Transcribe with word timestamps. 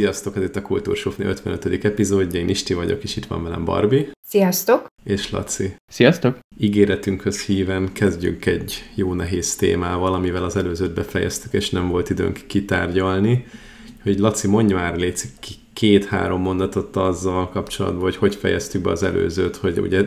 Sziasztok, 0.00 0.36
ez 0.36 0.42
itt 0.42 0.56
a 0.56 0.62
Kultúrsufni 0.62 1.24
55. 1.24 1.84
epizódja, 1.84 2.40
én 2.40 2.48
Isti 2.48 2.74
vagyok, 2.74 3.02
és 3.02 3.16
itt 3.16 3.26
van 3.26 3.42
velem 3.42 3.64
Barbie. 3.64 4.06
Sziasztok! 4.26 4.86
És 5.04 5.30
Laci. 5.30 5.74
Sziasztok! 5.86 6.38
Ígéretünkhöz 6.58 7.42
híven 7.44 7.92
kezdjünk 7.92 8.46
egy 8.46 8.90
jó 8.94 9.14
nehéz 9.14 9.56
témával, 9.56 10.14
amivel 10.14 10.44
az 10.44 10.56
előzőt 10.56 10.94
befejeztük, 10.94 11.52
és 11.52 11.70
nem 11.70 11.88
volt 11.88 12.10
időnk 12.10 12.40
kitárgyalni. 12.46 13.46
Hogy 14.02 14.18
Laci, 14.18 14.48
mondja 14.48 14.76
már 14.76 14.96
légy 14.96 15.16
két-három 15.80 16.40
mondatot 16.40 16.96
azzal 16.96 17.48
kapcsolatban, 17.48 18.02
hogy 18.02 18.16
hogy 18.16 18.34
fejeztük 18.34 18.82
be 18.82 18.90
az 18.90 19.02
előzőt, 19.02 19.56
hogy 19.56 19.78
ugye 19.78 20.04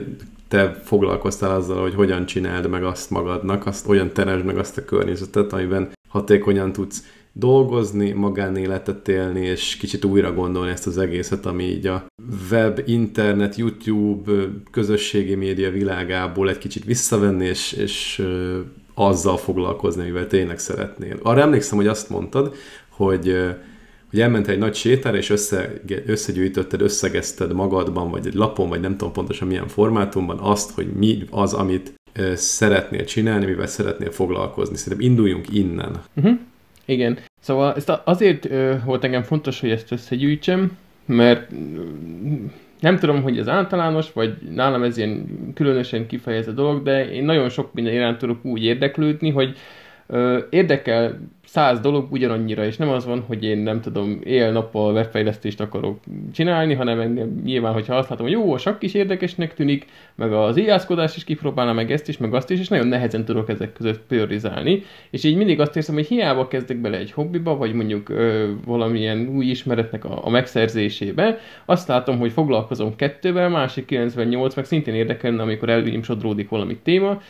te 0.47 0.81
foglalkoztál 0.83 1.55
azzal, 1.55 1.81
hogy 1.81 1.93
hogyan 1.93 2.25
csináld 2.25 2.69
meg 2.69 2.83
azt 2.83 3.09
magadnak, 3.09 3.65
azt 3.65 3.87
olyan 3.87 4.13
teresd 4.13 4.45
meg 4.45 4.57
azt 4.57 4.77
a 4.77 4.85
környezetet, 4.85 5.53
amiben 5.53 5.91
hatékonyan 6.09 6.71
tudsz 6.71 7.03
dolgozni, 7.31 8.11
magánéletet 8.11 9.07
élni, 9.07 9.45
és 9.45 9.77
kicsit 9.77 10.05
újra 10.05 10.33
gondolni 10.33 10.71
ezt 10.71 10.87
az 10.87 10.97
egészet, 10.97 11.45
ami 11.45 11.63
így 11.63 11.87
a 11.87 12.05
web, 12.51 12.81
internet, 12.85 13.55
YouTube, 13.55 14.31
közösségi 14.71 15.35
média 15.35 15.71
világából 15.71 16.49
egy 16.49 16.57
kicsit 16.57 16.85
visszavenni, 16.85 17.45
és, 17.45 17.71
és 17.71 18.25
azzal 18.93 19.37
foglalkozni, 19.37 20.03
mivel 20.03 20.27
tényleg 20.27 20.59
szeretnél. 20.59 21.19
Arra 21.21 21.41
emlékszem, 21.41 21.77
hogy 21.77 21.87
azt 21.87 22.09
mondtad, 22.09 22.55
hogy 22.89 23.35
hogy 24.13 24.21
elmentél 24.21 24.53
egy 24.53 24.59
nagy 24.59 24.75
sétára, 24.75 25.17
és 25.17 25.29
össze, 25.29 25.73
összegyűjtötted, 26.05 26.81
összegezted 26.81 27.53
magadban, 27.53 28.11
vagy 28.11 28.27
egy 28.27 28.33
lapon, 28.33 28.69
vagy 28.69 28.79
nem 28.79 28.97
tudom 28.97 29.13
pontosan 29.13 29.47
milyen 29.47 29.67
formátumban 29.67 30.39
azt, 30.39 30.71
hogy 30.71 30.87
mi 30.87 31.23
az, 31.31 31.53
amit 31.53 31.93
szeretnél 32.33 33.03
csinálni, 33.03 33.45
mivel 33.45 33.67
szeretnél 33.67 34.11
foglalkozni. 34.11 34.75
Szerintem 34.75 35.07
induljunk 35.07 35.45
innen. 35.53 36.01
Uh-huh. 36.15 36.39
Igen. 36.85 37.17
Szóval 37.39 37.73
ezt 37.75 38.01
azért 38.03 38.45
ö, 38.45 38.75
volt 38.85 39.03
engem 39.03 39.23
fontos, 39.23 39.59
hogy 39.59 39.69
ezt 39.69 39.91
összegyűjtsem, 39.91 40.77
mert 41.05 41.51
nem 42.79 42.97
tudom, 42.99 43.21
hogy 43.21 43.37
ez 43.37 43.47
általános, 43.47 44.11
vagy 44.11 44.33
nálam 44.55 44.83
ez 44.83 44.97
ilyen 44.97 45.25
különösen 45.53 46.07
kifejezett 46.07 46.55
dolog, 46.55 46.83
de 46.83 47.11
én 47.11 47.23
nagyon 47.23 47.49
sok 47.49 47.73
minden 47.73 47.93
iránt 47.93 48.17
tudok 48.17 48.45
úgy 48.45 48.63
érdeklődni, 48.63 49.29
hogy 49.29 49.57
érdekel 50.49 51.19
száz 51.45 51.79
dolog 51.79 52.11
ugyanannyira, 52.11 52.65
és 52.65 52.77
nem 52.77 52.89
az 52.89 53.05
van, 53.05 53.23
hogy 53.27 53.43
én 53.43 53.57
nem 53.57 53.81
tudom, 53.81 54.19
él-nappal 54.23 54.93
webfejlesztést 54.93 55.61
akarok 55.61 55.99
csinálni, 56.33 56.73
hanem 56.73 56.99
engem 56.99 57.41
nyilván, 57.43 57.73
hogyha 57.73 57.95
azt 57.95 58.09
látom, 58.09 58.25
hogy 58.25 58.35
jó, 58.35 58.53
a 58.53 58.57
sakk 58.57 58.83
is 58.83 58.93
érdekesnek 58.93 59.53
tűnik, 59.53 59.85
meg 60.15 60.33
az 60.33 60.57
íjászkodás 60.57 61.15
is 61.15 61.23
kipróbálna, 61.23 61.73
meg 61.73 61.91
ezt 61.91 62.07
is, 62.07 62.17
meg 62.17 62.33
azt 62.33 62.49
is, 62.49 62.59
és 62.59 62.67
nagyon 62.67 62.87
nehezen 62.87 63.25
tudok 63.25 63.49
ezek 63.49 63.73
között 63.73 64.01
priorizálni, 64.07 64.83
és 65.09 65.23
így 65.23 65.35
mindig 65.35 65.59
azt 65.59 65.75
érzem, 65.75 65.95
hogy 65.95 66.07
hiába 66.07 66.47
kezdek 66.47 66.77
bele 66.77 66.97
egy 66.97 67.11
hobbiba, 67.11 67.55
vagy 67.57 67.73
mondjuk 67.73 68.09
ö, 68.09 68.51
valamilyen 68.65 69.27
új 69.35 69.45
ismeretnek 69.45 70.05
a, 70.05 70.25
a 70.25 70.29
megszerzésébe, 70.29 71.37
azt 71.65 71.87
látom, 71.87 72.19
hogy 72.19 72.31
foglalkozom 72.31 72.95
kettővel, 72.95 73.49
másik 73.49 73.85
98, 73.85 74.55
meg 74.55 74.65
szintén 74.65 74.93
érdekelne, 74.93 75.41
amikor 75.41 75.69
elvím 75.69 76.03
sodródik 76.03 76.49
valami 76.49 76.77
téma, 76.83 77.21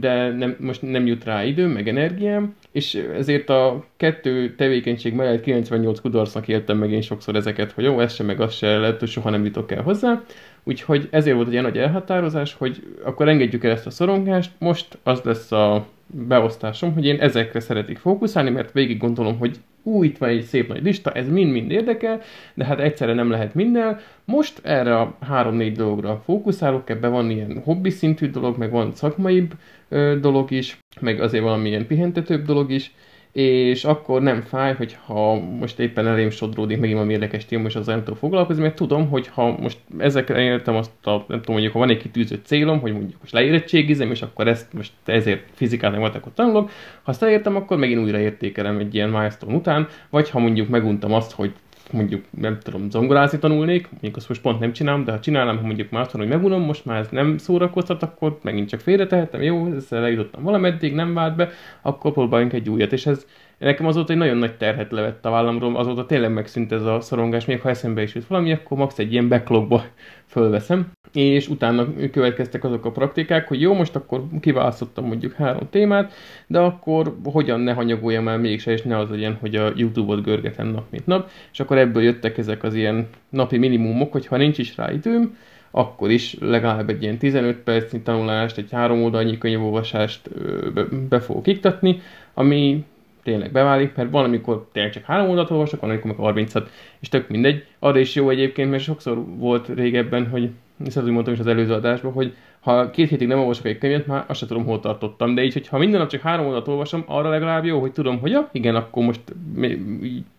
de 0.00 0.30
nem, 0.30 0.56
most 0.60 0.82
nem 0.82 1.06
jut 1.06 1.24
rá 1.24 1.44
időm, 1.44 1.70
meg 1.70 1.88
energiám, 1.88 2.54
és 2.72 2.94
ezért 2.94 3.48
a 3.48 3.84
kettő 3.96 4.54
tevékenység 4.54 5.14
mellett 5.14 5.40
98 5.40 6.00
kudarcnak 6.00 6.48
éltem 6.48 6.78
meg 6.78 6.90
én 6.90 7.00
sokszor 7.00 7.36
ezeket, 7.36 7.72
hogy 7.72 7.84
jó, 7.84 8.00
ez 8.00 8.14
sem, 8.14 8.26
meg 8.26 8.40
az 8.40 8.54
se 8.54 8.78
lehet, 8.78 8.98
hogy 8.98 9.08
soha 9.08 9.30
nem 9.30 9.44
jutok 9.44 9.72
el 9.72 9.82
hozzá. 9.82 10.22
Úgyhogy 10.64 11.08
ezért 11.10 11.34
volt 11.34 11.46
egy 11.46 11.52
ilyen 11.52 11.64
nagy 11.64 11.78
elhatározás, 11.78 12.54
hogy 12.54 12.82
akkor 13.04 13.28
engedjük 13.28 13.64
el 13.64 13.70
ezt 13.70 13.86
a 13.86 13.90
szorongást, 13.90 14.50
most 14.58 14.98
az 15.02 15.20
lesz 15.22 15.52
a 15.52 15.86
beosztásom, 16.06 16.92
hogy 16.92 17.04
én 17.06 17.20
ezekre 17.20 17.60
szeretik 17.60 17.98
fókuszálni, 17.98 18.50
mert 18.50 18.72
végig 18.72 18.98
gondolom, 18.98 19.38
hogy 19.38 19.56
ú, 19.82 20.02
itt 20.02 20.18
van 20.18 20.28
egy 20.28 20.42
szép 20.42 20.68
nagy 20.68 20.82
lista, 20.82 21.12
ez 21.12 21.28
mind-mind 21.28 21.70
érdekel, 21.70 22.20
de 22.54 22.64
hát 22.64 22.80
egyszerre 22.80 23.14
nem 23.14 23.30
lehet 23.30 23.54
minden. 23.54 23.98
Most 24.24 24.60
erre 24.62 24.98
a 25.00 25.16
három-négy 25.20 25.76
dologra 25.76 26.22
fókuszálok, 26.24 26.90
ebben 26.90 27.10
van 27.10 27.30
ilyen 27.30 27.60
hobbi 27.64 27.90
szintű 27.90 28.30
dolog, 28.30 28.58
meg 28.58 28.70
van 28.70 28.94
szakmaibb 28.94 29.54
ö, 29.88 30.16
dolog 30.20 30.50
is, 30.50 30.78
meg 31.00 31.20
azért 31.20 31.42
valamilyen 31.42 31.86
pihentetőbb 31.86 32.44
dolog 32.44 32.70
is, 32.70 32.94
és 33.36 33.84
akkor 33.84 34.22
nem 34.22 34.40
fáj, 34.40 34.74
hogyha 34.74 35.34
most 35.34 35.78
éppen 35.78 36.06
elém 36.06 36.30
sodródik 36.30 36.78
megint 36.78 36.94
valami 36.94 37.12
érdekes 37.12 37.44
téma, 37.44 37.66
és 37.66 37.74
azzal 37.74 37.94
nem 37.94 38.04
tudok 38.04 38.18
foglalkozni, 38.18 38.62
mert 38.62 38.74
tudom, 38.74 39.08
hogy 39.08 39.26
ha 39.26 39.56
most 39.60 39.78
ezekre 39.98 40.40
értem 40.40 40.74
azt 40.74 40.90
a, 41.02 41.10
nem 41.10 41.24
tudom, 41.26 41.42
mondjuk, 41.46 41.72
ha 41.72 41.78
van 41.78 41.90
egy 41.90 41.96
kitűzött 41.96 42.46
célom, 42.46 42.80
hogy 42.80 42.92
mondjuk 42.92 43.20
most 43.20 43.32
leérettségizem, 43.32 44.10
és 44.10 44.22
akkor 44.22 44.48
ezt 44.48 44.72
most 44.72 44.92
ezért 45.04 45.42
fizikálni 45.52 45.98
voltak 45.98 46.26
ott 46.26 46.34
tanulok, 46.34 46.70
ha 47.02 47.10
ezt 47.10 47.22
elértem, 47.22 47.56
akkor 47.56 47.76
megint 47.76 48.00
újra 48.00 48.18
értékelem 48.18 48.78
egy 48.78 48.94
ilyen 48.94 49.08
milestone 49.08 49.54
után, 49.54 49.88
vagy 50.10 50.30
ha 50.30 50.38
mondjuk 50.38 50.68
meguntam 50.68 51.12
azt, 51.12 51.32
hogy 51.32 51.52
mondjuk 51.92 52.24
nem 52.30 52.58
tudom, 52.58 52.90
zongorázni 52.90 53.38
tanulnék, 53.38 53.90
mondjuk 53.90 54.16
azt 54.16 54.28
most 54.28 54.40
pont 54.40 54.60
nem 54.60 54.72
csinálom, 54.72 55.04
de 55.04 55.12
ha 55.12 55.20
csinálnám, 55.20 55.56
ha 55.56 55.66
mondjuk 55.66 55.90
már 55.90 56.02
azt 56.02 56.10
hogy 56.10 56.28
megunom, 56.28 56.62
most 56.62 56.84
már 56.84 56.98
ez 56.98 57.08
nem 57.10 57.38
szórakoztat, 57.38 58.02
akkor 58.02 58.38
megint 58.42 58.68
csak 58.68 58.80
félretehetem, 58.80 59.42
jó, 59.42 59.66
ezzel 59.66 60.04
eljutottam 60.04 60.42
valameddig, 60.42 60.94
nem 60.94 61.14
vált 61.14 61.36
be, 61.36 61.50
akkor 61.82 62.12
próbáljunk 62.12 62.52
egy 62.52 62.68
újat, 62.68 62.92
és 62.92 63.06
ez 63.06 63.26
nekem 63.58 63.86
azóta 63.86 64.12
egy 64.12 64.18
nagyon 64.18 64.36
nagy 64.36 64.56
terhet 64.56 64.92
levett 64.92 65.24
a 65.24 65.30
vállamról, 65.30 65.76
azóta 65.76 66.06
tényleg 66.06 66.32
megszűnt 66.32 66.72
ez 66.72 66.82
a 66.82 67.00
szorongás, 67.00 67.44
még 67.44 67.60
ha 67.60 67.68
eszembe 67.68 68.02
is 68.02 68.14
jut 68.14 68.26
valami, 68.26 68.52
akkor 68.52 68.78
max. 68.78 68.98
egy 68.98 69.12
ilyen 69.12 69.28
backlogba 69.28 69.84
fölveszem, 70.26 70.90
és 71.12 71.48
utána 71.48 71.86
következtek 72.12 72.64
azok 72.64 72.84
a 72.84 72.90
praktikák, 72.90 73.48
hogy 73.48 73.60
jó, 73.60 73.74
most 73.74 73.96
akkor 73.96 74.24
kiválasztottam 74.40 75.06
mondjuk 75.06 75.32
három 75.32 75.68
témát, 75.70 76.12
de 76.46 76.58
akkor 76.58 77.16
hogyan 77.24 77.60
ne 77.60 77.72
hanyagoljam 77.72 78.28
el 78.28 78.38
mégse, 78.38 78.72
és 78.72 78.82
ne 78.82 78.98
az 78.98 79.10
legyen, 79.10 79.36
hogy 79.40 79.56
a 79.56 79.72
YouTube-ot 79.76 80.22
görgetem 80.22 80.68
nap 80.68 80.84
mint 80.90 81.06
nap, 81.06 81.30
és 81.52 81.60
akkor 81.60 81.78
ebből 81.78 82.02
jöttek 82.02 82.38
ezek 82.38 82.62
az 82.62 82.74
ilyen 82.74 83.08
napi 83.28 83.58
minimumok, 83.58 84.12
hogy 84.12 84.26
ha 84.26 84.36
nincs 84.36 84.58
is 84.58 84.76
rá 84.76 84.92
időm, 84.92 85.36
akkor 85.70 86.10
is 86.10 86.36
legalább 86.40 86.88
egy 86.88 87.02
ilyen 87.02 87.18
15 87.18 87.56
percnyi 87.56 88.00
tanulást, 88.00 88.58
egy 88.58 88.70
három 88.70 89.02
oldalnyi 89.02 89.38
könyvolvasást 89.38 90.30
be, 90.72 90.84
be 91.08 91.20
fogok 91.20 91.46
iktatni, 91.46 92.00
ami 92.34 92.84
tényleg 93.26 93.52
beválik, 93.52 93.94
mert 93.94 94.10
van, 94.10 94.24
amikor 94.24 94.68
tényleg 94.72 94.92
csak 94.92 95.04
három 95.04 95.28
oldalt 95.28 95.50
olvasok, 95.50 95.80
van, 95.80 95.90
amikor 95.90 96.16
meg 96.16 96.46
30-at, 96.46 96.66
és 97.00 97.08
tök 97.08 97.28
mindegy. 97.28 97.64
Arra 97.78 97.98
is 97.98 98.14
jó 98.14 98.30
egyébként, 98.30 98.70
mert 98.70 98.82
sokszor 98.82 99.24
volt 99.36 99.68
régebben, 99.74 100.28
hogy 100.28 100.50
ezt 100.86 100.98
úgy 100.98 101.10
mondtam 101.10 101.34
is 101.34 101.40
az 101.40 101.46
előző 101.46 101.72
adásban, 101.72 102.12
hogy 102.12 102.34
ha 102.60 102.90
két 102.90 103.08
hétig 103.08 103.28
nem 103.28 103.38
olvasok 103.38 103.66
egy 103.66 103.78
könyvet, 103.78 104.06
már 104.06 104.24
azt 104.26 104.38
sem 104.38 104.48
tudom, 104.48 104.64
hol 104.64 104.80
tartottam. 104.80 105.34
De 105.34 105.42
így, 105.42 105.52
hogyha 105.52 105.78
minden 105.78 106.00
nap 106.00 106.08
csak 106.08 106.20
három 106.20 106.46
oldalt 106.46 106.68
olvasom, 106.68 107.04
arra 107.06 107.28
legalább 107.28 107.64
jó, 107.64 107.80
hogy 107.80 107.92
tudom, 107.92 108.18
hogy 108.18 108.30
ja, 108.30 108.48
igen, 108.52 108.74
akkor 108.74 109.04
most 109.04 109.20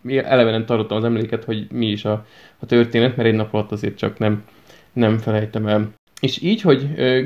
elevenen 0.04 0.66
tartottam 0.66 0.96
az 0.96 1.04
emléket, 1.04 1.44
hogy 1.44 1.66
mi 1.70 1.86
is 1.86 2.04
a, 2.04 2.26
a 2.58 2.66
történet, 2.66 3.16
mert 3.16 3.28
egy 3.28 3.34
nap 3.34 3.54
alatt 3.54 3.72
azért 3.72 3.96
csak 3.96 4.18
nem, 4.18 4.44
nem 4.92 5.18
felejtem 5.18 5.66
el. 5.66 5.90
És 6.20 6.42
így, 6.42 6.60
hogy 6.60 6.86
ö, 6.96 7.22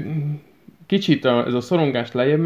kicsit 0.86 1.24
a, 1.24 1.46
ez 1.46 1.54
a 1.54 1.60
szorongás 1.60 2.12
lejjebb 2.12 2.40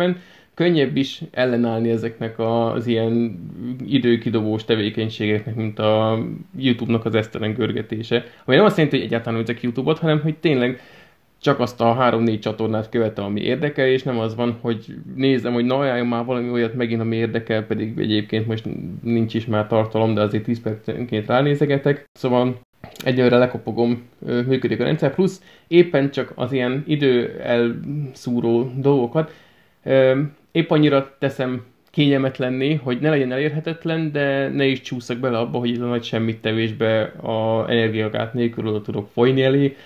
könnyebb 0.57 0.97
is 0.97 1.23
ellenállni 1.31 1.91
ezeknek 1.91 2.39
az 2.39 2.87
ilyen 2.87 3.39
időkidobós 3.87 4.65
tevékenységeknek, 4.65 5.55
mint 5.55 5.79
a 5.79 6.19
YouTube-nak 6.57 7.05
az 7.05 7.15
esztelen 7.15 7.55
görgetése. 7.55 8.25
Ami 8.45 8.57
nem 8.57 8.65
azt 8.65 8.77
jelenti, 8.77 8.97
hogy 8.97 9.07
egyáltalán 9.07 9.39
nézek 9.39 9.63
YouTube-ot, 9.63 9.99
hanem 9.99 10.21
hogy 10.21 10.37
tényleg 10.37 10.81
csak 11.41 11.61
azt 11.61 11.81
a 11.81 11.93
három-négy 11.93 12.39
csatornát 12.39 12.89
követem, 12.89 13.25
ami 13.25 13.41
érdekel, 13.41 13.87
és 13.87 14.03
nem 14.03 14.19
az 14.19 14.35
van, 14.35 14.59
hogy 14.61 14.95
nézem, 15.15 15.53
hogy 15.53 15.65
na 15.65 15.79
ajánljon 15.79 16.07
már 16.07 16.25
valami 16.25 16.51
olyat 16.51 16.75
megint, 16.75 17.01
ami 17.01 17.17
érdekel, 17.17 17.63
pedig 17.63 17.99
egyébként 17.99 18.47
most 18.47 18.65
nincs 19.03 19.35
is 19.35 19.47
már 19.47 19.67
tartalom, 19.67 20.15
de 20.15 20.21
azért 20.21 20.45
10 20.45 20.63
percenként 20.63 21.27
ránézegetek. 21.27 22.05
Szóval 22.13 22.61
egyelőre 23.05 23.39
lekopogom, 23.39 24.03
működik 24.47 24.81
a 24.81 24.85
rendszer, 24.85 25.15
plusz 25.15 25.43
éppen 25.69 26.11
csak 26.11 26.33
az 26.35 26.53
ilyen 26.53 26.85
idő 26.87 27.41
elszúró 27.41 28.73
dolgokat 28.77 29.33
épp 30.57 30.71
annyira 30.71 31.17
teszem 31.19 31.65
kényelmetlenné, 31.91 32.75
hogy 32.75 33.01
ne 33.01 33.11
legyen 33.11 33.33
elérhetetlen, 33.33 34.13
de 34.13 34.49
ne 34.49 34.67
is 34.67 34.81
csúszak 34.81 35.19
bele 35.19 35.39
abba, 35.39 35.59
hogy 35.59 35.81
a 35.81 35.87
nagy 35.87 36.05
semmit 36.05 36.41
tevésbe 36.41 37.03
a 37.03 37.71
energiagát 37.71 38.35
nélkül 38.35 38.67
oda 38.67 38.81
tudok 38.81 39.09
folyni 39.13 39.43
elé. 39.43 39.77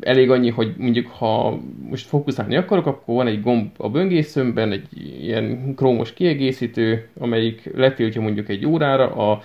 Elég 0.00 0.30
annyi, 0.30 0.50
hogy 0.50 0.74
mondjuk 0.78 1.06
ha 1.06 1.58
most 1.88 2.06
fókuszálni 2.06 2.56
akarok, 2.56 2.86
akkor 2.86 3.14
van 3.14 3.26
egy 3.26 3.42
gomb 3.42 3.70
a 3.76 3.90
böngészőmben, 3.90 4.72
egy 4.72 4.86
ilyen 5.20 5.74
krómos 5.74 6.12
kiegészítő, 6.12 7.08
amelyik 7.18 7.70
letiltja 7.74 8.20
mondjuk 8.20 8.48
egy 8.48 8.66
órára, 8.66 9.30
a, 9.30 9.42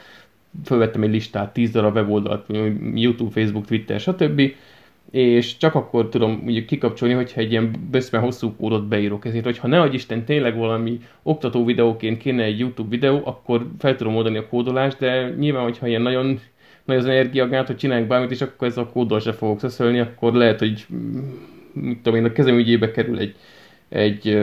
fölvettem 0.65 1.03
egy 1.03 1.11
listát, 1.11 1.53
10 1.53 1.71
darab 1.71 1.95
weboldalt, 1.95 2.45
YouTube, 2.93 3.31
Facebook, 3.31 3.65
Twitter, 3.65 3.99
stb 3.99 4.41
és 5.13 5.57
csak 5.57 5.75
akkor 5.75 6.09
tudom 6.09 6.31
mondjuk 6.43 6.65
kikapcsolni, 6.65 7.13
hogyha 7.13 7.41
egy 7.41 7.51
ilyen 7.51 7.71
böszme 7.91 8.19
hosszú 8.19 8.55
kódot 8.55 8.87
beírok. 8.87 9.25
Ezért, 9.25 9.43
hogyha 9.45 9.67
ne 9.67 9.85
Isten 9.91 10.25
tényleg 10.25 10.57
valami 10.57 10.99
oktató 11.23 11.65
videóként 11.65 12.17
kéne 12.17 12.43
egy 12.43 12.59
YouTube 12.59 12.89
videó, 12.89 13.21
akkor 13.23 13.67
fel 13.79 13.95
tudom 13.95 14.15
oldani 14.15 14.37
a 14.37 14.47
kódolást, 14.47 14.99
de 14.99 15.29
nyilván, 15.39 15.63
hogyha 15.63 15.87
ilyen 15.87 16.01
nagyon 16.01 16.39
nagy 16.85 16.97
az 16.97 17.05
energiagát, 17.05 17.67
hogy 17.67 17.75
csinálják 17.75 18.07
bármit, 18.07 18.31
és 18.31 18.41
akkor 18.41 18.67
ez 18.67 18.77
a 18.77 18.85
kóddal 18.85 19.19
se 19.19 19.33
fogok 19.33 19.59
szeszölni, 19.59 19.99
akkor 19.99 20.33
lehet, 20.33 20.59
hogy 20.59 20.85
mm, 20.93 21.19
mit 21.73 21.97
tudom 21.97 22.19
én, 22.19 22.25
a 22.25 22.31
kezem 22.31 22.57
ügyébe 22.57 22.91
kerül 22.91 23.19
egy, 23.19 23.35
egy 23.93 24.41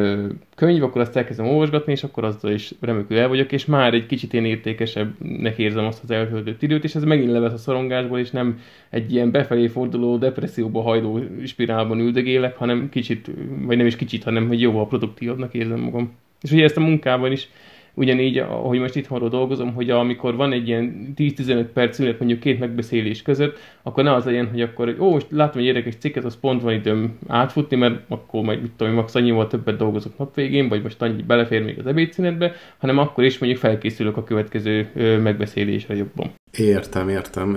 könyv, 0.55 0.83
akkor 0.83 1.01
azt 1.01 1.17
elkezdem 1.17 1.47
olvasgatni, 1.47 1.93
és 1.93 2.05
akkor 2.05 2.25
azzal 2.25 2.53
is 2.53 2.75
remekül 2.81 3.19
el 3.19 3.29
vagyok, 3.29 3.53
és 3.53 3.65
már 3.65 3.95
egy 3.95 4.07
kicsit 4.07 4.35
én 4.35 4.45
értékesebbnek 4.45 5.59
érzem 5.59 5.85
azt 5.85 6.03
az 6.03 6.11
eltöltött 6.11 6.63
időt, 6.63 6.85
és 6.85 6.95
ez 6.95 7.05
megint 7.05 7.31
levesz 7.31 7.53
a 7.53 7.57
szorongásból, 7.57 8.19
és 8.19 8.31
nem 8.31 8.61
egy 8.91 9.13
ilyen 9.13 9.31
befelé 9.31 9.67
forduló, 9.67 10.17
depresszióba 10.17 10.83
hajdó 10.83 11.21
spirálban 11.45 12.01
üldögélek, 12.01 12.57
hanem 12.57 12.89
kicsit, 12.89 13.31
vagy 13.63 13.77
nem 13.77 13.87
is 13.87 13.97
kicsit, 13.97 14.25
hanem 14.25 14.47
hogy 14.47 14.61
jóval 14.61 14.89
produktívabbnak 14.89 15.55
érzem 15.55 15.81
magam. 15.81 16.13
És 16.43 16.53
ugye 16.53 16.65
ezt 16.65 16.77
a 16.77 16.81
munkában 16.81 17.33
is 17.33 17.49
ugyanígy, 17.95 18.39
ahogy 18.39 18.79
most 18.79 18.97
itthonról 18.97 19.29
dolgozom, 19.29 19.75
hogy 19.75 19.91
amikor 19.91 20.37
van 20.37 20.53
egy 20.53 20.69
ilyen 20.69 21.13
10-15 21.17 21.67
perc 21.75 21.95
szünet 21.95 22.19
mondjuk 22.19 22.41
két 22.41 22.59
megbeszélés 22.59 23.23
között, 23.23 23.59
akkor 23.83 24.05
ne 24.05 24.15
az 24.15 24.25
legyen, 24.25 24.49
hogy 24.49 24.61
akkor, 24.61 24.87
hogy 24.87 24.97
ó, 24.99 25.11
most 25.11 25.27
látom 25.31 25.61
egy 25.61 25.67
érdekes 25.67 25.95
cikket, 25.99 26.25
az 26.25 26.39
pont 26.41 26.63
van 26.63 26.73
időm 26.73 27.19
átfutni, 27.27 27.77
mert 27.77 28.01
akkor 28.09 28.43
majd, 28.43 28.61
mit 28.63 28.73
tudom, 28.77 28.95
max 28.95 29.15
annyival 29.15 29.47
többet 29.47 29.77
dolgozok 29.77 30.19
nap 30.19 30.35
végén, 30.35 30.69
vagy 30.69 30.83
most 30.83 31.03
annyi 31.03 31.23
belefér 31.23 31.63
még 31.63 31.79
az 31.79 31.87
ebédszünetbe, 31.87 32.53
hanem 32.79 32.99
akkor 32.99 33.25
is 33.25 33.39
mondjuk 33.39 33.63
felkészülök 33.63 34.17
a 34.17 34.25
következő 34.25 34.91
megbeszélésre 35.23 35.97
jobban. 35.97 36.31
Értem, 36.59 37.09
értem. 37.09 37.57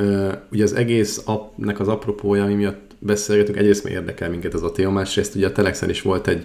Ugye 0.51 0.63
az 0.63 0.73
egész 0.73 1.23
appnek 1.25 1.79
az 1.79 1.87
apropója, 1.87 2.43
ami 2.43 2.53
miatt 2.53 2.91
beszélgetünk, 2.99 3.57
egyrészt 3.57 3.83
mert 3.83 3.95
érdekel 3.95 4.29
minket 4.29 4.53
az 4.53 4.63
a 4.63 4.71
téma, 4.71 4.91
másrészt 4.91 5.35
ugye 5.35 5.47
a 5.47 5.51
Telexen 5.51 5.89
is 5.89 6.01
volt 6.01 6.27
egy 6.27 6.43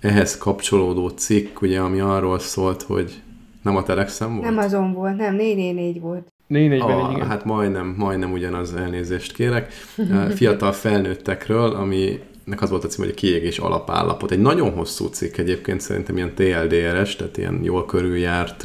ehhez 0.00 0.38
kapcsolódó 0.38 1.08
cikk, 1.08 1.60
ugye, 1.60 1.80
ami 1.80 2.00
arról 2.00 2.38
szólt, 2.38 2.82
hogy 2.82 3.12
nem 3.66 3.76
a 3.76 3.82
Telexem 3.82 4.36
volt? 4.36 4.42
Nem 4.42 4.58
azon 4.58 4.92
volt, 4.92 5.16
nem, 5.16 5.34
444 5.34 6.00
volt. 6.00 6.32
444, 6.46 7.04
ah, 7.04 7.12
igen. 7.12 7.26
Hát 7.26 7.44
majdnem, 7.44 7.94
majdnem 7.98 8.32
ugyanaz 8.32 8.74
elnézést 8.74 9.32
kérek. 9.32 9.72
Fiatal 10.36 10.72
felnőttekről, 10.72 11.70
ami 11.70 12.20
nek 12.44 12.62
az 12.62 12.70
volt 12.70 12.84
a 12.84 12.88
cím, 12.88 13.04
hogy 13.04 13.12
a 13.12 13.16
kiégés 13.16 13.58
alapállapot. 13.58 14.30
Egy 14.30 14.40
nagyon 14.40 14.70
hosszú 14.70 15.06
cikk 15.06 15.36
egyébként, 15.36 15.80
szerintem 15.80 16.16
ilyen 16.16 16.34
TLDRS, 16.34 17.16
tehát 17.16 17.36
ilyen 17.36 17.60
jól 17.62 17.84
körüljárt 17.84 18.64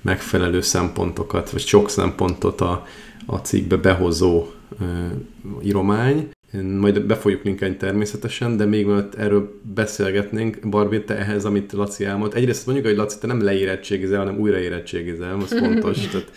megfelelő 0.00 0.60
szempontokat, 0.60 1.50
vagy 1.50 1.60
sok 1.60 1.90
szempontot 1.90 2.60
a, 2.60 2.86
a 3.26 3.36
cikkbe 3.36 3.76
behozó 3.76 4.46
íromány, 5.62 6.28
majd 6.62 7.06
be 7.06 7.14
fogjuk 7.14 7.42
linkelni 7.42 7.76
természetesen, 7.76 8.56
de 8.56 8.64
még 8.64 8.86
mielőtt 8.86 9.14
erről 9.14 9.60
beszélgetnénk, 9.74 10.58
Barbie, 10.68 11.00
te 11.00 11.16
ehhez, 11.16 11.44
amit 11.44 11.72
Laci 11.72 12.04
elmond. 12.04 12.34
Egyrészt 12.34 12.66
mondjuk, 12.66 12.86
hogy 12.86 12.96
Laci, 12.96 13.18
te 13.18 13.26
nem 13.26 13.42
leérettségizel, 13.42 14.18
hanem 14.18 14.38
újraérettségizel, 14.38 15.36
az 15.40 15.58
fontos. 15.58 15.98
Tehát 16.12 16.32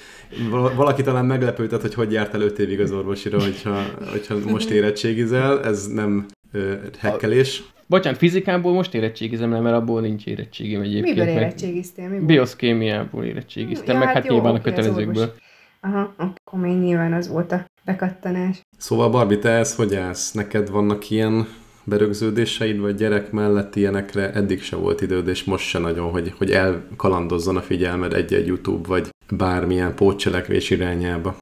valaki 0.75 1.01
talán 1.01 1.25
meglepődött, 1.25 1.81
hogy 1.81 1.93
hogy 1.93 2.11
járt 2.11 2.33
el 2.33 2.41
5 2.41 2.59
évig 2.59 2.79
az 2.79 2.91
orvosira, 2.91 3.41
hogyha, 3.41 3.81
hogyha 4.11 4.37
most 4.45 4.69
érettségizel, 4.69 5.63
ez 5.63 5.87
nem 5.87 6.25
ö, 6.51 6.73
hekkelés. 6.99 7.63
Bocsánat, 7.85 8.19
fizikából 8.19 8.73
most 8.73 8.93
érettségizem, 8.93 9.49
mert 9.49 9.75
abból 9.75 10.01
nincs 10.01 10.25
érettségim 10.25 10.81
egyébként. 10.81 11.17
Miből 11.17 11.33
érettségiztél? 11.33 12.09
Miből? 12.09 12.25
Bioszkémiából 12.25 13.23
érettségiztem, 13.23 13.93
ja, 13.93 13.99
meg 13.99 14.07
hát, 14.07 14.15
hát 14.15 14.25
jó, 14.25 14.33
nyilván 14.33 14.55
a 14.55 14.61
kötelezőkből. 14.61 15.33
Aha, 15.81 16.13
akkor 16.17 16.59
még 16.59 16.77
nyilván 16.77 17.13
az 17.13 17.27
volt 17.27 17.51
a 17.51 17.65
bekattanás. 17.87 18.61
Szóval 18.77 19.09
Barbie, 19.09 19.37
te 19.37 19.49
ezt 19.49 19.75
hogy 19.75 19.95
állsz? 19.95 20.31
Neked 20.31 20.69
vannak 20.69 21.09
ilyen 21.09 21.47
berögződéseid, 21.83 22.79
vagy 22.79 22.95
gyerek 22.95 23.31
mellett 23.31 23.75
ilyenekre 23.75 24.31
eddig 24.33 24.61
se 24.61 24.75
volt 24.75 25.01
időd, 25.01 25.27
és 25.27 25.43
most 25.43 25.67
se 25.67 25.79
nagyon, 25.79 26.09
hogy, 26.09 26.33
hogy 26.37 26.51
elkalandozzon 26.51 27.57
a 27.57 27.61
figyelmed 27.61 28.13
egy-egy 28.13 28.47
YouTube, 28.47 28.87
vagy 28.87 29.09
bármilyen 29.31 29.95
pótcselekvés 29.95 30.69
irányába? 30.69 31.35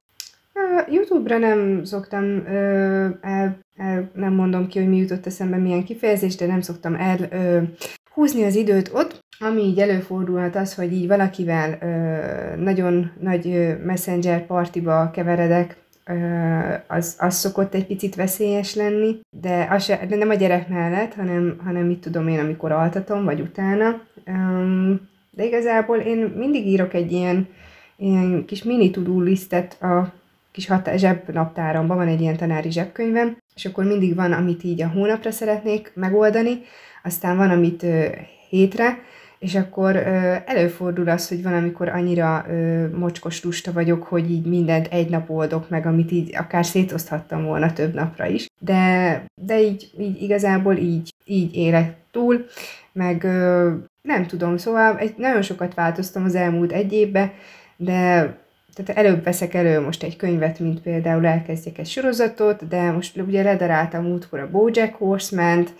YouTube-ra 0.90 1.38
nem 1.38 1.84
szoktam, 1.84 2.42
el, 3.20 3.58
el, 3.76 4.10
nem 4.14 4.32
mondom 4.32 4.66
ki, 4.66 4.78
hogy 4.78 4.88
mi 4.88 4.96
jutott 4.96 5.26
eszembe, 5.26 5.56
milyen 5.56 5.84
kifejezés, 5.84 6.36
de 6.36 6.46
nem 6.46 6.60
szoktam 6.60 6.94
el 6.94 7.28
húzni 8.16 8.44
az 8.44 8.54
időt 8.54 8.90
ott. 8.92 9.24
Ami 9.38 9.62
így 9.62 9.78
előfordulhat 9.78 10.56
az, 10.56 10.74
hogy 10.74 10.92
így 10.92 11.06
valakivel 11.06 11.78
ö, 11.80 12.62
nagyon 12.62 13.10
nagy 13.20 13.76
messenger 13.84 14.46
partiba 14.46 15.10
keveredek, 15.12 15.76
az, 16.86 17.16
az 17.18 17.34
szokott 17.34 17.74
egy 17.74 17.86
picit 17.86 18.14
veszélyes 18.14 18.74
lenni, 18.74 19.20
de, 19.30 19.66
az 19.70 19.84
se, 19.84 20.06
de 20.08 20.16
nem 20.16 20.30
a 20.30 20.34
gyerek 20.34 20.68
mellett, 20.68 21.14
hanem, 21.14 21.60
hanem 21.64 21.86
mit 21.86 21.98
tudom 21.98 22.28
én, 22.28 22.38
amikor 22.38 22.72
altatom, 22.72 23.24
vagy 23.24 23.40
utána. 23.40 24.00
De 25.30 25.44
igazából 25.44 25.96
én 25.96 26.18
mindig 26.18 26.66
írok 26.66 26.94
egy 26.94 27.12
ilyen, 27.12 27.48
ilyen 27.96 28.44
kis 28.44 28.62
mini 28.62 28.90
to 28.90 29.20
lisztet 29.20 29.82
a 29.82 30.12
kis 30.52 30.66
hat- 30.66 30.98
zsebnaptáromban, 30.98 31.96
van 31.96 32.08
egy 32.08 32.20
ilyen 32.20 32.36
tanári 32.36 32.70
zsebkönyvem, 32.70 33.36
és 33.54 33.64
akkor 33.64 33.84
mindig 33.84 34.14
van, 34.14 34.32
amit 34.32 34.64
így 34.64 34.82
a 34.82 34.88
hónapra 34.88 35.30
szeretnék 35.30 35.92
megoldani, 35.94 36.60
aztán 37.02 37.36
van, 37.36 37.50
amit 37.50 37.86
hétre, 38.48 38.98
és 39.38 39.54
akkor 39.54 39.96
előfordul 40.46 41.08
az, 41.08 41.28
hogy 41.28 41.42
van, 41.42 41.54
amikor 41.54 41.88
annyira 41.88 42.46
mocskos 42.94 43.44
lusta 43.44 43.72
vagyok, 43.72 44.02
hogy 44.02 44.30
így 44.30 44.46
mindent 44.46 44.86
egy 44.86 45.10
nap 45.10 45.30
oldok 45.30 45.68
meg, 45.68 45.86
amit 45.86 46.12
így 46.12 46.36
akár 46.36 46.64
szétoszthattam 46.64 47.44
volna 47.44 47.72
több 47.72 47.94
napra 47.94 48.26
is. 48.26 48.46
De, 48.58 49.24
de 49.34 49.60
így, 49.60 49.90
így 49.98 50.22
igazából 50.22 50.76
így, 50.76 51.14
így 51.24 51.54
élek 51.56 51.94
túl, 52.10 52.44
meg 52.92 53.22
nem 54.02 54.26
tudom, 54.26 54.56
szóval 54.56 54.98
egy, 54.98 55.14
nagyon 55.16 55.42
sokat 55.42 55.74
változtam 55.74 56.24
az 56.24 56.34
elmúlt 56.34 56.72
egy 56.72 56.92
évben, 56.92 57.32
de 57.76 58.34
tehát 58.74 59.04
előbb 59.04 59.24
veszek 59.24 59.54
elő 59.54 59.80
most 59.80 60.02
egy 60.02 60.16
könyvet, 60.16 60.58
mint 60.58 60.80
például 60.80 61.26
elkezdjek 61.26 61.78
egy 61.78 61.86
sorozatot, 61.86 62.68
de 62.68 62.90
most 62.90 63.16
ugye 63.16 63.42
ledaráltam 63.42 64.04
múltkor 64.04 64.40
a 64.40 64.50
Bojack 64.50 64.94
Horseman-t, 64.94 65.74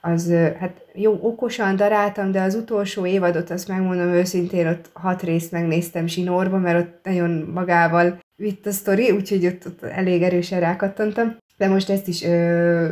az 0.00 0.32
hát 0.58 0.84
jó, 0.94 1.18
okosan 1.22 1.76
daráltam, 1.76 2.30
de 2.30 2.40
az 2.42 2.54
utolsó 2.54 3.06
évadot, 3.06 3.50
azt 3.50 3.68
megmondom 3.68 4.08
őszintén, 4.08 4.66
ott 4.66 4.90
hat 4.92 5.22
részt 5.22 5.52
megnéztem 5.52 6.06
zsinórba, 6.06 6.58
mert 6.58 6.80
ott 6.80 7.04
nagyon 7.04 7.50
magával 7.54 8.18
vitt 8.36 8.66
a 8.66 8.70
sztori, 8.70 9.10
úgyhogy 9.10 9.46
ott, 9.46 9.66
ott 9.66 9.82
elég 9.82 10.22
erősen 10.22 10.60
rákattantam. 10.60 11.36
De 11.56 11.68
most 11.68 11.90
ezt 11.90 12.08
is 12.08 12.24
ö, 12.24 12.86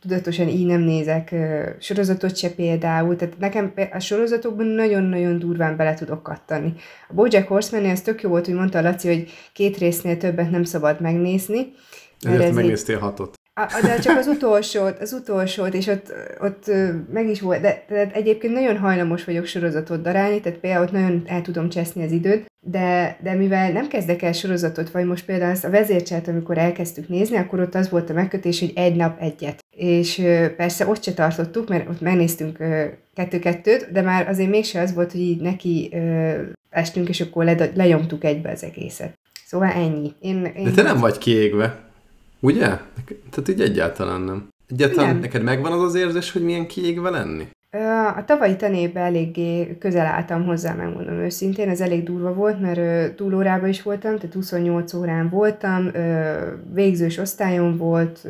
tudatosan 0.00 0.48
így 0.48 0.66
nem 0.66 0.80
nézek 0.80 1.32
ö, 1.32 1.68
sorozatot 1.78 2.36
se 2.36 2.50
például, 2.50 3.16
tehát 3.16 3.38
nekem 3.38 3.72
a 3.92 3.98
sorozatokban 3.98 4.66
nagyon-nagyon 4.66 5.38
durván 5.38 5.76
bele 5.76 5.94
tudok 5.94 6.22
kattani. 6.22 6.74
A 7.08 7.14
Bojack 7.14 7.48
horseman 7.48 7.90
ez 7.90 8.02
tök 8.02 8.22
jó 8.22 8.28
volt, 8.28 8.46
hogy 8.46 8.54
mondta 8.54 8.78
a 8.78 8.82
Laci, 8.82 9.08
hogy 9.08 9.30
két 9.52 9.76
résznél 9.76 10.16
többet 10.16 10.50
nem 10.50 10.64
szabad 10.64 11.00
megnézni. 11.00 11.72
Ezért 12.20 12.54
megnéztél 12.54 12.98
hatot. 12.98 13.41
A, 13.54 13.80
de 13.82 13.98
csak 13.98 14.18
az 14.18 14.26
utolsót, 14.26 14.98
az 15.00 15.12
utolsót, 15.12 15.74
és 15.74 15.86
ott, 15.86 16.12
ott 16.40 16.70
meg 17.12 17.28
is 17.28 17.40
volt, 17.40 17.60
de, 17.60 17.84
de 17.88 18.10
egyébként 18.12 18.52
nagyon 18.52 18.78
hajlamos 18.78 19.24
vagyok 19.24 19.44
sorozatot 19.44 20.02
darálni, 20.02 20.40
tehát 20.40 20.58
például 20.58 20.84
ott 20.84 20.92
nagyon 20.92 21.22
el 21.26 21.42
tudom 21.42 21.68
cseszni 21.68 22.04
az 22.04 22.12
időt, 22.12 22.46
de, 22.66 23.18
de 23.22 23.34
mivel 23.34 23.72
nem 23.72 23.88
kezdek 23.88 24.22
el 24.22 24.32
sorozatot, 24.32 24.90
vagy 24.90 25.04
most 25.04 25.24
például 25.24 25.50
ezt 25.50 25.64
a 25.64 25.70
vezércselt, 25.70 26.28
amikor 26.28 26.58
elkezdtük 26.58 27.08
nézni, 27.08 27.36
akkor 27.36 27.60
ott 27.60 27.74
az 27.74 27.90
volt 27.90 28.10
a 28.10 28.12
megkötés, 28.12 28.60
hogy 28.60 28.72
egy 28.74 28.96
nap 28.96 29.20
egyet. 29.20 29.64
És 29.76 30.22
persze 30.56 30.86
ott 30.86 31.02
se 31.02 31.12
tartottuk, 31.12 31.68
mert 31.68 31.88
ott 31.88 32.00
megnéztünk 32.00 32.58
kettő-kettőt, 33.14 33.92
de 33.92 34.00
már 34.00 34.28
azért 34.28 34.50
mégse 34.50 34.80
az 34.80 34.94
volt, 34.94 35.12
hogy 35.12 35.20
így 35.20 35.40
neki 35.40 35.94
estünk, 36.70 37.08
és 37.08 37.20
akkor 37.20 37.44
le, 37.44 37.70
lenyomtuk 37.74 38.24
egybe 38.24 38.50
az 38.50 38.64
egészet. 38.64 39.18
Szóval 39.46 39.70
ennyi. 39.70 40.12
Én, 40.20 40.44
én 40.44 40.64
de 40.64 40.70
te 40.70 40.82
nem 40.82 40.98
vagy 40.98 41.18
kiégve. 41.18 41.90
Ugye? 42.42 42.66
Tehát 43.30 43.48
így 43.48 43.60
egyáltalán 43.60 44.20
nem. 44.20 44.48
Egyáltalán 44.68 45.08
Igen. 45.08 45.20
neked 45.20 45.42
megvan 45.42 45.72
az 45.72 45.82
az 45.82 45.94
érzés, 45.94 46.32
hogy 46.32 46.42
milyen 46.42 46.66
kiégve 46.66 47.10
lenni? 47.10 47.48
A 48.16 48.24
tavalyi 48.24 48.56
tanévben 48.56 49.04
eléggé 49.04 49.76
közel 49.78 50.06
álltam 50.06 50.44
hozzá, 50.44 50.74
megmondom 50.74 51.14
őszintén, 51.14 51.68
ez 51.68 51.80
elég 51.80 52.04
durva 52.04 52.34
volt, 52.34 52.60
mert 52.60 53.14
túlórában 53.14 53.68
is 53.68 53.82
voltam, 53.82 54.16
tehát 54.16 54.34
28 54.34 54.94
órán 54.94 55.28
voltam, 55.28 55.90
végzős 56.74 57.18
osztályon 57.18 57.76
volt, 57.76 58.28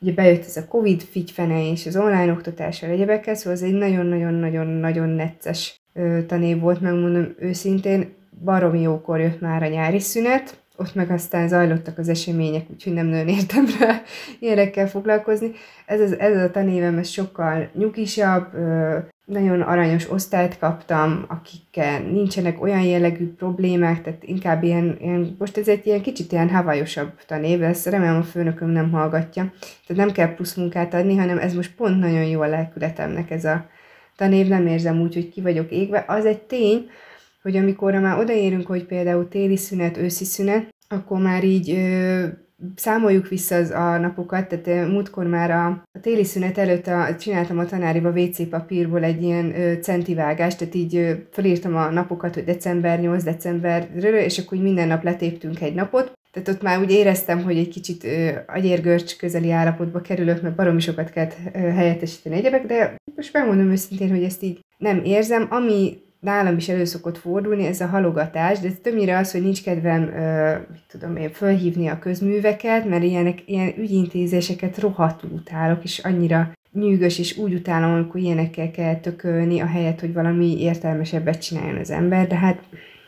ugye 0.00 0.12
bejött 0.12 0.44
ez 0.44 0.56
a 0.56 0.66
Covid 0.68 1.02
figyfene 1.02 1.70
és 1.70 1.86
az 1.86 1.96
online 1.96 2.32
oktatással 2.32 2.90
egyebekkel, 2.90 3.34
szóval 3.34 3.52
ez 3.52 3.62
egy 3.62 3.74
nagyon-nagyon-nagyon-nagyon 3.74 5.08
necces 5.08 5.80
tanév 6.26 6.60
volt, 6.60 6.80
megmondom 6.80 7.34
őszintén, 7.38 8.14
baromi 8.44 8.80
jókor 8.80 9.20
jött 9.20 9.40
már 9.40 9.62
a 9.62 9.68
nyári 9.68 10.00
szünet, 10.00 10.62
ott 10.76 10.94
meg 10.94 11.10
aztán 11.10 11.48
zajlottak 11.48 11.98
az 11.98 12.08
események, 12.08 12.66
úgyhogy 12.70 12.92
nem 12.92 13.06
nagyon 13.06 13.28
értem 13.28 13.66
rá 13.80 14.02
ilyenekkel 14.38 14.88
foglalkozni. 14.88 15.50
Ez, 15.86 16.00
az, 16.00 16.18
ez 16.18 16.42
a 16.42 16.50
tanévem 16.50 16.98
ez 16.98 17.08
sokkal 17.08 17.70
nyugisabb, 17.74 18.46
nagyon 19.24 19.60
aranyos 19.60 20.10
osztályt 20.10 20.58
kaptam, 20.58 21.24
akikkel 21.28 22.00
nincsenek 22.00 22.62
olyan 22.62 22.82
jellegű 22.82 23.32
problémák, 23.32 24.02
tehát 24.02 24.22
inkább 24.24 24.62
ilyen, 24.62 24.96
ilyen 25.00 25.36
most 25.38 25.56
ez 25.56 25.68
egy 25.68 25.86
ilyen 25.86 26.02
kicsit 26.02 26.32
ilyen 26.32 26.50
havajosabb 26.50 27.10
tanév, 27.26 27.62
ezt 27.62 27.86
remélem 27.86 28.16
a 28.16 28.22
főnököm 28.22 28.68
nem 28.68 28.90
hallgatja, 28.90 29.52
tehát 29.86 30.04
nem 30.04 30.12
kell 30.12 30.34
plusz 30.34 30.54
munkát 30.54 30.94
adni, 30.94 31.16
hanem 31.16 31.38
ez 31.38 31.54
most 31.54 31.74
pont 31.74 31.98
nagyon 31.98 32.24
jó 32.24 32.40
a 32.40 32.46
lelkületemnek 32.46 33.30
ez 33.30 33.44
a 33.44 33.66
tanév, 34.16 34.48
nem 34.48 34.66
érzem 34.66 35.00
úgy, 35.00 35.14
hogy 35.14 35.28
ki 35.28 35.40
vagyok 35.40 35.70
égve. 35.70 36.04
Az 36.06 36.26
egy 36.26 36.40
tény, 36.40 36.90
hogy 37.44 37.56
amikor 37.56 37.94
már 37.94 38.18
odaérünk, 38.18 38.66
hogy 38.66 38.84
például 38.84 39.28
téli 39.28 39.56
szünet, 39.56 39.96
őszi 39.96 40.24
szünet, 40.24 40.68
akkor 40.88 41.20
már 41.20 41.44
így 41.44 41.70
ö, 41.70 42.24
számoljuk 42.74 43.28
vissza 43.28 43.56
az 43.56 43.70
a 43.70 43.98
napokat, 43.98 44.48
tehát 44.48 44.88
múltkor 44.88 45.26
már 45.26 45.50
a, 45.50 45.66
a 45.92 46.00
téli 46.00 46.24
szünet 46.24 46.58
előtt 46.58 46.86
a, 46.86 47.16
csináltam 47.16 47.58
a 47.58 47.64
tanáriba 47.64 48.10
WC 48.10 48.48
papírból 48.48 49.02
egy 49.02 49.22
ilyen 49.22 49.60
ö, 49.60 49.74
centivágást, 49.74 50.58
tehát 50.58 50.74
így 50.74 50.96
ö, 50.96 51.12
felírtam 51.30 51.76
a 51.76 51.90
napokat, 51.90 52.34
hogy 52.34 52.44
december 52.44 53.00
8, 53.00 53.22
december, 53.22 53.88
és 54.26 54.38
akkor 54.38 54.56
így 54.56 54.64
minden 54.64 54.88
nap 54.88 55.02
letéptünk 55.02 55.60
egy 55.60 55.74
napot, 55.74 56.12
tehát 56.32 56.48
ott 56.48 56.62
már 56.62 56.78
úgy 56.78 56.90
éreztem, 56.90 57.42
hogy 57.42 57.56
egy 57.56 57.68
kicsit 57.68 58.04
ö, 58.04 58.28
agyérgörcs 58.46 59.16
közeli 59.16 59.50
állapotba 59.50 60.00
kerülök, 60.00 60.42
mert 60.42 60.56
baromi 60.56 60.80
sokat 60.80 61.10
kellett 61.10 61.36
ö, 61.54 61.58
helyettesíteni 61.58 62.36
egyebek, 62.36 62.66
de 62.66 62.94
most 63.16 63.32
megmondom 63.32 63.70
őszintén, 63.70 64.10
hogy 64.10 64.22
ezt 64.22 64.42
így 64.42 64.60
nem 64.78 65.00
érzem. 65.04 65.46
Ami 65.50 66.02
nálam 66.24 66.56
is 66.56 66.68
elő 66.68 66.84
szokott 66.84 67.18
fordulni, 67.18 67.66
ez 67.66 67.80
a 67.80 67.86
halogatás, 67.86 68.58
de 68.58 68.68
ez 68.68 68.74
többnyire 68.82 69.18
az, 69.18 69.32
hogy 69.32 69.42
nincs 69.42 69.62
kedvem, 69.62 70.02
ö, 70.02 70.52
mit 70.72 70.82
tudom 70.90 71.16
én, 71.16 71.32
fölhívni 71.32 71.86
a 71.88 71.98
közműveket, 71.98 72.88
mert 72.88 73.02
ilyenek, 73.02 73.42
ilyen 73.46 73.72
ügyintézéseket 73.78 74.78
rohadtul 74.78 75.30
utálok, 75.30 75.84
és 75.84 75.98
annyira 75.98 76.52
nyűgös, 76.72 77.18
és 77.18 77.36
úgy 77.36 77.54
utálom, 77.54 77.92
amikor 77.92 78.20
ilyenekkel 78.20 78.70
kell 78.70 78.94
tökölni, 78.94 79.60
a 79.60 79.66
helyet, 79.66 80.00
hogy 80.00 80.12
valami 80.12 80.60
értelmesebbet 80.60 81.42
csináljon 81.42 81.76
az 81.76 81.90
ember, 81.90 82.26
de 82.26 82.36
hát 82.36 82.62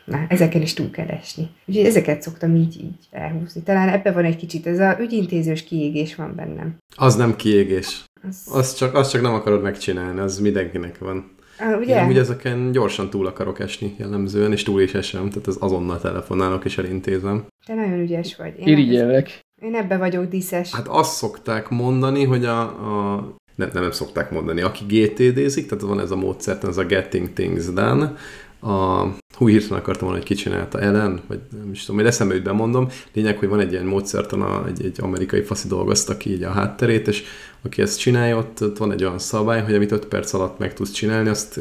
na, 0.05 0.25
ezeken 0.27 0.61
is 0.61 0.73
túl 0.73 0.89
kell 0.89 1.07
esni. 1.07 1.49
Úgyhogy 1.65 1.85
ezeket 1.85 2.21
szoktam 2.21 2.55
így, 2.55 2.75
így 2.81 3.07
elhúzni. 3.11 3.61
Talán 3.61 3.89
ebben 3.89 4.13
van 4.13 4.25
egy 4.25 4.35
kicsit, 4.35 4.67
ez 4.67 4.79
a 4.79 4.97
ügyintézős 4.99 5.63
kiégés 5.63 6.15
van 6.15 6.33
bennem. 6.35 6.77
Az 6.95 7.15
nem 7.15 7.35
kiégés. 7.35 8.03
Az, 8.27 8.49
Az 8.51 8.73
csak, 8.73 8.95
azt 8.95 9.11
csak 9.11 9.21
nem 9.21 9.33
akarod 9.33 9.61
megcsinálni, 9.61 10.19
az 10.19 10.39
mindenkinek 10.39 10.97
van. 10.97 11.35
Ah, 11.59 11.79
Ugye? 11.79 12.01
Én 12.01 12.07
ugye 12.07 12.19
ezeken 12.19 12.71
gyorsan 12.71 13.09
túl 13.09 13.27
akarok 13.27 13.59
esni 13.59 13.95
jellemzően, 13.97 14.51
és 14.51 14.63
túl 14.63 14.81
is 14.81 14.93
esem, 14.93 15.29
tehát 15.29 15.47
az 15.47 15.57
azonnal 15.59 15.99
telefonálok 15.99 16.65
és 16.65 16.77
elintézem. 16.77 17.45
Te 17.65 17.73
nagyon 17.73 17.99
ügyes 17.99 18.35
vagy. 18.35 18.53
Én, 18.59 18.67
Irigyellek. 18.67 19.39
én 19.61 19.75
ebbe 19.75 19.97
vagyok 19.97 20.25
diszes. 20.25 20.73
Hát 20.73 20.87
azt 20.87 21.15
szokták 21.15 21.69
mondani, 21.69 22.23
hogy 22.23 22.45
a, 22.45 22.59
a 22.61 23.15
nem, 23.55 23.69
nem, 23.73 23.81
nem 23.81 23.91
szokták 23.91 24.31
mondani, 24.31 24.61
aki 24.61 24.83
GTD-zik, 24.87 25.67
tehát 25.67 25.83
van 25.83 25.99
ez 25.99 26.11
a 26.11 26.15
módszert, 26.15 26.63
ez 26.63 26.77
a 26.77 26.85
Getting 26.85 27.33
Things 27.33 27.65
Done, 27.65 28.13
a, 28.59 29.03
hú, 29.37 29.47
hirtelen 29.47 29.79
akartam 29.79 30.07
volna, 30.07 30.17
hogy 30.17 30.27
kicsinálta 30.27 30.79
Ellen, 30.79 31.21
vagy 31.27 31.39
nem 31.51 31.71
is 31.71 31.79
tudom, 31.79 31.95
majd 31.95 32.07
eszembe 32.07 32.33
jut 32.33 32.43
bemondom. 32.43 32.87
Lényeg, 33.13 33.37
hogy 33.37 33.47
van 33.47 33.59
egy 33.59 33.71
ilyen 33.71 33.85
módszertan, 33.85 34.67
egy, 34.67 34.85
egy 34.85 34.97
amerikai 35.01 35.41
faszi 35.41 35.67
dolgozta 35.67 36.17
ki 36.17 36.31
így 36.31 36.43
a 36.43 36.49
hátterét, 36.49 37.07
és 37.07 37.23
aki 37.61 37.81
ezt 37.81 37.99
csinálja, 37.99 38.37
ott, 38.37 38.61
ott 38.61 38.77
van 38.77 38.91
egy 38.91 39.03
olyan 39.03 39.19
szabály, 39.19 39.61
hogy 39.61 39.73
amit 39.73 39.91
5 39.91 40.05
perc 40.05 40.33
alatt 40.33 40.57
meg 40.59 40.73
tudsz 40.73 40.91
csinálni, 40.91 41.29
azt, 41.29 41.59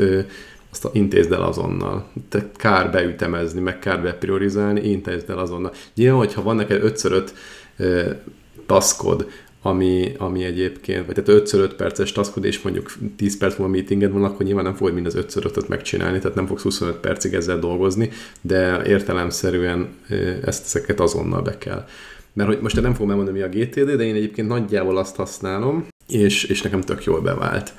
azt 0.70 0.88
intézd 0.92 1.32
el 1.32 1.42
azonnal. 1.42 2.06
Te 2.28 2.50
kár 2.56 2.90
beütemezni, 2.90 3.60
meg 3.60 3.78
kár 3.78 4.02
bepriorizálni, 4.02 4.80
intézd 4.80 5.30
el 5.30 5.38
azonnal. 5.38 5.72
Nyilván, 5.94 6.18
hogyha 6.18 6.42
van 6.42 6.56
neked 6.56 6.82
5x5 6.84 7.28
ö, 7.76 8.10
taskod, 8.66 9.26
ami, 9.66 10.14
ami 10.18 10.44
egyébként, 10.44 11.06
vagy 11.06 11.24
tehát 11.24 11.42
5x5 11.42 11.70
perces 11.76 12.12
taskod, 12.12 12.44
és 12.44 12.62
mondjuk 12.62 12.92
10 13.16 13.38
perc 13.38 13.58
múlva 13.58 13.72
meetinged 13.72 14.12
van, 14.12 14.24
akkor 14.24 14.46
nyilván 14.46 14.64
nem 14.64 14.74
fogod 14.74 14.94
mind 14.94 15.06
az 15.06 15.16
5x5-öt 15.18 15.68
megcsinálni, 15.68 16.18
tehát 16.18 16.36
nem 16.36 16.46
fogsz 16.46 16.62
25 16.62 16.96
percig 16.96 17.34
ezzel 17.34 17.58
dolgozni, 17.58 18.10
de 18.40 18.84
értelemszerűen 18.86 19.88
ezt 20.44 20.64
ezeket 20.64 21.00
azonnal 21.00 21.42
be 21.42 21.58
kell. 21.58 21.84
Mert 22.36 22.48
hogy 22.48 22.58
most 22.60 22.80
nem 22.80 22.92
fogom 22.92 23.10
elmondani, 23.10 23.38
mi 23.38 23.44
a 23.44 23.48
GTD, 23.48 23.90
de 23.90 24.04
én 24.04 24.14
egyébként 24.14 24.48
nagyjából 24.48 24.96
azt 24.96 25.16
használom, 25.16 25.86
és, 26.08 26.44
és 26.44 26.62
nekem 26.62 26.80
tök 26.80 27.04
jól 27.04 27.20
bevált 27.20 27.72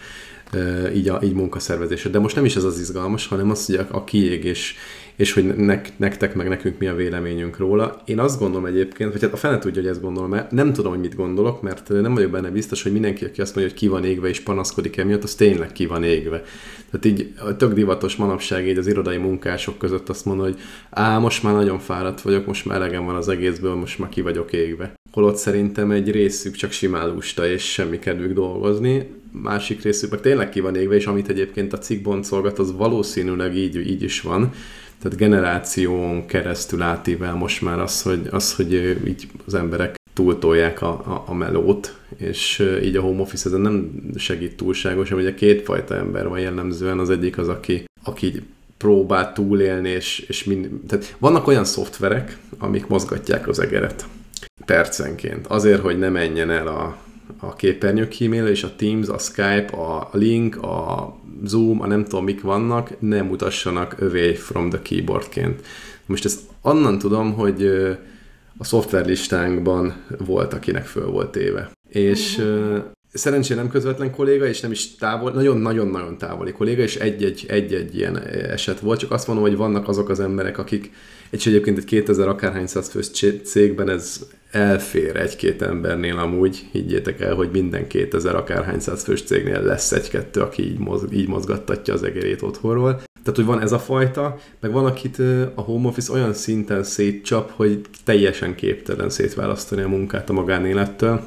így, 0.93 1.09
a, 1.09 1.19
így 1.23 1.33
munkaszervezésre. 1.33 2.09
De 2.09 2.19
most 2.19 2.35
nem 2.35 2.45
is 2.45 2.55
ez 2.55 2.63
az 2.63 2.79
izgalmas, 2.79 3.27
hanem 3.27 3.49
az, 3.49 3.65
hogy 3.65 3.75
a, 3.75 3.87
a 3.91 4.03
kiégés, 4.03 4.75
és 5.17 5.33
hogy 5.33 5.55
nek, 5.55 5.91
nektek 5.97 6.35
meg 6.35 6.47
nekünk 6.47 6.79
mi 6.79 6.87
a 6.87 6.95
véleményünk 6.95 7.57
róla. 7.57 8.01
Én 8.05 8.19
azt 8.19 8.39
gondolom 8.39 8.65
egyébként, 8.65 9.11
vagy 9.11 9.21
hát 9.21 9.33
a 9.33 9.37
fene 9.37 9.59
tudja, 9.59 9.81
hogy 9.81 9.91
ezt 9.91 10.01
gondolom, 10.01 10.29
mert 10.29 10.51
nem 10.51 10.73
tudom, 10.73 10.91
hogy 10.91 11.01
mit 11.01 11.15
gondolok, 11.15 11.61
mert 11.61 11.89
nem 11.89 12.13
vagyok 12.13 12.31
benne 12.31 12.49
biztos, 12.49 12.83
hogy 12.83 12.91
mindenki, 12.91 13.25
aki 13.25 13.41
azt 13.41 13.55
mondja, 13.55 13.73
hogy 13.73 13.81
ki 13.81 13.87
van 13.87 14.05
égve 14.05 14.27
és 14.27 14.39
panaszkodik 14.39 14.97
emiatt, 14.97 15.23
az 15.23 15.35
tényleg 15.35 15.71
ki 15.71 15.85
van 15.85 16.03
égve. 16.03 16.43
Tehát 16.91 17.05
így 17.05 17.33
tök 17.57 17.73
divatos 17.73 18.15
manapság 18.15 18.67
így 18.67 18.77
az 18.77 18.87
irodai 18.87 19.17
munkások 19.17 19.77
között 19.77 20.09
azt 20.09 20.25
mondja, 20.25 20.43
hogy 20.43 20.57
á, 20.89 21.17
most 21.17 21.43
már 21.43 21.53
nagyon 21.53 21.79
fáradt 21.79 22.21
vagyok, 22.21 22.45
most 22.45 22.65
már 22.65 22.77
elegem 22.77 23.05
van 23.05 23.15
az 23.15 23.27
egészből, 23.27 23.75
most 23.75 23.99
már 23.99 24.09
ki 24.09 24.21
vagyok 24.21 24.53
égve. 24.53 24.93
Holott 25.11 25.35
szerintem 25.35 25.91
egy 25.91 26.11
részük 26.11 26.55
csak 26.55 26.71
simán 26.71 27.21
és 27.53 27.71
semmi 27.71 27.99
kedvük 27.99 28.33
dolgozni, 28.33 29.07
másik 29.31 29.81
részük 29.81 30.11
meg 30.11 30.21
tényleg 30.21 30.49
ki 30.49 30.59
van 30.59 30.75
égve, 30.75 30.95
és 30.95 31.05
amit 31.05 31.29
egyébként 31.29 31.73
a 31.73 31.77
cikk 31.77 32.03
boncolgat, 32.03 32.59
az 32.59 32.75
valószínűleg 32.75 33.55
így, 33.55 33.75
így 33.75 34.03
is 34.03 34.21
van. 34.21 34.51
Tehát 35.01 35.17
generáción 35.17 36.25
keresztül 36.25 36.81
átível 36.81 37.33
most 37.35 37.61
már 37.61 37.79
az, 37.79 38.01
hogy, 38.01 38.27
az, 38.31 38.55
hogy 38.55 38.73
így 39.07 39.27
az 39.45 39.53
emberek 39.53 39.95
túltolják 40.13 40.81
a, 40.81 40.89
a, 40.89 41.23
a 41.25 41.33
melót, 41.33 41.97
és 42.17 42.63
így 42.83 42.95
a 42.95 43.01
home 43.01 43.21
office 43.21 43.47
ezen 43.47 43.61
nem 43.61 43.91
segít 44.15 44.57
túlságosan, 44.57 45.17
ugye 45.17 45.33
kétfajta 45.33 45.95
ember 45.95 46.27
van 46.27 46.39
jellemzően, 46.39 46.99
az 46.99 47.09
egyik 47.09 47.37
az, 47.37 47.47
aki, 47.47 47.83
aki 48.03 48.41
próbál 48.77 49.33
túlélni, 49.33 49.89
és, 49.89 50.19
és 50.19 50.43
mind, 50.43 50.69
tehát 50.87 51.15
vannak 51.17 51.47
olyan 51.47 51.65
szoftverek, 51.65 52.37
amik 52.57 52.87
mozgatják 52.87 53.47
az 53.47 53.59
egeret 53.59 54.05
percenként, 54.65 55.47
azért, 55.47 55.81
hogy 55.81 55.99
ne 55.99 56.09
menjen 56.09 56.49
el 56.49 56.67
a, 56.67 56.97
a 57.37 57.55
képernyő 57.55 58.07
kíméle, 58.07 58.49
és 58.49 58.63
a 58.63 58.75
Teams, 58.75 59.07
a 59.07 59.17
Skype, 59.17 59.67
a 59.77 60.09
Link, 60.11 60.63
a 60.63 61.15
Zoom, 61.43 61.81
a 61.81 61.87
nem 61.87 62.03
tudom 62.03 62.23
mik 62.23 62.41
vannak, 62.41 62.99
ne 62.99 63.21
mutassanak 63.21 63.95
away 64.01 64.33
from 64.35 64.69
the 64.69 64.81
keyboardként. 64.81 65.65
Most 66.05 66.25
ezt 66.25 66.39
onnan 66.61 66.97
tudom, 66.97 67.33
hogy 67.33 67.65
a 68.57 68.63
szoftverlistánkban 68.63 70.03
volt, 70.25 70.53
akinek 70.53 70.85
föl 70.85 71.05
volt 71.05 71.35
éve. 71.35 71.71
És 71.89 72.41
szerencsére 73.13 73.61
nem 73.61 73.69
közvetlen 73.69 74.11
kolléga, 74.11 74.45
és 74.45 74.59
nem 74.59 74.71
is 74.71 74.95
távol, 74.95 75.31
nagyon-nagyon-nagyon 75.31 76.17
távoli 76.17 76.51
kolléga, 76.51 76.81
és 76.81 76.95
egy-egy, 76.95 77.45
egy-egy 77.47 77.95
ilyen 77.95 78.17
eset 78.27 78.79
volt, 78.79 78.99
csak 78.99 79.11
azt 79.11 79.27
mondom, 79.27 79.45
hogy 79.45 79.57
vannak 79.57 79.87
azok 79.87 80.09
az 80.09 80.19
emberek, 80.19 80.57
akik, 80.57 80.91
és 81.29 81.45
egyébként 81.45 81.77
egy 81.77 81.85
2000 81.85 82.27
akárhány 82.27 82.67
száz 82.67 82.89
fős 82.89 83.09
cégben 83.43 83.89
ez 83.89 84.25
elfér 84.51 85.15
egy-két 85.15 85.61
embernél 85.61 86.17
amúgy, 86.17 86.67
higgyétek 86.71 87.21
el, 87.21 87.35
hogy 87.35 87.49
minden 87.51 87.87
2000 87.87 88.35
akárhány 88.35 88.79
száz 88.79 89.03
fős 89.03 89.23
cégnél 89.23 89.61
lesz 89.61 89.91
egy-kettő, 89.91 90.41
aki 90.41 90.63
így, 90.63 90.77
mozg, 90.77 91.13
így 91.13 91.27
mozgattatja 91.27 91.93
az 91.93 92.03
egerét 92.03 92.41
otthonról. 92.41 93.01
Tehát, 93.23 93.35
hogy 93.35 93.45
van 93.45 93.61
ez 93.61 93.71
a 93.71 93.79
fajta, 93.79 94.37
meg 94.59 94.71
van, 94.71 94.85
akit 94.85 95.19
a 95.55 95.61
home 95.61 95.87
office 95.87 96.13
olyan 96.13 96.33
szinten 96.33 96.83
szétcsap, 96.83 97.51
hogy 97.51 97.81
teljesen 98.03 98.55
képtelen 98.55 99.09
szétválasztani 99.09 99.81
a 99.81 99.87
munkát 99.87 100.29
a 100.29 100.33
magánélettől. 100.33 101.23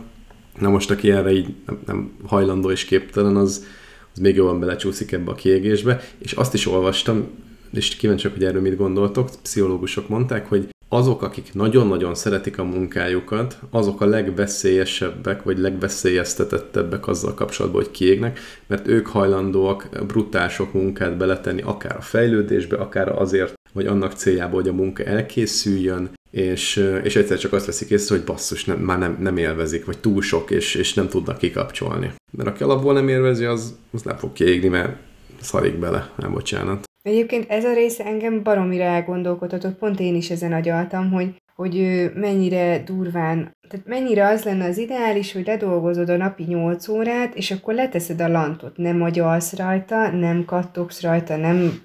Na 0.61 0.69
most, 0.69 0.91
aki 0.91 1.11
erre 1.11 1.33
így 1.33 1.55
nem, 1.67 1.79
nem 1.87 2.11
hajlandó 2.27 2.71
és 2.71 2.85
képtelen, 2.85 3.37
az, 3.37 3.67
az 4.13 4.19
még 4.19 4.37
jobban 4.37 4.61
belecsúszik 4.61 5.13
ebbe 5.13 5.31
a 5.31 5.35
kiégésbe, 5.35 6.01
és 6.19 6.33
azt 6.33 6.55
is 6.55 6.67
olvastam, 6.67 7.27
és 7.73 7.97
kíváncsiak, 7.97 8.33
hogy 8.33 8.45
erről 8.45 8.61
mit 8.61 8.77
gondoltok, 8.77 9.29
pszichológusok 9.43 10.09
mondták, 10.09 10.49
hogy 10.49 10.69
azok, 10.93 11.23
akik 11.23 11.55
nagyon-nagyon 11.55 12.15
szeretik 12.15 12.59
a 12.59 12.65
munkájukat, 12.65 13.59
azok 13.71 14.01
a 14.01 14.07
legveszélyesebbek, 14.07 15.43
vagy 15.43 15.59
legveszélyeztetettebbek 15.59 17.07
azzal 17.07 17.35
kapcsolatban, 17.35 17.83
hogy 17.83 17.91
kiégnek, 17.91 18.39
mert 18.67 18.87
ők 18.87 19.07
hajlandóak 19.07 19.89
brutál 20.07 20.49
sok 20.49 20.73
munkát 20.73 21.17
beletenni, 21.17 21.63
akár 21.63 21.97
a 21.97 22.01
fejlődésbe, 22.01 22.77
akár 22.77 23.21
azért, 23.21 23.60
vagy 23.73 23.87
annak 23.87 24.13
céljából, 24.13 24.61
hogy 24.61 24.71
a 24.71 24.75
munka 24.75 25.03
elkészüljön, 25.03 26.11
és, 26.31 26.85
és 27.03 27.17
egyszer 27.17 27.39
csak 27.39 27.53
azt 27.53 27.67
veszik 27.67 27.91
észre, 27.91 28.17
hogy 28.17 28.25
basszus, 28.25 28.65
nem, 28.65 28.79
már 28.79 28.99
nem, 28.99 29.17
nem 29.21 29.37
élvezik, 29.37 29.85
vagy 29.85 29.99
túl 29.99 30.23
sok, 30.23 30.51
és, 30.51 30.75
és 30.75 30.95
nem 30.95 31.09
tudnak 31.09 31.39
kikapcsolni. 31.39 32.13
Mert 32.31 32.49
aki 32.49 32.63
alapból 32.63 32.93
nem 32.93 33.09
élvezi, 33.09 33.45
az, 33.45 33.79
az 33.93 34.03
nem 34.03 34.17
fog 34.17 34.33
kiégni, 34.33 34.69
mert 34.69 34.97
szarik 35.41 35.79
bele, 35.79 36.11
nem 36.17 36.33
bocsánat. 36.33 36.89
Egyébként 37.03 37.51
ez 37.51 37.65
a 37.65 37.73
része 37.73 38.05
engem 38.05 38.43
baromira 38.43 38.83
elgondolkodhatott, 38.83 39.79
pont 39.79 40.01
én 40.01 40.15
is 40.15 40.31
ezen 40.31 40.53
agyaltam, 40.53 41.11
hogy, 41.11 41.35
hogy 41.55 42.11
mennyire 42.15 42.83
durván, 42.87 43.51
tehát 43.69 43.87
mennyire 43.87 44.29
az 44.29 44.43
lenne 44.43 44.65
az 44.65 44.79
ideális, 44.79 45.33
hogy 45.33 45.47
ledolgozod 45.47 46.09
a 46.09 46.17
napi 46.17 46.43
8 46.43 46.89
órát, 46.89 47.35
és 47.35 47.51
akkor 47.51 47.75
leteszed 47.75 48.21
a 48.21 48.29
lantot, 48.29 48.77
nem 48.77 49.03
agyalsz 49.03 49.57
rajta, 49.57 50.11
nem 50.11 50.45
kattogsz 50.45 51.01
rajta, 51.01 51.37
nem 51.37 51.81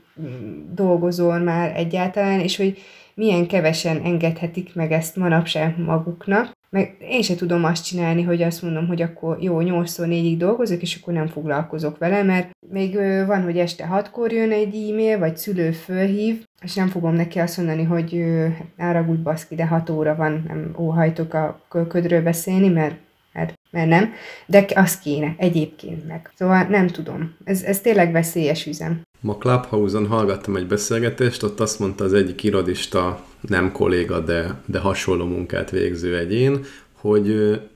dolgozol 0.73 1.39
már 1.39 1.71
egyáltalán, 1.75 2.39
és 2.39 2.57
hogy 2.57 2.77
milyen 3.13 3.47
kevesen 3.47 4.01
engedhetik 4.03 4.75
meg 4.75 4.91
ezt 4.91 5.15
manapság 5.15 5.79
maguknak. 5.79 6.51
Meg 6.69 6.95
én 6.99 7.21
se 7.21 7.35
tudom 7.35 7.63
azt 7.63 7.85
csinálni, 7.85 8.23
hogy 8.23 8.41
azt 8.41 8.61
mondom, 8.61 8.87
hogy 8.87 9.01
akkor 9.01 9.37
jó, 9.41 9.57
8-tól 9.61 10.05
4-ig 10.07 10.35
dolgozok, 10.37 10.81
és 10.81 10.97
akkor 11.01 11.13
nem 11.13 11.27
foglalkozok 11.27 11.97
vele, 11.97 12.23
mert 12.23 12.49
még 12.69 12.95
van, 13.25 13.43
hogy 13.43 13.57
este 13.57 13.89
6-kor 13.91 14.31
jön 14.31 14.51
egy 14.51 14.89
e-mail, 14.89 15.19
vagy 15.19 15.37
szülő 15.37 15.71
fölhív, 15.71 16.45
és 16.61 16.75
nem 16.75 16.87
fogom 16.87 17.13
neki 17.13 17.39
azt 17.39 17.57
mondani, 17.57 17.83
hogy 17.83 18.23
hát 18.57 18.87
áragudj 18.87 19.21
baszki, 19.21 19.55
de 19.55 19.67
6 19.67 19.89
óra 19.89 20.15
van, 20.15 20.43
nem 20.47 20.75
óhajtok 20.77 21.33
a 21.33 21.61
kölködről 21.69 22.21
beszélni, 22.21 22.69
mert 22.69 22.95
mert, 23.35 23.53
mert 23.71 23.87
nem, 23.87 24.13
de 24.45 24.65
az 24.75 24.99
kéne 24.99 25.35
egyébként 25.37 26.07
meg. 26.07 26.31
Szóval 26.35 26.63
nem 26.63 26.87
tudom. 26.87 27.35
Ez, 27.43 27.63
ez 27.63 27.81
tényleg 27.81 28.11
veszélyes 28.11 28.65
üzem. 28.65 29.01
Ma 29.25 29.37
Clubhouse-on 29.37 30.07
hallgattam 30.07 30.55
egy 30.55 30.67
beszélgetést, 30.67 31.43
ott 31.43 31.59
azt 31.59 31.79
mondta 31.79 32.03
az 32.03 32.13
egyik 32.13 32.43
irodista, 32.43 33.25
nem 33.41 33.71
kolléga, 33.71 34.19
de, 34.19 34.61
de 34.65 34.79
hasonló 34.79 35.25
munkát 35.25 35.69
végző 35.69 36.17
egyén, 36.17 36.65
hogy 36.93 37.27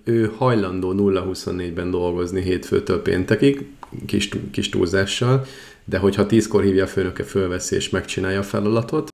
ő 0.03 0.31
hajlandó 0.37 0.93
0-24-ben 0.97 1.91
dolgozni 1.91 2.41
hétfőtől 2.41 3.01
péntekig, 3.01 3.67
kis, 4.05 4.29
kis 4.51 4.69
túlzással, 4.69 5.45
de 5.85 5.97
hogyha 5.97 6.25
tízkor 6.25 6.63
hívja 6.63 6.83
a 6.83 6.87
főnöke, 6.87 7.23
fölveszi 7.23 7.75
és 7.75 7.89
megcsinálja 7.89 8.39
a 8.39 8.43
feladatot, 8.43 9.09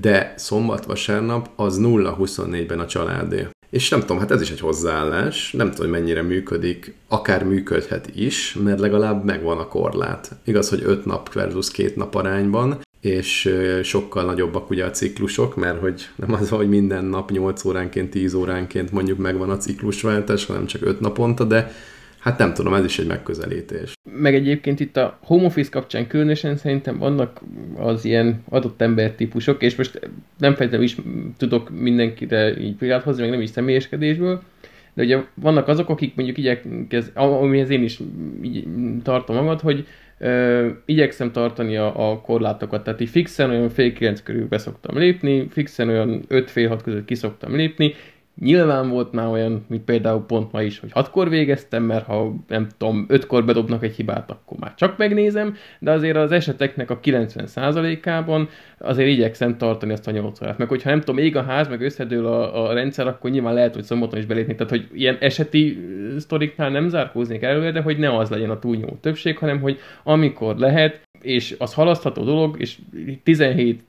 de 0.00 0.34
szombat-vasárnap 0.36 1.48
az 1.56 1.78
0-24-ben 1.82 2.80
a 2.80 2.86
családé. 2.86 3.46
És 3.74 3.88
nem 3.88 4.00
tudom, 4.00 4.18
hát 4.18 4.30
ez 4.30 4.40
is 4.40 4.50
egy 4.50 4.60
hozzáállás, 4.60 5.52
nem 5.52 5.70
tudom, 5.70 5.90
hogy 5.90 6.00
mennyire 6.00 6.22
működik, 6.22 6.94
akár 7.08 7.44
működhet 7.44 8.10
is, 8.14 8.56
mert 8.64 8.80
legalább 8.80 9.24
megvan 9.24 9.58
a 9.58 9.68
korlát. 9.68 10.30
Igaz, 10.44 10.68
hogy 10.68 10.82
5 10.84 11.04
nap 11.04 11.32
versus 11.32 11.70
2 11.70 11.92
nap 11.96 12.14
arányban, 12.14 12.80
és 13.00 13.54
sokkal 13.82 14.24
nagyobbak 14.24 14.70
ugye 14.70 14.84
a 14.84 14.90
ciklusok, 14.90 15.56
mert 15.56 15.80
hogy 15.80 16.08
nem 16.16 16.32
az, 16.32 16.48
hogy 16.48 16.68
minden 16.68 17.04
nap 17.04 17.30
8 17.30 17.64
óránként, 17.64 18.10
10 18.10 18.34
óránként 18.34 18.92
mondjuk 18.92 19.18
megvan 19.18 19.50
a 19.50 19.56
ciklusváltás, 19.56 20.46
hanem 20.46 20.66
csak 20.66 20.82
5 20.82 21.00
naponta, 21.00 21.44
de 21.44 21.72
Hát 22.24 22.38
nem 22.38 22.54
tudom, 22.54 22.74
ez 22.74 22.84
is 22.84 22.98
egy 22.98 23.06
megközelítés. 23.06 23.92
Meg 24.16 24.34
egyébként 24.34 24.80
itt 24.80 24.96
a 24.96 25.18
home 25.22 25.44
office 25.44 25.70
kapcsán 25.70 26.06
különösen 26.06 26.56
szerintem 26.56 26.98
vannak 26.98 27.40
az 27.76 28.04
ilyen 28.04 28.42
adott 28.48 28.80
embertípusok, 28.80 29.62
és 29.62 29.76
most 29.76 30.00
nem 30.38 30.54
feltétlenül 30.54 30.84
is 30.86 30.96
tudok 31.36 31.70
mindenkire 31.80 32.60
így 32.60 32.74
példát 32.74 33.02
hozni, 33.02 33.22
meg 33.22 33.30
nem 33.30 33.40
is 33.40 33.50
személyeskedésből, 33.50 34.42
de 34.94 35.02
ugye 35.02 35.22
vannak 35.34 35.68
azok, 35.68 35.88
akik 35.88 36.14
mondjuk 36.14 36.38
igyekez, 36.38 37.10
amihez 37.14 37.70
én 37.70 37.82
is 37.82 37.98
így 38.42 38.66
tartom 39.02 39.36
magad, 39.36 39.60
hogy 39.60 39.86
ö, 40.18 40.68
igyekszem 40.84 41.32
tartani 41.32 41.76
a, 41.76 42.10
a 42.10 42.20
korlátokat, 42.20 42.84
tehát 42.84 43.00
így 43.00 43.08
fixen 43.08 43.50
olyan 43.50 43.68
fél 43.68 43.92
kilenc 43.92 44.22
körül 44.22 44.48
beszoktam 44.48 44.98
lépni, 44.98 45.46
fixen 45.50 45.88
olyan 45.88 46.24
öt 46.28 46.50
fél 46.50 46.68
hat 46.68 46.82
között 46.82 47.04
kiszoktam 47.04 47.56
lépni, 47.56 47.94
Nyilván 48.40 48.88
volt 48.88 49.12
már 49.12 49.26
olyan, 49.26 49.64
mint 49.68 49.84
például 49.84 50.24
pont 50.26 50.52
ma 50.52 50.62
is, 50.62 50.78
hogy 50.78 50.92
hatkor 50.92 51.28
végeztem, 51.28 51.82
mert 51.82 52.06
ha 52.06 52.34
nem 52.48 52.68
tudom, 52.78 53.04
ötkor 53.08 53.44
bedobnak 53.44 53.82
egy 53.82 53.94
hibát, 53.94 54.30
akkor 54.30 54.58
már 54.58 54.74
csak 54.74 54.96
megnézem, 54.96 55.54
de 55.78 55.90
azért 55.90 56.16
az 56.16 56.32
eseteknek 56.32 56.90
a 56.90 57.00
90%-ában 57.00 58.48
azért 58.78 59.08
igyekszem 59.08 59.56
tartani 59.56 59.92
azt 59.92 60.08
a 60.08 60.10
8 60.10 60.42
órát. 60.42 60.58
Meg 60.58 60.68
hogyha 60.68 60.90
nem 60.90 61.00
tudom, 61.00 61.18
ég 61.18 61.36
a 61.36 61.42
ház, 61.42 61.68
meg 61.68 61.80
összedől 61.80 62.26
a, 62.26 62.68
a 62.68 62.72
rendszer, 62.72 63.06
akkor 63.06 63.30
nyilván 63.30 63.54
lehet, 63.54 63.74
hogy 63.74 63.84
szombaton 63.84 64.18
is 64.18 64.26
belépni. 64.26 64.54
Tehát, 64.54 64.72
hogy 64.72 64.88
ilyen 64.92 65.16
eseti 65.20 65.78
sztoriknál 66.18 66.70
nem 66.70 66.88
zárkóznék 66.88 67.42
előre, 67.42 67.70
de 67.70 67.80
hogy 67.80 67.98
ne 67.98 68.16
az 68.16 68.30
legyen 68.30 68.50
a 68.50 68.58
túlnyomó 68.58 68.98
többség, 69.00 69.38
hanem 69.38 69.60
hogy 69.60 69.78
amikor 70.02 70.56
lehet, 70.56 71.00
és 71.24 71.54
az 71.58 71.74
halasztható 71.74 72.24
dolog, 72.24 72.56
és 72.58 72.78
17 73.22 73.82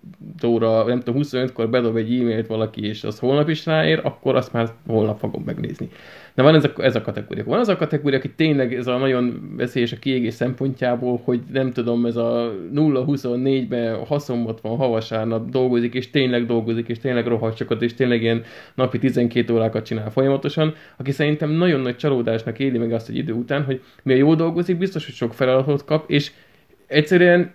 óra, 0.46 0.84
nem 0.84 1.00
tudom, 1.00 1.22
25-kor 1.24 1.70
bedob 1.70 1.96
egy 1.96 2.20
e-mailt 2.20 2.48
valaki, 2.48 2.88
és 2.88 3.04
az 3.04 3.20
holnap 3.20 3.50
is 3.50 3.66
ráér, 3.66 4.00
akkor 4.04 4.36
azt 4.36 4.54
már 4.54 4.72
holnap 4.88 5.20
fogom 5.20 5.44
megnézni. 5.46 5.90
De 6.36 6.42
van 6.42 6.56
ez 6.56 6.64
a, 6.64 6.72
ez 6.78 6.96
a 6.96 7.02
kategória. 7.02 7.44
Van 7.44 7.60
az 7.60 7.68
a 7.68 7.76
kategória, 7.76 8.18
aki 8.18 8.30
tényleg 8.30 8.74
ez 8.74 8.88
a 8.88 8.98
nagyon 8.98 9.54
veszélyes 9.58 9.92
a 9.92 10.00
kiégés 10.00 10.34
szempontjából, 10.34 11.22
hogy 11.24 11.42
nem 11.52 11.72
tudom, 11.72 12.06
ez 12.06 12.16
a 12.16 12.54
0-24-ben 12.76 14.06
haszonbot 14.06 14.62
van, 14.62 14.78
havasárnap 14.78 15.50
dolgozik, 15.50 15.94
és 15.94 16.10
tényleg 16.10 16.46
dolgozik, 16.46 16.88
és 16.88 17.00
tényleg 17.00 17.28
rohadt 17.28 17.82
és 17.82 17.94
tényleg 17.94 18.22
ilyen 18.22 18.44
napi 18.76 19.00
12 19.00 19.54
órákat 19.54 19.86
csinál 19.86 20.12
folyamatosan, 20.12 20.74
aki 20.98 21.12
szerintem 21.12 21.50
nagyon 21.50 21.80
nagy 21.80 21.96
csalódásnak 21.96 22.60
éli 22.60 22.78
meg 22.78 22.92
azt 22.92 23.10
egy 23.10 23.18
idő 23.18 23.34
után, 23.34 23.64
hogy 23.64 23.82
mi 24.04 24.14
a 24.14 24.18
jó 24.18 24.36
dolgozik, 24.36 24.78
biztos, 24.78 25.06
hogy 25.06 25.14
sok 25.14 25.34
feladatot 25.34 25.86
kap, 25.86 26.10
és 26.10 26.32
egyszerűen 26.88 27.54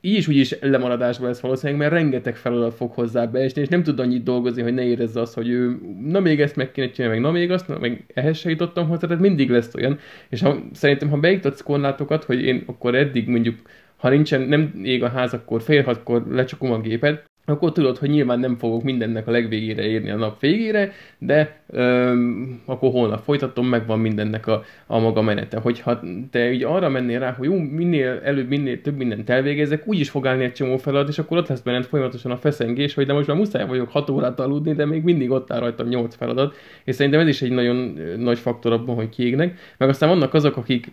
így 0.00 0.16
is 0.16 0.28
úgy 0.28 0.36
is 0.36 0.54
lemaradásba 0.60 1.26
lesz 1.26 1.40
valószínűleg, 1.40 1.80
mert 1.80 1.92
rengeteg 1.92 2.36
feladat 2.36 2.74
fog 2.74 2.92
hozzá 2.92 3.24
beesni, 3.24 3.60
és 3.60 3.68
nem 3.68 3.82
tud 3.82 3.98
annyit 3.98 4.22
dolgozni, 4.22 4.62
hogy 4.62 4.74
ne 4.74 4.84
érezze 4.84 5.20
azt, 5.20 5.34
hogy 5.34 5.48
ő 5.48 5.78
na 6.02 6.20
még 6.20 6.40
ezt 6.40 6.56
meg 6.56 6.70
kéne 6.70 6.90
csinálni, 6.90 7.16
meg 7.16 7.24
na 7.24 7.38
még 7.38 7.50
azt, 7.50 7.68
na, 7.68 7.78
meg 7.78 8.04
ehhez 8.14 8.38
se 8.38 8.50
jutottam 8.50 8.88
hozzá, 8.88 9.06
tehát 9.06 9.22
mindig 9.22 9.50
lesz 9.50 9.74
olyan. 9.74 9.98
És 10.28 10.40
ha, 10.40 10.58
szerintem, 10.72 11.08
ha 11.08 11.16
beiktatsz 11.16 11.62
korlátokat, 11.62 12.24
hogy 12.24 12.42
én 12.42 12.62
akkor 12.66 12.94
eddig 12.94 13.28
mondjuk, 13.28 13.58
ha 13.96 14.08
nincsen, 14.08 14.40
nem 14.40 14.80
ég 14.82 15.02
a 15.02 15.08
ház, 15.08 15.32
akkor 15.32 15.62
fél 15.62 15.82
hatkor 15.82 16.26
lecsukom 16.30 16.72
a 16.72 16.80
gépet, 16.80 17.24
akkor 17.48 17.72
tudod, 17.72 17.98
hogy 17.98 18.10
nyilván 18.10 18.40
nem 18.40 18.56
fogok 18.56 18.82
mindennek 18.82 19.26
a 19.26 19.30
legvégére 19.30 19.82
érni 19.82 20.10
a 20.10 20.16
nap 20.16 20.40
végére, 20.40 20.92
de 21.18 21.60
öm, 21.70 22.60
akkor 22.64 22.90
holnap 22.90 23.22
folytatom, 23.24 23.66
megvan 23.66 23.98
mindennek 23.98 24.46
a, 24.46 24.64
a 24.86 24.98
maga 24.98 25.22
menete. 25.22 25.58
Hogyha 25.58 26.00
te 26.30 26.52
így 26.52 26.62
arra 26.62 26.88
mennél 26.88 27.18
rá, 27.18 27.32
hogy 27.32 27.48
jó, 27.48 27.58
minél 27.58 28.20
előbb, 28.24 28.48
minél 28.48 28.80
több 28.80 28.96
mindent 28.96 29.30
elvégezek, 29.30 29.86
úgy 29.86 30.00
is 30.00 30.10
fog 30.10 30.26
állni 30.26 30.44
egy 30.44 30.52
csomó 30.52 30.76
feladat, 30.76 31.08
és 31.08 31.18
akkor 31.18 31.38
ott 31.38 31.48
lesz 31.48 31.60
benned 31.60 31.84
folyamatosan 31.84 32.30
a 32.30 32.36
feszengés, 32.36 32.94
hogy 32.94 33.06
de 33.06 33.12
most 33.12 33.26
már 33.26 33.36
muszáj 33.36 33.66
vagyok 33.66 33.88
6 33.90 34.10
órát 34.10 34.40
aludni, 34.40 34.72
de 34.72 34.84
még 34.84 35.02
mindig 35.02 35.30
ott 35.30 35.52
áll 35.52 35.60
rajtam 35.60 35.88
8 35.88 36.14
feladat, 36.14 36.54
és 36.84 36.94
szerintem 36.94 37.20
ez 37.20 37.28
is 37.28 37.42
egy 37.42 37.50
nagyon 37.50 38.00
nagy 38.18 38.38
faktor 38.38 38.72
abban, 38.72 38.94
hogy 38.94 39.08
kiégnek. 39.08 39.58
Meg 39.76 39.88
aztán 39.88 40.08
vannak 40.08 40.34
azok, 40.34 40.56
akik 40.56 40.90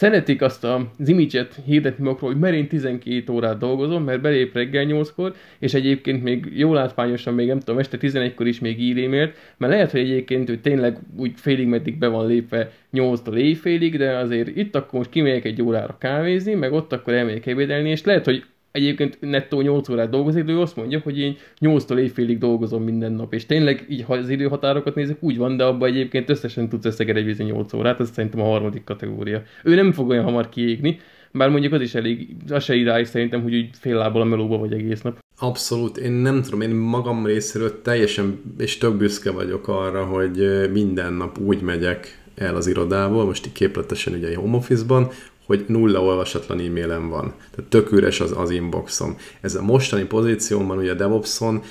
szeretik 0.00 0.42
azt 0.42 0.64
az 0.64 1.08
image-et 1.08 1.60
hirdetni 1.66 2.04
magukról, 2.04 2.30
hogy 2.30 2.40
merén 2.40 2.68
12 2.68 3.32
órát 3.32 3.58
dolgozom, 3.58 4.04
mert 4.04 4.20
belép 4.20 4.54
reggel 4.54 4.86
8-kor, 4.88 5.34
és 5.58 5.74
egyébként 5.74 6.22
még 6.22 6.46
jól 6.54 6.74
látványosan, 6.74 7.34
még 7.34 7.46
nem 7.46 7.58
tudom, 7.58 7.78
este 7.78 7.98
11-kor 8.00 8.46
is 8.46 8.60
még 8.60 8.80
ír 8.80 9.04
e-mailt, 9.04 9.36
mert 9.56 9.72
lehet, 9.72 9.90
hogy 9.90 10.00
egyébként 10.00 10.50
ő 10.50 10.56
tényleg 10.56 10.98
úgy 11.16 11.32
félig 11.36 11.66
meddig 11.66 11.98
be 11.98 12.06
van 12.06 12.26
lépve 12.26 12.72
8-tól 12.92 13.36
éjfélig, 13.36 13.98
de 13.98 14.16
azért 14.16 14.56
itt 14.56 14.74
akkor 14.74 14.98
most 14.98 15.10
kimegyek 15.10 15.44
egy 15.44 15.62
órára 15.62 15.96
kávézni, 15.98 16.54
meg 16.54 16.72
ott 16.72 16.92
akkor 16.92 17.12
elmegyek 17.12 17.46
ebédelni, 17.46 17.90
és 17.90 18.04
lehet, 18.04 18.24
hogy 18.24 18.44
egyébként 18.72 19.18
nettó 19.20 19.60
8 19.60 19.88
órát 19.88 20.10
dolgozik, 20.10 20.44
de 20.44 20.52
ő 20.52 20.60
azt 20.60 20.76
mondja, 20.76 21.00
hogy 21.04 21.18
én 21.18 21.36
8-tól 21.60 21.98
éjfélig 21.98 22.38
dolgozom 22.38 22.82
minden 22.82 23.12
nap, 23.12 23.34
és 23.34 23.46
tényleg 23.46 23.86
így, 23.88 24.02
ha 24.02 24.14
az 24.14 24.28
időhatárokat 24.28 24.94
nézek, 24.94 25.22
úgy 25.22 25.36
van, 25.36 25.56
de 25.56 25.64
abban 25.64 25.88
egyébként 25.88 26.30
összesen 26.30 26.68
tudsz 26.68 26.84
összegerebézni 26.84 27.44
8 27.44 27.72
órát, 27.72 28.00
ez 28.00 28.10
szerintem 28.10 28.40
a 28.40 28.44
harmadik 28.44 28.84
kategória. 28.84 29.42
Ő 29.64 29.74
nem 29.74 29.92
fog 29.92 30.08
olyan 30.08 30.24
hamar 30.24 30.48
kiégni, 30.48 30.98
bár 31.32 31.50
mondjuk 31.50 31.72
az 31.72 31.80
is 31.80 31.94
elég, 31.94 32.36
az 32.48 32.64
se 32.64 32.74
irány 32.74 33.04
szerintem, 33.04 33.42
hogy 33.42 33.54
úgy 33.54 33.68
fél 33.72 33.96
lábbal 33.96 34.22
a 34.22 34.24
melóba 34.24 34.58
vagy 34.58 34.72
egész 34.72 35.02
nap. 35.02 35.18
Abszolút, 35.38 35.96
én 35.96 36.12
nem 36.12 36.42
tudom, 36.42 36.60
én 36.60 36.74
magam 36.74 37.26
részéről 37.26 37.82
teljesen 37.82 38.40
és 38.58 38.78
tök 38.78 38.96
büszke 38.96 39.30
vagyok 39.30 39.68
arra, 39.68 40.04
hogy 40.04 40.68
minden 40.72 41.12
nap 41.12 41.38
úgy 41.38 41.60
megyek 41.60 42.18
el 42.34 42.56
az 42.56 42.66
irodából, 42.66 43.24
most 43.24 43.46
így 43.46 43.52
képletesen 43.52 44.12
ugye 44.12 44.36
home 44.36 44.56
office-ban, 44.56 45.10
hogy 45.50 45.64
nulla 45.68 46.02
olvasatlan 46.02 46.58
e-mailem 46.58 47.08
van. 47.08 47.34
Tehát 47.54 47.70
tök 47.70 47.92
üres 47.92 48.20
az, 48.20 48.32
az 48.36 48.50
inboxom. 48.50 49.16
Ez 49.40 49.54
a 49.54 49.62
mostani 49.62 50.04
pozíciómban, 50.04 50.78
ugye 50.78 50.90
a 50.90 50.94
DevOps-on 50.94 51.62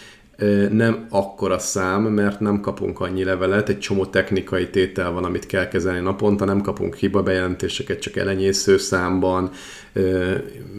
nem 0.71 1.05
akkora 1.09 1.59
szám, 1.59 2.01
mert 2.03 2.39
nem 2.39 2.59
kapunk 2.59 2.99
annyi 2.99 3.23
levelet, 3.23 3.69
egy 3.69 3.79
csomó 3.79 4.05
technikai 4.05 4.69
tétel 4.69 5.11
van, 5.11 5.23
amit 5.23 5.45
kell 5.45 5.67
kezelni 5.67 5.99
naponta, 5.99 6.45
nem 6.45 6.61
kapunk 6.61 6.95
hiba 6.95 7.23
bejelentéseket 7.23 7.99
csak 7.99 8.15
elenyésző 8.15 8.77
számban, 8.77 9.51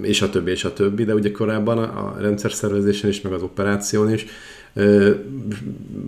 és 0.03 0.23
a 0.23 0.31
többi, 0.31 0.51
és 0.51 0.65
a 0.65 0.73
többi, 0.73 1.05
de 1.05 1.15
ugye 1.15 1.31
korábban 1.31 1.79
a 1.79 2.17
rendszer 2.21 2.53
szervezésen 2.53 3.11
is, 3.11 3.21
meg 3.21 3.33
az 3.33 3.43
operáción 3.43 4.13
is, 4.13 4.27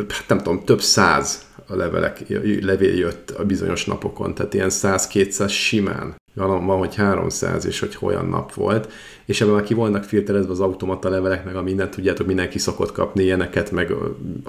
hát 0.08 0.28
nem 0.28 0.38
tudom, 0.38 0.64
több 0.64 0.80
száz 0.80 1.46
a 1.66 1.76
levelek, 1.76 2.24
levél 2.60 2.96
jött 2.96 3.30
a 3.30 3.44
bizonyos 3.44 3.84
napokon, 3.84 4.34
tehát 4.34 4.54
ilyen 4.54 4.70
100-200 4.70 5.50
simán 5.50 6.20
van, 6.34 6.66
van, 6.66 6.78
hogy 6.78 6.94
300 6.94 7.66
és 7.66 7.80
hogy 7.80 7.96
olyan 8.00 8.26
nap 8.26 8.54
volt, 8.54 8.92
és 9.24 9.40
ebben 9.40 9.54
már 9.54 9.62
ki 9.62 9.74
volnak 9.74 10.04
filterezve 10.04 10.52
az 10.52 10.60
automata 10.60 11.08
levelek, 11.08 11.44
meg 11.44 11.56
a 11.56 11.62
mindent, 11.62 11.90
tudjátok, 11.90 12.26
mindenki 12.26 12.58
szokott 12.58 12.92
kapni 12.92 13.22
ilyeneket, 13.22 13.70
meg 13.70 13.94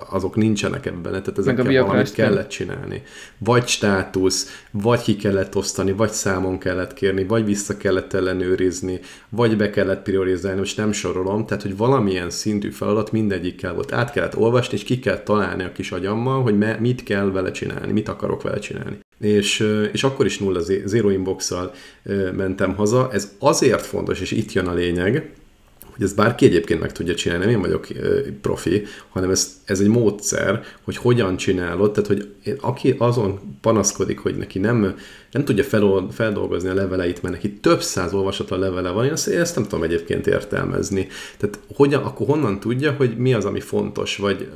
azok 0.10 0.36
nincsenek 0.36 0.86
ebben, 0.86 1.12
tehát 1.12 1.38
ezekkel 1.38 1.84
valamit 1.84 2.12
kellett 2.12 2.48
csinálni. 2.48 3.02
Vagy 3.38 3.67
státusz, 3.67 4.65
vagy 4.72 5.02
ki 5.02 5.15
kellett 5.15 5.56
osztani, 5.56 5.91
vagy 5.91 6.12
számon 6.12 6.58
kellett 6.58 6.93
kérni, 6.93 7.24
vagy 7.24 7.46
vissza 7.46 7.78
kellett 7.78 8.13
ellenőrizni, 8.13 9.00
vagy 9.30 9.58
be 9.58 9.69
kellett 9.69 10.04
priorizálni, 10.04 10.60
most 10.60 10.78
nem 10.78 10.91
sorolom, 10.91 11.46
tehát 11.46 11.63
hogy 11.63 11.78
valamilyen 11.78 12.30
szintű 12.30 12.69
feladat 12.69 13.12
mindegyikkel 13.12 13.74
volt. 13.74 13.91
Át 13.91 14.12
kellett 14.12 14.38
olvasni, 14.38 14.78
és 14.78 14.84
ki 14.84 15.00
kell 15.00 15.17
találni 15.17 15.63
a 15.63 15.72
kis 15.72 15.91
agyammal, 15.91 16.41
hogy 16.41 16.58
me, 16.58 16.78
mit 16.80 17.04
kell 17.04 17.32
vele 17.32 17.52
csinálni, 17.52 17.91
mit 17.91 18.08
akarok 18.08 18.41
vele 18.41 18.60
csinálni 18.60 18.98
és, 19.23 19.67
és 19.91 20.03
akkor 20.03 20.25
is 20.25 20.38
nulla 20.38 20.62
zero 20.86 21.09
inbox 21.09 21.51
mentem 22.36 22.75
haza. 22.75 23.09
Ez 23.12 23.36
azért 23.39 23.86
fontos, 23.86 24.21
és 24.21 24.31
itt 24.31 24.51
jön 24.51 24.67
a 24.67 24.73
lényeg, 24.73 25.33
hogy 25.95 26.03
ezt 26.03 26.15
bárki 26.15 26.45
egyébként 26.45 26.79
meg 26.79 26.91
tudja 26.91 27.15
csinálni, 27.15 27.45
nem 27.45 27.53
én 27.53 27.62
vagyok 27.62 27.88
profi, 28.41 28.84
hanem 29.10 29.29
ez, 29.29 29.62
ez 29.65 29.79
egy 29.79 29.88
módszer, 29.88 30.63
hogy 30.82 30.97
hogyan 30.97 31.38
csinálod, 31.38 31.91
tehát 31.91 32.10
hogy 32.10 32.34
aki 32.62 32.95
azon 32.97 33.39
panaszkodik, 33.62 34.19
hogy 34.19 34.36
neki 34.36 34.60
nem, 34.60 34.95
nem 35.32 35.45
tudja 35.45 35.63
fel, 35.63 36.08
feldolgozni 36.12 36.69
a 36.69 36.73
leveleit, 36.73 37.21
mert 37.21 37.34
neki 37.34 37.53
több 37.53 37.82
száz 37.82 38.13
olvasatlan 38.13 38.60
levele 38.60 38.89
van, 38.89 39.06
én 39.06 39.12
ezt, 39.12 39.27
ezt 39.27 39.56
nem 39.56 39.63
tudom 39.63 39.84
egyébként 39.84 40.27
értelmezni. 40.27 41.08
Tehát 41.38 41.60
hogyan, 41.75 42.03
akkor 42.03 42.27
honnan 42.27 42.60
tudja, 42.60 42.91
hogy 42.91 43.17
mi 43.17 43.34
az, 43.34 43.45
ami 43.45 43.60
fontos, 43.60 44.17
vagy, 44.17 44.49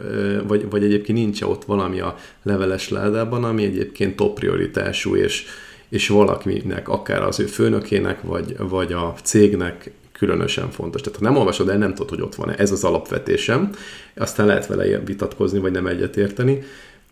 vagy, 0.48 0.70
vagy 0.70 0.84
egyébként 0.84 1.18
nincs 1.18 1.42
ott 1.42 1.64
valami 1.66 2.00
a 2.00 2.16
leveles 2.44 2.90
ládában, 2.90 3.44
ami 3.44 3.64
egyébként 3.64 4.16
top 4.16 4.36
prioritású, 4.36 5.16
és, 5.16 5.46
és 5.90 6.08
valakinek, 6.08 6.90
akár 6.90 7.22
az 7.22 7.40
ő 7.40 7.46
főnökének, 7.46 8.22
vagy, 8.22 8.56
vagy 8.58 8.94
a 8.94 9.14
cégnek 9.24 9.92
különösen 10.18 10.72
fontos. 10.72 11.02
Tehát 11.02 11.20
ha 11.20 11.24
nem 11.24 11.38
olvasod 11.38 11.70
el, 11.70 11.78
nem 11.78 11.94
tudod, 11.94 12.10
hogy 12.10 12.22
ott 12.22 12.36
van-e. 12.36 12.56
Ez 12.58 12.72
az 12.72 12.84
alapvetésem. 12.84 13.70
Aztán 14.16 14.46
lehet 14.46 14.68
vele 14.68 15.00
vitatkozni, 15.00 15.60
vagy 15.60 15.72
nem 15.72 15.88
egyetérteni. 15.88 16.64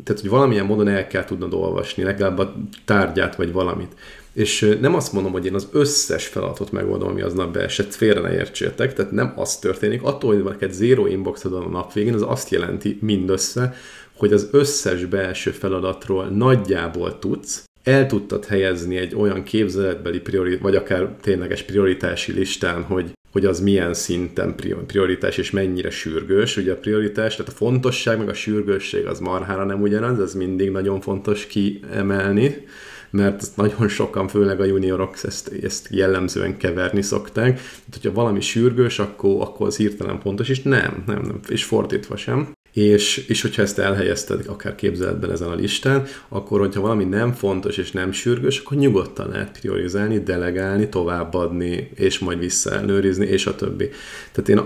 Tehát, 0.03 0.21
hogy 0.21 0.29
valamilyen 0.29 0.65
módon 0.65 0.87
el 0.87 1.07
kell 1.07 1.23
tudnod 1.23 1.53
olvasni, 1.53 2.03
legalább 2.03 2.39
a 2.39 2.55
tárgyát, 2.85 3.35
vagy 3.35 3.51
valamit. 3.51 3.93
És 4.33 4.77
nem 4.81 4.95
azt 4.95 5.13
mondom, 5.13 5.31
hogy 5.31 5.45
én 5.45 5.53
az 5.53 5.67
összes 5.71 6.27
feladatot 6.27 6.71
megoldom, 6.71 7.09
ami 7.09 7.21
aznap 7.21 7.53
beesett, 7.53 7.93
félre 7.93 8.19
ne 8.19 8.33
értsétek, 8.33 8.93
tehát 8.93 9.11
nem 9.11 9.33
az 9.35 9.57
történik. 9.57 10.03
Attól, 10.03 10.33
hogy 10.33 10.43
neked 10.43 10.71
zero 10.71 11.05
inboxod 11.05 11.53
a 11.53 11.59
nap 11.59 11.93
végén, 11.93 12.13
az 12.13 12.21
azt 12.21 12.49
jelenti 12.49 12.97
mindössze, 13.01 13.75
hogy 14.17 14.33
az 14.33 14.47
összes 14.51 15.05
belső 15.05 15.51
feladatról 15.51 16.25
nagyjából 16.25 17.19
tudsz, 17.19 17.63
el 17.85 18.07
tudtad 18.07 18.45
helyezni 18.45 18.97
egy 18.97 19.15
olyan 19.15 19.43
képzeletbeli 19.43 20.19
prioritás, 20.19 20.61
vagy 20.61 20.75
akár 20.75 21.15
tényleges 21.21 21.63
prioritási 21.63 22.31
listán, 22.31 22.83
hogy, 22.83 23.11
hogy 23.31 23.45
az 23.45 23.59
milyen 23.59 23.93
szinten 23.93 24.55
prioritás 24.87 25.37
és 25.37 25.51
mennyire 25.51 25.89
sürgős. 25.89 26.57
Ugye 26.57 26.71
a 26.71 26.77
prioritás, 26.77 27.35
tehát 27.35 27.51
a 27.51 27.55
fontosság 27.55 28.17
meg 28.17 28.29
a 28.29 28.33
sürgősség 28.33 29.05
az 29.05 29.19
marhára 29.19 29.65
nem 29.65 29.81
ugyanaz, 29.81 30.19
ez 30.19 30.33
mindig 30.33 30.69
nagyon 30.69 31.01
fontos 31.01 31.47
kiemelni 31.47 32.65
mert 33.09 33.51
nagyon 33.55 33.87
sokan, 33.87 34.27
főleg 34.27 34.59
a 34.59 34.65
juniorok 34.65 35.15
ezt, 35.23 35.51
ezt 35.63 35.87
jellemzően 35.91 36.57
keverni 36.57 37.01
szokták. 37.01 37.53
Tehát, 37.55 37.89
hogyha 37.91 38.11
valami 38.11 38.41
sürgős, 38.41 38.99
akkor, 38.99 39.41
akkor 39.41 39.67
az 39.67 39.77
hirtelen 39.77 40.19
pontos, 40.19 40.49
és 40.49 40.61
nem, 40.61 41.03
nem, 41.07 41.21
nem, 41.21 41.39
és 41.47 41.63
fordítva 41.63 42.17
sem. 42.17 42.54
És, 42.75 43.17
és 43.17 43.41
hogyha 43.41 43.61
ezt 43.61 43.79
elhelyezted 43.79 44.45
akár 44.47 44.75
képzeletben 44.75 45.31
ezen 45.31 45.47
a 45.47 45.55
listán, 45.55 46.05
akkor 46.27 46.59
hogyha 46.59 46.81
valami 46.81 47.03
nem 47.03 47.31
fontos 47.33 47.77
és 47.77 47.91
nem 47.91 48.11
sürgős, 48.11 48.59
akkor 48.59 48.77
nyugodtan 48.77 49.29
lehet 49.29 49.59
priorizálni, 49.59 50.19
delegálni, 50.19 50.89
továbbadni, 50.89 51.89
és 51.95 52.19
majd 52.19 52.39
visszaelnőrizni, 52.39 53.25
és 53.25 53.45
a 53.45 53.55
többi. 53.55 53.89
Tehát 54.31 54.49
én 54.49 54.61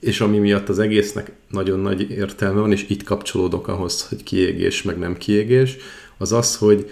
és 0.00 0.20
ami 0.20 0.38
miatt 0.38 0.68
az 0.68 0.78
egésznek 0.78 1.32
nagyon 1.50 1.80
nagy 1.80 2.10
értelme 2.10 2.60
van, 2.60 2.72
és 2.72 2.86
itt 2.88 3.02
kapcsolódok 3.02 3.68
ahhoz, 3.68 4.08
hogy 4.08 4.22
kiégés, 4.22 4.82
meg 4.82 4.98
nem 4.98 5.16
kiégés, 5.16 5.76
az 6.18 6.32
az, 6.32 6.56
hogy 6.56 6.90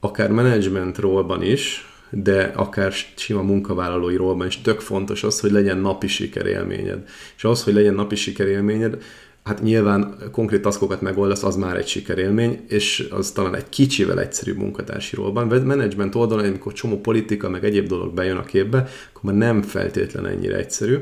akár 0.00 0.30
menedzsment 0.30 0.98
rólban 0.98 1.42
is, 1.42 1.90
de 2.10 2.42
akár 2.42 2.92
sima 3.16 3.42
munkavállalói 3.42 4.16
rólban 4.16 4.46
is 4.46 4.60
tök 4.60 4.80
fontos 4.80 5.22
az, 5.22 5.40
hogy 5.40 5.50
legyen 5.50 5.78
napi 5.78 6.06
sikerélményed. 6.06 7.08
És 7.36 7.44
az, 7.44 7.62
hogy 7.62 7.74
legyen 7.74 7.94
napi 7.94 8.16
sikerélményed, 8.16 9.02
hát 9.46 9.62
nyilván 9.62 10.16
konkrét 10.32 10.62
taszkokat 10.62 11.00
megoldasz, 11.00 11.42
az 11.42 11.56
már 11.56 11.76
egy 11.76 11.86
sikerélmény, 11.86 12.64
és 12.68 13.08
az 13.10 13.30
talán 13.30 13.54
egy 13.54 13.68
kicsivel 13.68 14.20
egyszerűbb 14.20 14.56
munkatársi 14.56 15.16
rólban. 15.16 15.46
Menedzsment 15.46 16.14
oldalon, 16.14 16.44
amikor 16.44 16.72
csomó 16.72 17.00
politika, 17.00 17.48
meg 17.48 17.64
egyéb 17.64 17.86
dolog 17.86 18.14
bejön 18.14 18.36
a 18.36 18.42
képbe, 18.42 18.88
akkor 19.12 19.32
már 19.32 19.34
nem 19.34 19.62
feltétlen 19.62 20.26
ennyire 20.26 20.56
egyszerű. 20.56 20.96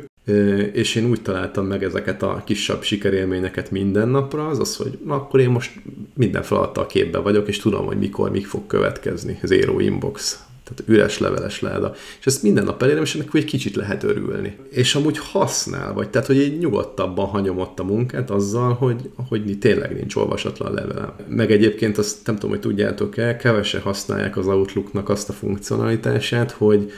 És 0.72 0.94
én 0.94 1.10
úgy 1.10 1.22
találtam 1.22 1.66
meg 1.66 1.84
ezeket 1.84 2.22
a 2.22 2.42
kisebb 2.46 2.82
sikerélményeket 2.82 3.70
minden 3.70 4.08
napra, 4.08 4.46
az 4.46 4.58
az, 4.58 4.76
hogy 4.76 4.98
na, 5.04 5.14
akkor 5.14 5.40
én 5.40 5.50
most 5.50 5.72
minden 6.14 6.42
feladattal 6.42 6.86
képbe 6.86 7.18
vagyok, 7.18 7.48
és 7.48 7.58
tudom, 7.58 7.86
hogy 7.86 7.98
mikor, 7.98 8.30
mik 8.30 8.46
fog 8.46 8.66
következni. 8.66 9.38
Zero 9.42 9.78
inbox, 9.80 10.44
tehát 10.64 10.90
üres 10.90 11.18
leveles 11.18 11.60
láda. 11.60 11.94
És 12.18 12.26
ezt 12.26 12.42
minden 12.42 12.64
nap 12.64 12.82
elérem, 12.82 13.02
és 13.02 13.14
ennek 13.14 13.28
egy 13.32 13.44
kicsit 13.44 13.74
lehet 13.74 14.02
örülni. 14.02 14.56
És 14.70 14.94
amúgy 14.94 15.18
használ, 15.18 15.92
vagy 15.92 16.10
tehát, 16.10 16.26
hogy 16.26 16.38
egy 16.38 16.58
nyugodtabban 16.58 17.26
hanyom 17.26 17.58
ott 17.58 17.78
a 17.78 17.84
munkát 17.84 18.30
azzal, 18.30 18.72
hogy, 18.72 19.10
hogy 19.28 19.58
tényleg 19.58 19.94
nincs 19.94 20.16
olvasatlan 20.16 20.74
levelem. 20.74 21.12
Meg 21.28 21.50
egyébként 21.50 21.98
azt 21.98 22.26
nem 22.26 22.34
tudom, 22.34 22.50
hogy 22.50 22.60
tudjátok-e, 22.60 23.36
kevesen 23.36 23.80
használják 23.80 24.36
az 24.36 24.46
Outlooknak 24.46 25.08
azt 25.08 25.28
a 25.28 25.32
funkcionalitását, 25.32 26.50
hogy 26.50 26.92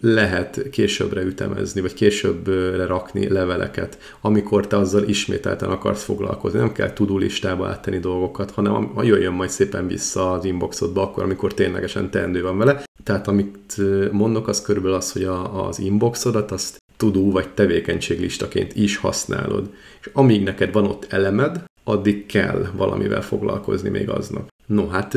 lehet 0.00 0.68
későbbre 0.70 1.22
ütemezni, 1.22 1.80
vagy 1.80 1.94
későbbre 1.94 2.86
rakni 2.86 3.28
leveleket, 3.28 3.98
amikor 4.20 4.66
te 4.66 4.76
azzal 4.76 5.08
ismételten 5.08 5.68
akarsz 5.68 6.04
foglalkozni. 6.04 6.58
Nem 6.58 6.72
kell 6.72 6.92
tudó 6.92 7.18
listába 7.18 7.66
áttenni 7.66 7.98
dolgokat, 7.98 8.50
hanem 8.50 8.84
ha 8.94 9.02
jöjjön 9.02 9.32
majd 9.32 9.50
szépen 9.50 9.86
vissza 9.86 10.32
az 10.32 10.44
inboxodba, 10.44 11.02
akkor, 11.02 11.22
amikor 11.22 11.54
ténylegesen 11.54 12.10
teendő 12.10 12.42
van 12.42 12.58
vele. 12.58 12.82
Tehát 13.04 13.28
amit 13.28 13.76
mondok, 14.12 14.48
az 14.48 14.62
körülbelül 14.62 14.96
az, 14.96 15.12
hogy 15.12 15.24
a, 15.24 15.66
az 15.66 15.78
inboxodat 15.78 16.50
azt 16.50 16.82
tudó 16.96 17.30
vagy 17.30 17.48
tevékenységlistaként 17.48 18.76
is 18.76 18.96
használod. 18.96 19.70
És 20.00 20.10
amíg 20.12 20.42
neked 20.42 20.72
van 20.72 20.86
ott 20.86 21.06
elemed, 21.08 21.64
addig 21.84 22.26
kell 22.26 22.66
valamivel 22.76 23.22
foglalkozni 23.22 23.88
még 23.88 24.08
aznap. 24.08 24.52
No, 24.66 24.86
hát 24.86 25.14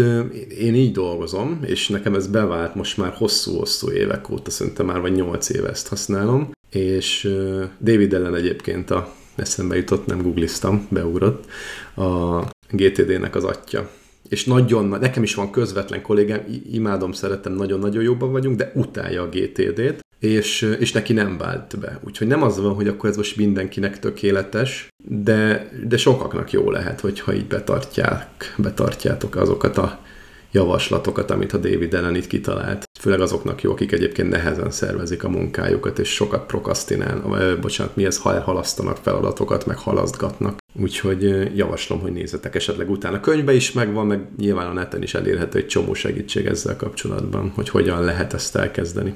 én 0.58 0.76
így 0.76 0.92
dolgozom, 0.92 1.60
és 1.66 1.88
nekem 1.88 2.16
ez 2.16 2.28
bevált 2.28 2.76
most 2.76 2.98
már 2.98 3.14
hosszú-hosszú 3.14 3.92
évek 3.92 4.30
óta, 4.30 4.52
szerintem 4.52 4.86
már 4.86 5.02
vagy 5.02 5.16
8 5.16 5.50
éve 5.50 5.70
ezt 5.70 5.88
használom, 5.88 6.52
és 6.70 7.34
David 7.82 8.14
ellen 8.14 8.36
egyébként 8.36 8.92
a 8.92 9.14
eszembe 9.36 9.76
jutott, 9.76 10.06
nem 10.06 10.22
googliztam, 10.22 10.88
beugrott, 10.90 11.46
a 11.96 12.40
GTD-nek 12.72 13.36
az 13.36 13.44
atya. 13.44 13.90
És 14.30 14.46
nagyon, 14.46 14.86
nekem 14.86 15.24
is 15.24 15.36
van 15.36 15.52
közvetlen 15.52 16.02
kollégám, 16.02 16.46
imádom, 16.72 17.12
szeretem, 17.12 17.54
nagyon-nagyon 17.54 18.04
jobban 18.04 18.32
vagyunk, 18.32 18.58
de 18.58 18.72
utálja 18.76 19.22
a 19.22 19.30
GTD-t, 19.30 20.06
és, 20.20 20.76
és 20.80 20.92
neki 20.92 21.14
nem 21.14 21.38
vált 21.38 21.80
be. 21.80 22.00
Úgyhogy 22.06 22.28
nem 22.28 22.44
az 22.44 22.62
van, 22.62 22.74
hogy 22.74 22.88
akkor 22.88 23.10
ez 23.10 23.18
most 23.18 23.38
mindenkinek 23.38 24.00
tökéletes, 24.00 24.88
de, 25.04 25.70
de 25.88 25.98
sokaknak 25.98 26.52
jó 26.52 26.72
lehet, 26.72 27.00
hogyha 27.00 27.34
így 27.34 27.48
betartják, 27.48 28.54
betartjátok 28.58 29.36
azokat 29.36 29.78
a 29.78 30.00
javaslatokat, 30.52 31.32
amit 31.32 31.54
a 31.54 31.58
David 31.58 31.94
ellen 31.94 32.16
itt 32.16 32.28
kitalált. 32.28 32.84
Főleg 33.00 33.20
azoknak 33.20 33.62
jó, 33.62 33.72
akik 33.72 33.92
egyébként 33.92 34.30
nehezen 34.30 34.72
szervezik 34.72 35.24
a 35.24 35.30
munkájukat, 35.30 36.00
és 36.00 36.14
sokat 36.14 36.46
prokrastinál, 36.46 37.58
bocsánat, 37.62 37.96
mi 37.96 38.06
ez, 38.06 38.18
ha 38.18 38.34
elhalasztanak 38.34 38.98
feladatokat, 38.98 39.66
meg 39.66 39.78
halasztgatnak. 39.78 40.58
Úgyhogy 40.82 41.52
javaslom, 41.58 42.00
hogy 42.00 42.12
nézzetek 42.12 42.56
esetleg 42.56 42.90
utána. 42.90 43.20
A 43.24 43.52
is 43.52 43.72
megvan, 43.72 44.08
meg 44.08 44.28
nyilván 44.38 44.68
a 44.68 44.74
neten 44.74 45.02
is 45.02 45.14
elérhető 45.14 45.58
egy 45.58 45.68
csomó 45.68 45.94
segítség 45.94 46.46
ezzel 46.46 46.76
kapcsolatban, 46.76 47.52
hogy 47.56 47.70
hogyan 47.70 48.04
lehet 48.04 48.34
ezt 48.34 48.56
elkezdeni. 48.56 49.14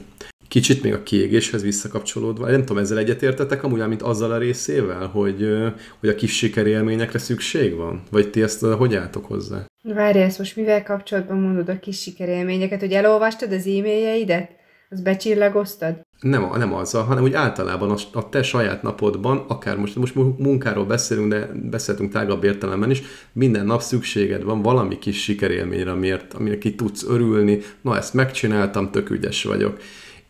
Kicsit 0.51 0.83
még 0.83 0.93
a 0.93 1.03
kiégéshez 1.03 1.61
visszakapcsolódva, 1.61 2.49
nem 2.49 2.65
tudom, 2.65 2.77
ezzel 2.77 2.97
egyetértetek 2.97 3.63
amúgy, 3.63 3.87
mint 3.87 4.01
azzal 4.01 4.31
a 4.31 4.37
részével, 4.37 5.07
hogy, 5.07 5.47
hogy 5.99 6.09
a 6.09 6.15
kis 6.15 6.37
sikerélményekre 6.37 7.19
szükség 7.19 7.75
van? 7.75 8.03
Vagy 8.11 8.29
ti 8.29 8.41
ezt 8.41 8.61
hogy 8.65 8.95
álltok 8.95 9.25
hozzá? 9.25 9.65
Várj, 9.83 10.19
ezt 10.19 10.37
most 10.37 10.55
mivel 10.55 10.83
kapcsolatban 10.83 11.37
mondod 11.37 11.69
a 11.69 11.79
kis 11.79 12.01
sikerélményeket, 12.01 12.79
hogy 12.79 12.91
elolvastad 12.91 13.51
az 13.51 13.67
e-mailjeidet? 13.67 14.49
Az 14.89 15.01
becsillagoztad? 15.01 16.01
Nem, 16.19 16.49
nem 16.57 16.73
azzal, 16.73 17.03
hanem 17.03 17.23
úgy 17.23 17.33
általában 17.33 17.91
a, 17.91 18.17
a 18.17 18.29
te 18.29 18.43
saját 18.43 18.81
napodban, 18.81 19.45
akár 19.47 19.77
most, 19.77 19.95
most 19.95 20.15
munkáról 20.37 20.85
beszélünk, 20.85 21.29
de 21.29 21.49
beszéltünk 21.69 22.11
tágabb 22.11 22.43
értelemben 22.43 22.89
is, 22.89 23.01
minden 23.31 23.65
nap 23.65 23.81
szükséged 23.81 24.43
van 24.43 24.61
valami 24.61 24.99
kis 24.99 25.23
sikerélményre, 25.23 25.91
amiért, 25.91 26.33
aminek 26.33 26.57
ki 26.57 26.75
tudsz 26.75 27.03
örülni, 27.07 27.59
na 27.81 27.97
ezt 27.97 28.13
megcsináltam, 28.13 28.91
tök 28.91 29.09
ügyes 29.09 29.43
vagyok 29.43 29.77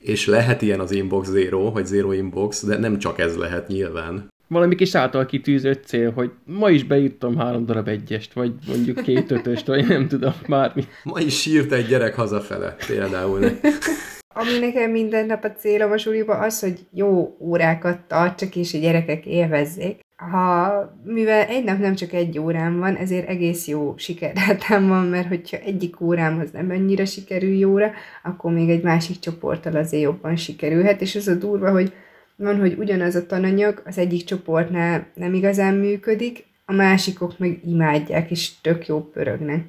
és 0.01 0.25
lehet 0.25 0.61
ilyen 0.61 0.79
az 0.79 0.91
inbox 0.91 1.29
zero, 1.29 1.71
vagy 1.71 1.85
zero 1.85 2.11
inbox, 2.11 2.65
de 2.65 2.77
nem 2.77 2.99
csak 2.99 3.19
ez 3.19 3.35
lehet 3.35 3.67
nyilván. 3.67 4.29
Valami 4.47 4.75
kis 4.75 4.95
által 4.95 5.25
kitűzött 5.25 5.85
cél, 5.85 6.11
hogy 6.11 6.31
ma 6.45 6.69
is 6.69 6.83
beírtam 6.83 7.37
három 7.37 7.65
darab 7.65 7.87
egyest, 7.87 8.33
vagy 8.33 8.53
mondjuk 8.67 9.01
két 9.01 9.31
ötöst, 9.31 9.67
vagy 9.67 9.87
nem 9.87 10.07
tudom, 10.07 10.33
bármi. 10.47 10.83
Ma 11.03 11.19
is 11.19 11.41
sírt 11.41 11.71
egy 11.71 11.85
gyerek 11.85 12.15
hazafele, 12.15 12.75
például. 12.87 13.39
Ami 14.33 14.59
nekem 14.59 14.91
minden 14.91 15.25
nap 15.25 15.43
a 15.43 15.51
célom 15.51 15.91
a 15.91 15.97
suliba 15.97 16.37
az, 16.37 16.59
hogy 16.59 16.79
jó 16.93 17.35
órákat 17.39 17.99
tartsak, 18.07 18.55
és 18.55 18.73
a 18.73 18.77
gyerekek 18.77 19.25
élvezzék 19.25 19.99
ha, 20.29 20.93
mivel 21.05 21.45
egy 21.45 21.63
nap 21.63 21.79
nem 21.79 21.95
csak 21.95 22.13
egy 22.13 22.39
órám 22.39 22.79
van, 22.79 22.95
ezért 22.95 23.27
egész 23.27 23.67
jó 23.67 23.93
sikerrátám 23.97 24.87
van, 24.87 25.05
mert 25.05 25.27
hogyha 25.27 25.57
egyik 25.57 26.01
órámhoz 26.01 26.51
nem 26.51 26.69
annyira 26.69 27.05
sikerül 27.05 27.57
jóra, 27.57 27.91
akkor 28.23 28.51
még 28.51 28.69
egy 28.69 28.83
másik 28.83 29.19
csoporttal 29.19 29.75
azért 29.75 30.03
jobban 30.03 30.35
sikerülhet, 30.35 31.01
és 31.01 31.15
az 31.15 31.27
a 31.27 31.35
durva, 31.35 31.71
hogy 31.71 31.93
van, 32.35 32.59
hogy 32.59 32.75
ugyanaz 32.77 33.15
a 33.15 33.25
tananyag 33.25 33.81
az 33.85 33.97
egyik 33.97 34.23
csoportnál 34.23 35.07
nem 35.13 35.33
igazán 35.33 35.75
működik, 35.75 36.45
a 36.65 36.73
másikok 36.73 37.39
meg 37.39 37.59
imádják, 37.65 38.31
és 38.31 38.61
tök 38.61 38.87
jó 38.87 38.99
pörögnek. 38.99 39.65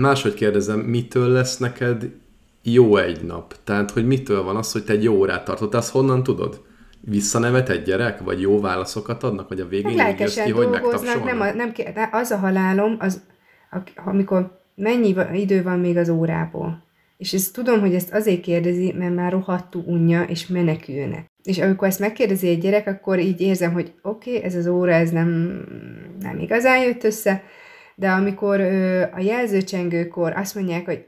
Máshogy 0.00 0.34
kérdezem, 0.34 0.78
mitől 0.78 1.28
lesz 1.28 1.56
neked 1.58 2.10
jó 2.64 2.96
egy 2.96 3.24
nap? 3.24 3.54
Tehát, 3.64 3.90
hogy 3.90 4.06
mitől 4.06 4.42
van 4.42 4.56
az, 4.56 4.72
hogy 4.72 4.84
te 4.84 4.92
egy 4.92 5.02
jó 5.02 5.14
órát 5.14 5.44
tartott, 5.44 5.74
azt 5.74 5.90
honnan 5.90 6.22
tudod? 6.22 6.62
visszanevet 7.06 7.68
egy 7.68 7.82
gyerek, 7.82 8.20
vagy 8.20 8.40
jó 8.40 8.60
válaszokat 8.60 9.22
adnak, 9.22 9.48
vagy 9.48 9.60
a 9.60 9.66
végén 9.66 9.98
hát 9.98 10.20
jössz 10.20 10.42
ki, 10.42 10.50
hogy 10.50 10.68
nem, 11.24 11.40
a, 11.40 11.52
nem, 11.52 11.72
az 12.10 12.30
a 12.30 12.36
halálom, 12.36 12.96
az, 12.98 13.22
amikor 14.04 14.60
mennyi 14.74 15.14
idő 15.32 15.62
van 15.62 15.78
még 15.78 15.96
az 15.96 16.08
órából. 16.08 16.82
És 17.16 17.32
ezt 17.32 17.52
tudom, 17.52 17.80
hogy 17.80 17.94
ezt 17.94 18.12
azért 18.12 18.40
kérdezi, 18.40 18.94
mert 18.98 19.14
már 19.14 19.32
rohadtú 19.32 19.82
unja, 19.86 20.22
és 20.22 20.46
menekülne. 20.46 21.24
És 21.42 21.58
amikor 21.58 21.88
ezt 21.88 21.98
megkérdezi 21.98 22.48
egy 22.48 22.60
gyerek, 22.60 22.86
akkor 22.86 23.18
így 23.18 23.40
érzem, 23.40 23.72
hogy 23.72 23.92
oké, 24.02 24.30
okay, 24.30 24.42
ez 24.42 24.54
az 24.54 24.66
óra, 24.66 24.92
ez 24.92 25.10
nem, 25.10 25.60
nem 26.20 26.38
igazán 26.38 26.82
jött 26.82 27.04
össze, 27.04 27.42
de 27.94 28.10
amikor 28.10 28.60
ö, 28.60 29.02
a 29.02 29.20
jelzőcsengőkor 29.20 30.32
azt 30.36 30.54
mondják, 30.54 30.84
hogy 30.84 31.06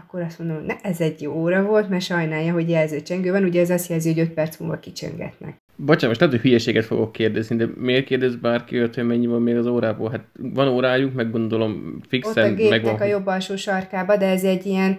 akkor 0.00 0.20
azt 0.20 0.38
mondom, 0.38 0.64
ne, 0.64 0.74
ez 0.82 1.00
egy 1.00 1.22
jó 1.22 1.32
óra 1.32 1.62
volt, 1.62 1.88
mert 1.88 2.04
sajnálja, 2.04 2.52
hogy 2.52 2.68
jelzőcsengő 2.68 3.30
van, 3.30 3.44
ugye 3.44 3.60
ez 3.60 3.70
azt 3.70 3.88
jelzi, 3.88 4.08
hogy 4.08 4.18
5 4.18 4.30
perc 4.30 4.56
múlva 4.56 4.78
kicsöngetnek. 4.78 5.61
Bocsánat, 5.76 6.08
most 6.08 6.20
lehet, 6.20 6.34
hogy 6.34 6.44
hülyeséget 6.44 6.84
fogok 6.84 7.12
kérdezni, 7.12 7.56
de 7.56 7.66
miért 7.76 8.04
kérdez 8.04 8.36
bárki 8.36 8.76
olyat, 8.76 8.94
hogy 8.94 9.06
mennyi 9.06 9.26
van 9.26 9.42
még 9.42 9.56
az 9.56 9.66
órából? 9.66 10.10
Hát 10.10 10.24
van 10.38 10.68
órájuk, 10.68 11.14
meg 11.14 11.30
gondolom 11.30 11.98
fixen 12.08 12.52
Ott 12.52 12.60
a 12.60 12.68
meg 12.68 12.82
van. 12.82 12.94
a 12.94 13.04
jobb 13.04 13.26
alsó 13.26 13.56
sarkába, 13.56 14.16
de 14.16 14.26
ez 14.26 14.42
egy 14.42 14.66
ilyen, 14.66 14.98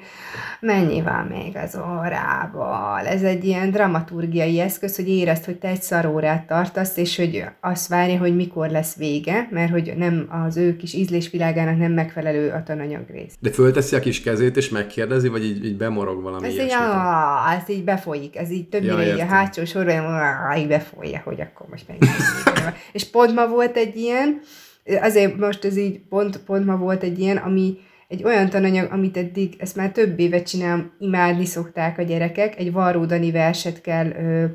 mennyi 0.59 1.01
van 1.01 1.25
még 1.25 1.55
az 1.55 1.79
órából? 1.97 3.01
Ez 3.05 3.21
egy 3.21 3.43
ilyen 3.45 3.71
dramaturgiai 3.71 4.59
eszköz, 4.59 4.95
hogy 4.95 5.09
érezd, 5.09 5.45
hogy 5.45 5.55
te 5.55 5.67
egy 5.67 5.81
szarórát 5.81 6.47
tartasz, 6.47 6.97
és 6.97 7.17
hogy 7.17 7.43
azt 7.59 7.88
várja, 7.88 8.17
hogy 8.17 8.36
mikor 8.36 8.69
lesz 8.69 8.95
vége, 8.95 9.47
mert 9.51 9.71
hogy 9.71 9.93
nem 9.97 10.27
az 10.45 10.57
ő 10.57 10.75
kis 10.75 10.93
ízlésvilágának 10.93 11.77
nem 11.77 11.91
megfelelő 11.91 12.49
a 12.49 12.63
tananyag 12.63 13.05
rész. 13.12 13.33
De 13.39 13.49
fölteszi 13.51 13.95
a 13.95 13.99
kis 13.99 14.21
kezét, 14.21 14.57
és 14.57 14.69
megkérdezi, 14.69 15.27
vagy 15.27 15.45
így, 15.45 15.65
így 15.65 15.77
bemorog 15.77 16.21
valami 16.21 16.47
Ez 16.47 16.53
így, 16.53 16.71
ah, 16.71 17.55
ez 17.55 17.69
így 17.69 17.83
befolyik, 17.83 18.38
ez 18.38 18.51
így 18.51 18.67
többnyire 18.67 19.05
Ja, 19.05 19.13
így 19.13 19.19
a 19.19 19.25
hátsó 19.25 19.65
sorban 19.65 19.91
így 20.63 20.69
befolyja, 20.69 21.21
hogy 21.23 21.41
akkor 21.41 21.67
most 21.69 21.88
meg. 21.88 21.97
És 22.91 23.10
pont 23.10 23.34
ma 23.34 23.47
volt 23.47 23.78
egy 23.78 23.95
ilyen, 23.95 24.41
azért 25.02 25.38
most 25.38 25.65
ez 25.65 25.78
így 25.78 25.99
pont, 25.99 26.38
pont 26.38 26.65
ma 26.65 26.78
volt 26.78 27.04
egy 27.04 27.19
ilyen, 27.19 27.38
ami 27.38 27.78
egy 28.08 28.23
olyan 28.23 28.49
tananyag, 28.49 28.91
amit 28.91 29.17
eddig, 29.17 29.56
ezt 29.60 29.76
már 29.76 29.91
több 29.91 30.19
évet 30.19 30.47
csinálom, 30.47 30.91
imádni 30.99 31.45
szokták 31.45 31.97
a 31.97 32.02
gyerekek, 32.02 32.60
egy 32.60 32.71
Varró 32.71 33.06
Dani 33.06 33.32
verset 33.32 33.82
kell 33.82 34.12
ö, 34.12 34.45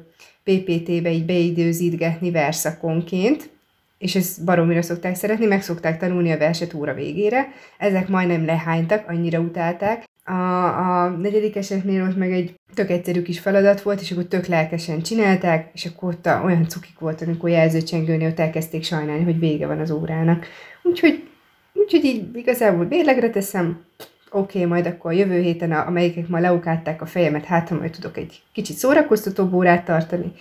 PPT-be 0.44 1.10
így 1.10 1.24
beidőzítgetni 1.24 2.30
verszakonként, 2.30 3.50
és 3.98 4.14
ezt 4.14 4.44
baromira 4.44 4.82
szokták 4.82 5.14
szeretni, 5.14 5.46
meg 5.46 5.62
szokták 5.62 5.98
tanulni 5.98 6.32
a 6.32 6.38
verset 6.38 6.74
óra 6.74 6.94
végére. 6.94 7.48
Ezek 7.78 8.08
majdnem 8.08 8.44
lehánytak, 8.44 9.08
annyira 9.08 9.38
utálták. 9.38 10.04
A, 10.28 11.02
a 11.02 11.08
negyedikeseknél 11.08 12.02
ott 12.02 12.16
meg 12.16 12.32
egy 12.32 12.54
tök 12.74 12.90
egyszerű 12.90 13.22
kis 13.22 13.40
feladat 13.40 13.82
volt, 13.82 14.00
és 14.00 14.10
akkor 14.10 14.24
tök 14.24 14.46
lelkesen 14.46 15.02
csinálták, 15.02 15.70
és 15.72 15.84
akkor 15.84 16.08
ott 16.08 16.26
olyan 16.44 16.68
cukik 16.68 16.98
volt, 16.98 17.22
amikor 17.22 17.50
jelzőcsengőnél 17.50 18.28
ott 18.28 18.38
elkezdték 18.38 18.84
sajnálni, 18.84 19.24
hogy 19.24 19.38
vége 19.38 19.66
van 19.66 19.80
az 19.80 19.90
órának. 19.90 20.46
Úgyhogy, 20.82 21.28
úgyhogy 21.74 22.04
így 22.04 22.36
igazából 22.36 22.84
mérlegre 22.84 23.30
teszem, 23.30 23.84
oké, 24.30 24.58
okay, 24.58 24.70
majd 24.70 24.86
akkor 24.86 25.10
a 25.10 25.14
jövő 25.14 25.40
héten, 25.40 25.72
a- 25.72 25.86
amelyikek 25.86 26.28
ma 26.28 26.38
leukálták 26.38 27.02
a 27.02 27.06
fejemet, 27.06 27.44
hát 27.44 27.68
ha 27.68 27.74
majd 27.74 27.90
tudok 27.90 28.16
egy 28.16 28.42
kicsit 28.52 28.76
szórakoztatóbb 28.76 29.52
órát 29.52 29.84
tartani, 29.84 30.32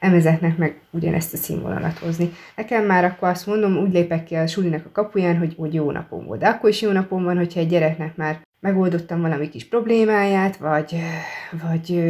emezeknek 0.00 0.56
meg 0.56 0.80
ugyanezt 0.90 1.32
a 1.32 1.36
színvonalat 1.36 1.98
hozni. 1.98 2.32
Nekem 2.56 2.84
már 2.84 3.04
akkor 3.04 3.28
azt 3.28 3.46
mondom, 3.46 3.76
úgy 3.76 3.92
lépek 3.92 4.24
ki 4.24 4.34
a 4.34 4.46
sulinak 4.46 4.86
a 4.86 4.92
kapuján, 4.92 5.38
hogy, 5.38 5.54
hogy 5.58 5.74
jó 5.74 5.90
napom 5.90 6.26
volt. 6.26 6.40
De 6.40 6.48
akkor 6.48 6.70
is 6.70 6.82
jó 6.82 6.90
napom 6.90 7.24
van, 7.24 7.36
hogyha 7.36 7.60
egy 7.60 7.68
gyereknek 7.68 8.16
már 8.16 8.40
megoldottam 8.60 9.20
valami 9.20 9.48
kis 9.48 9.68
problémáját, 9.68 10.56
vagy, 10.56 10.96
vagy 11.62 12.02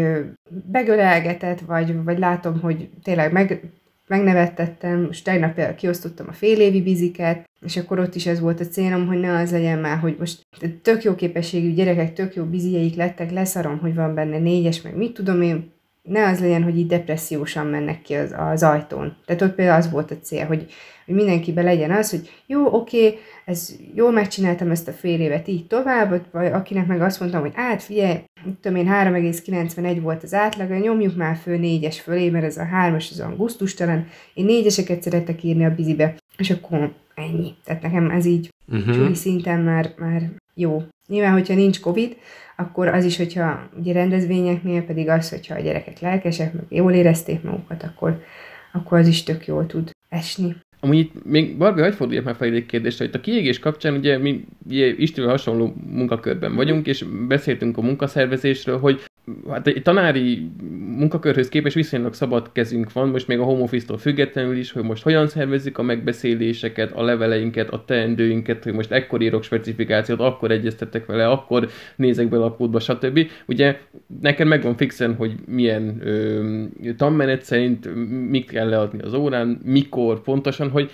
begölelgetett, 0.65 1.61
vagy, 1.61 2.05
vagy 2.05 2.19
látom, 2.19 2.61
hogy 2.61 2.89
tényleg 3.03 3.33
meg, 3.33 3.71
megnevettettem, 4.07 5.01
most 5.01 5.25
tegnap 5.25 5.55
például 5.55 5.77
kiosztottam 5.77 6.27
a 6.29 6.33
félévi 6.33 6.83
biziket, 6.83 7.49
és 7.61 7.77
akkor 7.77 7.99
ott 7.99 8.15
is 8.15 8.27
ez 8.27 8.41
volt 8.41 8.61
a 8.61 8.67
célom, 8.67 9.07
hogy 9.07 9.19
ne 9.19 9.39
az 9.39 9.51
legyen 9.51 9.79
már, 9.79 9.99
hogy 9.99 10.17
most 10.19 10.47
tök 10.83 11.03
jó 11.03 11.15
képességű 11.15 11.73
gyerekek, 11.73 12.13
tök 12.13 12.35
jó 12.35 12.45
bizieik 12.45 12.95
lettek, 12.95 13.31
leszarom, 13.31 13.79
hogy 13.79 13.95
van 13.95 14.15
benne 14.15 14.39
négyes, 14.39 14.83
meg 14.83 14.97
mit 14.97 15.13
tudom 15.13 15.43
én, 15.43 15.73
ne 16.11 16.29
az 16.29 16.41
legyen, 16.41 16.63
hogy 16.63 16.79
így 16.79 16.87
depressziósan 16.87 17.67
mennek 17.67 18.03
ki 18.03 18.15
az, 18.15 18.35
az 18.39 18.63
ajtón. 18.63 19.17
Tehát 19.25 19.43
ott 19.43 19.55
például 19.55 19.79
az 19.79 19.91
volt 19.91 20.11
a 20.11 20.19
cél, 20.23 20.47
hogy, 20.47 20.67
hogy 21.07 21.15
mindenkibe 21.15 21.63
legyen 21.63 21.91
az, 21.91 22.11
hogy 22.11 22.31
jó, 22.47 22.75
oké, 22.75 23.19
ez 23.45 23.77
jól 23.95 24.11
megcsináltam 24.11 24.71
ezt 24.71 24.89
a 24.89 24.93
fél 24.93 25.21
évet 25.21 25.49
így 25.49 25.67
tovább, 25.67 26.23
vagy 26.33 26.47
akinek 26.47 26.87
meg 26.87 27.01
azt 27.01 27.21
mondtam, 27.21 27.41
hogy 27.41 27.53
át, 27.55 27.83
figyelj, 27.83 28.19
tudom 28.61 28.79
én, 28.79 28.89
3,91 28.91 29.99
volt 30.03 30.23
az 30.23 30.35
átlag, 30.35 30.71
nyomjuk 30.71 31.17
már 31.17 31.37
föl 31.37 31.59
négyes 31.59 32.01
fölé, 32.01 32.31
mert 32.31 32.45
ez 32.45 32.57
a 32.57 32.65
hármas 32.65 33.11
az 33.11 33.21
olyan 33.21 33.37
gusztustalan, 33.37 34.07
én 34.35 34.45
négyeseket 34.45 35.03
szeretek 35.03 35.43
írni 35.43 35.65
a 35.65 35.75
bizibe, 35.75 36.15
és 36.37 36.51
akkor 36.51 36.93
ennyi. 37.15 37.55
Tehát 37.65 37.83
nekem 37.83 38.11
ez 38.11 38.25
így 38.25 38.51
Uh-huh. 38.73 39.13
szinten 39.15 39.61
már, 39.61 39.95
már 39.97 40.31
jó. 40.55 40.83
Nyilván, 41.07 41.33
hogyha 41.33 41.55
nincs 41.55 41.81
Covid, 41.81 42.17
akkor 42.61 42.89
az 42.89 43.05
is, 43.05 43.17
hogyha 43.17 43.69
ugye 43.79 43.93
rendezvényeknél 43.93 44.83
pedig 44.83 45.09
az, 45.09 45.31
hogyha 45.31 45.55
a 45.55 45.61
gyerekek 45.61 45.99
lelkesek, 46.01 46.53
meg 46.53 46.65
jól 46.69 46.93
érezték 46.93 47.43
magukat, 47.43 47.83
akkor, 47.83 48.23
akkor 48.73 48.99
az 48.99 49.07
is 49.07 49.23
tök 49.23 49.47
jól 49.47 49.67
tud 49.67 49.91
esni. 50.09 50.57
Amúgy 50.81 50.99
itt 50.99 51.25
még 51.25 51.57
Barbie, 51.57 51.83
hagyd 51.83 51.97
forduljak 51.97 52.25
már 52.25 52.35
felé 52.35 52.57
egy 52.57 52.67
kérdésre, 52.67 53.05
hogy 53.05 53.15
a 53.15 53.21
kiégés 53.21 53.59
kapcsán 53.59 53.95
ugye 53.95 54.19
mi 54.19 54.45
ugye 54.69 54.87
István 54.87 55.29
hasonló 55.29 55.75
munkakörben 55.91 56.55
vagyunk, 56.55 56.87
és 56.87 57.05
beszéltünk 57.29 57.79
a 57.79 57.83
munkaszervezésről, 57.83 58.79
hogy 58.79 59.01
hát 59.49 59.67
egy 59.67 59.83
tanári 59.83 60.51
munkakörhöz 60.97 61.49
képest 61.49 61.75
viszonylag 61.75 62.15
szabad 62.15 62.53
kezünk 62.53 62.93
van, 62.93 63.09
most 63.09 63.27
még 63.27 63.39
a 63.39 63.45
home 63.45 63.63
office-tól 63.63 63.99
függetlenül 63.99 64.57
is, 64.57 64.73
hogy 64.73 64.83
most 64.83 65.03
hogyan 65.03 65.29
szervezzük 65.29 65.79
a 65.79 65.83
megbeszéléseket, 65.83 66.93
a 66.93 67.03
leveleinket, 67.03 67.71
a 67.71 67.85
teendőinket, 67.85 68.65
hogy 68.65 68.73
most 68.73 68.91
ekkor 68.91 69.23
írok 69.23 69.43
specifikációt, 69.43 70.21
akkor 70.21 70.51
egyeztetek 70.51 71.07
vele, 71.07 71.29
akkor 71.29 71.69
nézek 71.97 72.29
bele 72.29 72.45
a 72.45 72.55
kódba, 72.55 72.81
stb. 72.81 73.31
Ugye 73.47 73.79
neked 74.21 74.47
megvan 74.47 74.77
fixen, 74.77 75.15
hogy 75.15 75.33
milyen 75.47 76.01
ö, 76.05 76.65
tanmenet 76.97 77.43
szerint 77.43 77.89
mit 78.31 78.51
kell 78.51 78.69
leadni 78.69 79.03
az 79.03 79.15
órán, 79.15 79.61
mikor 79.65 80.23
pontosan, 80.23 80.70
hogy 80.71 80.91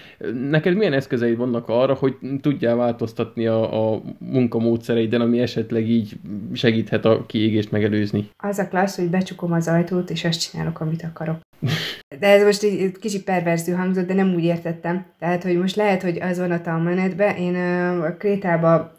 neked 0.51 0.77
milyen 0.77 0.93
eszközeid 0.93 1.37
vannak 1.37 1.69
arra, 1.69 1.95
hogy 1.95 2.17
tudjál 2.41 2.77
változtatni 2.77 3.47
a, 3.47 3.93
a 3.95 4.03
munkamódszereiden, 4.19 5.21
ami 5.21 5.41
esetleg 5.41 5.89
így 5.89 6.13
segíthet 6.53 7.05
a 7.05 7.25
kiégést 7.27 7.71
megelőzni. 7.71 8.29
Az 8.37 8.59
a 8.59 8.69
klassz, 8.69 8.97
hogy 8.97 9.11
becsukom 9.11 9.53
az 9.53 9.69
ajtót, 9.69 10.11
és 10.11 10.25
azt 10.25 10.51
csinálok, 10.51 10.81
amit 10.81 11.03
akarok. 11.03 11.37
De 12.21 12.27
ez 12.27 12.45
most 12.45 12.63
egy 12.63 12.81
egy 12.81 12.97
kicsit 13.01 13.25
perverző 13.25 13.73
hangzott, 13.73 14.07
de 14.07 14.15
nem 14.15 14.35
úgy 14.35 14.45
értettem. 14.45 15.05
Tehát, 15.19 15.43
hogy 15.43 15.57
most 15.59 15.77
lehet, 15.77 16.03
hogy 16.03 16.19
az 16.21 16.39
van 16.39 16.51
a 16.51 16.61
tanmenetben, 16.61 17.37
én 17.37 17.55
a 18.01 18.17
Krétába 18.17 18.95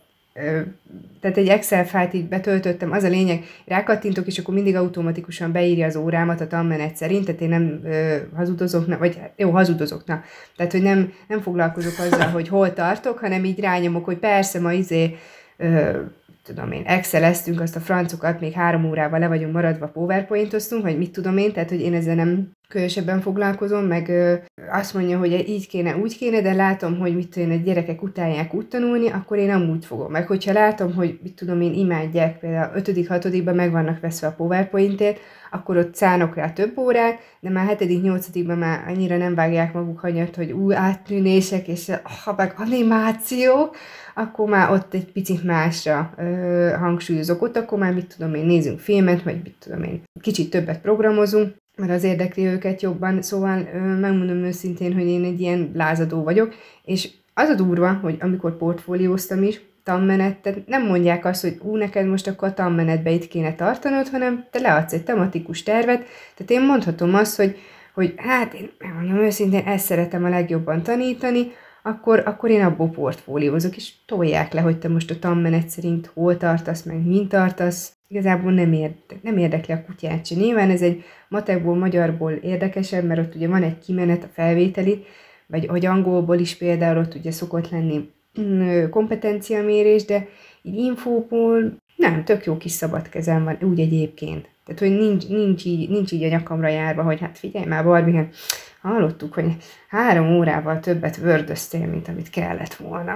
tehát 1.22 1.38
egy 1.38 1.48
Excel 1.48 1.86
fájlt 1.86 2.14
így 2.14 2.28
betöltöttem, 2.28 2.92
az 2.92 3.04
a 3.04 3.08
lényeg, 3.08 3.44
rákattintok, 3.66 4.28
és 4.28 4.40
akkor 4.40 4.54
mindig 4.54 4.76
automatikusan 4.76 5.52
beírja 5.52 5.86
az 5.86 5.96
órámat 5.96 6.42
a 6.42 6.48
tanmenet 6.48 6.96
szerint, 6.96 7.26
tehát 7.26 7.42
én 7.42 7.50
nem 7.50 7.82
ö, 7.84 8.16
hazudozok, 8.36 8.88
na, 8.88 8.98
vagy 8.98 9.20
jó, 9.36 9.50
hazudozok, 9.50 10.06
na. 10.06 10.24
Tehát, 10.56 10.72
hogy 10.72 10.82
nem, 10.82 11.14
nem 11.28 11.42
foglalkozok 11.42 12.00
azzal, 12.00 12.28
hogy 12.28 12.48
hol 12.48 12.74
tartok, 12.74 13.20
hanem 13.20 13.46
így 13.46 13.60
rányomok, 13.60 14.06
hogy 14.06 14.18
persze 14.18 14.60
ma 14.60 14.74
izé, 14.74 15.16
ö, 15.58 16.00
tudom 16.48 16.72
én, 16.72 16.84
Excel-eztünk 16.86 17.62
azt 17.62 17.76
a 17.76 17.80
francokat, 17.80 18.40
még 18.40 18.52
három 18.52 18.86
órával 18.86 19.20
le 19.20 19.28
vagyunk 19.28 19.54
maradva, 19.54 19.88
powerpointoztunk, 19.88 20.82
vagy 20.84 20.98
mit 20.98 21.12
tudom 21.12 21.38
én, 21.38 21.52
tehát 21.54 21.70
hogy 21.70 21.82
én 21.82 21.94
ezzel 21.94 22.16
nem 22.16 22.52
különösebben 22.68 23.22
foglalkozom, 23.22 23.86
meg 23.86 24.10
ö, 24.10 24.34
azt 24.72 24.94
mondja, 24.94 25.18
hogy 25.18 25.50
így 25.50 25.68
kéne, 25.68 25.96
úgy 25.98 26.18
kéne, 26.18 26.42
de 26.42 26.54
látom, 26.54 27.00
hogy 27.00 27.16
mit 27.16 27.30
tudom 27.30 27.52
én, 27.52 27.60
a 27.60 27.64
gyerekek 27.64 28.04
utálják 28.04 28.54
úgy 28.54 28.68
tanulni, 28.68 29.10
akkor 29.10 29.38
én 29.38 29.48
nem 29.48 29.70
úgy 29.70 29.86
fogom. 29.86 30.12
Meg 30.12 30.28
hogyha 30.28 30.54
látom, 30.54 30.94
hogy 30.94 31.20
mit 31.24 31.36
tudom 31.36 31.62
én, 31.62 31.74
imádják, 31.74 32.40
például 32.40 32.76
5 32.76 33.08
hatodikban 33.08 33.56
meg 33.56 33.72
vannak 33.72 34.00
veszve 34.00 34.28
a 34.28 34.32
powerpointért, 34.38 35.20
akkor 35.52 35.78
ott 35.78 35.96
szánok 35.96 36.36
rá 36.36 36.50
több 36.50 36.78
órát, 36.78 37.20
de 37.40 37.50
már 37.50 37.78
7 37.78 38.02
nyolcadikban 38.02 38.58
már 38.58 38.84
annyira 38.88 39.18
nem 39.18 39.36
vágják 39.36 39.74
maguk 39.74 40.00
hanyat, 40.00 40.36
hogy 40.36 40.52
új 40.52 40.76
áttűnések, 40.76 41.68
és 41.68 41.92
ha 42.24 42.34
meg 42.38 42.54
animációk, 42.58 43.76
akkor 44.18 44.50
már 44.50 44.72
ott 44.72 44.94
egy 44.94 45.12
picit 45.12 45.44
másra 45.44 46.14
ö, 46.18 46.70
hangsúlyozok. 46.80 47.42
Ott 47.42 47.58
akkor 47.58 47.78
már 47.78 47.94
mit 47.94 48.16
tudom 48.18 48.34
én, 48.34 48.46
nézünk 48.46 48.80
filmet, 48.80 49.24
vagy 49.24 49.40
mit 49.44 49.56
tudom 49.60 49.84
én, 49.84 50.04
kicsit 50.22 50.50
többet 50.50 50.82
programozunk, 50.82 51.56
mert 51.78 51.92
az 51.92 52.04
érdekli 52.04 52.46
őket 52.46 52.82
jobban, 52.82 53.22
szóval 53.22 53.68
ö, 53.74 53.78
megmondom 53.80 54.44
őszintén, 54.44 54.94
hogy 54.94 55.08
én 55.08 55.24
egy 55.24 55.42
ilyen 55.42 55.72
lázadó 55.74 56.24
vagyok, 56.24 56.54
és 56.86 57.10
az 57.34 57.50
a 57.50 57.56
durva, 57.56 57.94
hogy 57.94 58.18
amikor 58.20 58.58
portfólióztam 58.58 59.44
is, 59.44 59.62
tanmenet, 59.84 60.38
tehát 60.38 60.68
nem 60.68 60.86
mondják 60.86 61.26
azt, 61.26 61.42
hogy 61.42 61.58
ú, 61.62 61.76
neked 61.76 62.08
most 62.08 62.28
akkor 62.28 62.48
a 62.48 62.54
tanmenetbe 62.54 63.12
itt 63.12 63.28
kéne 63.28 63.56
tartanod, 63.56 64.08
hanem 64.08 64.46
te 64.52 64.60
leadsz 64.60 64.94
egy 64.94 65.04
tematikus 65.04 65.64
tervet, 65.64 66.06
tehát 66.36 66.52
én 66.52 66.62
mondhatom 66.62 67.16
azt, 67.16 67.36
hogy, 67.36 67.58
hogy 67.94 68.14
hát 68.18 68.54
én 68.54 68.70
megmondom 68.78 69.18
őszintén, 69.18 69.66
ezt 69.66 69.86
szeretem 69.86 70.24
a 70.24 70.30
legjobban 70.30 70.84
tanítani, 70.84 71.52
akkor, 71.88 72.24
akkor 72.26 72.50
én 72.50 72.62
abból 72.62 72.90
portfóliózok, 72.90 73.76
és 73.76 73.92
tolják 74.06 74.54
le, 74.54 74.62
hogy 74.62 74.78
te 74.78 74.88
most 74.88 75.12
a 75.12 75.20
tanmenet 75.20 75.70
szerint 75.70 76.12
hol 76.14 76.38
tartasz, 76.38 76.84
meg 76.84 77.06
mint 77.06 77.30
tartasz. 77.30 77.96
Igazából 78.08 78.52
nem, 78.52 78.74
érde, 78.74 79.16
nem 79.22 79.38
érdekli 79.38 79.74
a 79.74 79.84
kutyát 79.86 80.26
se. 80.26 80.36
Nyilván 80.36 80.70
ez 80.70 80.82
egy 80.82 81.04
matekból, 81.30 81.76
magyarból 81.76 82.32
érdekesebb, 82.32 83.04
mert 83.04 83.20
ott 83.20 83.36
ugye 83.36 83.48
van 83.48 83.64
egy 83.64 83.80
kimenet 83.80 84.24
a 84.24 84.30
felvételi, 84.34 85.04
vagy 85.48 85.66
hogy 85.66 85.86
angolból 85.86 86.38
is 86.38 86.56
például 86.56 86.98
ott 86.98 87.16
ugye 87.16 87.32
szokott 87.32 87.70
lenni 87.70 88.10
mm, 88.42 88.90
kompetenciamérés, 88.90 90.06
de 90.06 90.28
így 90.62 90.76
infóból 90.76 91.78
nem, 91.96 92.24
tök 92.24 92.46
jó 92.46 92.58
kis 92.58 92.72
szabad 92.72 93.10
kezem 93.10 93.44
van, 93.44 93.58
úgy 93.62 93.80
egyébként. 93.80 94.50
Tehát, 94.66 94.82
hogy 94.82 94.98
nincs, 94.98 95.28
nincs, 95.28 95.66
így, 95.66 95.90
nincs 95.90 96.12
így 96.12 96.24
a 96.24 96.28
nyakamra 96.28 96.68
járva, 96.68 97.04
hogy 97.04 97.20
hát 97.20 97.38
figyelj 97.38 97.66
már, 97.66 97.84
Barbie, 97.84 98.16
hát 98.16 98.36
hallottuk, 98.82 99.34
hogy 99.34 99.56
három 99.88 100.38
órával 100.38 100.80
többet 100.80 101.18
vördöztél, 101.18 101.88
mint 101.88 102.08
amit 102.08 102.30
kellett 102.30 102.74
volna. 102.74 103.16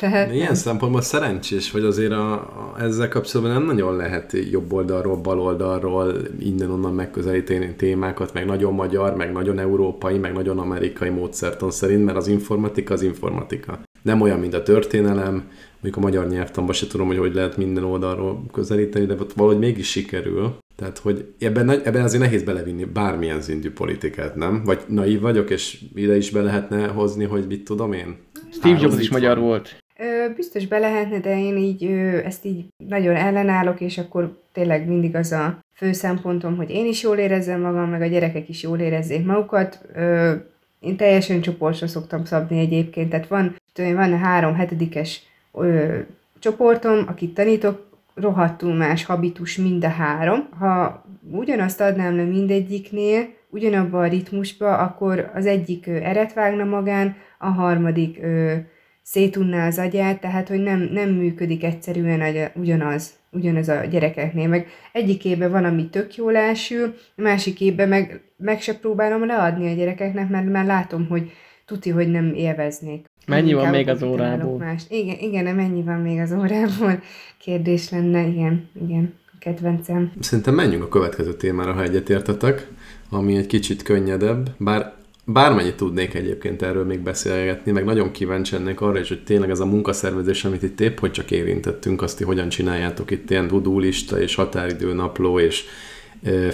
Tehát 0.00 0.28
De 0.28 0.34
ilyen 0.34 0.54
szempontból 0.54 1.02
szerencsés, 1.02 1.70
hogy 1.70 1.84
azért 1.84 2.12
a, 2.12 2.32
a, 2.32 2.74
ezzel 2.78 3.08
kapcsolatban 3.08 3.56
nem 3.56 3.66
nagyon 3.66 3.96
lehet 3.96 4.32
jobb 4.50 4.72
oldalról, 4.72 5.16
bal 5.16 5.40
oldalról, 5.40 6.14
innen-onnan 6.38 6.94
megközelíteni 6.94 7.74
témákat, 7.74 8.32
meg 8.32 8.46
nagyon 8.46 8.74
magyar, 8.74 9.16
meg 9.16 9.32
nagyon 9.32 9.58
európai, 9.58 10.18
meg 10.18 10.32
nagyon 10.32 10.58
amerikai 10.58 11.08
módszerton 11.08 11.70
szerint, 11.70 12.04
mert 12.04 12.16
az 12.16 12.26
informatika 12.26 12.94
az 12.94 13.02
informatika. 13.02 13.80
Nem 14.02 14.20
olyan, 14.20 14.38
mint 14.38 14.54
a 14.54 14.62
történelem, 14.62 15.48
mondjuk 15.72 15.96
a 15.96 16.00
magyar 16.00 16.28
nyelvtanban 16.28 16.74
se 16.74 16.86
tudom, 16.86 17.06
hogy 17.06 17.18
hogy 17.18 17.34
lehet 17.34 17.56
minden 17.56 17.84
oldalról 17.84 18.44
közelíteni, 18.52 19.06
de 19.06 19.14
valahogy 19.36 19.58
mégis 19.58 19.90
sikerül. 19.90 20.56
Tehát, 20.76 20.98
hogy 20.98 21.32
ebben, 21.38 21.70
ebben 21.70 22.02
azért 22.02 22.22
nehéz 22.22 22.42
belevinni 22.42 22.84
bármilyen 22.84 23.40
szintű 23.40 23.70
politikát, 23.70 24.36
nem? 24.36 24.62
Vagy 24.64 24.80
naív 24.86 25.20
vagyok, 25.20 25.50
és 25.50 25.78
ide 25.94 26.16
is 26.16 26.30
be 26.30 26.40
lehetne 26.42 26.86
hozni, 26.86 27.24
hogy 27.24 27.46
mit 27.46 27.64
tudom 27.64 27.92
én? 27.92 28.16
Steve 28.52 28.78
Jobs 28.80 28.98
is 28.98 29.10
magyar 29.10 29.36
van. 29.36 29.44
volt. 29.44 29.76
Ö, 29.98 30.34
biztos 30.34 30.66
be 30.66 30.78
lehetne, 30.78 31.20
de 31.20 31.38
én 31.38 31.56
így 31.56 31.84
ö, 31.84 32.24
ezt 32.24 32.44
így 32.44 32.64
nagyon 32.88 33.16
ellenállok, 33.16 33.80
és 33.80 33.98
akkor 33.98 34.38
tényleg 34.52 34.88
mindig 34.88 35.16
az 35.16 35.32
a 35.32 35.58
fő 35.74 35.92
szempontom, 35.92 36.56
hogy 36.56 36.70
én 36.70 36.86
is 36.86 37.02
jól 37.02 37.16
érezzem 37.16 37.60
magam, 37.60 37.90
meg 37.90 38.02
a 38.02 38.06
gyerekek 38.06 38.48
is 38.48 38.62
jól 38.62 38.78
érezzék 38.78 39.24
magukat. 39.26 39.80
Ö, 39.94 40.32
én 40.80 40.96
teljesen 40.96 41.40
csoportra 41.40 41.86
szoktam 41.86 42.24
szabni 42.24 42.58
egyébként, 42.58 43.10
tehát 43.10 43.28
van, 43.28 43.56
tudom, 43.72 43.94
van 43.94 44.18
három 44.18 44.54
hetedikes 44.54 45.22
ö, 45.52 45.98
csoportom, 46.38 47.04
akit 47.06 47.34
tanítok, 47.34 47.88
rohadtul 48.14 48.74
más 48.74 49.04
habitus 49.04 49.56
mind 49.56 49.84
a 49.84 49.88
három. 49.88 50.48
Ha 50.58 51.04
ugyanazt 51.30 51.80
adnám 51.80 52.16
le 52.16 52.24
mindegyiknél, 52.24 53.28
ugyanabban 53.50 54.04
a 54.04 54.08
ritmusba, 54.08 54.78
akkor 54.78 55.30
az 55.34 55.46
egyik 55.46 55.86
ö, 55.86 55.94
eret 55.94 56.32
vágna 56.32 56.64
magán, 56.64 57.16
a 57.38 57.48
harmadik 57.48 58.18
ö, 58.22 58.54
szétunná 59.02 59.66
az 59.66 59.78
agyát, 59.78 60.20
tehát 60.20 60.48
hogy 60.48 60.62
nem, 60.62 60.88
nem 60.92 61.08
működik 61.08 61.64
egyszerűen 61.64 62.20
a, 62.20 62.58
ugyanaz, 62.58 63.19
ugyanaz 63.32 63.68
a 63.68 63.84
gyerekeknél. 63.84 64.48
Meg 64.48 64.66
egyikében 64.92 65.50
van, 65.50 65.64
ami 65.64 65.88
tök 65.88 66.16
jól 66.16 66.36
elsül, 66.36 66.94
a 67.16 67.22
másikében 67.22 67.88
meg, 67.88 68.22
meg 68.36 68.60
se 68.60 68.74
próbálom 68.74 69.26
leadni 69.26 69.70
a 69.70 69.74
gyerekeknek, 69.74 70.28
mert 70.28 70.50
már 70.50 70.66
látom, 70.66 71.06
hogy 71.06 71.30
tuti, 71.66 71.90
hogy 71.90 72.10
nem 72.10 72.34
élveznék. 72.34 73.04
Mennyi 73.26 73.52
van 73.52 73.68
még 73.68 73.88
az 73.88 74.02
órából? 74.02 74.58
Más. 74.58 74.82
Igen, 74.88 75.16
igen, 75.18 75.54
mennyi 75.54 75.82
van 75.82 76.00
még 76.00 76.18
az 76.18 76.32
órából? 76.32 77.02
Kérdés 77.38 77.90
lenne, 77.90 78.26
igen, 78.26 78.68
igen, 78.82 79.14
a 79.26 79.36
kedvencem. 79.38 80.12
Szerintem 80.20 80.54
menjünk 80.54 80.82
a 80.82 80.88
következő 80.88 81.34
témára, 81.34 81.72
ha 81.72 81.82
egyetértetek, 81.82 82.68
ami 83.10 83.36
egy 83.36 83.46
kicsit 83.46 83.82
könnyedebb, 83.82 84.50
bár 84.58 84.92
bármennyit 85.32 85.76
tudnék 85.76 86.14
egyébként 86.14 86.62
erről 86.62 86.84
még 86.84 87.00
beszélgetni, 87.00 87.72
meg 87.72 87.84
nagyon 87.84 88.10
kíváncsi 88.10 88.56
ennek 88.56 88.80
arra 88.80 88.98
is, 88.98 89.08
hogy 89.08 89.24
tényleg 89.24 89.50
ez 89.50 89.60
a 89.60 89.66
munkaszervezés, 89.66 90.44
amit 90.44 90.62
itt 90.62 90.80
épp 90.80 90.98
hogy 90.98 91.10
csak 91.10 91.30
érintettünk, 91.30 92.02
azt, 92.02 92.18
hogy 92.18 92.26
hogyan 92.26 92.48
csináljátok 92.48 93.10
itt 93.10 93.30
ilyen 93.30 93.46
dudulista 93.46 94.20
és 94.20 94.34
határidő 94.34 94.92
napló 94.92 95.38
és 95.38 95.64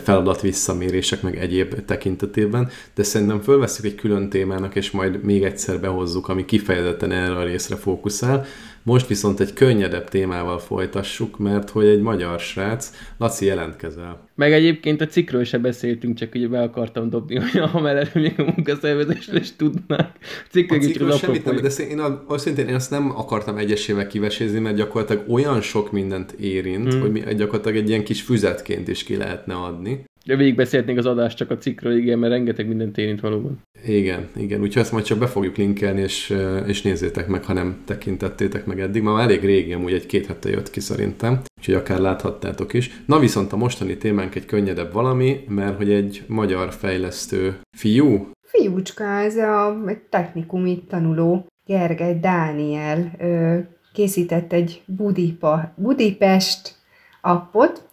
feladat 0.02 0.40
visszamérések, 0.40 1.22
meg 1.22 1.36
egyéb 1.38 1.84
tekintetében, 1.84 2.68
de 2.94 3.02
szerintem 3.02 3.40
fölveszük 3.40 3.84
egy 3.84 3.94
külön 3.94 4.28
témának, 4.28 4.74
és 4.74 4.90
majd 4.90 5.22
még 5.22 5.42
egyszer 5.42 5.80
behozzuk, 5.80 6.28
ami 6.28 6.44
kifejezetten 6.44 7.10
erre 7.10 7.36
a 7.36 7.44
részre 7.44 7.76
fókuszál. 7.76 8.44
Most 8.86 9.06
viszont 9.06 9.40
egy 9.40 9.52
könnyedebb 9.52 10.08
témával 10.08 10.58
folytassuk, 10.58 11.38
mert 11.38 11.70
hogy 11.70 11.86
egy 11.86 12.00
magyar 12.00 12.40
srác, 12.40 12.90
Laci 13.18 13.44
jelentkezel. 13.44 14.28
Meg 14.34 14.52
egyébként 14.52 15.00
a 15.00 15.06
cikről 15.06 15.44
se 15.44 15.58
beszéltünk, 15.58 16.18
csak 16.18 16.34
ugye 16.34 16.48
be 16.48 16.60
akartam 16.60 17.10
dobni, 17.10 17.36
hogy 17.36 17.60
a 17.60 17.80
mellett 17.80 18.14
még 18.14 18.34
a 18.36 18.42
munkaszervezésről 18.42 19.40
is 19.40 19.56
tudnák. 19.56 20.10
Cikkről 20.50 20.78
a 20.78 20.82
cikről 20.82 21.12
semmit 21.12 21.44
nem, 21.44 21.56
de 21.56 21.68
én 21.84 22.38
szintén 22.38 22.68
én 22.68 22.74
azt 22.74 22.90
nem 22.90 23.10
akartam 23.16 23.56
egyesével 23.56 24.06
kivesézni, 24.06 24.58
mert 24.58 24.76
gyakorlatilag 24.76 25.30
olyan 25.30 25.60
sok 25.60 25.92
mindent 25.92 26.32
érint, 26.32 26.92
hmm. 26.92 27.00
hogy 27.00 27.10
mi 27.10 27.20
gyakorlatilag 27.20 27.76
egy 27.76 27.88
ilyen 27.88 28.04
kis 28.04 28.22
füzetként 28.22 28.88
is 28.88 29.04
ki 29.04 29.16
lehetne 29.16 29.54
adni. 29.54 30.04
De 30.26 30.36
végigbeszélhetnénk 30.36 30.98
az 30.98 31.06
adást 31.06 31.36
csak 31.36 31.50
a 31.50 31.56
cikkről, 31.56 31.96
igen, 31.96 32.18
mert 32.18 32.32
rengeteg 32.32 32.68
mindent 32.68 32.98
érint 32.98 33.20
valóban. 33.20 33.62
Igen, 33.86 34.28
igen, 34.36 34.60
úgyhogy 34.60 34.82
ezt 34.82 34.92
majd 34.92 35.04
csak 35.04 35.18
be 35.18 35.26
fogjuk 35.26 35.56
linkelni, 35.56 36.00
és, 36.00 36.36
és 36.66 36.82
nézzétek 36.82 37.26
meg, 37.26 37.44
ha 37.44 37.52
nem 37.52 37.82
tekintettétek 37.84 38.66
meg 38.66 38.80
eddig. 38.80 39.02
Ma 39.02 39.20
elég 39.20 39.44
régi, 39.44 39.72
amúgy 39.72 39.92
egy 39.92 40.06
két 40.06 40.26
hete 40.26 40.50
jött 40.50 40.70
ki 40.70 40.80
szerintem, 40.80 41.40
úgyhogy 41.58 41.74
akár 41.74 41.98
láthattátok 41.98 42.72
is. 42.72 43.02
Na 43.06 43.18
viszont 43.18 43.52
a 43.52 43.56
mostani 43.56 43.96
témánk 43.96 44.34
egy 44.34 44.46
könnyedebb 44.46 44.92
valami, 44.92 45.44
mert 45.48 45.76
hogy 45.76 45.90
egy 45.90 46.22
magyar 46.26 46.72
fejlesztő 46.72 47.60
fiú. 47.76 48.30
Fiúcska, 48.42 49.04
ez 49.04 49.36
a 49.36 49.82
egy 49.86 49.98
technikumi 49.98 50.84
tanuló, 50.88 51.46
Gergely 51.66 52.18
Dániel 52.20 53.12
ö, 53.18 53.58
készített 53.92 54.52
egy 54.52 54.82
Budipa, 54.86 55.72
Budipest 55.76 56.74
appot, 57.20 57.85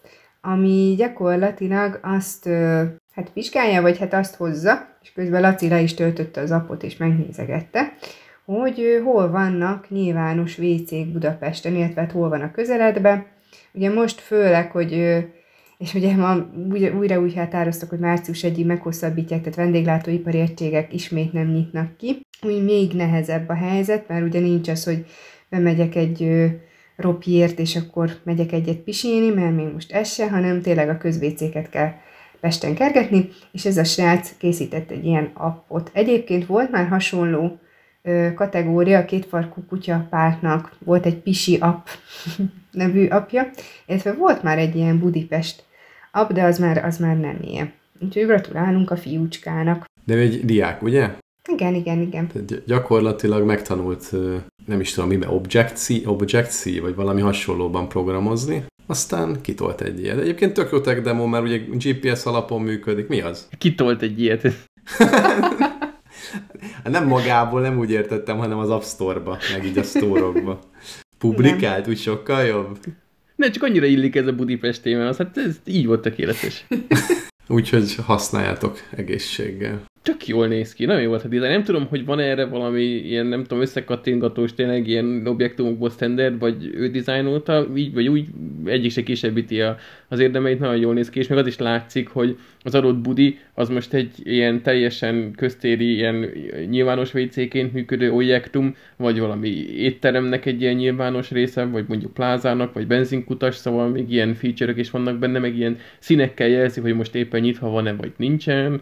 ami 0.45 0.95
gyakorlatilag 0.97 1.99
azt 2.01 2.49
hát 3.13 3.31
vizsgálja, 3.33 3.81
vagy 3.81 3.97
hát 3.97 4.13
azt 4.13 4.35
hozza, 4.35 4.97
és 5.01 5.11
közben 5.13 5.41
Laci 5.41 5.67
le 5.67 5.81
is 5.81 5.93
töltötte 5.93 6.41
az 6.41 6.51
appot, 6.51 6.83
és 6.83 6.97
megnézegette, 6.97 7.93
hogy 8.45 9.01
hol 9.03 9.29
vannak 9.29 9.89
nyilvános 9.89 10.57
WC-k 10.57 11.11
Budapesten, 11.11 11.75
illetve 11.75 12.01
hát 12.01 12.11
hol 12.11 12.29
van 12.29 12.41
a 12.41 12.51
közeledbe. 12.51 13.25
Ugye 13.73 13.93
most 13.93 14.19
főleg, 14.19 14.71
hogy 14.71 14.91
és 15.77 15.93
ugye 15.93 16.15
ma 16.15 16.49
újra 16.97 17.19
úgy 17.19 17.35
határoztak, 17.35 17.89
hogy 17.89 17.99
március 17.99 18.43
1 18.43 18.65
meghosszabbítják, 18.65 19.39
tehát 19.39 19.55
vendéglátóipari 19.55 20.39
egységek 20.39 20.93
ismét 20.93 21.33
nem 21.33 21.47
nyitnak 21.47 21.97
ki. 21.97 22.21
Úgy 22.41 22.63
még 22.63 22.91
nehezebb 22.91 23.49
a 23.49 23.53
helyzet, 23.55 24.07
mert 24.07 24.25
ugye 24.25 24.39
nincs 24.39 24.67
az, 24.67 24.83
hogy 24.83 25.05
bemegyek 25.49 25.95
egy 25.95 26.49
ropjért, 26.95 27.59
és 27.59 27.75
akkor 27.75 28.17
megyek 28.23 28.51
egyet 28.51 28.77
pisilni, 28.77 29.29
mert 29.29 29.55
még 29.55 29.73
most 29.73 29.91
ez 29.91 30.13
se, 30.13 30.29
hanem 30.29 30.61
tényleg 30.61 30.89
a 30.89 30.97
közvécéket 30.97 31.69
kell 31.69 31.91
Pesten 32.39 32.75
kergetni, 32.75 33.29
és 33.51 33.65
ez 33.65 33.77
a 33.77 33.83
srác 33.83 34.37
készített 34.37 34.91
egy 34.91 35.05
ilyen 35.05 35.31
appot. 35.33 35.89
Egyébként 35.93 36.45
volt 36.45 36.71
már 36.71 36.87
hasonló 36.87 37.59
ö, 38.01 38.33
kategória, 38.35 38.99
a 38.99 39.05
kétfarkú 39.05 39.65
kutya 39.69 40.07
pártnak 40.09 40.75
volt 40.79 41.05
egy 41.05 41.17
Pisi 41.17 41.57
app 41.59 41.87
nevű 42.71 43.07
apja, 43.07 43.49
illetve 43.85 44.13
volt 44.13 44.43
már 44.43 44.57
egy 44.57 44.75
ilyen 44.75 44.99
Budipest 44.99 45.63
app, 46.11 46.31
de 46.31 46.43
az 46.43 46.59
már, 46.59 46.85
az 46.85 46.97
már 46.97 47.17
nem 47.17 47.37
ilyen. 47.41 47.71
Úgyhogy 47.99 48.25
gratulálunk 48.25 48.91
a 48.91 48.97
fiúcskának. 48.97 49.85
De 50.05 50.15
egy 50.15 50.45
diák, 50.45 50.81
ugye? 50.81 51.09
Igen, 51.49 51.75
igen, 51.75 52.01
igen. 52.01 52.27
Tehát 52.27 52.65
gyakorlatilag 52.65 53.45
megtanult, 53.45 54.11
nem 54.65 54.79
is 54.79 54.93
tudom 54.93 55.09
miben, 55.09 55.29
Object-C, 55.29 55.89
Object-C, 56.05 56.79
vagy 56.79 56.95
valami 56.95 57.21
hasonlóban 57.21 57.89
programozni, 57.89 58.63
aztán 58.87 59.41
kitolt 59.41 59.81
egy 59.81 59.99
ilyet. 59.99 60.19
Egyébként 60.19 60.53
tök 60.53 60.71
jó 60.71 60.79
tech 60.79 61.01
demo, 61.01 61.25
mert 61.25 61.43
ugye 61.43 61.57
GPS 61.57 62.25
alapon 62.25 62.61
működik. 62.61 63.07
Mi 63.07 63.21
az? 63.21 63.47
Kitolt 63.57 64.01
egy 64.01 64.21
ilyet. 64.21 64.47
nem 66.83 67.07
magából, 67.07 67.61
nem 67.61 67.77
úgy 67.77 67.91
értettem, 67.91 68.37
hanem 68.37 68.57
az 68.57 68.69
App 68.69 68.83
Store-ba, 68.83 69.37
meg 69.53 69.65
így 69.65 69.77
a 69.77 69.83
store-okba. 69.83 70.59
Publikált, 71.17 71.87
úgy 71.87 71.99
sokkal 71.99 72.43
jobb? 72.43 72.79
Ne, 73.35 73.49
csak 73.49 73.63
annyira 73.63 73.85
illik 73.85 74.15
ez 74.15 74.27
a 74.27 74.33
Budapest 74.33 74.81
téma, 74.81 75.03
hát 75.03 75.37
ez 75.37 75.55
így 75.65 75.85
volt 75.85 76.01
tökéletes. 76.01 76.65
Úgyhogy 77.47 77.95
használjátok 77.95 78.77
egészséggel 78.95 79.91
tök 80.03 80.27
jól 80.27 80.47
néz 80.47 80.73
ki, 80.73 80.85
nagyon 80.85 81.01
jó 81.01 81.09
volt 81.09 81.23
a 81.23 81.27
dizájn. 81.27 81.51
Nem 81.51 81.63
tudom, 81.63 81.85
hogy 81.87 82.05
van 82.05 82.19
erre 82.19 82.45
valami 82.45 82.81
ilyen, 82.81 83.25
nem 83.25 83.41
tudom, 83.41 83.61
összekattingatós, 83.61 84.53
tényleg 84.53 84.87
ilyen 84.87 85.27
objektumokból 85.27 85.89
standard, 85.89 86.39
vagy 86.39 86.71
ő 86.73 86.89
dizájnolta, 86.89 87.67
így 87.75 87.93
vagy 87.93 88.07
úgy, 88.07 88.25
egyik 88.65 88.91
se 88.91 89.03
kisebbíti 89.03 89.61
a, 89.61 89.77
az 90.07 90.19
érdemeit, 90.19 90.59
nagyon 90.59 90.77
jól 90.77 90.93
néz 90.93 91.09
ki, 91.09 91.19
és 91.19 91.27
még 91.27 91.39
az 91.39 91.47
is 91.47 91.57
látszik, 91.57 92.07
hogy 92.07 92.37
az 92.63 92.75
adott 92.75 92.97
budi, 92.97 93.37
az 93.53 93.69
most 93.69 93.93
egy 93.93 94.11
ilyen 94.23 94.61
teljesen 94.61 95.33
köztéri, 95.35 95.93
ilyen 95.93 96.29
nyilvános 96.69 97.13
WC-ként 97.13 97.73
működő 97.73 98.11
objektum, 98.11 98.75
vagy 98.97 99.19
valami 99.19 99.49
étteremnek 99.77 100.45
egy 100.45 100.61
ilyen 100.61 100.75
nyilvános 100.75 101.31
része, 101.31 101.65
vagy 101.65 101.85
mondjuk 101.87 102.13
plázának, 102.13 102.73
vagy 102.73 102.87
benzinkutas, 102.87 103.55
szóval 103.55 103.87
még 103.87 104.11
ilyen 104.11 104.33
feature 104.33 104.73
is 104.75 104.89
vannak 104.89 105.19
benne, 105.19 105.39
meg 105.39 105.57
ilyen 105.57 105.77
színekkel 105.99 106.47
jelzi, 106.47 106.81
hogy 106.81 106.95
most 106.95 107.15
éppen 107.15 107.41
nyitva 107.41 107.69
van-e, 107.69 107.93
vagy 107.93 108.11
nincsen 108.17 108.81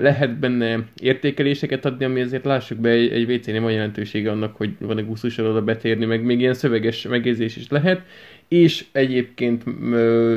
lehet 0.00 0.38
benne 0.38 0.84
értékeléseket 1.00 1.84
adni, 1.84 2.04
ami 2.04 2.20
azért 2.20 2.44
lássuk 2.44 2.78
be, 2.78 2.88
egy, 2.88 3.12
egy 3.12 3.30
WC-nél 3.30 3.60
van 3.60 3.72
jelentősége 3.72 4.30
annak, 4.30 4.56
hogy 4.56 4.70
van-e 4.78 5.02
gusztusod 5.02 5.46
oda 5.46 5.62
betérni, 5.62 6.04
meg 6.04 6.22
még 6.22 6.40
ilyen 6.40 6.54
szöveges 6.54 7.06
megjegyzés 7.06 7.56
is 7.56 7.68
lehet, 7.68 8.02
és 8.48 8.84
egyébként 8.92 9.64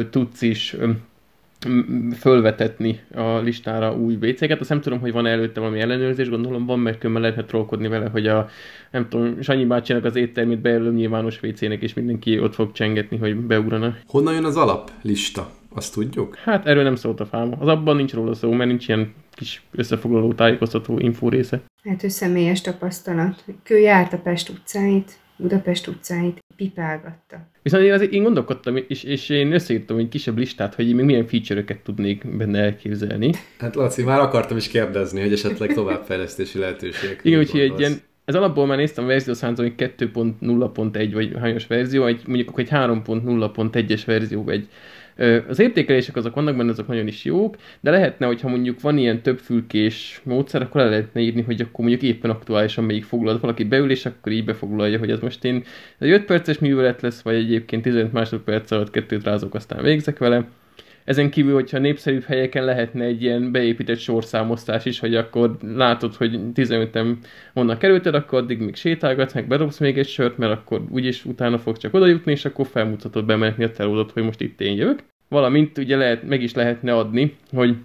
tudsz 0.10 0.42
is 0.42 0.76
fölvetetni 2.20 3.00
a 3.16 3.38
listára 3.38 3.96
új 3.96 4.18
WC-ket. 4.22 4.60
Azt 4.60 4.70
nem 4.70 4.82
tudom, 4.82 5.00
hogy 5.00 5.12
van 5.12 5.26
előtte 5.26 5.60
valami 5.60 5.80
ellenőrzés, 5.80 6.30
gondolom 6.30 6.66
van, 6.66 6.80
mert 6.80 6.98
különben 6.98 7.22
lehetne 7.22 7.44
trollkodni 7.44 7.88
vele, 7.88 8.10
hogy 8.10 8.28
a, 8.28 8.50
nem 8.92 9.10
tudom, 9.10 9.42
Sanyi 9.42 9.66
bácsinak 9.66 10.06
az 10.06 10.16
éttermét 10.16 10.60
bejelölöm 10.60 10.94
nyilvános 10.94 11.42
WC-nek, 11.42 11.82
és 11.82 11.94
mindenki 11.94 12.40
ott 12.40 12.54
fog 12.54 12.72
csengetni, 12.72 13.18
hogy 13.18 13.36
beugrana. 13.36 13.96
Honnan 14.08 14.34
jön 14.34 14.46
az 14.46 14.58
alaplista? 14.58 15.52
Azt 15.76 15.94
tudjuk? 15.94 16.36
Hát 16.36 16.68
erről 16.68 16.84
nem 16.84 16.96
szólt 16.96 17.20
a 17.20 17.26
fáma. 17.26 17.56
Az 17.60 17.68
abban 17.68 17.96
nincs 17.96 18.14
róla 18.14 18.34
szó, 18.34 18.52
mert 18.52 18.70
nincs 18.70 18.88
ilyen 18.88 19.14
kis 19.32 19.64
összefoglaló 19.72 20.34
tájékoztató 20.34 21.00
infó 21.00 21.30
része. 21.30 21.62
Hát 21.84 22.04
ő 22.04 22.08
személyes 22.08 22.62
tapasztalat. 22.62 23.44
Ő 23.70 23.78
járt 23.78 24.14
a 24.14 24.18
Pest 24.18 24.50
utcáit, 24.50 25.18
Budapest 25.36 25.88
utcáit, 25.88 26.44
pipálgatta. 26.56 27.48
Viszont 27.62 27.84
én 27.84 27.94
azért 27.94 28.12
én 28.12 28.24
gondolkodtam, 28.24 28.78
és, 28.88 29.04
és 29.04 29.30
én 29.30 29.52
összeírtam 29.52 29.98
egy 29.98 30.10
kisebb 30.10 30.38
listát, 30.38 30.76
hogy 30.76 30.94
még 30.94 31.06
milyen 31.06 31.28
feature-öket 31.28 31.80
tudnék 31.80 32.38
benne 32.38 32.60
elképzelni. 32.60 33.32
Hát 33.58 33.76
Laci, 33.76 34.04
már 34.04 34.20
akartam 34.20 34.58
is 34.58 34.68
kérdezni, 34.68 35.22
hogy 35.22 35.34
esetleg 35.34 35.74
továbbfejlesztési 35.74 36.60
lehetőségek. 36.60 37.20
Igen, 37.24 37.40
úgyhogy 37.40 37.60
egy 37.60 37.80
ilyen, 37.80 37.94
ez 38.26 38.36
alapból 38.36 38.66
már 38.66 38.78
néztem 38.78 39.04
a 39.04 39.08
verziószámot, 39.08 39.58
hogy 39.58 39.74
2.0.1 39.78 41.10
vagy 41.14 41.34
hányos 41.40 41.68
verzió, 41.68 42.06
egy, 42.06 42.22
mondjuk 42.26 42.50
akkor 42.50 42.64
egy 42.64 42.70
3.0.1-es 42.70 44.02
verzió, 44.06 44.50
egy 44.50 44.68
az 45.48 45.60
értékelések 45.60 46.16
azok 46.16 46.36
vannak 46.36 46.56
benne, 46.56 46.70
azok 46.70 46.88
nagyon 46.88 47.08
is 47.08 47.26
jók, 47.26 47.56
de 47.80 47.92
lehetne, 47.92 48.26
hogyha 48.26 48.50
mondjuk 48.50 48.82
van 48.82 48.98
ilyen 48.98 49.22
több 49.22 49.38
fülkés 49.38 50.22
módszer, 50.24 50.62
akkor 50.62 50.82
le 50.82 50.90
lehetne 50.90 51.22
írni, 51.22 51.42
hogy 51.42 51.62
akkor 51.62 51.86
mondjuk 51.86 52.02
éppen 52.12 52.30
aktuálisan 52.30 52.84
melyik 52.84 53.04
foglal. 53.04 53.40
Valaki 53.40 53.64
beül, 53.64 53.92
és 53.92 54.06
akkor 54.06 54.32
így 54.32 54.46
befoglalja, 54.46 55.00
hogy 55.00 55.12
az 55.12 55.20
most 55.20 55.44
én 55.44 55.64
egy 55.98 56.10
5 56.10 56.26
perces 56.26 56.60
művelet 56.60 57.02
lesz, 57.02 57.22
vagy 57.22 57.36
egyébként 57.36 57.82
15 57.82 58.14
másodperc 58.14 58.72
alatt 58.72 58.92
kettőt 58.92 59.24
rázok, 59.24 59.56
aztán 59.56 59.84
végzek 59.84 60.18
vele. 60.18 60.48
Ezen 61.06 61.30
kívül, 61.30 61.54
hogyha 61.54 61.80
népszerűbb 61.80 62.24
helyeken 62.24 62.66
lehetne 62.66 63.04
egy 63.04 63.22
ilyen 63.22 63.52
beépített 63.52 63.98
sorszámosztás 63.98 64.86
is, 64.86 65.00
hogy 65.00 65.16
akkor 65.16 65.58
látod, 65.76 66.16
hogy 66.16 66.40
15-en 66.56 67.16
onnan 67.54 67.78
kerülted, 67.78 68.16
akkor 68.16 68.40
addig 68.40 68.60
még 68.60 68.76
sétálgatsz, 68.76 69.34
meg 69.34 69.48
bedobsz 69.48 69.80
még 69.80 69.98
egy 69.98 70.08
sört, 70.08 70.38
mert 70.38 70.54
akkor 70.54 70.82
úgyis 70.90 71.26
utána 71.26 71.58
fog 71.58 71.78
csak 71.78 71.94
oda 71.94 72.06
jutni, 72.06 72.32
és 72.32 72.46
akkor 72.46 72.68
felmutatod 72.68 73.26
bemenni 73.26 73.64
a 73.64 73.72
telódat, 73.72 74.12
hogy 74.12 74.24
most 74.24 74.42
itt 74.42 74.62
én 74.62 74.76
jövök. 74.76 75.04
Valamint 75.30 75.78
ugye 75.78 75.96
lehet, 75.96 76.28
meg 76.28 76.42
is 76.42 76.54
lehetne 76.54 76.94
adni, 76.96 77.36
hogy 77.52 77.76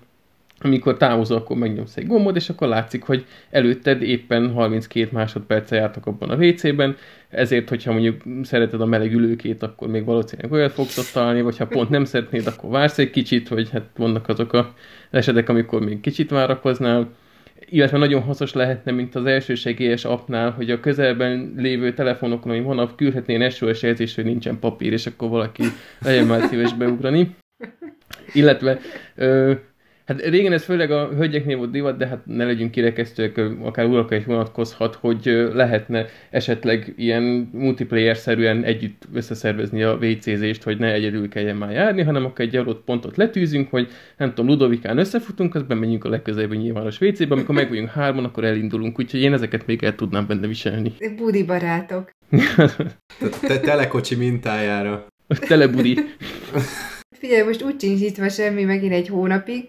amikor 0.61 0.97
távozol, 0.97 1.37
akkor 1.37 1.57
megnyomsz 1.57 1.97
egy 1.97 2.07
gombot, 2.07 2.37
és 2.37 2.49
akkor 2.49 2.69
látszik, 2.69 3.03
hogy 3.03 3.27
előtted 3.51 4.03
éppen 4.03 4.53
32 4.53 5.09
másodperce 5.13 5.77
jártak 5.77 6.07
abban 6.07 6.31
a 6.31 6.37
WC-ben, 6.37 6.97
ezért, 7.29 7.69
hogyha 7.69 7.93
mondjuk 7.93 8.23
szereted 8.43 8.81
a 8.81 8.87
meleg 8.87 9.13
ülőkét, 9.13 9.63
akkor 9.63 9.89
még 9.89 10.05
valószínűleg 10.05 10.53
olyat 10.53 10.73
fogsz 10.73 10.99
ott 10.99 11.11
találni, 11.13 11.43
vagy 11.43 11.57
ha 11.57 11.67
pont 11.67 11.89
nem 11.89 12.05
szeretnéd, 12.05 12.47
akkor 12.47 12.71
vársz 12.71 12.99
egy 12.99 13.11
kicsit, 13.11 13.49
hogy 13.49 13.71
hát 13.71 13.89
vannak 13.97 14.29
azok 14.29 14.53
a 14.53 14.75
esetek, 15.11 15.49
amikor 15.49 15.81
még 15.81 16.01
kicsit 16.01 16.31
várakoznál, 16.31 17.09
illetve 17.71 17.99
nagyon 17.99 18.23
hasznos 18.23 18.53
lehetne, 18.53 18.93
mint 18.93 19.15
az 19.15 19.27
elsősegélyes 19.27 20.05
appnál, 20.05 20.51
hogy 20.51 20.71
a 20.71 20.81
közelben 20.81 21.55
lévő 21.57 21.93
telefonokon, 21.93 22.53
ami 22.53 22.61
van, 22.61 22.95
küldhetné 22.97 23.49
SOS 23.49 23.83
jelzést, 23.83 24.15
hogy 24.15 24.25
nincsen 24.25 24.59
papír, 24.59 24.93
és 24.93 25.07
akkor 25.07 25.29
valaki 25.29 25.63
legyen 26.03 26.27
már 26.27 26.43
szíves 26.43 26.75
beugrani. 26.75 27.37
Illetve 28.33 28.79
ö, 29.15 29.53
Hát 30.09 30.21
régen 30.21 30.53
ez 30.53 30.65
főleg 30.65 30.91
a 30.91 31.09
hölgyeknél 31.09 31.57
volt 31.57 31.71
divat, 31.71 31.97
de 31.97 32.07
hát 32.07 32.27
ne 32.27 32.45
legyünk 32.45 32.71
kirekesztőek, 32.71 33.41
akár 33.63 33.87
urakra 33.87 34.17
is 34.17 34.25
vonatkozhat, 34.25 34.95
hogy 34.95 35.49
lehetne 35.53 36.07
esetleg 36.31 36.95
ilyen 36.97 37.23
multiplayer-szerűen 37.53 38.65
együtt 38.65 39.03
összeszervezni 39.15 39.83
a 39.83 39.99
WC-zést, 40.03 40.63
hogy 40.63 40.79
ne 40.79 40.93
egyedül 40.93 41.29
kelljen 41.29 41.57
már 41.57 41.71
járni, 41.71 42.03
hanem 42.03 42.25
akkor 42.25 42.45
egy 42.45 42.57
adott 42.57 42.85
pontot 42.85 43.17
letűzünk, 43.17 43.71
hogy 43.71 43.89
nem 44.17 44.29
tudom, 44.29 44.47
Ludovikán 44.47 44.99
összefutunk, 44.99 45.55
aztán 45.55 45.77
megyünk 45.77 46.05
a 46.05 46.09
legközelebbi 46.09 46.57
nyilvános 46.57 47.01
WC-be, 47.01 47.35
amikor 47.35 47.55
meg 47.55 47.69
vagyunk 47.69 47.89
hárman, 47.89 48.25
akkor 48.25 48.45
elindulunk, 48.45 48.99
úgyhogy 48.99 49.21
én 49.21 49.33
ezeket 49.33 49.67
még 49.67 49.83
el 49.83 49.95
tudnám 49.95 50.27
benne 50.27 50.47
viselni. 50.47 50.93
Budi 51.17 51.45
barátok. 51.45 52.11
Te 53.49 53.61
telekocsi 53.61 54.15
mintájára. 54.15 55.07
Telebudi. 55.49 55.99
Figyelj, 57.19 57.47
most 57.47 57.63
úgy 57.63 57.81
sincs 57.81 58.01
nyitva 58.01 58.29
semmi 58.29 58.65
megint 58.65 58.93
egy 58.93 59.09
hónapig, 59.09 59.65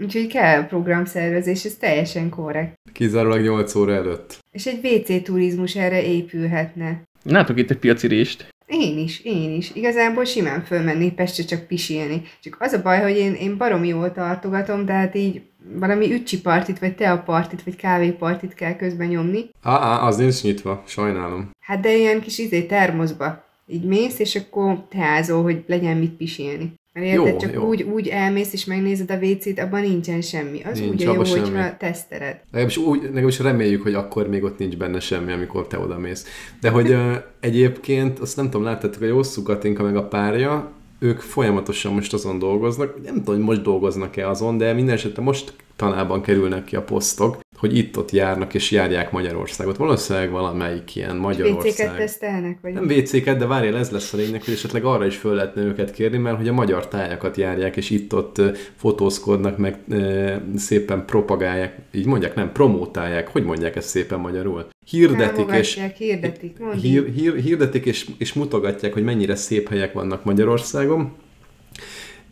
Úgyhogy 0.00 0.26
kell 0.26 0.66
programszervezés, 0.66 1.64
ez 1.64 1.74
teljesen 1.74 2.28
korrekt. 2.28 2.74
Kizárólag 2.92 3.40
8 3.42 3.74
óra 3.74 3.92
előtt. 3.92 4.38
És 4.50 4.66
egy 4.66 4.86
WC 4.86 5.22
turizmus 5.22 5.76
erre 5.76 6.02
épülhetne. 6.02 7.02
Látok 7.22 7.58
itt 7.58 7.70
egy 7.70 7.78
piaci 7.78 8.06
rést. 8.06 8.48
Én 8.66 8.98
is, 8.98 9.20
én 9.24 9.52
is. 9.52 9.74
Igazából 9.74 10.24
simán 10.24 10.62
fölmenni 10.64 11.12
Pestre 11.12 11.44
csak 11.44 11.66
pisilni. 11.66 12.22
Csak 12.42 12.56
az 12.58 12.72
a 12.72 12.82
baj, 12.82 13.00
hogy 13.00 13.16
én, 13.16 13.34
én 13.34 13.56
barom 13.56 13.84
jól 13.84 14.12
tartogatom, 14.12 14.86
tehát 14.86 15.14
így 15.14 15.42
valami 15.78 16.12
ücsi 16.12 16.40
partit, 16.40 16.78
vagy 16.78 16.94
partit, 17.24 17.62
vagy 17.62 17.76
kávépartit 17.76 18.54
kell 18.54 18.76
közben 18.76 19.08
nyomni. 19.08 19.50
Á, 19.62 19.72
á, 19.72 20.06
az 20.06 20.16
nincs 20.16 20.42
nyitva, 20.42 20.82
sajnálom. 20.86 21.50
Hát 21.60 21.80
de 21.80 21.96
ilyen 21.96 22.20
kis 22.20 22.38
izé 22.38 22.62
termoszba. 22.62 23.44
Így 23.66 23.84
mész, 23.84 24.18
és 24.18 24.36
akkor 24.36 24.86
teázol, 24.88 25.42
hogy 25.42 25.64
legyen 25.66 25.96
mit 25.96 26.12
pisilni. 26.12 26.72
Mert 26.92 27.06
érted, 27.06 27.36
csak 27.36 27.52
jó. 27.52 27.68
Úgy, 27.68 27.82
úgy 27.82 28.08
elmész 28.08 28.52
és 28.52 28.64
megnézed 28.64 29.10
a 29.10 29.16
WC-t, 29.16 29.58
abban 29.58 29.80
nincsen 29.80 30.20
semmi. 30.20 30.62
Az 30.62 30.78
nincs, 30.78 30.92
úgy 30.92 31.00
jó, 31.00 31.24
semmi. 31.24 31.40
hogyha 31.40 31.76
tesztered. 31.76 32.40
Legalábbis, 32.50 32.76
úgy, 32.76 33.02
legalábbis 33.02 33.38
reméljük, 33.38 33.82
hogy 33.82 33.94
akkor 33.94 34.28
még 34.28 34.42
ott 34.42 34.58
nincs 34.58 34.76
benne 34.76 35.00
semmi, 35.00 35.32
amikor 35.32 35.66
te 35.66 35.78
oda 35.78 35.98
mész. 35.98 36.26
De 36.60 36.70
hogy 36.70 36.90
uh, 36.90 37.14
egyébként, 37.40 38.18
azt 38.18 38.36
nem 38.36 38.44
tudom, 38.44 38.62
láttátok, 38.62 38.98
hogy 38.98 39.10
a 39.10 39.14
Hosszú 39.14 39.42
Katinka 39.42 39.82
meg 39.82 39.96
a 39.96 40.08
párja, 40.08 40.72
ők 41.00 41.20
folyamatosan 41.20 41.92
most 41.92 42.12
azon 42.12 42.38
dolgoznak, 42.38 43.02
nem 43.04 43.14
tudom, 43.14 43.34
hogy 43.34 43.44
most 43.44 43.62
dolgoznak-e 43.62 44.28
azon, 44.28 44.58
de 44.58 44.72
minden 44.72 44.94
esetre 44.94 45.22
most 45.22 45.52
tanában 45.76 46.22
kerülnek 46.22 46.64
ki 46.64 46.76
a 46.76 46.82
posztok, 46.82 47.38
hogy 47.56 47.76
itt-ott 47.76 48.10
járnak 48.10 48.54
és 48.54 48.70
járják 48.70 49.10
Magyarországot. 49.10 49.76
Valószínűleg 49.76 50.30
valamelyik 50.30 50.96
ilyen 50.96 51.16
Magyarország. 51.16 51.70
WC-ket 51.70 51.96
tesztelnek? 51.96 52.58
Vagy? 52.62 52.72
Nem 52.72 52.84
WC-ket, 52.84 53.38
de 53.38 53.46
várjál, 53.46 53.76
ez 53.76 53.90
lesz 53.90 54.12
a 54.12 54.16
lényeg, 54.16 54.44
hogy 54.44 54.54
esetleg 54.54 54.84
arra 54.84 55.06
is 55.06 55.16
föl 55.16 55.34
lehetne 55.34 55.62
őket 55.62 55.90
kérni, 55.90 56.18
mert 56.18 56.36
hogy 56.36 56.48
a 56.48 56.52
magyar 56.52 56.88
tájakat 56.88 57.36
járják, 57.36 57.76
és 57.76 57.90
itt-ott 57.90 58.40
fotózkodnak, 58.76 59.58
meg 59.58 59.78
e, 59.90 60.42
szépen 60.56 61.04
propagálják, 61.04 61.78
így 61.92 62.06
mondják, 62.06 62.34
nem, 62.34 62.52
promótálják, 62.52 63.28
hogy 63.28 63.44
mondják 63.44 63.76
ezt 63.76 63.88
szépen 63.88 64.20
magyarul? 64.20 64.66
Hirdetik, 64.90 65.50
és, 65.50 65.82
hirdetik, 65.96 66.56
hír, 66.80 67.12
hír, 67.14 67.34
hirdetik 67.34 67.84
és, 67.84 68.06
és 68.18 68.32
mutogatják, 68.32 68.92
hogy 68.92 69.04
mennyire 69.04 69.34
szép 69.34 69.68
helyek 69.68 69.92
vannak 69.92 70.24
Magyarországon, 70.24 71.12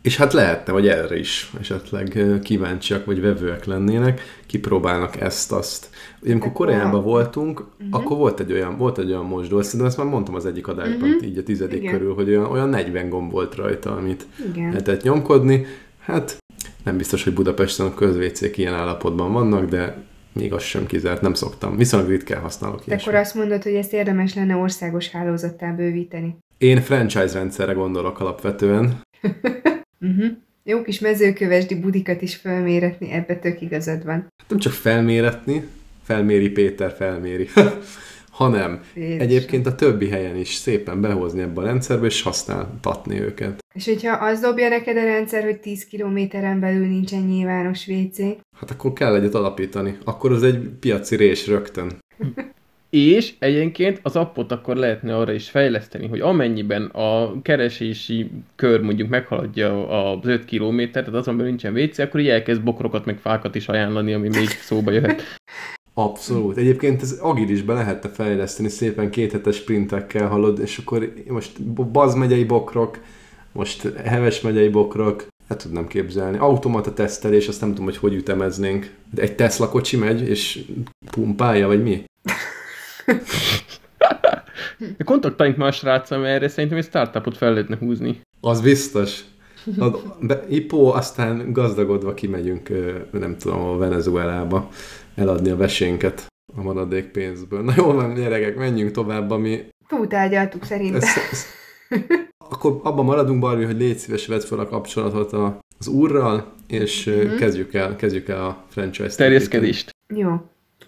és 0.01 0.17
hát 0.17 0.33
lehetne, 0.33 0.73
hogy 0.73 0.87
erre 0.87 1.19
is 1.19 1.51
esetleg 1.59 2.19
kíváncsiak 2.43 3.05
vagy 3.05 3.21
vevőek 3.21 3.65
lennének, 3.65 4.21
kipróbálnak 4.45 5.21
ezt-azt. 5.21 5.89
Amikor 6.25 6.51
Koreában 6.51 7.03
voltunk, 7.03 7.59
uh-huh. 7.59 7.87
akkor 7.89 8.17
volt 8.17 8.39
egy 8.39 8.51
olyan, 8.51 8.77
volt 8.77 8.97
egy 8.97 9.09
olyan 9.09 9.25
mosdó, 9.25 9.61
szerintem 9.61 9.87
ezt 9.87 9.97
már 9.97 10.07
mondtam 10.07 10.35
az 10.35 10.45
egyik 10.45 10.67
adásban, 10.67 11.09
uh-huh. 11.09 11.27
így 11.27 11.37
a 11.37 11.43
tizedik 11.43 11.81
Igen. 11.81 11.93
körül, 11.93 12.13
hogy 12.13 12.29
olyan, 12.29 12.45
olyan 12.45 12.69
40 12.69 13.09
gomb 13.09 13.31
volt 13.31 13.55
rajta, 13.55 13.95
amit 13.95 14.25
Igen. 14.49 14.67
lehetett 14.67 15.01
nyomkodni. 15.01 15.65
Hát 15.99 16.37
nem 16.83 16.97
biztos, 16.97 17.23
hogy 17.23 17.33
Budapesten 17.33 17.85
a 17.85 17.93
közvécék 17.93 18.57
ilyen 18.57 18.73
állapotban 18.73 19.33
vannak, 19.33 19.69
de 19.69 20.07
még 20.33 20.53
az 20.53 20.63
sem 20.63 20.85
kizárt, 20.85 21.21
nem 21.21 21.33
szoktam. 21.33 21.77
Viszonylag 21.77 22.09
ritkán 22.09 22.41
használok 22.41 22.85
De 22.85 22.95
akkor 22.95 23.15
azt 23.15 23.35
mondod, 23.35 23.63
hogy 23.63 23.73
ezt 23.73 23.93
érdemes 23.93 24.33
lenne 24.33 24.55
országos 24.55 25.09
hálózattá 25.09 25.71
bővíteni. 25.71 26.37
Én 26.57 26.81
franchise 26.81 27.33
rendszerre 27.33 27.73
gondolok 27.73 28.19
alapvetően. 28.19 29.01
Uh-huh. 29.99 30.25
Jó 30.63 30.81
kis 30.81 30.99
mezőkövesdi 30.99 31.79
budikat 31.79 32.21
is 32.21 32.35
felméretni, 32.35 33.11
ebbe 33.11 33.35
tök 33.35 33.61
igazad 33.61 34.05
van. 34.05 34.27
Nem 34.47 34.59
csak 34.59 34.73
felméretni, 34.73 35.67
felméri 36.03 36.49
Péter, 36.49 36.91
felméri, 36.97 37.47
hanem 38.39 38.81
Jézusom. 38.95 39.19
egyébként 39.19 39.65
a 39.65 39.75
többi 39.75 40.09
helyen 40.09 40.35
is 40.35 40.53
szépen 40.53 41.01
behozni 41.01 41.41
ebbe 41.41 41.61
a 41.61 41.63
rendszerbe, 41.63 42.05
és 42.05 42.21
használtatni 42.21 43.19
őket. 43.19 43.63
És 43.73 43.85
hogyha 43.85 44.13
az 44.13 44.39
dobja 44.39 44.69
neked 44.69 44.97
a 44.97 45.03
rendszer, 45.03 45.43
hogy 45.43 45.59
10 45.59 45.85
kilométeren 45.85 46.59
belül 46.59 46.87
nincsen 46.87 47.21
nyilvános 47.21 47.87
WC? 47.87 48.17
Hát 48.57 48.71
akkor 48.71 48.93
kell 48.93 49.15
egyet 49.15 49.33
alapítani. 49.33 49.97
Akkor 50.03 50.31
az 50.31 50.43
egy 50.43 50.69
piaci 50.79 51.15
rés 51.15 51.47
rögtön. 51.47 51.91
És 52.89 53.33
egyébként 53.39 53.99
az 54.03 54.15
appot 54.15 54.51
akkor 54.51 54.75
lehetne 54.75 55.17
arra 55.17 55.31
is 55.31 55.49
fejleszteni, 55.49 56.07
hogy 56.07 56.19
amennyiben 56.19 56.85
a 56.85 57.41
keresési 57.41 58.31
kör 58.55 58.81
mondjuk 58.81 59.09
meghaladja 59.09 59.87
az 60.11 60.25
5 60.27 60.45
kilométert, 60.45 61.05
tehát 61.05 61.19
azon 61.19 61.37
belül 61.37 61.49
nincsen 61.49 61.75
WC, 61.75 61.97
akkor 61.97 62.19
így 62.19 62.29
elkezd 62.29 62.63
bokrokat 62.63 63.05
meg 63.05 63.17
fákat 63.17 63.55
is 63.55 63.67
ajánlani, 63.67 64.13
ami 64.13 64.27
még 64.27 64.47
szóba 64.47 64.91
jöhet. 64.91 65.23
Abszolút. 66.03 66.57
Egyébként 66.57 67.01
ez 67.01 67.11
agilisbe 67.11 67.73
lehetne 67.73 68.09
fejleszteni 68.09 68.69
szépen 68.69 69.09
kéthetes 69.09 69.55
sprintekkel, 69.55 70.27
hallod, 70.27 70.59
és 70.59 70.77
akkor 70.77 71.13
most 71.27 71.63
Baz 71.71 72.15
megyei 72.15 72.43
bokrok, 72.43 72.99
most 73.51 73.93
Heves 74.05 74.41
megyei 74.41 74.69
bokrok, 74.69 75.27
el 75.47 75.57
tudnám 75.57 75.87
képzelni. 75.87 76.37
Automata 76.37 76.93
tesztelés, 76.93 77.47
azt 77.47 77.61
nem 77.61 77.69
tudom, 77.69 77.85
hogy 77.85 77.97
hogy 77.97 78.13
ütemeznénk. 78.13 78.93
Egy 79.15 79.35
Tesla 79.35 79.69
kocsi 79.69 79.97
megy, 79.97 80.21
és 80.21 80.65
pumpálja, 81.11 81.67
vagy 81.67 81.83
mi? 81.83 82.03
Kontaktáljunk 85.05 85.57
más 85.57 85.75
sráccal, 85.75 86.19
mert 86.19 86.35
erre 86.35 86.47
szerintem 86.47 86.77
egy 86.77 86.85
startupot 86.85 87.37
fel 87.37 87.51
lehetne 87.51 87.77
húzni. 87.77 88.21
Az 88.41 88.61
biztos. 88.61 89.23
A, 89.77 89.89
be, 90.21 90.45
Ipó, 90.49 90.93
aztán 90.93 91.51
gazdagodva 91.51 92.13
kimegyünk, 92.13 92.69
nem 93.11 93.37
tudom, 93.37 93.61
a 93.61 93.77
Venezuelába 93.77 94.69
eladni 95.19 95.49
a 95.49 95.55
vesénket 95.55 96.25
a 96.55 96.61
maradék 96.61 97.05
pénzből. 97.05 97.61
Na 97.61 97.73
jól 97.75 97.93
van, 97.93 98.13
gyerekek, 98.13 98.55
menjünk 98.55 98.91
tovább, 98.91 99.31
ami... 99.31 99.65
Túltárgyaltuk 99.87 100.65
szerintem. 100.65 101.01
Ez, 101.01 101.07
ez, 101.31 101.45
a 101.89 102.29
akkor 102.37 102.79
abban 102.83 103.05
maradunk, 103.05 103.39
Barbie, 103.39 103.65
hogy 103.65 103.77
légy 103.77 103.97
szíves, 103.97 104.27
vedd 104.27 104.39
fel 104.39 104.59
a 104.59 104.67
kapcsolatot 104.67 105.33
a, 105.33 105.59
az 105.79 105.87
úrral, 105.87 106.53
és 106.67 107.09
mm-hmm. 107.09 107.35
kezdjük 107.35 107.73
el, 107.73 107.95
kezdjük 107.95 108.27
el 108.27 108.45
a 108.45 108.63
franchise 108.69 109.15
Terjeszkedést. 109.15 109.89
Jó 110.15 110.41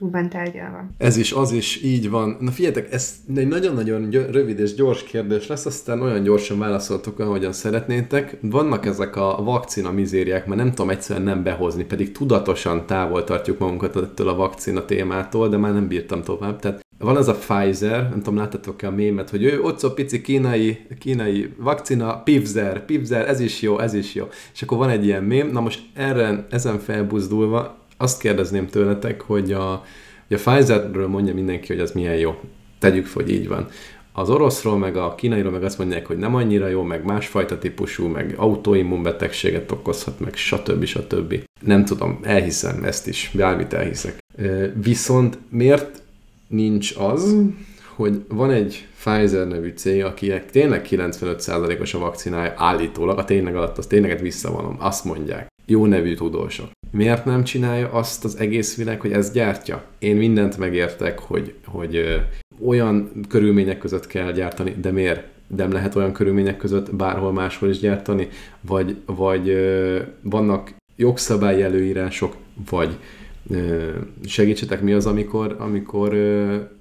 van 0.10 0.30
tárgyalva. 0.30 0.86
Ez 0.98 1.18
is, 1.18 1.32
az 1.32 1.52
is, 1.52 1.84
így 1.84 2.10
van. 2.10 2.38
Na 2.40 2.52
figyeljetek, 2.52 2.94
ez 2.94 3.16
egy 3.36 3.48
nagyon-nagyon 3.48 4.10
rövid 4.32 4.60
és 4.60 4.74
gyors 4.74 5.04
kérdés 5.04 5.48
lesz, 5.48 5.66
aztán 5.66 6.02
olyan 6.02 6.24
gyorsan 6.24 6.60
válaszoltok, 6.60 7.20
ahogyan 7.20 7.52
szeretnétek. 7.52 8.38
Vannak 8.42 8.86
ezek 8.86 9.16
a 9.16 9.40
vakcina 9.44 9.92
mizériák, 9.92 10.46
mert 10.46 10.62
nem 10.62 10.70
tudom 10.70 10.90
egyszerűen 10.90 11.26
nem 11.26 11.44
behozni, 11.44 11.84
pedig 11.84 12.12
tudatosan 12.12 12.86
távol 12.86 13.24
tartjuk 13.24 13.60
magunkat 13.60 13.96
ettől 13.96 14.28
a 14.28 14.36
vakcina 14.36 14.86
témától, 14.86 15.50
de 15.50 15.58
már 15.58 15.74
nem 15.74 15.88
bírtam 15.88 16.22
tovább. 16.24 16.60
Tehát 16.60 16.82
van 16.98 17.16
az 17.16 17.28
a 17.28 17.36
Pfizer, 17.36 18.10
nem 18.10 18.18
tudom, 18.18 18.36
láttatok-e 18.36 18.88
a 18.88 18.92
mémet, 18.92 19.30
hogy 19.30 19.44
ő 19.44 19.62
ott 19.62 19.80
szó 19.80 19.90
pici 19.90 20.22
kínai, 20.22 20.86
kínai 21.00 21.54
vakcina, 21.58 22.22
Pfizer, 22.24 22.86
Pfizer, 22.86 23.30
ez 23.30 23.40
is 23.40 23.62
jó, 23.62 23.80
ez 23.80 23.94
is 23.94 24.16
jó. 24.16 24.28
És 24.54 24.62
akkor 24.62 24.78
van 24.78 24.90
egy 24.90 25.06
ilyen 25.06 25.24
mém, 25.24 25.52
na 25.52 25.62
most 25.62 25.82
erre, 25.94 26.46
ezen 26.50 26.80
felbuzdulva 26.80 27.81
azt 28.02 28.20
kérdezném 28.20 28.68
tőletek, 28.68 29.22
hogy 29.22 29.52
a, 29.52 29.72
a 29.72 29.84
Pfizerről 30.28 31.08
mondja 31.08 31.34
mindenki, 31.34 31.68
hogy 31.68 31.82
az 31.82 31.92
milyen 31.92 32.16
jó. 32.16 32.40
Tegyük 32.80 33.08
hogy 33.14 33.30
így 33.30 33.48
van. 33.48 33.68
Az 34.14 34.30
oroszról, 34.30 34.78
meg 34.78 34.98
a 34.98 35.16
kínairól 35.16 35.52
meg 35.52 35.64
azt 35.64 35.78
mondják, 35.78 36.06
hogy 36.06 36.18
nem 36.18 36.36
annyira 36.36 36.68
jó, 36.68 36.82
meg 36.82 37.06
másfajta 37.06 37.58
típusú, 37.58 38.08
meg 38.08 38.34
autoimmunbetegséget 38.38 39.72
okozhat, 39.72 40.20
meg 40.20 40.36
stb. 40.36 40.86
stb. 40.86 41.44
Nem 41.62 41.86
tudom, 41.86 42.20
elhiszem 42.22 42.84
ezt 42.84 43.08
is, 43.08 43.32
bármit 43.34 43.74
elhiszek. 43.74 44.18
Viszont 44.82 45.38
miért 45.50 46.02
nincs 46.48 46.96
az, 46.98 47.36
hogy 47.96 48.24
van 48.28 48.52
egy 48.52 48.88
Pfizer 49.04 49.48
nevű 49.48 49.74
cég, 49.76 50.04
akinek 50.04 50.52
tényleg 50.52 50.88
95%-os 50.90 51.94
a 51.94 52.00
vakcinája 52.00 52.54
állítólag, 52.58 53.18
a 53.18 53.26
tényleg 53.26 53.56
alatt 53.56 53.78
az 53.78 53.88
tényleget 53.88 54.22
visszavonom, 54.22 54.76
azt 54.80 55.06
mondják. 55.06 55.51
Jó 55.66 55.86
nevű 55.86 56.14
tudósok. 56.14 56.70
Miért 56.92 57.26
nem 57.26 57.44
csinálja 57.44 57.92
azt 57.92 58.26
az 58.26 58.38
egész 58.38 58.78
világ, 58.78 59.02
hogy 59.02 59.12
ezt 59.12 59.34
gyártja? 59.34 59.84
Én 60.00 60.16
mindent 60.16 60.58
megértek, 60.58 61.20
hogy, 61.20 61.54
hogy 61.66 61.96
ö, 61.96 62.16
olyan 62.66 63.12
körülmények 63.28 63.78
között 63.78 64.08
kell 64.08 64.32
gyártani, 64.32 64.76
de 64.82 64.92
miért? 64.92 65.28
Nem 65.56 65.72
lehet 65.72 65.96
olyan 65.96 66.14
körülmények 66.14 66.58
között 66.58 66.96
bárhol 66.96 67.32
máshol 67.32 67.70
is 67.70 67.80
gyártani? 67.80 68.28
Vagy, 68.62 68.96
vagy 69.06 69.50
ö, 69.50 70.00
vannak 70.22 70.74
jogszabályi 70.96 71.62
előírások, 71.62 72.36
vagy 72.70 72.98
segítsetek, 74.26 74.82
mi 74.82 74.94
az, 74.94 75.06
amikor, 75.06 75.56
amikor 75.60 76.10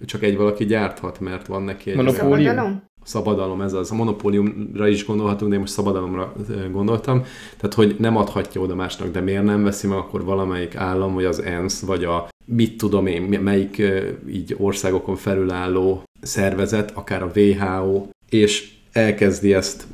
csak 0.04 0.22
egy 0.22 0.36
valaki 0.36 0.64
gyárthat, 0.64 1.20
mert 1.20 1.46
van 1.46 1.62
neki 1.62 1.90
egy... 1.90 1.96
Monopólium? 1.96 2.82
Szabadalom, 3.04 3.60
ez 3.60 3.72
az. 3.72 3.90
A 3.90 3.94
monopóliumra 3.94 4.88
is 4.88 5.06
gondolhatunk, 5.06 5.48
de 5.50 5.54
én 5.54 5.60
most 5.60 5.72
szabadalomra 5.72 6.32
gondoltam. 6.72 7.24
Tehát, 7.56 7.74
hogy 7.74 7.96
nem 7.98 8.16
adhatja 8.16 8.60
oda 8.60 8.74
másnak, 8.74 9.10
de 9.10 9.20
miért 9.20 9.44
nem 9.44 9.62
veszi 9.62 9.86
meg 9.86 9.98
akkor 9.98 10.24
valamelyik 10.24 10.76
állam, 10.76 11.14
vagy 11.14 11.24
az 11.24 11.42
ENSZ, 11.42 11.80
vagy 11.80 12.04
a 12.04 12.28
mit 12.44 12.76
tudom 12.76 13.06
én, 13.06 13.22
melyik 13.22 13.82
így 14.28 14.56
országokon 14.58 15.16
felülálló 15.16 16.02
szervezet, 16.22 16.90
akár 16.90 17.22
a 17.22 17.30
WHO, 17.34 18.06
és 18.28 18.72
elkezdi 18.92 19.54
ezt 19.54 19.86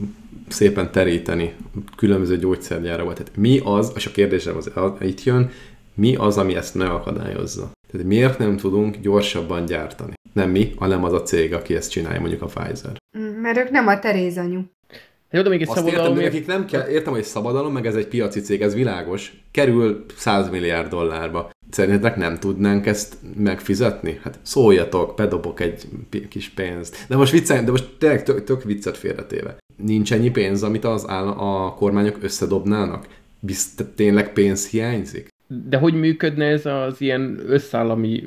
szépen 0.48 0.92
teríteni 0.92 1.54
különböző 1.96 2.38
gyógyszergyárakba. 2.38 3.12
Tehát 3.12 3.36
mi 3.36 3.60
az, 3.64 3.92
és 3.94 4.06
a 4.06 4.10
kérdésem 4.10 4.56
az, 4.56 4.70
itt 5.00 5.22
jön, 5.22 5.50
mi 5.94 6.14
az, 6.14 6.38
ami 6.38 6.54
ezt 6.54 6.74
megakadályozza? 6.74 7.70
Tehát 7.90 8.06
miért 8.06 8.38
nem 8.38 8.56
tudunk 8.56 8.96
gyorsabban 8.96 9.64
gyártani? 9.64 10.14
Nem 10.36 10.50
mi, 10.50 10.72
hanem 10.76 11.04
az 11.04 11.12
a 11.12 11.22
cég, 11.22 11.52
aki 11.52 11.74
ezt 11.74 11.90
csinálja, 11.90 12.20
mondjuk 12.20 12.42
a 12.42 12.46
Pfizer. 12.46 12.92
Mm, 13.18 13.40
mert 13.40 13.58
ők 13.58 13.70
nem 13.70 13.86
a 13.86 13.98
Teréz 13.98 14.38
anyu. 14.38 14.60
Jó, 15.30 15.42
de 15.42 15.48
még 15.48 15.60
egy 15.60 15.68
Azt 15.68 15.76
szabadalom... 15.76 16.18
Értem, 16.18 16.24
nekik 16.24 16.46
nem 16.46 16.66
kell, 16.66 16.88
értem, 16.88 17.12
hogy 17.12 17.24
szabadalom, 17.24 17.72
meg 17.72 17.86
ez 17.86 17.94
egy 17.94 18.06
piaci 18.06 18.40
cég, 18.40 18.62
ez 18.62 18.74
világos. 18.74 19.32
Kerül 19.50 20.04
100 20.16 20.50
milliárd 20.50 20.88
dollárba. 20.88 21.50
Szerintetek 21.70 22.16
nem 22.16 22.38
tudnánk 22.38 22.86
ezt 22.86 23.16
megfizetni? 23.36 24.18
Hát 24.22 24.38
szóljatok, 24.42 25.16
bedobok 25.16 25.60
egy 25.60 25.88
kis 26.28 26.48
pénzt. 26.48 26.96
De 27.08 27.16
most 27.16 27.32
viccen, 27.32 27.64
de 27.64 27.70
most 27.70 27.88
tényleg 27.98 28.22
tök, 28.22 28.44
tök 28.44 28.62
viccet 28.62 28.96
félretéve. 28.96 29.56
Nincs 29.76 30.12
ennyi 30.12 30.30
pénz, 30.30 30.62
amit 30.62 30.84
az 30.84 31.08
áll, 31.08 31.28
a 31.28 31.74
kormányok 31.74 32.16
összedobnának? 32.20 33.06
Bizt, 33.40 33.84
tényleg 33.94 34.32
pénz 34.32 34.68
hiányzik? 34.68 35.28
De 35.48 35.76
hogy 35.76 35.94
működne 35.94 36.44
ez 36.44 36.66
az 36.66 37.00
ilyen 37.00 37.38
összállami 37.46 38.22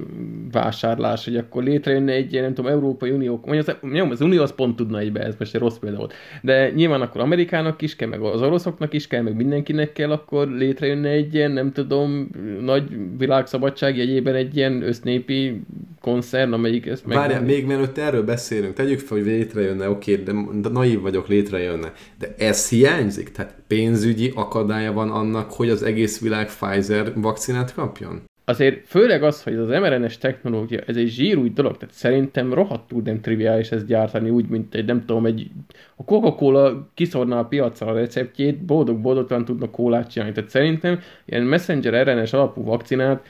vásárlás, 0.52 1.26
hogy 1.26 1.36
akkor 1.36 1.64
létrejönne 1.64 2.12
egy 2.12 2.32
ilyen, 2.32 2.44
nem 2.44 2.54
tudom, 2.54 2.72
Európai 2.72 3.12
Unió, 3.12 3.42
vagy 3.46 3.58
az, 3.58 3.76
nyom, 3.82 4.10
az 4.10 4.22
Unió 4.22 4.42
az 4.42 4.56
pont 4.56 4.76
tudna 4.76 5.00
egybe, 5.00 5.20
ez 5.20 5.36
most 5.40 5.56
egy 5.56 5.62
rossz 5.62 5.78
példa 5.78 5.98
volt. 5.98 6.14
De 6.42 6.72
nyilván 6.72 7.02
akkor 7.02 7.22
Amerikának 7.22 7.82
is 7.82 7.96
kell, 7.96 8.08
meg 8.08 8.22
az 8.22 8.42
oroszoknak 8.42 8.94
is 8.94 9.08
kell, 9.08 9.22
meg 9.22 9.36
mindenkinek 9.36 9.92
kell, 9.92 10.12
akkor 10.12 10.48
létrejönne 10.48 11.10
egy 11.10 11.34
ilyen, 11.34 11.52
nem 11.52 11.72
tudom, 11.72 12.30
nagy 12.62 12.84
világszabadság 13.18 13.98
jegyében 13.98 14.36
egy 14.36 14.58
ilyen 14.58 14.82
össznépi 14.82 15.62
koncern, 16.02 16.54
amelyik 16.54 16.86
ezt 16.86 17.06
meg... 17.06 17.18
Várjál, 17.18 17.42
még 17.42 17.66
mielőtt 17.66 17.98
erről 17.98 18.24
beszélünk, 18.24 18.74
tegyük 18.74 19.00
fel, 19.00 19.18
hogy 19.18 19.26
létrejönne, 19.26 19.90
oké, 19.90 20.16
de, 20.16 20.32
de 20.62 20.70
naív 20.70 21.02
vagyok, 21.02 21.28
létrejönne. 21.28 21.94
De 22.20 22.36
ez 22.38 22.70
hiányzik? 22.70 23.32
Tehát 23.32 23.56
pénzügyi 23.68 24.32
akadálya 24.36 24.94
van 24.94 25.12
annak, 25.12 25.52
hogy 25.52 25.70
az 25.70 25.84
egész 25.84 26.22
világ 26.22 26.46
Pfizer 26.46 27.12
vakcinát 27.16 27.74
kapjon? 27.74 28.22
Azért 28.50 28.88
főleg 28.88 29.24
az, 29.24 29.44
hogy 29.44 29.56
az 29.56 29.68
mRNS 29.68 30.18
technológia, 30.18 30.80
ez 30.86 30.96
egy 30.96 31.08
zsírúj 31.08 31.50
dolog, 31.50 31.78
tehát 31.78 31.96
szerintem 31.96 32.54
rohadtul 32.54 33.02
nem 33.06 33.22
triviális 33.22 33.72
ezt 33.72 33.86
gyártani, 33.86 34.30
úgy, 34.30 34.48
mint 34.48 34.76
egy, 34.76 34.86
nem 34.86 35.06
tudom, 35.06 35.26
egy 35.26 35.52
a 35.96 36.04
Coca-Cola 36.04 36.90
kiszorná 36.94 37.40
a 37.40 37.46
piacra 37.46 37.88
a 37.88 37.94
receptjét, 37.94 38.66
boldog-boldogtalan 38.66 39.46
tudnak 39.46 39.72
kólát 39.72 40.12
csinálni. 40.12 40.34
Tehát 40.34 40.50
szerintem 40.50 41.00
ilyen 41.26 41.44
messenger 41.44 42.08
RNS 42.08 42.34
alapú 42.34 42.64
vakcinát 42.64 43.26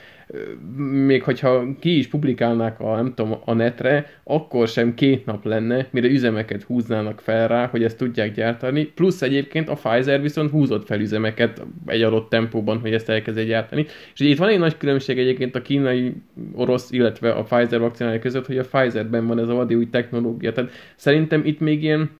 még 1.05 1.23
hogyha 1.23 1.65
ki 1.79 1.97
is 1.97 2.07
publikálnák 2.07 2.79
a, 2.79 2.95
nem 2.95 3.13
tudom, 3.13 3.37
a 3.45 3.53
netre, 3.53 4.05
akkor 4.23 4.67
sem 4.67 4.93
két 4.93 5.25
nap 5.25 5.45
lenne, 5.45 5.87
mire 5.91 6.07
üzemeket 6.07 6.63
húznának 6.63 7.21
fel 7.21 7.47
rá, 7.47 7.67
hogy 7.67 7.83
ezt 7.83 7.97
tudják 7.97 8.33
gyártani. 8.33 8.85
Plusz 8.85 9.21
egyébként 9.21 9.69
a 9.69 9.73
Pfizer 9.73 10.21
viszont 10.21 10.51
húzott 10.51 10.85
fel 10.85 10.99
üzemeket 10.99 11.65
egy 11.85 12.01
adott 12.01 12.29
tempóban, 12.29 12.79
hogy 12.79 12.93
ezt 12.93 13.09
elkezdje 13.09 13.43
gyártani. 13.43 13.85
És 14.13 14.19
itt 14.19 14.37
van 14.37 14.49
egy 14.49 14.59
nagy 14.59 14.77
különbség 14.77 15.19
egyébként 15.19 15.55
a 15.55 15.61
kínai, 15.61 16.13
orosz, 16.53 16.91
illetve 16.91 17.31
a 17.31 17.43
Pfizer 17.43 17.79
vakcinája 17.79 18.19
között, 18.19 18.45
hogy 18.45 18.57
a 18.57 18.65
Pfizerben 18.71 19.27
van 19.27 19.39
ez 19.39 19.47
a 19.47 19.53
vadi 19.53 19.75
új 19.75 19.89
technológia. 19.89 20.51
Tehát 20.51 20.71
szerintem 20.95 21.41
itt 21.45 21.59
még 21.59 21.83
ilyen 21.83 22.18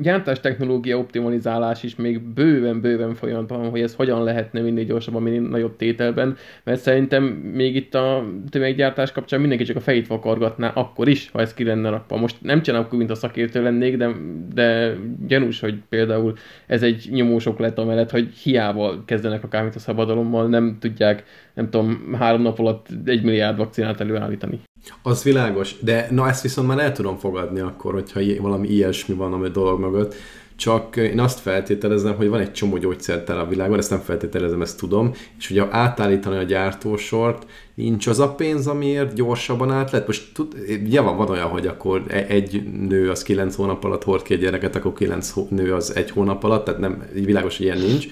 gyártás 0.00 0.40
technológia 0.40 0.98
optimalizálás 0.98 1.82
is 1.82 1.96
még 1.96 2.20
bőven-bőven 2.20 3.14
folyamatban, 3.14 3.70
hogy 3.70 3.80
ez 3.80 3.94
hogyan 3.94 4.24
lehetne 4.24 4.60
minél 4.60 4.84
gyorsabban, 4.84 5.22
minél 5.22 5.40
nagyobb 5.40 5.76
tételben, 5.76 6.36
mert 6.64 6.80
szerintem 6.80 7.24
még 7.54 7.76
itt 7.76 7.94
a 7.94 8.24
tömeggyártás 8.50 9.12
kapcsán 9.12 9.40
mindenki 9.40 9.64
csak 9.64 9.76
a 9.76 9.80
fejét 9.80 10.06
vakargatná 10.06 10.68
akkor 10.68 11.08
is, 11.08 11.30
ha 11.30 11.40
ez 11.40 11.54
ki 11.54 11.64
lenne 11.64 11.88
rakva. 11.88 12.16
Most 12.16 12.36
nem 12.40 12.62
csinálok, 12.62 12.92
mint 12.92 13.10
a 13.10 13.14
szakértő 13.14 13.62
lennék, 13.62 13.96
de, 13.96 14.10
de 14.54 14.94
gyanús, 15.26 15.60
hogy 15.60 15.78
például 15.88 16.34
ez 16.66 16.82
egy 16.82 17.08
nyomósok 17.10 17.58
lett 17.58 17.78
amellett, 17.78 18.10
hogy 18.10 18.28
hiába 18.28 19.02
kezdenek 19.04 19.44
akármit 19.44 19.74
a 19.74 19.78
szabadalommal, 19.78 20.48
nem 20.48 20.76
tudják, 20.80 21.24
nem 21.54 21.70
tudom, 21.70 22.14
három 22.18 22.42
nap 22.42 22.58
alatt 22.58 22.86
egy 23.04 23.22
milliárd 23.22 23.56
vakcinát 23.56 24.00
előállítani. 24.00 24.60
Az 25.02 25.22
világos, 25.22 25.74
de 25.80 26.08
na 26.10 26.28
ezt 26.28 26.42
viszont 26.42 26.68
már 26.68 26.78
el 26.78 26.92
tudom 26.92 27.16
fogadni 27.16 27.60
akkor, 27.60 27.92
hogyha 27.92 28.20
valami 28.40 28.68
ilyesmi 28.68 29.14
van 29.14 29.32
a 29.32 29.48
dolog 29.48 29.80
mögött. 29.80 30.14
Csak 30.56 30.96
én 30.96 31.20
azt 31.20 31.40
feltételezem, 31.40 32.16
hogy 32.16 32.28
van 32.28 32.40
egy 32.40 32.52
csomó 32.52 32.76
gyógyszertel 32.76 33.38
a 33.38 33.46
világon, 33.46 33.78
ezt 33.78 33.90
nem 33.90 34.00
feltételezem, 34.00 34.62
ezt 34.62 34.78
tudom, 34.78 35.12
és 35.38 35.48
hogyha 35.48 35.68
átállítani 35.70 36.36
a 36.36 36.42
gyártósort, 36.42 37.46
nincs 37.74 38.06
az 38.06 38.18
a 38.18 38.34
pénz, 38.34 38.66
amiért 38.66 39.14
gyorsabban 39.14 39.70
át 39.70 39.90
lehet. 39.90 40.06
Most 40.06 40.34
tud, 40.34 40.54
ja, 40.88 41.02
van, 41.02 41.16
van 41.16 41.28
olyan, 41.28 41.48
hogy 41.48 41.66
akkor 41.66 42.02
e- 42.08 42.26
egy 42.28 42.62
nő 42.88 43.10
az 43.10 43.22
9 43.22 43.54
hónap 43.54 43.84
alatt 43.84 44.04
hord 44.04 44.22
két 44.22 44.40
gyereket, 44.40 44.76
akkor 44.76 44.92
9 44.92 45.32
nő 45.48 45.74
az 45.74 45.96
egy 45.96 46.10
hónap 46.10 46.44
alatt, 46.44 46.64
tehát 46.64 46.80
nem, 46.80 47.04
világos, 47.12 47.56
hogy 47.56 47.66
ilyen 47.66 47.78
nincs 47.78 48.06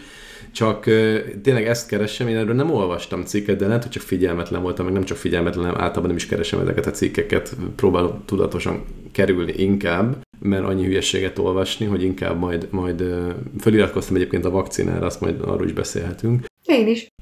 csak 0.52 0.84
tényleg 1.42 1.66
ezt 1.66 1.88
keresem, 1.88 2.28
én 2.28 2.36
erről 2.36 2.54
nem 2.54 2.70
olvastam 2.70 3.24
cikket, 3.24 3.56
de 3.56 3.66
lehet, 3.66 3.82
hogy 3.82 3.92
csak 3.92 4.02
figyelmetlen 4.02 4.62
voltam, 4.62 4.84
meg 4.84 4.94
nem 4.94 5.04
csak 5.04 5.16
figyelmetlen, 5.16 5.66
általában 5.66 6.06
nem 6.06 6.16
is 6.16 6.26
keresem 6.26 6.60
ezeket 6.60 6.86
a 6.86 6.90
cikkeket, 6.90 7.56
próbálom 7.76 8.22
tudatosan 8.24 8.84
kerülni 9.12 9.52
inkább, 9.56 10.16
mert 10.40 10.64
annyi 10.64 10.84
hülyeséget 10.84 11.38
olvasni, 11.38 11.86
hogy 11.86 12.02
inkább 12.02 12.38
majd, 12.38 12.68
majd 12.70 13.04
feliratkoztam 13.58 14.16
egyébként 14.16 14.44
a 14.44 14.50
vakcinára, 14.50 15.06
azt 15.06 15.20
majd 15.20 15.40
arról 15.40 15.66
is 15.66 15.72
beszélhetünk. 15.72 16.46
Én 16.68 16.88
is. 16.88 17.12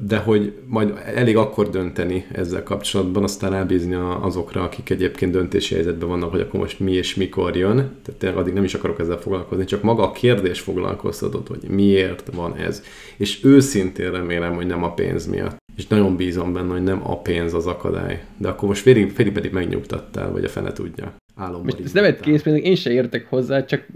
De 0.00 0.16
hogy 0.16 0.52
majd 0.66 0.92
elég 1.14 1.36
akkor 1.36 1.70
dönteni 1.70 2.26
ezzel 2.32 2.62
kapcsolatban, 2.62 3.22
aztán 3.22 3.54
elbízni 3.54 3.94
azokra, 4.20 4.62
akik 4.62 4.90
egyébként 4.90 5.32
döntési 5.32 5.74
helyzetben 5.74 6.08
vannak, 6.08 6.30
hogy 6.30 6.40
akkor 6.40 6.60
most 6.60 6.80
mi 6.80 6.92
és 6.92 7.14
mikor 7.14 7.56
jön. 7.56 7.76
Tehát 7.76 8.20
tényleg 8.20 8.38
addig 8.38 8.52
nem 8.52 8.64
is 8.64 8.74
akarok 8.74 9.00
ezzel 9.00 9.18
foglalkozni, 9.18 9.64
csak 9.64 9.82
maga 9.82 10.02
a 10.02 10.12
kérdés 10.12 10.60
foglalkoztatott, 10.60 11.48
hogy 11.48 11.62
miért 11.68 12.30
van 12.34 12.56
ez. 12.56 12.82
És 13.16 13.44
őszintén 13.44 14.10
remélem, 14.10 14.54
hogy 14.54 14.66
nem 14.66 14.82
a 14.82 14.94
pénz 14.94 15.26
miatt. 15.26 15.56
És 15.76 15.86
nagyon 15.86 16.16
bízom 16.16 16.52
benne, 16.52 16.72
hogy 16.72 16.82
nem 16.82 17.00
a 17.04 17.18
pénz 17.18 17.54
az 17.54 17.66
akadály. 17.66 18.24
De 18.36 18.48
akkor 18.48 18.68
most 18.68 18.82
félig, 18.82 19.10
félig 19.10 19.32
pedig 19.32 19.52
megnyugtattál, 19.52 20.32
vagy 20.32 20.44
a 20.44 20.48
fene 20.48 20.72
tudja. 20.72 21.14
Álomban. 21.38 21.76
ez 21.84 21.92
nem 21.92 22.04
egy 22.04 22.20
készpénz, 22.20 22.62
én 22.62 22.74
se 22.74 22.90
értek 22.90 23.26
hozzá, 23.28 23.64
csak 23.64 23.86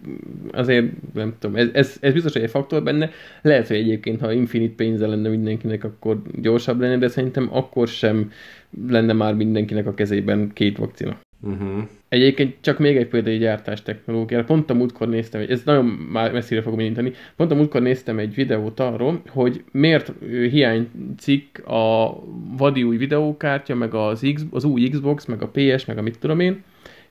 azért 0.53 0.86
nem 1.14 1.34
tudom, 1.38 1.57
ez, 1.57 1.68
ez, 1.72 1.97
ez 2.01 2.12
biztos, 2.12 2.32
hogy 2.32 2.43
egy 2.43 2.51
faktor 2.51 2.82
benne. 2.82 3.11
Lehet, 3.43 3.66
hogy 3.66 3.76
egyébként, 3.76 4.20
ha 4.20 4.32
infinit 4.32 4.74
pénze 4.74 5.07
lenne 5.07 5.28
mindenkinek, 5.28 5.84
akkor 5.84 6.22
gyorsabb 6.40 6.80
lenne, 6.80 6.99
de 6.99 7.09
szerintem 7.09 7.49
akkor 7.53 7.88
sem 7.88 8.30
lenne 8.88 9.12
már 9.12 9.34
mindenkinek 9.34 9.86
a 9.86 9.95
kezében 9.95 10.51
két 10.53 10.76
vakcina. 10.76 11.16
Uh-huh. 11.40 11.82
Egyébként 12.09 12.55
csak 12.61 12.78
még 12.78 12.97
egy 12.97 13.07
példa 13.07 13.30
egy 13.30 13.38
gyártás 13.38 13.82
technológiára. 13.82 14.45
Pont 14.45 14.70
a 14.70 14.74
múltkor 14.74 15.09
néztem, 15.09 15.45
ez 15.49 15.62
nagyon 15.64 15.84
már 15.84 16.32
messzire 16.32 16.62
fogom 16.62 16.80
indítani, 16.80 17.12
pont 17.36 17.51
a 17.51 17.55
múltkor 17.55 17.82
néztem 17.82 18.18
egy 18.18 18.34
videót 18.34 18.80
arról, 18.80 19.22
hogy 19.28 19.64
miért 19.72 20.12
hiányzik 20.51 21.66
a 21.66 22.14
vadi 22.57 22.82
új 22.82 22.97
videókártya, 22.97 23.74
meg 23.74 23.95
az, 23.95 24.26
X, 24.34 24.43
az 24.51 24.64
új 24.64 24.88
Xbox, 24.88 25.24
meg 25.24 25.43
a 25.43 25.49
PS, 25.49 25.84
meg 25.84 25.99
a 25.99 26.03
mit 26.03 26.18
tudom 26.18 26.40
én, 26.40 26.62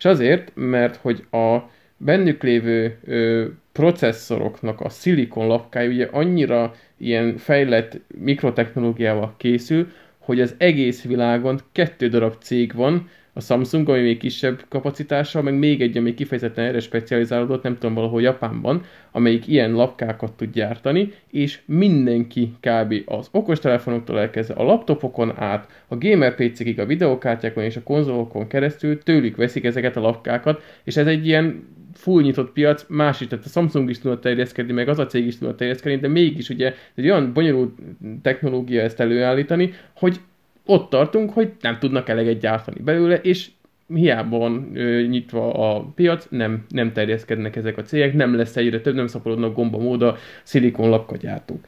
és 0.02 0.08
azért, 0.08 0.52
mert 0.56 0.96
hogy 0.96 1.24
a 1.32 1.58
bennük 1.98 2.44
lévő 2.44 2.98
ö, 3.06 3.46
processzoroknak 3.72 4.82
a 4.82 4.90
szilikon 4.90 5.48
lapkája 5.48 5.90
ugye 5.90 6.08
annyira 6.12 6.74
ilyen 6.98 7.38
fejlett 7.38 8.00
mikrotechnológiával 8.18 9.34
készül, 9.38 9.88
hogy 10.18 10.42
az 10.42 10.56
egész 10.58 11.04
világon 11.04 11.60
kettő 11.72 12.08
darab 12.08 12.36
cég 12.40 12.74
van, 12.74 13.10
a 13.34 13.42
Samsung, 13.42 13.90
ami 13.90 14.02
még 14.02 14.18
kisebb 14.18 14.66
kapacitással, 14.70 15.42
meg 15.42 15.58
még 15.58 15.82
egy, 15.82 15.98
ami 15.98 16.14
kifejezetten 16.14 16.66
erre 16.66 16.80
specializálódott, 16.80 17.64
nem 17.64 17.78
tudom, 17.78 17.96
valahol 17.96 18.22
Japánban, 18.22 18.84
amelyik 19.12 19.48
ilyen 19.48 19.72
lapkákat 19.72 20.34
tud 20.34 20.52
gyártani, 20.52 21.14
és 21.30 21.60
mindenki 21.66 22.54
kb. 22.60 22.94
az 23.06 23.28
okostelefonoktól 23.32 24.20
elkezdve 24.20 24.54
a 24.54 24.64
laptopokon 24.64 25.34
át, 25.40 25.84
a 25.88 25.98
gamer 25.98 26.36
PC-ig, 26.36 26.80
a 26.80 26.86
videokártyákon 26.86 27.64
és 27.64 27.76
a 27.76 27.84
konzolokon 27.84 28.48
keresztül 28.48 29.04
tőlük 29.04 29.36
veszik 29.36 29.64
ezeket 29.64 29.96
a 29.96 30.02
lapkákat, 30.02 30.62
és 30.84 30.98
ez 30.98 31.08
egy 31.08 31.28
ilyen 31.28 31.68
full 31.94 32.22
nyitott 32.22 32.52
piac, 32.52 32.86
más 32.88 33.22
is, 33.22 33.28
tehát 33.28 33.46
a 33.46 33.50
Samsung 33.50 33.90
is 33.90 34.00
tudott 34.00 34.22
terjeszkedni, 34.22 34.74
meg 34.74 34.90
az 34.90 35.00
a 35.00 35.06
cég 35.06 35.26
is 35.26 35.38
tudott 35.38 35.58
terjeszkedni, 35.58 36.00
de 36.00 36.08
mégis 36.08 36.50
ugye 36.50 36.74
egy 36.96 37.10
olyan 37.10 37.34
bonyolult 37.34 37.80
technológia 38.22 38.82
ezt 38.82 39.00
előállítani, 39.00 39.74
hogy 39.96 40.20
ott 40.66 40.90
tartunk, 40.90 41.34
hogy 41.34 41.52
nem 41.62 41.80
tudnak 41.80 42.10
eleget 42.10 42.40
gyártani 42.40 42.82
belőle, 42.82 43.16
és 43.16 43.50
hiába 43.88 44.38
van 44.38 44.72
ö, 44.74 45.02
nyitva 45.02 45.54
a 45.54 45.92
piac, 45.96 46.28
nem, 46.30 46.66
nem 46.70 46.94
terjeszkednek 46.94 47.56
ezek 47.56 47.78
a 47.78 47.82
cégek, 47.82 48.14
nem 48.14 48.36
lesz 48.36 48.58
egyre 48.58 48.82
több, 48.82 48.96
nem 48.96 49.08
szaporodnak 49.08 49.56
gomba 49.56 49.78
móda 49.78 50.18
szilikon 50.44 51.06
gyártunk. 51.22 51.68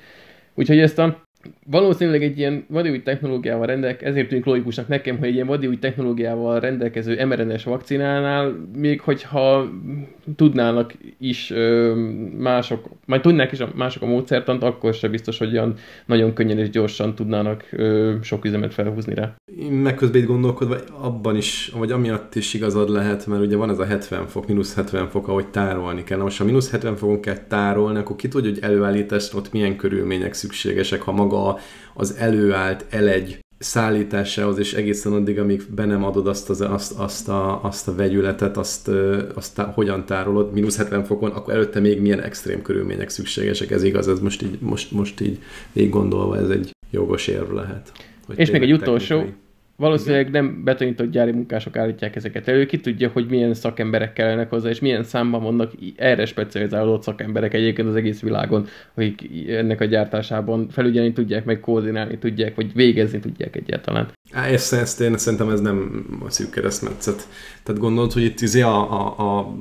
Úgyhogy 0.53 0.79
ezt 0.79 0.99
a 0.99 1.23
valószínűleg 1.65 2.23
egy 2.23 2.37
ilyen 2.37 2.65
vadi 2.67 3.01
technológiával 3.01 3.65
rendelkező, 3.65 4.09
ezért 4.09 4.27
tűnik 4.27 4.45
logikusnak 4.45 4.87
nekem, 4.87 5.17
hogy 5.17 5.27
egy 5.27 5.33
ilyen 5.33 5.47
vadi 5.47 5.79
technológiával 5.79 6.59
rendelkező 6.59 7.25
mRNA-s 7.25 7.63
vakcinánál, 7.63 8.55
még 8.77 9.01
hogyha 9.01 9.69
tudnának 10.35 10.93
is 11.19 11.51
ö, 11.51 11.93
mások, 12.37 12.89
majd 13.05 13.21
tudnák 13.21 13.51
is 13.51 13.59
a, 13.59 13.69
mások 13.75 14.01
a 14.01 14.05
módszertant, 14.05 14.63
akkor 14.63 14.93
se 14.93 15.07
biztos, 15.09 15.37
hogy 15.37 15.51
olyan 15.51 15.75
nagyon 16.05 16.33
könnyen 16.33 16.57
és 16.57 16.69
gyorsan 16.69 17.15
tudnának 17.15 17.63
ö, 17.71 18.13
sok 18.21 18.45
üzemet 18.45 18.73
felhúzni 18.73 19.13
rá. 19.13 19.35
Megközben 19.69 20.25
gondolkodva 20.25 20.75
abban 21.01 21.35
is, 21.35 21.71
vagy 21.77 21.91
amiatt 21.91 22.35
is 22.35 22.53
igazad 22.53 22.89
lehet, 22.89 23.27
mert 23.27 23.41
ugye 23.41 23.55
van 23.55 23.69
ez 23.69 23.79
a 23.79 23.85
70 23.85 24.27
fok, 24.27 24.47
mínusz 24.47 24.75
70 24.75 25.07
fok, 25.07 25.27
ahogy 25.27 25.47
tárolni 25.47 26.03
kell. 26.03 26.17
Na 26.17 26.23
most 26.23 26.37
ha 26.37 26.43
mínusz 26.43 26.71
70 26.71 26.95
fokon 26.95 27.19
kell 27.19 27.37
tárolni, 27.47 27.97
akkor 27.97 28.15
ki 28.15 28.27
tudja, 28.27 28.49
hogy 28.49 28.59
előállítás 28.61 29.33
ott 29.33 29.51
milyen 29.51 29.75
körülmények 29.75 30.33
szükségesek, 30.33 31.01
ha 31.01 31.11
maga 31.11 31.32
maga 31.33 31.59
az 31.93 32.15
előállt 32.17 32.85
elegy 32.89 33.39
szállításához, 33.57 34.57
és 34.57 34.73
egészen 34.73 35.13
addig, 35.13 35.39
amíg 35.39 35.63
be 35.75 35.85
nem 35.85 36.03
adod 36.03 36.27
azt, 36.27 36.49
az, 36.49 36.61
azt, 36.61 36.99
azt, 36.99 37.29
a, 37.29 37.63
azt 37.63 37.87
a 37.87 37.95
vegyületet, 37.95 38.57
azt, 38.57 38.87
azt 39.33 39.55
tá, 39.55 39.63
hogyan 39.63 40.05
tárolod, 40.05 40.53
mínusz 40.53 40.77
70 40.77 41.03
fokon, 41.03 41.31
akkor 41.31 41.53
előtte 41.53 41.79
még 41.79 42.01
milyen 42.01 42.21
extrém 42.21 42.61
körülmények 42.61 43.09
szükségesek, 43.09 43.71
ez 43.71 43.83
igaz, 43.83 44.07
ez 44.07 44.19
most 44.19 44.41
így, 44.41 44.57
most, 44.59 44.91
most 44.91 45.21
így 45.21 45.39
végig 45.73 45.91
gondolva, 45.91 46.37
ez 46.37 46.49
egy 46.49 46.71
jogos 46.91 47.27
érv 47.27 47.51
lehet. 47.51 47.91
És 48.35 48.51
még 48.51 48.61
egy 48.61 48.73
utolsó, 48.73 49.15
technikai. 49.15 49.41
Valószínűleg 49.75 50.29
nem 50.29 50.63
betanított 50.63 51.11
gyári 51.11 51.31
munkások 51.31 51.77
állítják 51.77 52.15
ezeket 52.15 52.47
elő, 52.47 52.65
ki 52.65 52.79
tudja, 52.79 53.09
hogy 53.09 53.25
milyen 53.29 53.53
szakemberek 53.53 54.13
kellenek 54.13 54.49
hozzá, 54.49 54.69
és 54.69 54.79
milyen 54.79 55.03
számban 55.03 55.43
vannak 55.43 55.71
erre 55.95 56.25
specializálódott 56.25 57.01
szakemberek 57.01 57.53
egyébként 57.53 57.87
az 57.87 57.95
egész 57.95 58.21
világon, 58.21 58.65
akik 58.93 59.49
ennek 59.49 59.81
a 59.81 59.85
gyártásában 59.85 60.69
felügyelni 60.69 61.13
tudják, 61.13 61.45
meg 61.45 61.59
koordinálni 61.59 62.17
tudják, 62.17 62.55
vagy 62.55 62.73
végezni 62.73 63.19
tudják 63.19 63.55
egyáltalán. 63.55 64.11
Á, 64.31 64.45
ezt, 64.45 64.73
ezt 64.73 65.01
én 65.01 65.17
szerintem 65.17 65.49
ez 65.49 65.61
nem 65.61 66.05
a 66.25 66.29
szűk 66.29 66.49
keresztmetszet. 66.49 67.27
Tehát 67.63 67.81
gondolod, 67.81 68.11
hogy 68.11 68.23
itt 68.23 68.41
izé 68.41 68.61
a, 68.61 68.91
a, 68.91 69.37
a 69.37 69.55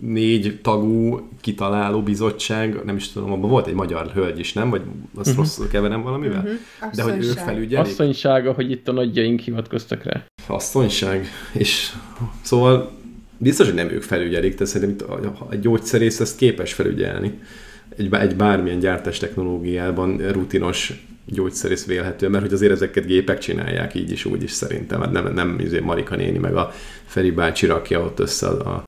négy 0.00 0.60
tagú 0.62 1.28
kitaláló 1.40 2.02
bizottság, 2.02 2.84
nem 2.84 2.96
is 2.96 3.12
tudom, 3.12 3.32
abban 3.32 3.50
volt 3.50 3.66
egy 3.66 3.74
magyar 3.74 4.06
hölgy 4.06 4.38
is, 4.38 4.52
nem? 4.52 4.70
Vagy 4.70 4.82
azt 5.14 5.28
uh-huh. 5.28 5.44
rosszul 5.44 5.68
keverem 5.68 6.02
valamivel? 6.02 6.42
Uh-huh. 6.42 6.92
De 6.94 7.02
hogy 7.02 7.24
ők 7.24 7.38
felügyelik? 7.38 7.90
Asszonysága, 7.90 8.52
hogy 8.52 8.70
itt 8.70 8.88
a 8.88 8.92
nagyjaink 8.92 9.40
hivatkoztak 9.40 10.02
rá. 10.02 10.24
Asszonyság. 10.46 11.26
És 11.52 11.92
szóval 12.42 12.92
biztos, 13.38 13.66
hogy 13.66 13.74
nem 13.74 13.90
ők 13.90 14.02
felügyelik, 14.02 14.54
de 14.54 14.64
szerintem 14.64 15.08
a 15.48 15.54
gyógyszerész 15.54 16.20
ezt 16.20 16.36
képes 16.36 16.72
felügyelni. 16.72 17.38
Egy, 17.96 18.14
egy 18.14 18.36
bármilyen 18.36 18.78
gyártás 18.78 19.18
technológiában 19.18 20.16
rutinos 20.16 21.06
gyógyszerész 21.32 21.86
vélhető, 21.86 22.28
mert 22.28 22.44
hogy 22.44 22.52
azért 22.52 22.72
ezeket 22.72 23.06
gépek 23.06 23.38
csinálják 23.38 23.94
így 23.94 24.10
is, 24.10 24.24
úgy 24.24 24.42
is 24.42 24.50
szerintem, 24.50 25.00
hát 25.00 25.12
nem, 25.12 25.32
nem 25.34 25.58
izé 25.58 25.80
Marika 25.80 26.16
néni, 26.16 26.38
meg 26.38 26.54
a 26.54 26.72
Feri 27.04 27.30
bácsi 27.30 27.66
rakja 27.66 28.00
ott 28.00 28.18
össze 28.18 28.48
a 28.48 28.82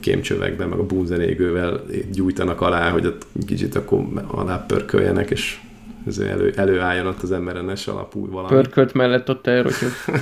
kémcsövekben, 0.00 0.68
meg 0.68 0.78
a 0.78 0.86
búzenégővel 0.86 1.84
gyújtanak 2.12 2.60
alá, 2.60 2.90
hogy 2.90 3.06
ott 3.06 3.26
kicsit 3.46 3.74
akkor 3.74 4.04
alá 4.26 4.66
pörköljenek, 4.66 5.30
és 5.30 5.58
elő, 6.20 6.52
előálljon 6.56 7.06
ott 7.06 7.22
az 7.22 7.30
mRNS 7.30 7.86
alapú 7.86 8.30
valami. 8.30 8.54
Pörkölt 8.54 8.92
mellett 8.92 9.30
ott 9.30 9.46
elrotyog. 9.46 9.92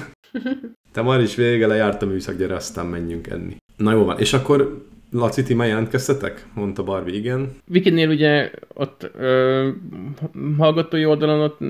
Te 0.92 1.02
már 1.02 1.20
is 1.20 1.34
vége 1.34 1.66
lejárt 1.66 2.02
a 2.02 2.06
műszak, 2.06 2.36
gyere, 2.36 2.54
aztán 2.54 2.86
menjünk 2.86 3.26
enni. 3.26 3.56
Na 3.76 3.92
jó 3.92 4.04
van, 4.04 4.18
és 4.18 4.32
akkor 4.32 4.86
Laci, 5.12 5.42
ti 5.42 5.54
már 5.54 5.68
jelentkeztetek? 5.68 6.46
Mondta 6.54 6.82
Barbie, 6.82 7.14
igen. 7.14 7.56
Vikinél 7.64 8.08
ugye 8.08 8.50
ott 8.74 9.10
ö, 9.18 9.68
hallgatói 10.58 11.04
oldalon 11.04 11.40
ott, 11.40 11.60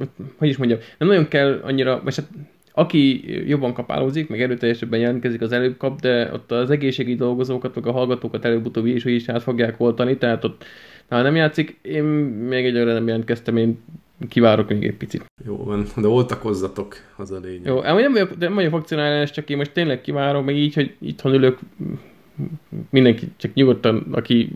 ott, 0.00 0.16
hogy 0.36 0.48
is 0.48 0.56
mondjam, 0.56 0.78
nem 0.98 1.08
nagyon 1.08 1.28
kell 1.28 1.60
annyira, 1.62 2.00
vagy 2.04 2.16
hát 2.16 2.28
aki 2.72 3.24
jobban 3.48 3.72
kapálózik, 3.72 4.28
meg 4.28 4.42
erőteljesebben 4.42 5.00
jelentkezik, 5.00 5.40
az 5.40 5.52
előbb 5.52 5.76
kap, 5.76 6.00
de 6.00 6.32
ott 6.32 6.52
az 6.52 6.70
egészségügyi 6.70 7.16
dolgozókat, 7.16 7.74
meg 7.74 7.86
a 7.86 7.92
hallgatókat 7.92 8.44
előbb-utóbb 8.44 8.86
is, 8.86 9.04
is 9.04 9.28
át 9.28 9.42
fogják 9.42 9.80
oltani, 9.80 10.16
tehát 10.16 10.44
ott 10.44 10.64
ha 11.08 11.22
nem 11.22 11.36
játszik, 11.36 11.78
én 11.82 12.02
még 12.48 12.64
egyre 12.64 12.84
nem 12.84 13.06
jelentkeztem, 13.06 13.56
én 13.56 13.78
kivárok 14.28 14.68
még 14.68 14.84
egy 14.84 14.96
picit. 14.96 15.24
Jó 15.46 15.64
van, 15.64 15.86
de 15.96 16.08
oltakozzatok, 16.08 16.96
az 17.16 17.30
a 17.30 17.38
lényeg. 17.42 17.66
Jó, 17.66 17.80
nem 17.80 18.12
vagyok, 18.12 18.38
nem 18.38 18.54
vagyok 18.54 18.70
vakcinálás, 18.70 19.30
csak 19.30 19.50
én 19.50 19.56
most 19.56 19.72
tényleg 19.72 20.00
kivárom, 20.00 20.44
meg 20.44 20.56
így, 20.56 20.74
hogy 20.74 20.94
itthon 20.98 21.34
ülök, 21.34 21.58
mindenki 22.90 23.28
csak 23.36 23.54
nyugodtan, 23.54 24.06
aki 24.12 24.52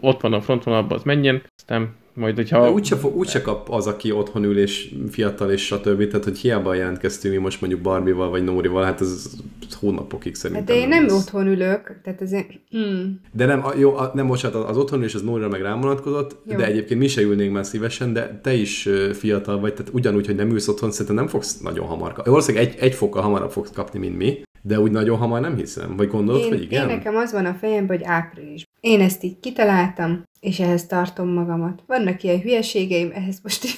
ott 0.00 0.20
van 0.20 0.32
a 0.32 0.40
frontvonalban, 0.40 0.98
az 0.98 1.02
menjen, 1.02 1.42
aztán 1.56 1.94
majd, 2.14 2.36
hogyha... 2.36 2.72
Úgyse, 2.72 2.96
úgyse 3.14 3.42
kap 3.42 3.68
az, 3.68 3.86
aki 3.86 4.12
otthon 4.12 4.44
ül 4.44 4.58
és 4.58 4.94
fiatal 5.10 5.50
és 5.50 5.64
stb. 5.64 6.06
Tehát, 6.06 6.24
hogy 6.24 6.38
hiába 6.38 6.74
jelentkeztünk 6.74 7.34
mi 7.34 7.40
most 7.40 7.60
mondjuk 7.60 7.82
Barbival 7.82 8.30
vagy 8.30 8.44
Nórival, 8.44 8.84
hát 8.84 9.00
ez 9.00 9.30
hónapokig 9.80 10.34
szerintem. 10.34 10.66
Hát 10.66 10.76
de 10.76 10.82
én 10.82 10.88
nem 10.88 11.04
ez... 11.04 11.12
otthon 11.12 11.46
ülök, 11.46 12.00
tehát 12.02 12.20
ez... 12.20 12.30
Hmm. 12.70 13.20
De 13.32 13.46
nem, 13.46 13.64
jó, 13.78 13.94
nem, 14.14 14.26
bocsánat, 14.26 14.68
az 14.68 14.76
otthon 14.76 15.02
és 15.02 15.14
az 15.14 15.22
Nóra 15.22 15.48
meg 15.48 15.60
rám 15.60 15.80
vonatkozott, 15.80 16.36
jó. 16.46 16.56
de 16.56 16.66
egyébként 16.66 17.00
mi 17.00 17.06
se 17.06 17.22
ülnénk 17.22 17.52
már 17.52 17.64
szívesen, 17.64 18.12
de 18.12 18.40
te 18.42 18.52
is 18.52 18.88
fiatal 19.12 19.60
vagy, 19.60 19.74
tehát 19.74 19.92
ugyanúgy, 19.94 20.26
hogy 20.26 20.36
nem 20.36 20.50
ülsz 20.50 20.68
otthon, 20.68 20.90
szerintem 20.90 21.16
nem 21.16 21.26
fogsz 21.26 21.60
nagyon 21.60 21.86
hamar 21.86 22.12
kapni. 22.12 22.30
Valószínűleg 22.30 22.66
egy, 22.66 22.76
egy 22.78 22.94
fokkal 22.94 23.22
hamarabb 23.22 23.50
fogsz 23.50 23.70
kapni, 23.70 23.98
mint 23.98 24.16
mi, 24.16 24.42
de 24.62 24.80
úgy 24.80 24.90
nagyon 24.90 25.18
hamar 25.18 25.40
nem 25.40 25.56
hiszem. 25.56 25.96
Vagy 25.96 26.08
gondolod, 26.08 26.42
én, 26.42 26.48
hogy 26.48 26.62
igen? 26.62 26.88
Én 26.88 26.96
nekem 26.96 27.16
az 27.16 27.32
van 27.32 27.46
a 27.46 27.54
fejemben, 27.54 27.96
hogy 27.96 28.06
április. 28.06 28.64
Én 28.80 29.00
ezt 29.00 29.22
így 29.22 29.40
kitaláltam, 29.40 30.22
és 30.40 30.60
ehhez 30.60 30.86
tartom 30.86 31.28
magamat. 31.28 31.82
Vannak 31.86 32.22
ilyen 32.22 32.40
hülyeségeim, 32.40 33.10
ehhez 33.14 33.40
most 33.42 33.64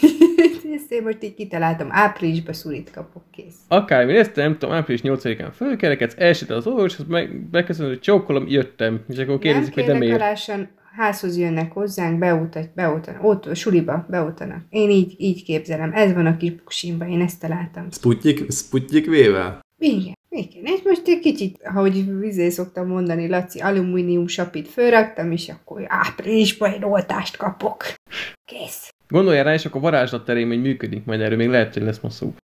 ezt 0.83 0.93
én 0.93 1.03
most 1.03 1.23
így 1.23 1.35
kitaláltam, 1.35 1.89
áprilisba 1.91 2.53
szurit 2.53 2.91
kapok, 2.91 3.23
kész. 3.31 3.55
Akármi 3.69 4.17
ezt 4.17 4.35
nem 4.35 4.59
tudom, 4.59 4.75
április 4.75 5.01
8-án 5.05 5.51
fölkerekedsz, 5.55 6.15
elsőt 6.17 6.51
az 6.51 6.67
orvoshoz, 6.67 7.07
meg 7.07 7.49
beköszönöm, 7.51 7.91
hogy 7.91 8.01
csókolom, 8.01 8.49
jöttem, 8.49 9.01
és 9.09 9.19
akkor 9.19 9.39
kérdezik, 9.39 9.75
hogy 9.75 9.87
nem 9.87 9.97
miért. 9.97 10.21
Alásan, 10.21 10.69
házhoz 10.97 11.39
jönnek 11.39 11.73
hozzánk, 11.73 12.19
beutat, 12.19 12.75
beutanak, 12.75 13.25
ott 13.25 13.55
suliba 13.55 14.07
beutanak. 14.11 14.61
Én 14.71 14.91
így, 14.91 15.15
így 15.19 15.45
képzelem, 15.45 15.93
ez 15.93 16.13
van 16.13 16.27
a 16.27 16.37
kis 16.37 16.53
buksimba, 16.53 17.07
én 17.07 17.21
ezt 17.21 17.41
találtam. 17.41 17.91
Sputnik, 17.91 18.51
Sputnik 18.51 19.07
vével? 19.07 19.61
Igen. 19.83 20.17
Igen, 20.29 20.65
és 20.65 20.81
most 20.85 21.09
egy 21.09 21.19
kicsit, 21.19 21.61
ahogy 21.65 22.19
vizé 22.19 22.49
szoktam 22.49 22.87
mondani, 22.87 23.29
Laci, 23.29 23.61
alumínium 23.61 24.27
sapit 24.27 24.69
fölraktam, 24.69 25.33
és 25.33 25.49
akkor 25.49 25.85
áprilisban 25.87 26.71
egy 26.71 26.85
oltást 26.85 27.37
kapok. 27.37 27.85
Kész. 28.45 28.91
Gondolja 29.09 29.43
rá, 29.43 29.55
és 29.55 29.65
akkor 29.67 29.81
varázslat 29.81 30.25
terén 30.25 30.49
hogy 30.49 30.61
működik, 30.61 31.05
majd 31.05 31.21
erről 31.21 31.37
még 31.37 31.49
lehet, 31.49 31.75
hogy 31.75 31.83
lesz 31.83 32.01
ma 32.01 32.11
szó. 32.11 32.35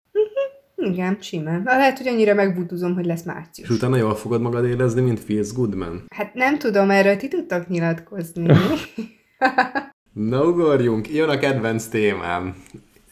Igen, 0.77 1.19
simán. 1.21 1.63
Lehet, 1.65 1.99
hogy 1.99 2.07
annyira 2.07 2.35
megbútuzom, 2.35 2.95
hogy 2.95 3.07
lesz 3.07 3.23
március. 3.23 3.69
És 3.69 3.75
utána 3.75 3.97
jól 3.97 4.15
fogod 4.15 4.41
magad 4.41 4.65
érezni, 4.65 5.01
mint 5.01 5.21
Feels 5.21 5.53
Goodman? 5.53 6.05
Hát 6.15 6.35
nem 6.35 6.59
tudom, 6.59 6.91
erről 6.91 7.17
ti 7.17 7.29
tudtak 7.29 7.69
nyilatkozni. 7.69 8.47
Na 10.13 10.45
ugorjunk, 10.45 11.11
jön 11.11 11.29
a 11.29 11.39
kedvenc 11.39 11.87
témám. 11.87 12.57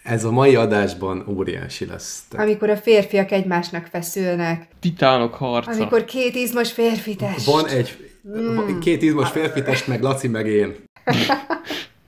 Ez 0.06 0.24
a 0.24 0.30
mai 0.30 0.54
adásban 0.54 1.24
óriási 1.28 1.86
lesz. 1.86 2.22
Amikor 2.36 2.70
a 2.70 2.76
férfiak 2.76 3.30
egymásnak 3.30 3.86
feszülnek. 3.86 4.66
Titánok 4.80 5.34
harca. 5.34 5.70
Amikor 5.70 6.04
két 6.04 6.34
izmos 6.34 6.72
férfi 6.72 7.16
test. 7.16 7.44
Van 7.44 7.66
egy 7.66 7.96
mm. 8.38 8.78
két 8.78 9.02
izmos 9.02 9.30
férfi 9.30 9.62
test, 9.62 9.86
meg 9.86 10.02
Laci, 10.02 10.28
meg 10.28 10.46
én. 10.46 10.74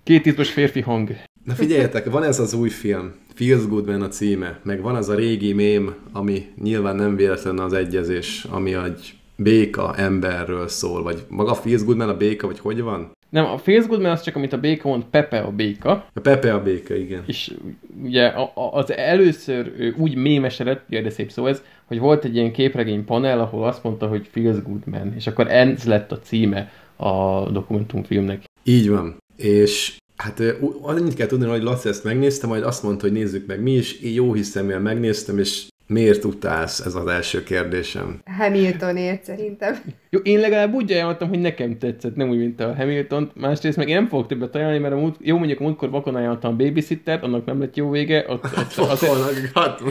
Két 0.02 0.26
izmos 0.26 0.50
férfi 0.50 0.80
hang. 0.80 1.16
Na 1.44 1.54
figyeljetek, 1.54 2.10
van 2.10 2.22
ez 2.22 2.38
az 2.38 2.52
új 2.52 2.68
film, 2.68 3.14
Feels 3.34 3.66
Good 3.66 3.88
a 3.88 4.08
címe, 4.08 4.60
meg 4.62 4.80
van 4.80 4.94
az 4.94 5.08
a 5.08 5.14
régi 5.14 5.52
mém, 5.52 5.94
ami 6.12 6.46
nyilván 6.62 6.96
nem 6.96 7.16
véletlen 7.16 7.58
az 7.58 7.72
egyezés, 7.72 8.46
ami 8.50 8.74
egy 8.74 9.14
béka 9.36 9.94
emberről 9.96 10.68
szól, 10.68 11.02
vagy 11.02 11.24
maga 11.28 11.54
Feels 11.54 11.84
Good 11.84 12.00
a 12.00 12.16
béka, 12.16 12.46
vagy 12.46 12.58
hogy 12.58 12.80
van? 12.80 13.16
Nem, 13.30 13.44
a 13.44 13.60
Good 13.64 14.04
az 14.04 14.22
csak, 14.22 14.36
amit 14.36 14.52
a 14.52 14.58
béka 14.58 14.88
mond, 14.88 15.04
Pepe 15.10 15.38
a 15.40 15.50
béka. 15.50 15.90
A 16.14 16.20
Pepe 16.20 16.54
a 16.54 16.62
béka, 16.62 16.94
igen. 16.94 17.22
És 17.26 17.54
ugye 18.02 18.32
az 18.72 18.92
először 18.92 19.72
úgy 19.96 20.14
mémesedett, 20.14 20.84
ugye 20.88 21.02
de 21.02 21.10
szép 21.10 21.30
szó 21.30 21.46
ez, 21.46 21.62
hogy 21.84 21.98
volt 21.98 22.24
egy 22.24 22.36
ilyen 22.36 22.52
képregény 22.52 23.04
panel, 23.04 23.40
ahol 23.40 23.66
azt 23.66 23.82
mondta, 23.82 24.06
hogy 24.06 24.28
Feels 24.30 24.62
Good 24.62 24.86
Man, 24.86 25.14
és 25.16 25.26
akkor 25.26 25.50
ez 25.50 25.84
lett 25.84 26.12
a 26.12 26.18
címe 26.18 26.72
a 26.96 27.50
dokumentumfilmnek. 27.50 28.44
Így 28.64 28.88
van. 28.88 29.16
És 29.36 29.96
Hát 30.18 30.42
annyit 30.82 31.14
kell 31.14 31.26
tudni, 31.26 31.46
hogy 31.46 31.62
Laci 31.62 31.88
ezt 31.88 32.04
megnézte, 32.04 32.46
majd 32.46 32.62
azt 32.62 32.82
mondta, 32.82 33.06
hogy 33.06 33.12
nézzük 33.12 33.46
meg 33.46 33.62
mi 33.62 33.72
is. 33.74 34.00
Én 34.00 34.12
jó 34.12 34.32
hiszeműen 34.32 34.82
megnéztem, 34.82 35.38
és 35.38 35.66
miért 35.88 36.24
utálsz? 36.24 36.80
Ez 36.80 36.94
az 36.94 37.06
első 37.06 37.42
kérdésem. 37.42 38.20
Hamiltonért 38.38 39.24
szerintem. 39.24 39.76
Jó, 40.10 40.20
én 40.20 40.40
legalább 40.40 40.72
úgy 40.72 40.92
ajánlottam, 40.92 41.28
hogy 41.28 41.40
nekem 41.40 41.78
tetszett, 41.78 42.16
nem 42.16 42.28
úgy, 42.28 42.38
mint 42.38 42.60
a 42.60 42.74
Hamilton. 42.74 43.30
Másrészt 43.34 43.76
meg 43.76 43.88
én 43.88 43.94
nem 43.94 44.06
fogok 44.06 44.26
többet 44.26 44.54
ajánlani, 44.54 44.78
mert 44.78 44.94
a 44.94 44.96
múlt, 44.96 45.16
jó 45.20 45.38
mondjuk 45.38 45.60
a 45.60 45.62
múltkor 45.62 45.90
vakon 45.90 46.14
ajánlottam 46.14 46.52
a 46.52 46.56
babysittert, 46.56 47.22
annak 47.22 47.44
nem 47.44 47.60
lett 47.60 47.76
jó 47.76 47.90
vége. 47.90 48.24
Ott, 48.28 48.44
ott, 48.44 48.72
azért, 48.90 49.52
hát. 49.54 49.82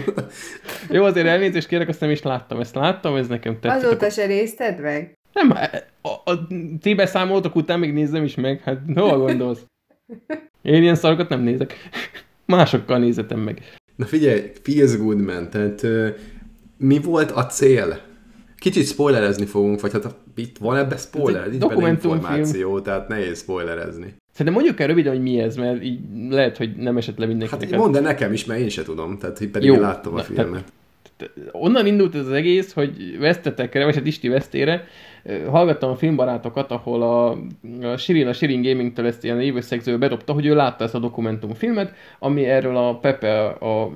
jó, 0.90 1.04
azért 1.04 1.28
elnézést 1.28 1.68
kérek, 1.68 1.88
azt 1.88 2.00
nem 2.00 2.10
is 2.10 2.22
láttam, 2.22 2.60
ezt 2.60 2.76
láttam, 2.76 3.16
ez 3.16 3.28
nekem 3.28 3.60
tetszett. 3.60 3.84
Azóta 3.84 4.10
se 4.10 4.26
nézted 4.26 4.82
meg? 4.82 5.18
Nem, 5.34 5.52
a, 6.02 6.32
a, 6.32 6.48
ti 6.82 6.94
beszámoltok 6.94 7.56
után 7.56 7.80
még 7.80 7.94
nézem 7.94 8.24
is 8.24 8.36
meg, 8.36 8.62
hát 8.62 8.80
hol 8.96 9.18
gondolsz? 9.18 9.60
Én 10.62 10.82
ilyen 10.82 10.96
szarokat 10.96 11.30
nem 11.30 11.42
nézek. 11.42 11.74
Másokkal 12.46 12.98
nézetem 13.00 13.40
meg. 13.40 13.62
Na 13.98 14.06
figyelj, 14.06 14.52
feels 14.62 14.98
good 14.98 15.20
man, 15.20 15.50
tehát 15.50 15.84
uh, 15.84 16.08
mi 16.78 17.00
volt 17.00 17.32
a 17.32 17.46
cél? 17.46 18.00
Kicsit 18.58 18.88
spoilerezni 18.88 19.46
fogunk, 19.46 19.82
vagy 19.82 19.92
hát 19.92 20.16
itt 20.36 20.58
van 20.58 20.78
ebbe 20.78 20.98
spoiler, 20.98 21.50
nincs 21.50 21.66
benne 21.66 21.90
információ, 21.90 22.80
tehát 22.80 23.08
nehéz 23.08 23.40
spoilerezni. 23.40 24.16
Szerintem 24.32 24.62
mondjuk 24.62 24.80
el 24.80 24.88
röviden, 24.88 25.14
hogy 25.14 25.22
mi 25.22 25.40
ez, 25.40 25.56
mert 25.56 25.84
így 25.84 26.00
lehet, 26.30 26.58
hogy 26.58 26.76
nem 26.76 26.98
esett 26.98 27.18
le 27.18 27.26
mindenkinek. 27.26 27.70
Hát 27.70 27.80
mondd 27.80 28.02
nekem 28.02 28.34
is, 28.34 28.46
mert 28.46 28.60
én 28.60 28.70
se 28.70 28.84
tudom, 28.84 29.18
tehát 29.18 29.46
pedig 29.52 29.70
Jó, 29.70 29.80
láttam 29.80 30.16
a 30.16 30.20
filmet. 30.20 30.50
Tehát, 30.50 30.72
onnan 31.52 31.86
indult 31.86 32.16
ez 32.16 32.26
az 32.26 32.32
egész, 32.32 32.74
hogy 32.74 33.18
vesztetekre, 33.20 33.86
vagy 33.86 33.96
hát 33.96 34.06
Isti 34.06 34.28
vesztére, 34.28 34.88
hallgattam 35.50 35.90
a 35.90 35.96
filmbarátokat, 35.96 36.72
ahol 36.72 37.02
a, 37.02 37.30
a 37.88 37.98
Shirin, 37.98 38.28
a 38.28 38.34
Shirin 38.34 38.62
Gaming-től 38.62 39.06
ezt 39.06 39.24
ilyen 39.24 39.42
évösszegző 39.42 39.98
bedobta, 39.98 40.34
hogy 40.34 40.46
ő 40.46 40.56
látta 40.56 40.84
ezt 40.84 40.96
a 40.96 41.00
dokumentumfilmet, 41.00 41.94
ami 42.20 42.46
erről 42.46 42.78
a 42.78 42.98
Pepe 42.98 43.46
a 43.46 43.92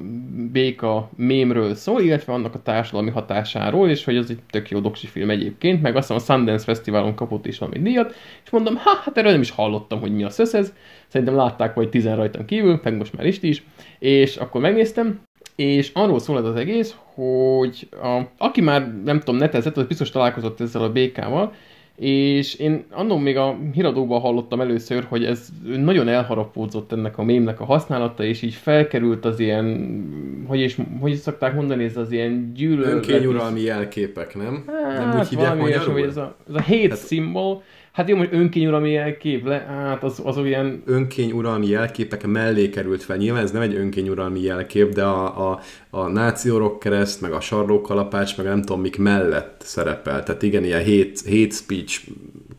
béka 0.52 1.10
mémről 1.16 1.76
szól, 1.76 2.02
illetve 2.02 2.34
annak 2.34 2.56
a 2.56 2.62
társadalmi 2.62 3.10
hatásáról, 3.10 3.90
és 3.90 4.04
hogy 4.04 4.16
ez 4.16 4.30
egy 4.30 4.40
tök 4.50 4.70
jó 4.70 4.80
doksi 4.80 5.08
film 5.08 5.30
egyébként, 5.30 5.82
meg 5.82 5.96
azt 5.96 6.12
a 6.12 6.20
Sundance 6.20 6.64
Fesztiválon 6.64 7.16
kapott 7.16 7.46
is 7.46 7.58
valami 7.58 7.80
díjat, 7.80 8.16
és 8.44 8.50
mondom, 8.50 8.76
ha, 8.76 9.02
hát 9.04 9.18
erről 9.18 9.32
nem 9.32 9.42
is 9.42 9.52
hallottam, 9.52 10.00
hogy 10.00 10.14
mi 10.14 10.24
a 10.24 10.30
szöszez, 10.30 10.74
szerintem 11.08 11.36
látták 11.36 11.74
vagy 11.74 11.90
tizen 11.90 12.16
rajtam 12.16 12.46
kívül, 12.46 12.80
meg 12.84 12.98
most 12.98 13.14
már 13.14 13.26
Isti 13.26 13.48
is, 13.48 13.64
és 14.00 14.36
akkor 14.36 14.62
megnéztem, 14.62 15.20
és 15.56 15.92
arról 15.94 16.20
szól 16.20 16.38
ez 16.38 16.46
az 16.46 16.56
egész, 16.56 16.96
hogy 17.14 17.88
a, 17.92 18.22
aki 18.38 18.62
már 18.62 18.94
nem 19.04 19.20
tudom, 19.20 19.36
netezett, 19.36 19.78
az 19.78 19.86
biztos 19.86 20.10
találkozott 20.10 20.60
ezzel 20.60 20.84
a 20.84 20.92
békával, 20.92 21.54
és 22.02 22.56
én 22.56 22.86
annól 22.92 23.20
még 23.20 23.38
a 23.38 23.58
híradóban 23.74 24.20
hallottam 24.20 24.62
először, 24.62 25.06
hogy 25.10 25.26
ez 25.26 25.48
nagyon 25.64 26.08
elharapódzott 26.08 26.92
ennek 26.92 27.18
a 27.18 27.24
mémnek 27.24 27.60
a 27.60 27.66
használata, 27.66 28.24
és 28.24 28.42
így 28.42 28.54
felkerült 28.54 29.26
az 29.26 29.40
ilyen, 29.40 30.46
hogy 30.48 30.60
is, 30.60 30.78
hogy 31.00 31.12
is 31.12 31.18
szokták 31.18 31.56
mondani, 31.56 31.84
ez 31.84 31.98
az 31.98 32.12
ilyen 32.12 32.52
gyűlölet. 32.54 32.94
Önkényuralmi 32.94 33.62
jelképek, 33.62 34.36
nem? 34.36 34.64
Hát, 34.68 35.06
nem 35.06 35.20
úgy 35.20 35.28
hívják 35.28 35.58
magyarul? 35.58 36.06
Ez 36.06 36.18
a, 36.18 36.36
ez 36.48 36.54
a 36.54 36.62
hate 36.62 36.90
hát, 36.90 37.08
symbol, 37.08 37.64
Hát 37.92 38.10
jó, 38.10 38.16
most 38.16 38.32
önkényuralmi 38.32 38.92
jelkép, 38.92 39.46
le, 39.46 39.60
hát 39.60 40.04
az, 40.04 40.22
az 40.24 40.38
olyan... 40.38 40.82
Önkényuralmi 40.86 41.68
jelképek 41.68 42.28
mellé 42.28 42.70
került 42.70 43.04
fel. 43.04 43.18
Nyilván 43.18 43.44
ez 43.44 43.52
nem 43.52 43.62
egy 43.62 43.76
önkényuralmi 43.76 44.42
jelkép, 44.42 44.90
de 44.90 45.04
a, 45.04 45.52
a, 45.52 45.60
a 45.90 46.08
nációrok 46.08 46.80
kereszt, 46.80 47.22
meg 47.22 47.32
a 47.32 47.40
sarlókalapács, 47.40 48.38
meg 48.38 48.46
nem 48.46 48.62
tudom 48.62 48.82
mik 48.82 48.98
mellett 48.98 49.62
szerepel. 49.64 50.24
Tehát 50.24 50.42
igen, 50.42 50.64
ilyen 50.64 50.84
hate, 50.84 51.12
hate 51.30 51.50
speech 51.50 52.08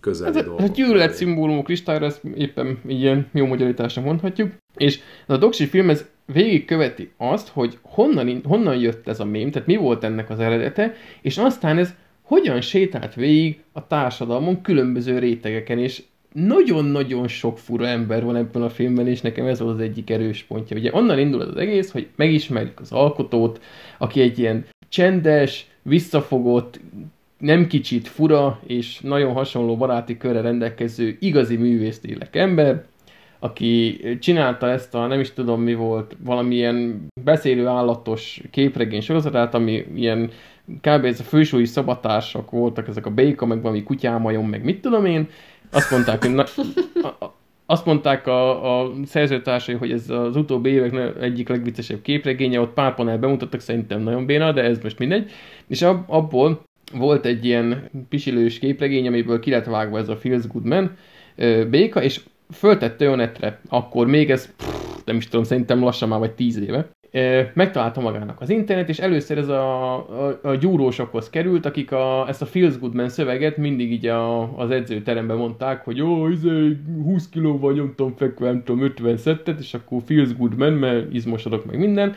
közeli 0.00 0.34
hát, 0.34 0.44
dolgok. 0.44 0.60
Hát 0.60 0.72
gyűlölet 0.72 1.14
szimbólumok 1.14 1.68
listára, 1.68 2.06
ezt 2.06 2.20
éppen 2.34 2.78
ilyen 2.86 3.26
jó 3.32 3.46
magyarításra 3.46 4.02
mondhatjuk. 4.02 4.50
És 4.76 4.98
ez 5.26 5.34
a 5.34 5.38
doksi 5.38 5.66
film, 5.66 5.90
ez 5.90 6.04
végigköveti 6.32 7.10
azt, 7.16 7.48
hogy 7.48 7.78
honnan, 7.82 8.40
honnan 8.44 8.76
jött 8.76 9.08
ez 9.08 9.20
a 9.20 9.24
mém, 9.24 9.50
tehát 9.50 9.68
mi 9.68 9.76
volt 9.76 10.04
ennek 10.04 10.30
az 10.30 10.38
eredete, 10.38 10.94
és 11.22 11.38
aztán 11.38 11.78
ez 11.78 11.94
hogyan 12.22 12.60
sétált 12.60 13.14
végig 13.14 13.62
a 13.72 13.86
társadalmon 13.86 14.62
különböző 14.62 15.18
rétegeken, 15.18 15.78
és 15.78 16.02
nagyon-nagyon 16.32 17.28
sok 17.28 17.58
fura 17.58 17.86
ember 17.86 18.24
van 18.24 18.36
ebben 18.36 18.62
a 18.62 18.68
filmben, 18.68 19.06
és 19.06 19.20
nekem 19.20 19.46
ez 19.46 19.60
volt 19.60 19.74
az 19.74 19.80
egyik 19.80 20.10
erős 20.10 20.42
pontja. 20.42 20.76
Ugye 20.76 20.90
onnan 20.94 21.18
indul 21.18 21.40
az 21.40 21.56
egész, 21.56 21.90
hogy 21.90 22.06
megismerjük 22.16 22.80
az 22.80 22.92
alkotót, 22.92 23.60
aki 23.98 24.20
egy 24.20 24.38
ilyen 24.38 24.64
csendes, 24.88 25.66
visszafogott, 25.82 26.80
nem 27.38 27.66
kicsit 27.66 28.08
fura, 28.08 28.60
és 28.66 29.00
nagyon 29.00 29.32
hasonló 29.32 29.76
baráti 29.76 30.16
körre 30.16 30.40
rendelkező 30.40 31.16
igazi 31.20 31.56
művésztélek 31.56 32.36
ember, 32.36 32.84
aki 33.38 34.00
csinálta 34.20 34.70
ezt 34.70 34.94
a, 34.94 35.06
nem 35.06 35.20
is 35.20 35.32
tudom 35.32 35.60
mi 35.60 35.74
volt, 35.74 36.16
valamilyen 36.24 37.06
beszélő 37.24 37.66
állatos 37.66 38.40
képregény 38.50 39.00
sorozatát, 39.00 39.54
ami 39.54 39.84
ilyen 39.94 40.30
kb. 40.80 41.04
ez 41.04 41.20
a 41.20 41.22
fősúlyi 41.22 41.64
szabatársak 41.64 42.50
voltak, 42.50 42.88
ezek 42.88 43.06
a 43.06 43.10
béka, 43.10 43.46
meg 43.46 43.62
valami 43.62 43.82
kutyámajon, 43.82 44.44
meg 44.44 44.64
mit 44.64 44.80
tudom 44.80 45.04
én, 45.04 45.28
azt 45.70 45.90
mondták, 45.90 46.24
hogy 46.24 46.34
na, 46.34 46.44
a, 47.02 47.34
azt 47.66 47.84
mondták 47.84 48.26
a, 48.26 48.80
a 48.80 48.92
szerzőtársai, 49.04 49.74
hogy 49.74 49.92
ez 49.92 50.10
az 50.10 50.36
utóbbi 50.36 50.70
évek 50.70 51.16
egyik 51.20 51.48
legviccesebb 51.48 52.02
képregénye, 52.02 52.60
ott 52.60 52.72
pár 52.74 52.94
panel 52.94 53.18
bemutattak, 53.18 53.60
szerintem 53.60 54.00
nagyon 54.00 54.26
béna, 54.26 54.52
de 54.52 54.62
ez 54.62 54.78
most 54.82 54.98
mindegy. 54.98 55.30
És 55.66 55.82
ab, 55.82 56.04
abból 56.06 56.62
volt 56.92 57.26
egy 57.26 57.44
ilyen 57.44 57.90
pisilős 58.08 58.58
képregény, 58.58 59.06
amiből 59.06 59.40
ki 59.40 59.50
lett 59.50 59.64
vágva 59.64 59.98
ez 59.98 60.08
a 60.08 60.16
Feels 60.16 60.46
Good 60.46 60.64
Man 60.64 60.96
béka, 61.70 62.02
és 62.02 62.20
föltette 62.50 63.04
olyan 63.04 63.16
netre, 63.16 63.60
akkor 63.68 64.06
még 64.06 64.30
ez, 64.30 64.56
pff, 64.56 65.02
nem 65.04 65.16
is 65.16 65.28
tudom, 65.28 65.44
szerintem 65.44 65.82
lassan 65.82 66.08
már 66.08 66.18
vagy 66.18 66.32
tíz 66.32 66.58
éve, 66.58 66.90
megtalálta 67.54 68.00
magának 68.00 68.40
az 68.40 68.50
internet, 68.50 68.88
és 68.88 68.98
először 68.98 69.38
ez 69.38 69.48
a, 69.48 69.94
a, 69.94 70.38
a 70.42 70.54
gyúrósokhoz 70.54 71.30
került, 71.30 71.66
akik 71.66 71.92
a, 71.92 72.28
ezt 72.28 72.42
a 72.42 72.46
Feels 72.46 72.78
Good 72.78 72.94
Man 72.94 73.08
szöveget 73.08 73.56
mindig 73.56 73.92
így 73.92 74.06
a, 74.06 74.56
az 74.58 74.70
edzőteremben 74.70 75.36
mondták, 75.36 75.84
hogy 75.84 75.96
jó, 75.96 76.28
izé, 76.28 76.76
20 77.02 77.28
kilóval 77.28 77.72
nyomtam 77.72 78.14
fekve, 78.16 78.46
nem 78.46 78.62
tudom, 78.64 78.82
50 78.82 79.16
szettet, 79.16 79.60
és 79.60 79.74
akkor 79.74 80.02
Feels 80.06 80.36
Good 80.36 80.56
Man, 80.56 80.72
mert 80.72 81.14
izmosodok 81.14 81.64
meg 81.64 81.78
minden, 81.78 82.14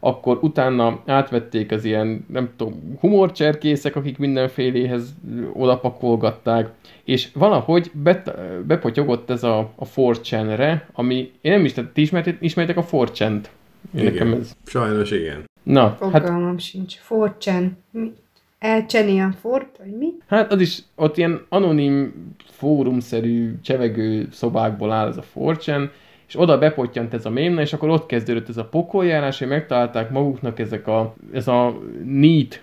akkor 0.00 0.38
utána 0.40 1.02
átvették 1.06 1.72
az 1.72 1.84
ilyen, 1.84 2.24
nem 2.28 2.48
tudom, 2.56 2.96
humorcserkészek, 3.00 3.96
akik 3.96 4.18
mindenféléhez 4.18 5.14
odapakolgatták, 5.52 6.70
és 7.04 7.28
valahogy 7.34 7.90
bet, 7.94 8.34
bepotyogott 8.66 9.30
ez 9.30 9.42
a, 9.42 9.72
a 9.76 9.86
4 10.30 10.80
ami, 10.92 11.30
én 11.40 11.52
nem 11.52 11.64
is, 11.64 11.72
ti 11.72 12.08
ismeritek 12.40 12.76
a 12.76 12.84
4 12.92 13.48
igen. 13.94 14.12
Nekem 14.12 14.32
ez... 14.32 14.52
Sajnos 14.64 15.10
igen. 15.10 15.44
Na, 15.62 15.96
Fogalmam 15.98 16.50
hát... 16.50 16.60
sincs. 16.60 16.96
Forcsen. 16.96 17.78
Mi? 17.90 18.12
a 18.60 19.32
fort, 19.40 19.76
vagy 19.78 19.96
mi? 19.98 20.08
Hát 20.26 20.52
az 20.52 20.60
is 20.60 20.78
ott 20.94 21.16
ilyen 21.16 21.46
anonim 21.48 22.14
fórumszerű 22.50 23.60
csevegő 23.62 24.28
szobákból 24.30 24.92
áll 24.92 25.08
ez 25.08 25.16
a 25.16 25.22
forcsen, 25.22 25.90
és 26.28 26.38
oda 26.38 26.58
bepottyant 26.58 27.14
ez 27.14 27.26
a 27.26 27.30
mémne, 27.30 27.60
és 27.60 27.72
akkor 27.72 27.88
ott 27.88 28.06
kezdődött 28.06 28.48
ez 28.48 28.56
a 28.56 28.64
pokoljárás, 28.64 29.38
hogy 29.38 29.48
megtalálták 29.48 30.10
maguknak 30.10 30.58
ezek 30.58 30.86
a, 30.86 31.14
ez 31.32 31.48
a 31.48 31.78
neat 32.04 32.62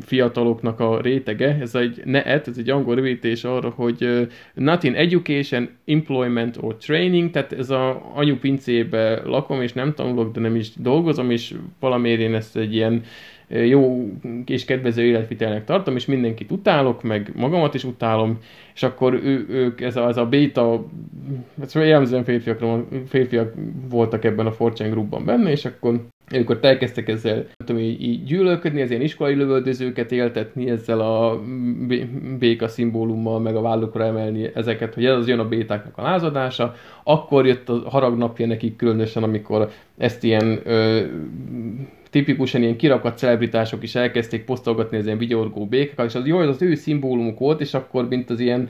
fiataloknak 0.00 0.80
a 0.80 1.00
rétege, 1.00 1.58
ez 1.60 1.74
egy 1.74 2.02
NEET, 2.04 2.48
ez 2.48 2.58
egy 2.58 2.70
angol 2.70 2.94
rövidítés 2.94 3.44
arra, 3.44 3.68
hogy 3.68 4.28
Not 4.54 4.82
in 4.82 4.94
Education, 4.94 5.68
Employment 5.84 6.56
or 6.60 6.76
Training, 6.76 7.30
tehát 7.30 7.52
ez 7.52 7.70
a 7.70 8.12
anyupincébe 8.14 9.22
lakom, 9.24 9.62
és 9.62 9.72
nem 9.72 9.94
tanulok, 9.94 10.32
de 10.32 10.40
nem 10.40 10.56
is 10.56 10.70
dolgozom, 10.76 11.30
és 11.30 11.54
valamiért 11.80 12.20
én 12.20 12.34
ezt 12.34 12.56
egy 12.56 12.74
ilyen 12.74 13.02
jó 13.48 14.10
és 14.46 14.64
kedvező 14.64 15.02
életvitelnek 15.02 15.64
tartom, 15.64 15.96
és 15.96 16.06
mindenkit 16.06 16.50
utálok, 16.50 17.02
meg 17.02 17.32
magamat 17.34 17.74
is 17.74 17.84
utálom, 17.84 18.38
és 18.74 18.82
akkor 18.82 19.14
ő, 19.14 19.46
ők, 19.48 19.80
ez 19.80 19.96
a, 19.96 20.08
ez 20.08 20.16
a 20.16 20.26
béta, 20.26 20.86
ez 21.62 21.74
jellemzően 21.74 22.24
férfiakra, 22.24 22.86
férfiak 23.06 23.54
voltak 23.88 24.24
ebben 24.24 24.46
a 24.46 24.52
Fortune 24.52 24.88
Groupban 24.88 25.24
benne, 25.24 25.50
és 25.50 25.64
akkor 25.64 26.06
ott 26.46 26.64
elkezdtek 26.64 27.08
ezzel 27.08 27.46
tudom, 27.64 27.82
így, 27.82 28.02
így 28.02 28.24
gyűlölködni, 28.24 28.82
az 28.82 28.90
ilyen 28.90 29.02
iskolai 29.02 29.34
lövöldözőket 29.34 30.12
éltetni, 30.12 30.70
ezzel 30.70 31.00
a 31.00 31.42
béka 32.38 32.68
szimbólummal, 32.68 33.40
meg 33.40 33.56
a 33.56 33.60
vállukra 33.60 34.04
emelni 34.04 34.50
ezeket, 34.54 34.94
hogy 34.94 35.04
ez 35.04 35.16
az 35.16 35.28
jön 35.28 35.38
a 35.38 35.48
bétáknak 35.48 35.98
a 35.98 36.02
lázadása. 36.02 36.74
Akkor 37.04 37.46
jött 37.46 37.68
a 37.68 37.82
haragnapja 37.90 38.46
nekik 38.46 38.76
különösen, 38.76 39.22
amikor 39.22 39.70
ezt 39.98 40.24
ilyen 40.24 40.60
ö, 40.64 41.04
tipikusan 42.10 42.62
ilyen 42.62 42.76
kirakat 42.76 43.18
celebritások 43.18 43.82
is 43.82 43.94
elkezdték 43.94 44.44
posztolgatni 44.44 44.96
az 44.96 45.04
ilyen 45.04 45.18
vigyorgó 45.18 45.66
békákat, 45.66 46.06
és 46.06 46.14
az 46.14 46.26
jó, 46.26 46.38
az 46.38 46.62
ő 46.62 46.74
szimbólumuk 46.74 47.38
volt, 47.38 47.60
és 47.60 47.74
akkor 47.74 48.08
mint 48.08 48.30
az 48.30 48.40
ilyen 48.40 48.68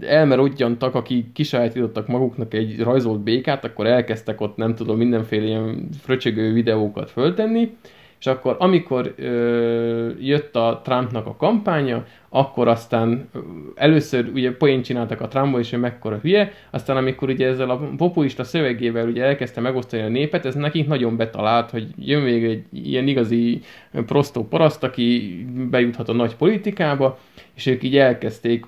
elmerodjantak, 0.00 0.94
akik 0.94 1.32
kisajátítottak 1.32 2.06
maguknak 2.06 2.54
egy 2.54 2.80
rajzolt 2.80 3.20
békát, 3.20 3.64
akkor 3.64 3.86
elkezdtek 3.86 4.40
ott 4.40 4.56
nem 4.56 4.74
tudom 4.74 4.96
mindenféle 4.96 5.44
ilyen 5.44 5.88
fröcsögő 6.00 6.52
videókat 6.52 7.10
föltenni, 7.10 7.76
és 8.22 8.28
akkor 8.28 8.56
amikor 8.58 9.14
ö, 9.16 10.10
jött 10.20 10.56
a 10.56 10.80
Trumpnak 10.84 11.26
a 11.26 11.36
kampánya, 11.36 12.04
akkor 12.28 12.68
aztán 12.68 13.28
először 13.74 14.30
ugye 14.34 14.52
poént 14.56 14.84
csináltak 14.84 15.20
a 15.20 15.28
Trumpból, 15.28 15.60
és 15.60 15.72
ő 15.72 15.76
mekkora 15.76 16.18
hülye, 16.22 16.52
aztán 16.70 16.96
amikor 16.96 17.28
ugye 17.28 17.46
ezzel 17.46 17.70
a 17.70 17.88
populista 17.96 18.44
szövegével 18.44 19.06
ugye 19.06 19.24
elkezdte 19.24 19.60
megosztani 19.60 20.02
a 20.02 20.08
népet, 20.08 20.46
ez 20.46 20.54
nekik 20.54 20.86
nagyon 20.86 21.16
betalált, 21.16 21.70
hogy 21.70 21.86
jön 21.98 22.22
még 22.22 22.44
egy 22.44 22.64
ilyen 22.72 23.08
igazi 23.08 23.60
prostó 24.06 24.48
paraszt, 24.48 24.82
aki 24.82 25.36
bejuthat 25.70 26.08
a 26.08 26.12
nagy 26.12 26.36
politikába, 26.36 27.18
és 27.54 27.66
ők 27.66 27.82
így 27.82 27.96
elkezdték 27.96 28.64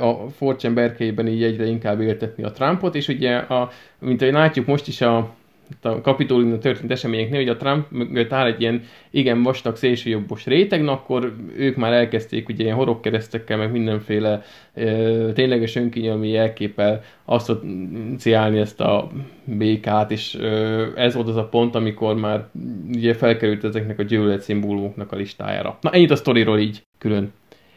a 0.00 0.28
Fortune 0.36 0.74
berkeiben 0.74 1.28
így 1.28 1.42
egyre 1.42 1.66
inkább 1.66 2.00
éltetni 2.00 2.42
a 2.42 2.50
Trumpot, 2.50 2.94
és 2.94 3.08
ugye, 3.08 3.36
a, 3.36 3.70
mint 3.98 4.22
ahogy 4.22 4.34
látjuk 4.34 4.66
most 4.66 4.88
is 4.88 5.00
a, 5.00 5.34
a 5.82 6.00
kapitóliumban 6.00 6.60
történt 6.60 6.90
eseményeknél, 6.90 7.38
hogy 7.38 7.48
a 7.48 7.56
Trump 7.56 7.90
mögött 7.90 8.32
áll 8.32 8.46
egy 8.46 8.60
ilyen 8.60 8.82
igen 9.10 9.42
vastag 9.42 9.76
szélsőjobbos 9.76 10.46
réteg, 10.46 10.88
akkor 10.88 11.34
ők 11.56 11.76
már 11.76 11.92
elkezdték 11.92 12.48
ugye 12.48 12.64
ilyen 12.64 12.76
horogkeresztekkel, 12.76 13.56
meg 13.56 13.70
mindenféle 13.70 14.42
ö, 14.74 15.30
tényleges 15.34 15.76
önkényelmi 15.76 16.28
jelképpel 16.28 17.02
asszociálni 17.24 18.58
ezt 18.58 18.80
a 18.80 19.10
békát, 19.44 20.10
és 20.10 20.36
ö, 20.40 20.86
ez 20.96 21.14
volt 21.14 21.28
az 21.28 21.36
a 21.36 21.48
pont, 21.48 21.74
amikor 21.74 22.14
már 22.14 22.48
ugye 22.94 23.14
felkerült 23.14 23.64
ezeknek 23.64 23.98
a 23.98 24.02
gyűlölet 24.02 24.40
szimbólumoknak 24.40 25.12
a 25.12 25.16
listájára. 25.16 25.78
Na 25.80 25.90
ennyit 25.90 26.10
a 26.10 26.16
sztoriról 26.16 26.58
így 26.58 26.82
külön. 26.98 27.32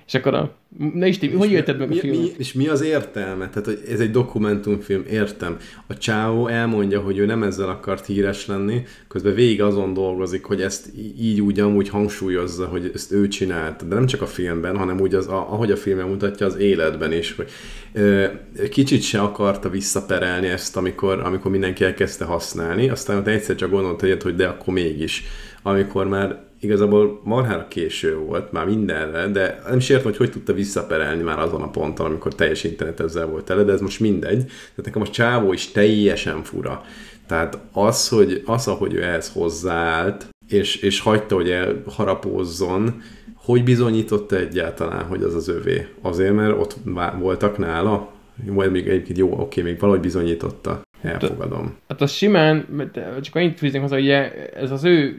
És 0.10 0.16
akkor 0.16 0.34
a... 0.34 0.52
Na 0.94 1.06
Isti, 1.06 1.30
hogy 1.30 1.52
élted 1.52 1.78
meg 1.78 1.92
a 1.92 1.94
filmet? 1.94 2.20
Mi, 2.20 2.32
és 2.38 2.54
mi 2.54 2.68
az 2.68 2.82
értelme? 2.82 3.50
Tehát, 3.50 3.66
hogy 3.66 3.80
ez 3.90 4.00
egy 4.00 4.12
dokumentumfilm, 4.12 5.04
értem. 5.10 5.58
A 5.88 5.98
Csávó 5.98 6.48
elmondja, 6.48 7.00
hogy 7.00 7.18
ő 7.18 7.26
nem 7.26 7.44
ezzel 7.44 7.70
akart 7.70 8.06
híres 8.06 8.46
lenni, 8.46 8.84
közben 9.08 9.34
végig 9.34 9.62
azon 9.62 9.94
dolgozik, 9.94 10.44
hogy 10.44 10.62
ezt 10.62 10.90
így 11.20 11.42
úgy 11.42 11.60
amúgy 11.60 11.90
hangsúlyozza, 11.90 12.66
hogy 12.66 12.92
ezt 12.94 13.12
ő 13.12 13.28
csinálta. 13.28 13.86
De 13.86 13.96
nem 13.96 14.06
csak 14.06 14.22
a 14.22 14.28
filmben, 14.28 14.78
hanem 14.78 15.00
úgy 15.00 15.16
az, 15.16 15.28
ahogy 15.28 15.72
a 15.72 15.78
filmben 15.78 16.08
mutatja, 16.08 16.46
az 16.46 16.58
életben 16.58 17.14
is. 17.14 17.36
Hogy, 17.36 17.50
ö, 17.94 18.26
kicsit 18.70 19.02
se 19.02 19.22
akarta 19.22 19.70
visszaperelni 19.70 20.48
ezt, 20.48 20.78
amikor, 20.78 21.20
amikor 21.20 21.52
mindenki 21.52 21.84
elkezdte 21.84 22.26
használni, 22.26 22.90
aztán 22.90 23.28
egyszer 23.28 23.56
csak 23.56 23.70
gondolta, 23.70 24.08
hogy 24.24 24.36
de 24.36 24.48
akkor 24.48 24.74
mégis. 24.74 25.24
Amikor 25.62 26.08
már 26.08 26.48
igazából 26.60 27.22
marhára 27.24 27.68
késő 27.68 28.18
volt 28.18 28.52
már 28.52 28.66
mindenre, 28.66 29.28
de 29.28 29.62
nem 29.68 29.78
is 29.78 29.90
értem, 29.90 30.06
hogy 30.06 30.18
hogy 30.18 30.32
tudta 30.32 30.54
visszaperelni 30.54 31.24
már 31.24 31.40
azon 31.40 31.62
a 31.62 31.70
ponton, 31.70 32.06
amikor 32.06 32.36
teljes 32.36 32.64
internet 32.64 33.00
ezzel 33.00 33.28
volt 33.28 33.46
tele, 33.46 33.64
de 33.64 33.72
ez 33.72 33.82
most 33.82 34.00
mindegy. 34.00 34.46
Tehát 34.46 34.86
nekem 34.86 35.02
a 35.02 35.08
csávó 35.08 35.54
is 35.54 35.72
teljesen 35.72 36.44
fura. 36.44 36.84
Tehát 37.28 37.58
az, 37.72 38.08
hogy 38.08 38.42
az, 38.46 38.68
ahogy 38.68 38.94
ő 38.94 39.04
ehhez 39.04 39.32
hozzáállt, 39.32 40.28
és, 40.48 40.76
és 40.76 41.00
hagyta, 41.00 41.36
hogy 41.36 41.50
elharapózzon, 41.50 43.02
hogy 43.36 43.64
bizonyította 43.64 44.36
egyáltalán, 44.36 45.04
hogy 45.04 45.24
az 45.24 45.36
az 45.36 45.48
övé? 45.48 45.88
Azért, 46.02 46.34
mert 46.34 46.60
ott 46.60 46.76
voltak 47.20 47.58
nála? 47.58 48.12
Vagy 48.46 48.72
még 48.72 48.88
egyébként 48.88 49.18
jó, 49.18 49.40
oké, 49.40 49.62
még 49.62 49.80
valahogy 49.80 50.02
bizonyította. 50.02 50.82
Elfogadom. 51.02 51.78
Hát 51.88 52.02
az 52.02 52.12
simán, 52.12 52.66
csak 53.22 53.36
annyit 53.36 53.58
fűznék 53.58 53.82
hozzá, 53.82 53.96
hogy 53.96 54.10
ez 54.56 54.72
az 54.72 54.84
ő 54.84 55.18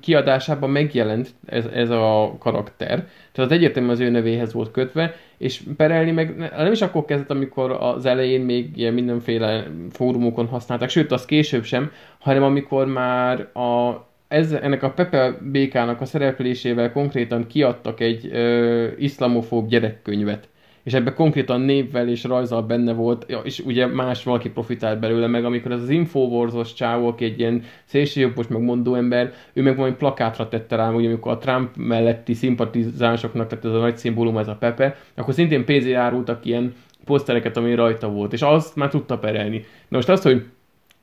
kiadásában 0.00 0.70
megjelent 0.70 1.28
ez, 1.46 1.64
ez 1.66 1.90
a 1.90 2.36
karakter, 2.38 3.06
tehát 3.32 3.50
az 3.50 3.56
egyértelműen 3.56 3.94
az 3.94 4.00
ő 4.00 4.10
nevéhez 4.10 4.52
volt 4.52 4.70
kötve, 4.70 5.14
és 5.38 5.62
perelni 5.76 6.10
meg 6.10 6.36
nem 6.56 6.72
is 6.72 6.82
akkor 6.82 7.04
kezdett, 7.04 7.30
amikor 7.30 7.70
az 7.80 8.06
elején 8.06 8.40
még 8.40 8.76
ilyen 8.76 8.94
mindenféle 8.94 9.66
fórumokon 9.90 10.46
használták, 10.46 10.88
sőt, 10.88 11.12
az 11.12 11.24
később 11.24 11.64
sem, 11.64 11.90
hanem 12.18 12.42
amikor 12.42 12.86
már 12.86 13.40
a, 13.40 14.06
ez, 14.28 14.52
ennek 14.52 14.82
a 14.82 14.90
Pepe 14.90 15.38
békának 15.40 16.00
a 16.00 16.04
szereplésével 16.04 16.92
konkrétan 16.92 17.46
kiadtak 17.46 18.00
egy 18.00 18.28
ö, 18.32 18.86
iszlamofób 18.98 19.68
gyerekkönyvet 19.68 20.48
és 20.88 20.94
ebben 20.94 21.14
konkrétan 21.14 21.60
névvel 21.60 22.08
és 22.08 22.24
rajzal 22.24 22.62
benne 22.62 22.92
volt, 22.92 23.26
és 23.42 23.58
ugye 23.58 23.86
más 23.86 24.24
valaki 24.24 24.50
profitált 24.50 25.00
belőle, 25.00 25.26
meg 25.26 25.44
amikor 25.44 25.72
ez 25.72 25.82
az 25.82 25.88
Infowars-os 25.88 26.72
csávó, 26.72 27.06
aki 27.06 27.24
egy 27.24 27.38
ilyen 27.38 27.62
szélsőjobbos, 27.84 28.46
meg 28.46 28.62
mondó 28.62 28.94
ember, 28.94 29.32
ő 29.52 29.62
meg 29.62 29.76
valami 29.76 29.94
plakátra 29.94 30.48
tette 30.48 30.76
rá, 30.76 30.90
hogy 30.90 31.06
amikor 31.06 31.32
a 31.32 31.38
Trump 31.38 31.76
melletti 31.76 32.34
szimpatizánsoknak, 32.34 33.48
tehát 33.48 33.64
ez 33.64 33.72
a 33.72 33.78
nagy 33.78 33.96
szimbólum, 33.96 34.38
ez 34.38 34.48
a 34.48 34.56
Pepe, 34.60 34.96
akkor 35.14 35.34
szintén 35.34 35.64
pénzé 35.64 35.92
árultak 35.92 36.44
ilyen 36.44 36.74
posztereket, 37.04 37.56
ami 37.56 37.74
rajta 37.74 38.08
volt, 38.08 38.32
és 38.32 38.42
azt 38.42 38.76
már 38.76 38.88
tudta 38.88 39.18
perelni. 39.18 39.64
Na 39.88 39.96
most 39.96 40.08
azt, 40.08 40.22
hogy 40.22 40.44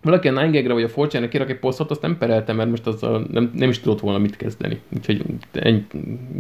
valaki 0.02 0.28
a 0.28 0.34
9 0.34 0.68
vagy 0.68 0.84
a 0.84 0.90
fortune 0.90 1.28
kirak 1.28 1.50
egy 1.50 1.60
posztot, 1.60 1.92
azt 1.92 2.02
nem 2.02 2.18
pereltem, 2.18 2.56
mert 2.56 2.70
most 2.70 2.88
az 2.88 3.02
nem, 3.32 3.52
nem 3.54 3.70
is 3.70 3.80
tudott 3.80 4.00
volna 4.00 4.18
mit 4.18 4.38
kezdeni. 4.38 4.80
Úgyhogy 4.96 5.22
ennyi, 5.52 5.86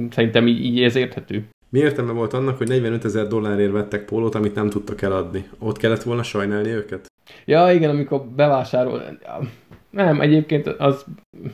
szerintem 0.09 0.47
így, 0.47 0.65
így 0.65 0.83
ez 0.83 0.95
érthető. 0.95 1.45
Mi 1.75 1.81
értelme 1.81 2.11
volt 2.11 2.33
annak, 2.33 2.57
hogy 2.57 2.67
45 2.67 3.05
ezer 3.05 3.27
dollárért 3.27 3.71
vettek 3.71 4.05
pólót, 4.05 4.35
amit 4.35 4.55
nem 4.55 4.69
tudtak 4.69 5.01
eladni? 5.01 5.45
Ott 5.59 5.77
kellett 5.77 6.03
volna 6.03 6.23
sajnálni 6.23 6.69
őket? 6.69 7.11
Ja, 7.45 7.71
igen, 7.71 7.89
amikor 7.89 8.25
bevásárol... 8.25 9.01
Nem, 9.89 10.21
egyébként 10.21 10.67
az... 10.67 11.05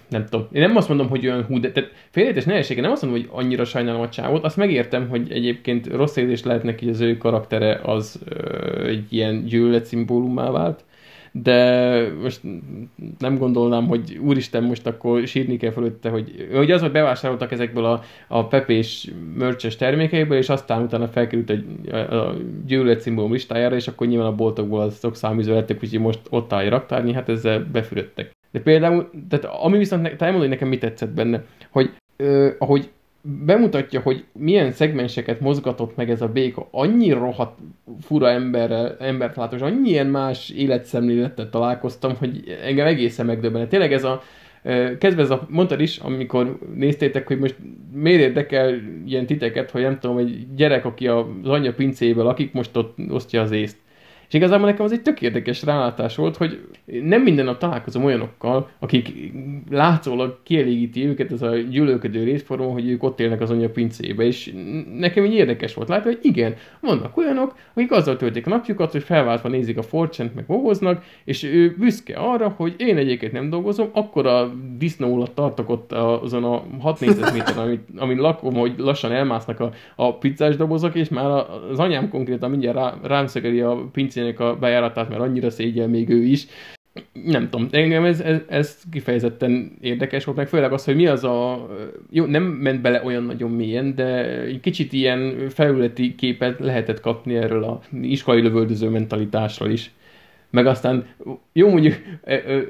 Nem 0.09 0.25
tudom. 0.25 0.47
Én 0.51 0.61
nem 0.61 0.75
azt 0.75 0.87
mondom, 0.87 1.09
hogy 1.09 1.25
olyan 1.25 1.43
hú, 1.43 1.59
de... 1.59 1.71
Tehát 1.71 1.91
félreértés 2.09 2.43
nehézsége, 2.43 2.81
nem 2.81 2.91
azt 2.91 3.01
mondom, 3.01 3.21
hogy 3.21 3.29
annyira 3.31 3.65
sajnálom 3.65 4.01
a 4.01 4.09
csávot. 4.09 4.43
Azt 4.43 4.57
megértem, 4.57 5.09
hogy 5.09 5.31
egyébként 5.31 5.87
rossz 5.87 6.15
érzés 6.15 6.43
lehet 6.43 6.63
neki, 6.63 6.85
hogy 6.85 6.93
az 6.93 7.01
ő 7.01 7.17
karaktere 7.17 7.79
az 7.83 8.19
ö, 8.25 8.85
egy 8.85 9.13
ilyen 9.13 9.43
gyűlölet 9.43 9.85
szimbólummá 9.85 10.51
vált 10.51 10.83
de 11.31 12.13
most 12.21 12.41
nem 13.19 13.37
gondolnám, 13.37 13.87
hogy 13.87 14.19
úristen, 14.21 14.63
most 14.63 14.87
akkor 14.87 15.27
sírni 15.27 15.57
kell 15.57 15.71
fölötte, 15.71 16.09
hogy, 16.09 16.47
hogy 16.53 16.71
az, 16.71 16.81
hogy 16.81 16.91
bevásároltak 16.91 17.51
ezekből 17.51 17.85
a, 17.85 18.03
a 18.27 18.47
pepés 18.47 19.11
mörcses 19.37 19.75
termékeiből, 19.75 20.37
és 20.37 20.49
aztán 20.49 20.81
utána 20.81 21.07
felkerült 21.07 21.49
egy, 21.49 21.65
a, 21.91 21.95
a 21.95 22.35
gyűlölet 22.65 22.99
szimbólum 22.99 23.31
listájára, 23.31 23.75
és 23.75 23.87
akkor 23.87 24.07
nyilván 24.07 24.27
a 24.27 24.35
boltokból 24.35 24.81
az 24.81 24.99
sok 24.99 25.15
száműző 25.15 25.53
lettek, 25.53 25.83
úgyhogy 25.83 25.99
most 25.99 26.19
ott 26.29 26.53
állj 26.53 26.69
raktárni, 26.69 27.13
hát 27.13 27.29
ezzel 27.29 27.67
befürödtek. 27.71 28.31
De 28.51 28.59
például, 28.59 29.09
tehát 29.29 29.45
ami 29.45 29.77
viszont, 29.77 30.03
te 30.03 30.25
elmondod, 30.25 30.39
hogy 30.39 30.49
nekem 30.49 30.67
mi 30.67 30.77
tetszett 30.77 31.09
benne, 31.09 31.43
hogy 31.69 31.89
ö, 32.15 32.49
ahogy 32.59 32.89
bemutatja, 33.21 33.99
hogy 33.99 34.23
milyen 34.33 34.71
szegmenseket 34.71 35.39
mozgatott 35.39 35.95
meg 35.95 36.09
ez 36.09 36.21
a 36.21 36.27
béka. 36.27 36.67
Annyi 36.71 37.11
rohadt 37.11 37.59
fura 38.01 38.29
emberrel, 38.29 38.97
embert 38.99 39.35
látom, 39.35 39.57
és 39.57 39.63
annyi 39.63 39.89
ilyen 39.89 40.07
más 40.07 40.49
életszemlélettel 40.49 41.49
találkoztam, 41.49 42.15
hogy 42.15 42.57
engem 42.63 42.87
egészen 42.87 43.25
megdöbbenet. 43.25 43.69
Tényleg 43.69 43.93
ez 43.93 44.03
a 44.03 44.21
Kezdve 44.97 45.21
ez 45.21 45.29
a, 45.29 45.47
mondtad 45.49 45.79
is, 45.79 45.97
amikor 45.97 46.57
néztétek, 46.75 47.27
hogy 47.27 47.39
most 47.39 47.55
miért 47.93 48.21
érdekel 48.21 48.79
ilyen 49.05 49.25
titeket, 49.25 49.71
hogy 49.71 49.81
nem 49.81 49.99
tudom, 49.99 50.17
egy 50.17 50.55
gyerek, 50.55 50.85
aki 50.85 51.07
az 51.07 51.25
anyja 51.43 51.73
pincéből 51.73 52.23
lakik, 52.23 52.53
most 52.53 52.77
ott 52.77 52.97
osztja 53.09 53.41
az 53.41 53.51
észt. 53.51 53.77
És 54.31 54.37
igazából 54.37 54.65
nekem 54.65 54.85
az 54.85 54.91
egy 54.91 55.01
tök 55.01 55.21
érdekes 55.21 55.63
rálátás 55.63 56.15
volt, 56.15 56.37
hogy 56.37 56.59
nem 56.85 57.21
minden 57.21 57.45
nap 57.45 57.57
találkozom 57.57 58.03
olyanokkal, 58.03 58.69
akik 58.79 59.31
látszólag 59.69 60.39
kielégíti 60.43 61.05
őket 61.05 61.31
ez 61.31 61.41
a 61.41 61.55
gyűlölködő 61.55 62.23
részforma, 62.23 62.65
hogy 62.65 62.89
ők 62.89 63.03
ott 63.03 63.19
élnek 63.19 63.41
az 63.41 63.49
anya 63.49 63.69
pincébe, 63.69 64.23
és 64.23 64.53
nekem 64.97 65.25
így 65.25 65.33
érdekes 65.33 65.73
volt. 65.73 65.89
Látni, 65.89 66.11
hogy 66.11 66.19
igen, 66.21 66.55
vannak 66.79 67.17
olyanok, 67.17 67.55
akik 67.73 67.91
azzal 67.91 68.17
töltik 68.17 68.47
a 68.47 68.49
napjukat, 68.49 68.91
hogy 68.91 69.03
felváltva 69.03 69.49
nézik 69.49 69.77
a 69.77 69.81
forcsent, 69.81 70.35
meg 70.35 70.47
vovoznak, 70.47 71.03
és 71.23 71.43
ő 71.43 71.75
büszke 71.77 72.15
arra, 72.17 72.53
hogy 72.57 72.75
én 72.77 72.97
egyébként 72.97 73.31
nem 73.31 73.49
dolgozom, 73.49 73.89
akkor 73.93 74.25
a 74.25 74.53
disznó 74.77 75.15
alatt 75.15 75.35
tartok 75.35 75.69
ott 75.69 75.91
azon 75.91 76.43
a 76.43 76.63
6 76.79 76.99
négyzetméteren, 76.99 77.63
amit, 77.67 77.87
amin 77.97 78.17
lakom, 78.17 78.53
hogy 78.53 78.73
lassan 78.77 79.11
elmásznak 79.11 79.59
a, 79.59 79.71
a 79.95 80.17
pizzás 80.17 80.55
dobozok, 80.55 80.95
és 80.95 81.09
már 81.09 81.45
az 81.71 81.79
anyám 81.79 82.09
konkrétan 82.09 82.49
mindjárt 82.49 82.77
rá, 82.77 82.93
rám 83.03 83.27
szögeli 83.27 83.61
a 83.61 83.89
pincének 84.21 84.39
a 84.39 84.59
bejáratát, 84.59 85.09
mert 85.09 85.21
annyira 85.21 85.49
szégyel 85.49 85.87
még 85.87 86.09
ő 86.09 86.23
is. 86.23 86.47
Nem 87.23 87.49
tudom, 87.49 87.67
engem 87.71 88.03
ez, 88.03 88.19
ez, 88.19 88.39
ez 88.47 88.81
kifejezetten 88.91 89.77
érdekes 89.81 90.23
volt, 90.23 90.37
meg 90.37 90.47
főleg 90.47 90.73
az, 90.73 90.85
hogy 90.85 90.95
mi 90.95 91.07
az 91.07 91.23
a... 91.23 91.67
Jó, 92.09 92.25
nem 92.25 92.43
ment 92.43 92.81
bele 92.81 93.03
olyan 93.03 93.23
nagyon 93.23 93.51
mélyen, 93.51 93.95
de 93.95 94.25
egy 94.41 94.59
kicsit 94.59 94.93
ilyen 94.93 95.49
felületi 95.49 96.15
képet 96.15 96.59
lehetett 96.59 96.99
kapni 96.99 97.35
erről 97.35 97.63
a 97.63 97.81
iskolai 98.01 98.41
lövöldöző 98.41 98.89
mentalitásról 98.89 99.69
is 99.69 99.91
meg 100.51 100.65
aztán, 100.65 101.05
jó 101.53 101.69
mondjuk, 101.69 101.93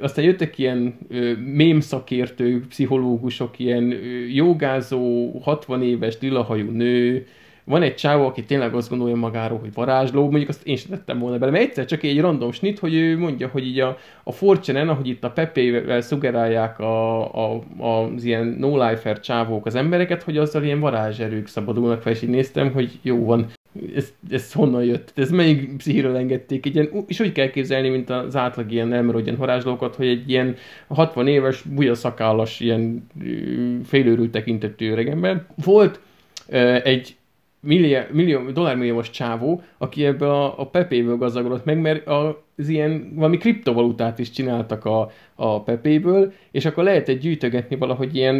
aztán 0.01 0.25
jöttek 0.25 0.57
ilyen 0.57 0.97
mém 1.45 1.79
szakértők, 1.79 2.67
pszichológusok, 2.67 3.59
ilyen 3.59 3.83
jogázó, 4.33 5.31
60 5.39 5.83
éves 5.83 6.17
dilahajú 6.17 6.71
nő, 6.71 7.27
van 7.71 7.81
egy 7.81 7.95
csávó, 7.95 8.25
aki 8.25 8.43
tényleg 8.43 8.73
azt 8.73 8.89
gondolja 8.89 9.15
magáról, 9.15 9.59
hogy 9.59 9.73
varázsló, 9.73 10.21
mondjuk 10.21 10.49
azt 10.49 10.67
én 10.67 10.75
sem 10.75 10.89
tettem 10.89 11.19
volna 11.19 11.37
bele, 11.37 11.51
mert 11.51 11.63
egyszer 11.63 11.85
csak 11.85 12.03
egy 12.03 12.21
random 12.21 12.51
snit, 12.51 12.79
hogy 12.79 12.93
ő 12.93 13.17
mondja, 13.17 13.47
hogy 13.47 13.67
így 13.67 13.79
a, 13.79 13.97
a 14.23 14.31
fortune 14.31 14.81
ahogy 14.81 15.07
itt 15.07 15.23
a 15.23 15.31
Pepe-vel 15.31 16.01
szugerálják 16.01 16.79
a, 16.79 17.21
a, 17.53 17.63
az 17.77 18.23
ilyen 18.23 18.45
no-lifer 18.59 19.19
csávók 19.19 19.65
az 19.65 19.75
embereket, 19.75 20.23
hogy 20.23 20.37
azzal 20.37 20.63
ilyen 20.63 20.79
varázserők 20.79 21.47
szabadulnak 21.47 22.01
fel, 22.01 22.11
és 22.11 22.21
így 22.21 22.29
néztem, 22.29 22.71
hogy 22.71 22.99
jó 23.01 23.25
van, 23.25 23.47
ez, 23.95 24.13
ez 24.29 24.53
honnan 24.53 24.83
jött? 24.83 25.11
Ez 25.15 25.29
melyik 25.29 25.77
pszichiről 25.77 26.15
engedték? 26.15 26.65
Egy 26.65 26.75
ilyen, 26.75 26.89
és 27.07 27.19
úgy 27.19 27.31
kell 27.31 27.49
képzelni, 27.49 27.89
mint 27.89 28.09
az 28.09 28.35
átlag 28.35 28.71
ilyen 28.71 28.93
elmerodjan 28.93 29.35
varázslókat, 29.35 29.95
hogy 29.95 30.07
egy 30.07 30.29
ilyen 30.29 30.55
60 30.87 31.27
éves, 31.27 31.61
bujaszakállas, 31.61 32.59
ilyen 32.59 33.07
félőrült 33.85 34.31
tekintetű 34.31 34.91
öregember. 34.91 35.45
Volt 35.55 35.99
egy 36.83 37.15
millió, 37.61 37.99
millió, 38.11 38.49
dollármilliómos 38.51 39.09
csávó, 39.09 39.61
aki 39.77 40.05
ebből 40.05 40.29
a, 40.29 40.59
a 40.59 40.69
Pepéből 40.69 41.17
gazdagodott 41.17 41.65
meg, 41.65 41.81
mert 41.81 42.07
az 42.61 42.67
ilyen 42.67 43.11
valami 43.15 43.37
kriptovalutát 43.37 44.19
is 44.19 44.29
csináltak 44.29 44.85
a, 44.85 45.11
a 45.35 45.63
Pepéből, 45.63 46.33
és 46.51 46.65
akkor 46.65 46.83
lehetett 46.83 47.19
gyűjtögetni 47.19 47.75
valahogy 47.75 48.15
ilyen, 48.15 48.35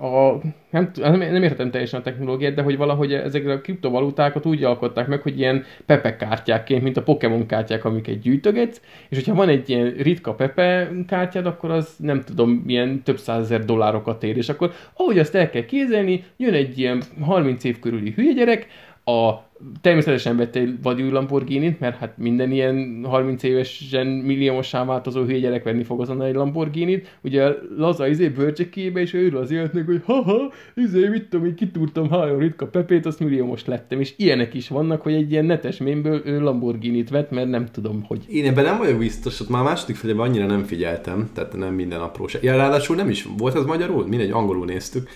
a, 0.00 0.32
nem, 0.70 0.90
nem, 0.94 1.18
nem 1.18 1.42
értem 1.42 1.70
teljesen 1.70 2.00
a 2.00 2.02
technológiát, 2.02 2.54
de 2.54 2.62
hogy 2.62 2.76
valahogy 2.76 3.12
ezekre 3.12 3.52
a 3.52 3.60
kriptovalutákat 3.60 4.46
úgy 4.46 4.64
alkották 4.64 5.06
meg, 5.06 5.22
hogy 5.22 5.38
ilyen 5.38 5.64
Pepe 5.86 6.16
kártyákként, 6.16 6.82
mint 6.82 6.96
a 6.96 7.02
Pokémon 7.02 7.46
kártyák, 7.46 7.84
amiket 7.84 8.20
gyűjtögetsz, 8.20 8.80
és 9.08 9.16
hogyha 9.16 9.34
van 9.34 9.48
egy 9.48 9.70
ilyen 9.70 9.90
ritka 9.90 10.34
Pepe 10.34 10.90
kártyád, 11.06 11.46
akkor 11.46 11.70
az 11.70 11.94
nem 11.98 12.22
tudom, 12.22 12.50
milyen 12.50 13.02
több 13.02 13.18
százezer 13.18 13.64
dollárokat 13.64 14.22
ér, 14.22 14.36
és 14.36 14.48
akkor 14.48 14.72
ahogy 14.96 15.18
azt 15.18 15.34
el 15.34 15.50
kell 15.50 15.64
kézelni, 15.64 16.24
jön 16.36 16.54
egy 16.54 16.78
ilyen 16.78 17.02
30 17.20 17.64
év 17.64 17.78
körüli 17.78 18.12
hülye 18.16 18.32
gyerek, 18.32 18.66
a 19.08 19.46
természetesen 19.80 20.36
vette 20.36 20.60
egy 20.60 20.82
vadúj 20.82 21.10
lamborghini 21.10 21.76
mert 21.80 21.96
hát 21.96 22.18
minden 22.18 22.50
ilyen 22.50 23.04
30 23.04 23.42
évesen 23.42 24.06
milliómossá 24.06 24.84
változó 24.84 25.22
hülye 25.22 25.38
gyerek 25.38 25.64
venni 25.64 25.82
fog 25.82 26.00
azonnal 26.00 26.26
egy 26.26 26.34
Lamborghini-t. 26.34 27.18
Ugye 27.22 27.48
laza 27.76 28.08
izé 28.08 28.28
bőrcsekébe, 28.28 29.00
és 29.00 29.14
őről 29.14 29.40
az 29.40 29.50
életnek, 29.50 29.86
hogy 29.86 30.00
haha, 30.04 30.52
izé, 30.74 31.08
mit 31.08 31.28
tudom, 31.28 31.46
így 31.46 31.54
kitúrtam 31.54 32.10
három 32.10 32.38
ritka 32.38 32.66
pepét, 32.66 33.06
azt 33.06 33.20
milliómos 33.20 33.64
lettem. 33.64 34.00
És 34.00 34.14
ilyenek 34.16 34.54
is 34.54 34.68
vannak, 34.68 35.02
hogy 35.02 35.12
egy 35.14 35.30
ilyen 35.30 35.44
netes 35.44 35.76
mémből 35.76 36.22
ő 36.24 36.40
Lamborghini-t 36.40 37.10
vett, 37.10 37.30
mert 37.30 37.48
nem 37.48 37.66
tudom, 37.66 38.04
hogy. 38.06 38.24
Én 38.28 38.44
ebben 38.44 38.64
nem 38.64 38.78
vagyok 38.78 38.98
biztos, 38.98 39.40
ott 39.40 39.48
már 39.48 39.62
második 39.62 39.96
felében 39.96 40.26
annyira 40.26 40.46
nem 40.46 40.62
figyeltem, 40.62 41.30
tehát 41.34 41.56
nem 41.56 41.74
minden 41.74 42.00
apróság. 42.00 42.42
Ja, 42.42 42.56
ráadásul 42.56 42.96
nem 42.96 43.08
is 43.08 43.26
volt 43.38 43.54
az 43.54 43.64
magyarul, 43.64 44.06
mindegy, 44.06 44.30
angolul 44.30 44.64
néztük 44.64 45.08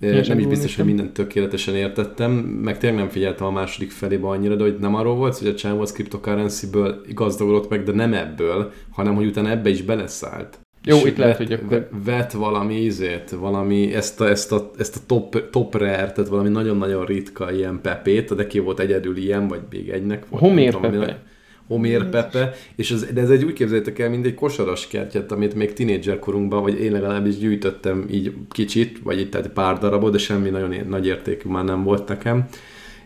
én 0.00 0.24
nem 0.28 0.38
is 0.38 0.46
biztos, 0.46 0.76
hogy 0.76 0.84
mindent 0.84 1.12
tökéletesen 1.12 1.74
értettem, 1.74 2.32
meg 2.32 2.78
tényleg 2.78 2.98
nem 2.98 3.08
figyeltem 3.08 3.46
a 3.46 3.50
második 3.50 3.90
felébe 3.90 4.26
annyira, 4.26 4.54
de 4.54 4.62
hogy 4.62 4.76
nem 4.80 4.94
arról 4.94 5.14
volt, 5.14 5.38
hogy 5.38 5.48
a 5.48 5.54
csávó 5.54 5.80
az 5.80 5.92
cryptocurrency-ből 5.92 7.00
gazdagodott 7.14 7.68
meg, 7.68 7.82
de 7.82 7.92
nem 7.92 8.14
ebből, 8.14 8.72
hanem 8.90 9.14
hogy 9.14 9.26
utána 9.26 9.50
ebbe 9.50 9.68
is 9.68 9.82
beleszállt. 9.82 10.58
Jó, 10.84 11.06
itt 11.06 11.16
lehet, 11.16 11.36
hogy 11.36 11.52
akkor... 11.52 11.88
Vett 12.04 12.32
valami 12.32 12.74
ízét, 12.74 13.30
valami, 13.30 13.94
ezt 13.94 14.20
a, 14.20 14.28
ezt 14.28 14.52
a, 14.52 14.70
ezt 14.78 14.96
a 14.96 15.00
top, 15.06 15.50
top 15.50 15.74
rare, 15.74 16.12
tehát 16.12 16.28
valami 16.28 16.48
nagyon-nagyon 16.48 17.04
ritka 17.04 17.52
ilyen 17.52 17.80
pepét, 17.82 18.34
de 18.34 18.46
ki 18.46 18.58
volt 18.58 18.80
egyedül 18.80 19.16
ilyen, 19.16 19.48
vagy 19.48 19.60
még 19.70 19.88
egynek 19.88 20.28
volt. 20.28 20.42
Homér 20.42 20.76
pepe. 20.76 21.22
Homér 21.68 22.08
Pepe, 22.08 22.54
és 22.76 22.90
ez, 22.90 23.12
de 23.12 23.20
ez 23.20 23.30
egy 23.30 23.44
úgy 23.44 23.52
képzeljétek 23.52 23.98
el, 23.98 24.10
mint 24.10 24.26
egy 24.26 24.34
kosaras 24.34 24.86
kertjet, 24.86 25.32
amit 25.32 25.54
még 25.54 25.72
tinédzser 25.72 26.18
korunkban, 26.18 26.62
vagy 26.62 26.80
én 26.80 26.92
legalábbis 26.92 27.38
gyűjtöttem 27.38 28.06
így 28.10 28.32
kicsit, 28.50 29.00
vagy 29.02 29.20
itt 29.20 29.34
egy 29.34 29.48
pár 29.48 29.78
darabot, 29.78 30.12
de 30.12 30.18
semmi 30.18 30.48
nagyon 30.48 30.74
nagy 30.88 31.06
értékű 31.06 31.48
már 31.48 31.64
nem 31.64 31.82
volt 31.82 32.08
nekem. 32.08 32.48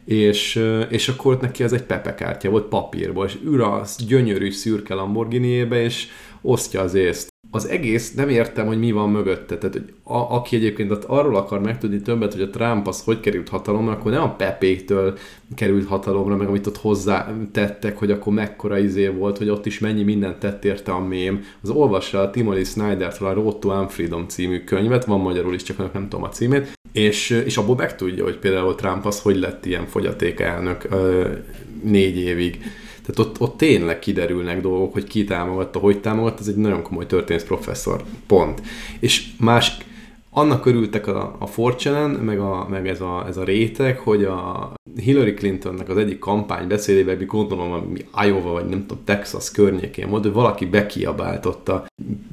És, 0.05 0.65
és 0.89 1.09
akkor 1.09 1.33
ott 1.33 1.41
neki 1.41 1.63
ez 1.63 1.73
egy 1.73 1.83
Pepe 1.83 2.15
kártya 2.15 2.51
volt 2.51 2.69
papírból, 2.69 3.27
és 3.27 3.37
ül 3.45 3.63
az 3.63 3.97
gyönyörű 4.07 4.51
szürke 4.51 4.95
lamborghini 4.95 5.49
és 5.71 6.09
osztja 6.43 6.81
az 6.81 6.95
észt 6.95 7.33
az 7.55 7.69
egész 7.69 8.15
nem 8.15 8.29
értem, 8.29 8.67
hogy 8.67 8.79
mi 8.79 8.93
van 8.93 9.11
mögötte. 9.11 9.59
Tehát, 9.59 9.75
hogy 9.75 9.93
a, 10.03 10.17
aki 10.17 10.57
egyébként 10.57 10.93
arról 10.93 11.37
akar 11.37 11.61
megtudni 11.61 12.01
többet, 12.01 12.33
hogy 12.33 12.43
a 12.43 12.51
Trump 12.51 12.87
az 12.87 13.03
hogy 13.05 13.21
került 13.21 13.49
hatalomra, 13.49 13.93
akkor 13.93 14.11
nem 14.11 14.23
a 14.23 14.35
Pepétől 14.35 15.19
került 15.55 15.87
hatalomra, 15.87 16.37
meg 16.37 16.49
amit 16.49 16.67
ott 16.67 16.77
hozzá 16.77 17.35
tettek, 17.53 17.99
hogy 17.99 18.11
akkor 18.11 18.33
mekkora 18.33 18.79
izé 18.79 19.09
volt, 19.09 19.39
hogy 19.39 19.49
ott 19.49 19.67
is 19.67 19.79
mennyi 19.79 20.03
mindent 20.03 20.39
tett 20.39 20.65
érte 20.65 20.93
a 20.93 21.01
mém. 21.01 21.45
Az 21.63 21.71
olvassa 21.71 22.21
a 22.21 22.31
Timothy 22.31 22.65
Snyder-től 22.65 23.29
a 23.29 23.33
Road 23.33 23.59
to 23.59 23.69
Unfreedom 23.69 24.29
című 24.29 24.65
könyvet, 24.65 25.05
van 25.05 25.21
magyarul 25.21 25.55
is, 25.55 25.63
csak 25.63 25.93
nem 25.93 26.09
tudom 26.09 26.25
a 26.25 26.29
címét, 26.29 26.73
és, 26.93 27.31
és 27.31 27.57
abból 27.57 27.77
megtudja, 27.77 28.25
hogy 28.25 28.39
például 28.39 28.75
Trump 28.75 29.07
az 29.07 29.21
hogy 29.21 29.37
lett 29.37 29.67
ilyen 29.67 29.87
fogyatékelnök 29.87 30.89
négy 31.83 32.17
évig 32.17 32.59
tehát 33.07 33.31
ott, 33.31 33.41
ott 33.41 33.57
tényleg 33.57 33.99
kiderülnek 33.99 34.61
dolgok, 34.61 34.93
hogy 34.93 35.05
ki 35.05 35.25
támogatta, 35.25 35.79
hogy 35.79 36.01
támogatta, 36.01 36.41
ez 36.41 36.49
egy 36.49 36.57
nagyon 36.57 36.83
komoly 36.83 37.07
történész 37.07 37.45
professzor, 37.45 38.03
pont. 38.27 38.63
És 39.01 39.27
más, 39.39 39.77
annak 40.31 40.67
örültek 40.67 41.07
a, 41.07 41.37
a 41.39 41.47
fortune 41.47 42.07
meg, 42.07 42.39
a, 42.39 42.67
meg 42.71 42.89
ez, 42.89 43.01
a, 43.01 43.25
ez 43.29 43.37
a 43.37 43.45
réteg, 43.45 43.99
hogy 43.99 44.25
a 44.25 44.73
Hillary 44.97 45.35
Clintonnak 45.35 45.89
az 45.89 45.97
egyik 45.97 46.19
kampány 46.19 46.67
beszédében, 46.67 47.17
mi 47.17 47.25
gondolom, 47.25 47.73
ami 47.73 48.07
Iowa 48.27 48.53
vagy 48.53 48.69
nem 48.69 48.87
tudom, 48.87 49.05
Texas 49.05 49.51
környékén 49.51 50.09
volt, 50.09 50.23
hogy 50.23 50.33
valaki 50.33 50.67
bekiabáltotta 50.67 51.87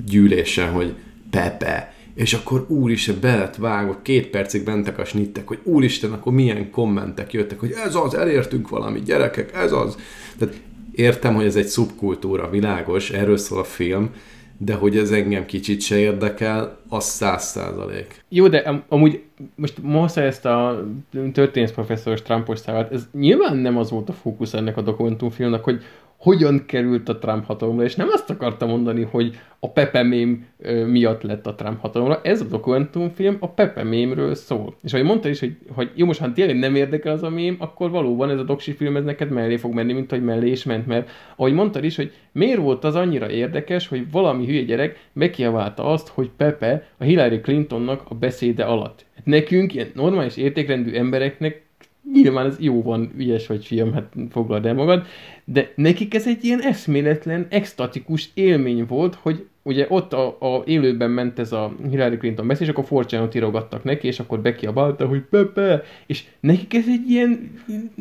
gyűlésen, 0.05 0.71
hogy 0.71 0.95
Pepe, 1.29 1.93
és 2.19 2.33
akkor 2.33 2.65
úristen, 2.67 3.17
be 3.21 3.35
lett 3.35 3.55
vágva, 3.55 3.99
két 4.01 4.27
percig 4.27 4.63
bentek 4.63 4.97
a 4.97 5.05
snittek, 5.05 5.47
hogy 5.47 5.59
úristen, 5.63 6.11
akkor 6.11 6.33
milyen 6.33 6.71
kommentek 6.71 7.33
jöttek, 7.33 7.59
hogy 7.59 7.73
ez 7.85 7.95
az, 7.95 8.13
elértünk 8.13 8.69
valami, 8.69 8.99
gyerekek, 8.99 9.55
ez 9.55 9.71
az. 9.71 9.97
Tehát 10.37 10.61
értem, 10.91 11.35
hogy 11.35 11.45
ez 11.45 11.55
egy 11.55 11.65
szubkultúra, 11.65 12.49
világos, 12.49 13.11
erről 13.11 13.37
szól 13.37 13.59
a 13.59 13.63
film, 13.63 14.09
de 14.57 14.73
hogy 14.73 14.97
ez 14.97 15.11
engem 15.11 15.45
kicsit 15.45 15.81
se 15.81 15.97
érdekel, 15.97 16.79
az 16.89 17.05
száz 17.05 17.43
százalék. 17.43 18.23
Jó, 18.29 18.47
de 18.47 18.57
am- 18.57 18.83
amúgy 18.87 19.21
most 19.55 19.77
most 19.81 20.17
ezt 20.17 20.45
a 20.45 20.85
történész 21.33 21.71
professzoros 21.71 22.21
Trumpos 22.21 22.59
szávát, 22.59 22.91
ez 22.91 23.07
nyilván 23.13 23.57
nem 23.57 23.77
az 23.77 23.89
volt 23.89 24.09
a 24.09 24.13
fókusz 24.13 24.53
ennek 24.53 24.77
a 24.77 24.81
dokumentumfilmnek, 24.81 25.63
hogy 25.63 25.81
hogyan 26.19 26.65
került 26.65 27.09
a 27.09 27.17
Trump 27.17 27.45
hatalomra, 27.45 27.83
és 27.83 27.95
nem 27.95 28.07
azt 28.11 28.29
akarta 28.29 28.65
mondani, 28.65 29.07
hogy 29.11 29.39
a 29.59 29.71
Pepe 29.71 30.03
mém 30.03 30.47
miatt 30.87 31.21
lett 31.21 31.47
a 31.47 31.55
Trump 31.55 31.79
hatalomra. 31.79 32.19
Ez 32.23 32.41
a 32.41 32.45
dokumentumfilm 32.45 33.37
a 33.39 33.49
Pepe 33.49 33.83
mémről 33.83 34.35
szól. 34.35 34.75
És 34.83 34.93
ahogy 34.93 35.05
mondta 35.05 35.29
is, 35.29 35.39
hogy, 35.39 35.57
hogy 35.69 35.91
jó, 35.95 36.05
most 36.05 36.19
ha 36.19 36.33
tényleg 36.33 36.59
nem 36.59 36.75
érdekel 36.75 37.13
az 37.13 37.23
a 37.23 37.29
mém, 37.29 37.55
akkor 37.59 37.89
valóban 37.89 38.29
ez 38.29 38.39
a 38.39 38.43
doksi 38.43 38.71
film 38.71 38.95
ez 38.95 39.03
neked 39.03 39.29
mellé 39.29 39.55
fog 39.55 39.73
menni, 39.73 39.93
mint 39.93 40.09
hogy 40.09 40.23
mellé 40.23 40.49
is 40.49 40.63
ment, 40.63 40.87
mert 40.87 41.09
ahogy 41.35 41.53
mondta 41.53 41.83
is, 41.83 41.95
hogy 41.95 42.11
miért 42.31 42.59
volt 42.59 42.83
az 42.83 42.95
annyira 42.95 43.29
érdekes, 43.29 43.87
hogy 43.87 44.11
valami 44.11 44.45
hülye 44.45 44.63
gyerek 44.63 45.07
bekiabálta 45.13 45.83
azt, 45.83 46.07
hogy 46.07 46.29
Pepe 46.37 46.87
a 46.97 47.03
Hillary 47.03 47.39
Clintonnak 47.39 48.01
a 48.09 48.15
beszéde 48.15 48.63
alatt. 48.63 49.05
Nekünk, 49.23 49.73
ilyen 49.73 49.91
normális 49.93 50.37
értékrendű 50.37 50.93
embereknek 50.93 51.67
nyilván 52.13 52.45
ez 52.45 52.55
jó 52.59 52.81
van, 52.81 53.11
ügyes 53.17 53.47
vagy 53.47 53.65
fiam, 53.65 53.93
hát 53.93 54.13
foglald 54.29 54.65
el 54.65 54.73
magad, 54.73 55.05
de 55.45 55.71
nekik 55.75 56.13
ez 56.13 56.27
egy 56.27 56.43
ilyen 56.43 56.61
eszméletlen, 56.61 57.47
extatikus 57.49 58.29
élmény 58.33 58.85
volt, 58.85 59.15
hogy 59.15 59.47
ugye 59.63 59.85
ott 59.89 60.13
a, 60.13 60.27
a 60.27 60.63
élőben 60.65 61.11
ment 61.11 61.39
ez 61.39 61.51
a 61.51 61.71
Hillary 61.89 62.17
Clinton 62.17 62.47
beszél, 62.47 62.67
és 62.67 62.73
akkor 62.73 62.85
Fortune-ot 62.85 63.35
írogattak 63.35 63.83
neki, 63.83 64.07
és 64.07 64.19
akkor 64.19 64.39
bekiabálta, 64.39 65.07
hogy 65.07 65.21
Pepe, 65.21 65.83
és 66.05 66.23
nekik 66.39 66.73
ez 66.73 66.85
egy 66.87 67.09
ilyen, 67.09 67.51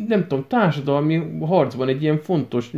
nem 0.09 0.27
tudom, 0.27 0.45
társadalmi 0.49 1.23
harcban 1.41 1.89
egy 1.89 2.03
ilyen 2.03 2.19
fontos, 2.19 2.71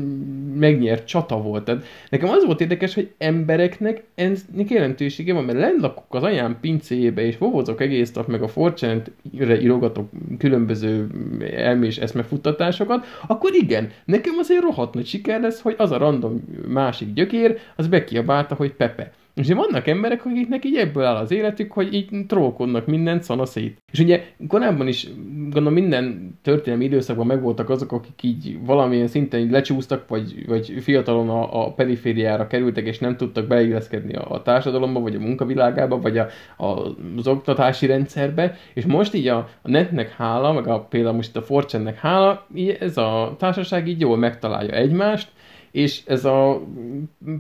megnyert 0.55 1.07
csata 1.07 1.43
volt. 1.43 1.65
Tehát 1.65 1.85
nekem 2.11 2.29
az 2.29 2.45
volt 2.45 2.61
érdekes, 2.61 2.95
hogy 2.95 3.11
embereknek 3.19 4.03
ennek 4.15 4.71
jelentősége 4.71 5.33
van, 5.33 5.45
mert 5.45 5.59
lennakok 5.59 6.15
az 6.15 6.23
anyám 6.23 6.57
pincéjébe, 6.61 7.23
és 7.23 7.39
vovozok 7.39 7.81
egész 7.81 8.13
nap, 8.13 8.27
meg 8.27 8.43
a 8.43 8.49
Fortune-re 8.49 9.61
írogatok 9.61 10.11
különböző 10.39 11.07
elmés 11.57 11.97
eszmefuttatásokat, 11.97 13.07
akkor 13.27 13.51
igen, 13.55 13.91
nekem 14.05 14.35
azért 14.39 14.63
rohadt 14.63 14.95
nagy 14.95 15.07
siker 15.07 15.41
lesz, 15.41 15.61
hogy 15.61 15.75
az 15.79 15.91
a 15.91 15.99
random 15.99 16.41
másik 16.69 17.13
gyökér, 17.13 17.59
az 17.77 17.89
bekiabálta, 17.89 18.55
hogy 18.55 18.70
Pepe. 18.77 19.13
És 19.35 19.53
vannak 19.53 19.87
emberek, 19.87 20.27
akiknek 20.27 20.65
így 20.65 20.77
ebből 20.77 21.05
áll 21.05 21.17
az 21.17 21.31
életük, 21.31 21.73
hogy 21.73 21.95
így 21.95 22.27
trollkodnak 22.27 22.87
mindent 22.87 23.23
szana 23.23 23.47
szét. 23.47 23.79
És 23.93 23.99
ugye 23.99 24.25
korábban 24.49 24.89
is, 24.89 25.07
gondolom 25.43 25.73
minden 25.73 26.39
történelmi 26.43 26.85
időszakban 26.85 27.27
megvoltak 27.27 27.71
azok, 27.71 27.93
akik 27.93 28.23
így 28.23 28.59
valamilyen 28.65 29.07
szinten 29.07 29.41
így 29.41 29.51
lecsúsztak, 29.51 30.09
vagy, 30.09 30.47
vagy 30.47 30.75
fiatalon 30.81 31.29
a, 31.29 31.65
a 31.65 31.73
perifériára 31.73 32.47
kerültek, 32.47 32.87
és 32.87 32.99
nem 32.99 33.17
tudtak 33.17 33.47
beilleszkedni 33.47 34.15
a, 34.15 34.31
a 34.31 34.43
társadalomba, 34.43 35.01
vagy 35.01 35.15
a 35.15 35.21
munkavilágába, 35.21 36.01
vagy 36.01 36.19
a, 36.19 36.27
a, 36.57 36.67
az 37.17 37.27
oktatási 37.27 37.87
rendszerbe, 37.87 38.57
és 38.75 38.85
most 38.87 39.15
így 39.15 39.29
a, 39.29 39.49
a 39.63 39.71
netnek 39.71 40.11
hála, 40.11 40.53
meg 40.53 40.67
a, 40.67 40.81
például 40.81 41.15
most 41.15 41.37
a 41.37 41.43
Fortune-nek 41.43 41.99
hála, 41.99 42.47
így 42.55 42.77
ez 42.81 42.97
a 42.97 43.35
társaság 43.39 43.89
így 43.89 44.01
jól 44.01 44.17
megtalálja 44.17 44.73
egymást, 44.73 45.29
és 45.71 46.01
ez 46.07 46.25
a 46.25 46.63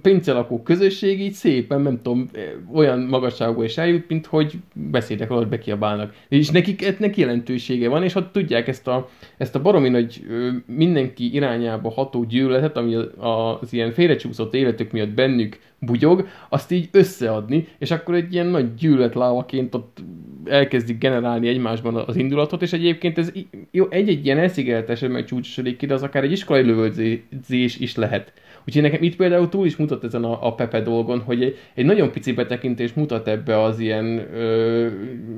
pincelakó 0.03 0.63
közösség 0.63 1.21
így 1.21 1.33
szépen, 1.33 1.81
nem 1.81 2.01
tudom, 2.03 2.31
olyan 2.73 3.01
magasságból 3.01 3.65
is 3.65 3.79
eljut, 3.79 4.09
mint 4.09 4.27
hogy 4.27 4.53
beszédek 4.73 5.31
alatt 5.31 5.49
bekiabálnak. 5.49 6.15
És 6.29 6.51
nekik 6.51 6.85
ennek 6.85 7.17
jelentősége 7.17 7.89
van, 7.89 8.03
és 8.03 8.13
ha 8.13 8.31
tudják 8.31 8.69
ezt 8.69 8.89
a, 8.89 9.09
ezt 9.37 9.55
a 9.55 9.63
baromi 9.63 9.89
nagy 9.89 10.27
mindenki 10.67 11.35
irányába 11.35 11.91
ható 11.91 12.25
gyűlöletet, 12.25 12.77
ami 12.77 12.95
az 13.19 13.73
ilyen 13.73 13.93
félrecsúszott 13.93 14.55
életük 14.55 14.91
miatt 14.91 15.11
bennük 15.11 15.59
bugyog, 15.79 16.27
azt 16.49 16.71
így 16.71 16.89
összeadni, 16.93 17.69
és 17.79 17.91
akkor 17.91 18.15
egy 18.15 18.33
ilyen 18.33 18.47
nagy 18.47 18.75
gyűlöletlávaként 18.75 19.75
ott 19.75 20.03
elkezdik 20.51 20.99
generálni 20.99 21.49
egymásban 21.49 21.97
az 21.97 22.17
indulatot, 22.17 22.63
és 22.63 22.73
egyébként 22.73 23.19
ez 23.19 23.33
jó, 23.71 23.87
egy-egy 23.91 24.25
ilyen 24.25 24.39
elszigeteltes, 24.39 25.01
meg 25.01 25.25
csúcsosodik 25.25 25.77
ki, 25.77 25.87
de 25.87 25.95
az 25.95 26.03
akár 26.03 26.25
egy 26.25 26.33
iskolai 26.33 26.63
lövöldözés 26.63 27.79
is 27.79 27.97
lehet. 27.97 28.33
Úgyhogy 28.67 28.83
nekem 28.83 29.03
itt 29.03 29.17
például 29.17 29.49
túl 29.49 29.67
is 29.67 29.77
mutat 29.77 30.05
ezen 30.05 30.25
a, 30.25 30.47
a 30.47 30.55
Pepe 30.55 30.81
dolgon, 30.81 31.21
hogy 31.21 31.43
egy, 31.43 31.59
egy 31.75 31.85
nagyon 31.85 32.11
pici 32.11 32.33
betekintés 32.33 32.93
mutat 32.93 33.29
ebbe 33.29 33.63
az 33.63 33.79
ilyen 33.79 34.35
ö, 34.35 34.89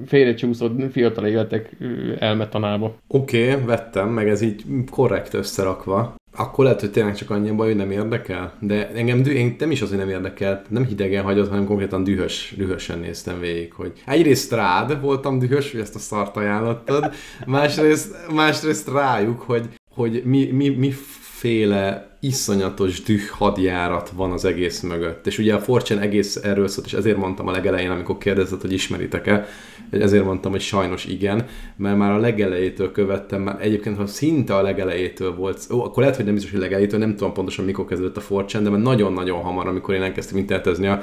félrecsúszott 0.07 0.93
fiatal 0.93 1.27
életek 1.27 1.77
elmetanába. 2.19 2.95
Oké, 3.09 3.53
okay, 3.53 3.65
vettem, 3.65 4.09
meg 4.09 4.29
ez 4.29 4.41
így 4.41 4.63
korrekt 4.91 5.35
összerakva. 5.35 6.15
Akkor 6.37 6.65
lehet, 6.65 6.81
hogy 6.81 6.91
tényleg 6.91 7.15
csak 7.15 7.31
annyi 7.31 7.51
baj, 7.51 7.67
hogy 7.67 7.77
nem 7.77 7.91
érdekel. 7.91 8.53
De 8.61 8.91
engem 8.91 9.25
én 9.25 9.57
nem 9.59 9.71
is 9.71 9.83
az, 9.83 9.89
hogy 9.89 9.99
nem 9.99 10.09
érdekel, 10.09 10.63
nem 10.69 10.85
hidegen 10.85 11.23
hagyott, 11.23 11.49
hanem 11.49 11.65
konkrétan 11.65 12.05
dühös, 12.05 12.55
dühösen 12.57 12.99
néztem 12.99 13.41
végig, 13.41 13.73
hogy 13.73 13.93
egyrészt 14.07 14.53
rád 14.53 15.01
voltam 15.01 15.39
dühös, 15.39 15.71
hogy 15.71 15.81
ezt 15.81 15.95
a 15.95 15.99
szart 15.99 16.37
ajánlottad, 16.37 17.13
másrészt, 17.47 18.17
másrészt 18.35 18.89
rájuk, 18.89 19.41
hogy, 19.41 19.69
hogy 19.95 20.23
mi, 20.25 20.45
mi, 20.45 20.69
mi 20.69 20.95
féle 21.43 22.17
iszonyatos 22.21 23.03
düh 23.03 23.29
hadjárat 23.31 24.11
van 24.11 24.33
az 24.33 24.45
egész 24.45 24.81
mögött. 24.81 25.27
És 25.27 25.39
ugye 25.39 25.55
a 25.55 25.61
Fortune 25.61 26.01
egész 26.01 26.37
erről 26.37 26.69
szólt, 26.69 26.87
és 26.87 26.93
ezért 26.93 27.17
mondtam 27.17 27.49
a 27.49 27.51
legelején, 27.51 27.91
amikor 27.91 28.19
kérdezett, 28.19 28.61
hogy 28.61 28.73
ismeritek-e, 28.73 29.47
ezért 29.91 30.25
mondtam, 30.25 30.51
hogy 30.51 30.61
sajnos 30.61 31.05
igen, 31.05 31.47
mert 31.77 31.97
már 31.97 32.11
a 32.11 32.19
legelejétől 32.19 32.93
követtem, 32.93 33.43
már 33.43 33.57
egyébként, 33.61 33.97
ha 33.97 34.07
szinte 34.07 34.57
a 34.57 34.63
legelejétől 34.63 35.35
volt, 35.35 35.67
ó, 35.71 35.85
akkor 35.85 36.03
lehet, 36.03 36.17
hogy 36.17 36.25
nem 36.25 36.35
biztos, 36.35 36.53
hogy 36.53 36.61
legelejétől, 36.61 36.99
nem 36.99 37.17
tudom 37.17 37.33
pontosan 37.33 37.65
mikor 37.65 37.85
kezdődött 37.85 38.17
a 38.17 38.21
Fortune, 38.21 38.65
de 38.65 38.71
mert 38.71 38.83
nagyon-nagyon 38.83 39.41
hamar, 39.41 39.67
amikor 39.67 39.95
én 39.95 40.03
elkezdtem 40.03 40.39
internetezni 40.39 40.87
a 40.87 41.01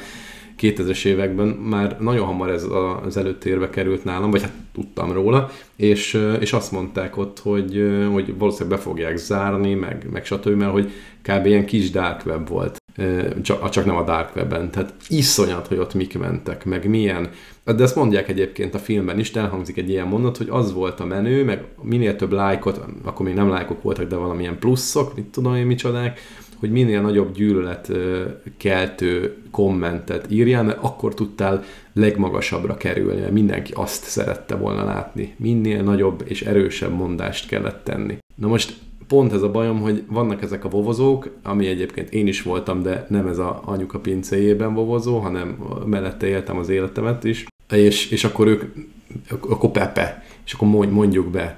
2000-es 0.59 1.05
években 1.05 1.47
már 1.47 1.97
nagyon 1.99 2.25
hamar 2.25 2.49
ez 2.49 2.65
az 3.05 3.17
előtérbe 3.17 3.69
került 3.69 4.03
nálam, 4.03 4.31
vagy 4.31 4.41
hát 4.41 4.53
tudtam 4.73 5.11
róla, 5.11 5.49
és, 5.75 6.21
és 6.39 6.53
azt 6.53 6.71
mondták 6.71 7.17
ott, 7.17 7.39
hogy, 7.39 7.91
hogy 8.11 8.37
valószínűleg 8.37 8.77
be 8.77 8.83
fogják 8.83 9.17
zárni, 9.17 9.73
meg, 9.73 10.07
meg 10.11 10.25
stb., 10.25 10.57
mert 10.57 10.71
hogy 10.71 10.91
kb. 11.21 11.45
ilyen 11.45 11.65
kis 11.65 11.89
dark 11.89 12.25
web 12.25 12.49
volt, 12.49 12.77
csak, 13.41 13.69
csak 13.69 13.85
nem 13.85 13.95
a 13.95 14.03
dark 14.03 14.35
webben, 14.35 14.71
tehát 14.71 14.93
iszonyat, 15.07 15.67
hogy 15.67 15.77
ott 15.77 15.93
mik 15.93 16.17
mentek, 16.17 16.65
meg 16.65 16.89
milyen, 16.89 17.29
de 17.63 17.83
ezt 17.83 17.95
mondják 17.95 18.29
egyébként 18.29 18.73
a 18.73 18.79
filmben 18.79 19.19
is, 19.19 19.33
elhangzik 19.33 19.77
egy 19.77 19.89
ilyen 19.89 20.07
mondat, 20.07 20.37
hogy 20.37 20.47
az 20.49 20.73
volt 20.73 20.99
a 20.99 21.05
menő, 21.05 21.43
meg 21.43 21.63
minél 21.81 22.15
több 22.15 22.31
lájkot, 22.31 22.81
akkor 23.03 23.25
még 23.25 23.35
nem 23.35 23.49
lájkok 23.49 23.81
voltak, 23.81 24.07
de 24.07 24.15
valamilyen 24.15 24.59
pluszok, 24.59 25.15
mit 25.15 25.25
tudom 25.25 25.55
én 25.55 25.65
micsodák, 25.65 26.19
hogy 26.59 26.71
minél 26.71 27.01
nagyobb 27.01 27.33
gyűlölet 27.33 27.91
keltő 28.57 29.37
kommentet 29.51 30.25
írjál, 30.31 30.63
mert 30.63 30.83
akkor 30.83 31.13
tudtál 31.13 31.63
legmagasabbra 31.93 32.77
kerülni, 32.77 33.19
mert 33.19 33.31
mindenki 33.31 33.71
azt 33.75 34.03
szerette 34.03 34.55
volna 34.55 34.83
látni. 34.83 35.35
Minél 35.37 35.83
nagyobb 35.83 36.23
és 36.25 36.41
erősebb 36.41 36.93
mondást 36.93 37.47
kellett 37.47 37.83
tenni. 37.83 38.17
Na 38.35 38.47
most 38.47 38.77
pont 39.07 39.33
ez 39.33 39.41
a 39.41 39.51
bajom, 39.51 39.81
hogy 39.81 40.03
vannak 40.07 40.41
ezek 40.41 40.65
a 40.65 40.69
vovozók, 40.69 41.29
ami 41.43 41.67
egyébként 41.67 42.09
én 42.13 42.27
is 42.27 42.41
voltam, 42.41 42.81
de 42.81 43.05
nem 43.09 43.27
ez 43.27 43.37
a 43.37 43.61
anyuka 43.65 43.99
pincéjében 43.99 44.73
vovozó, 44.73 45.17
hanem 45.17 45.57
mellette 45.85 46.27
éltem 46.27 46.57
az 46.57 46.69
életemet 46.69 47.23
is, 47.23 47.45
és, 47.71 48.11
és 48.11 48.23
akkor 48.23 48.47
ők, 48.47 48.63
akkor 49.29 49.71
Pepe, 49.71 50.23
és 50.45 50.53
akkor 50.53 50.67
mondjuk 50.89 51.27
be 51.27 51.55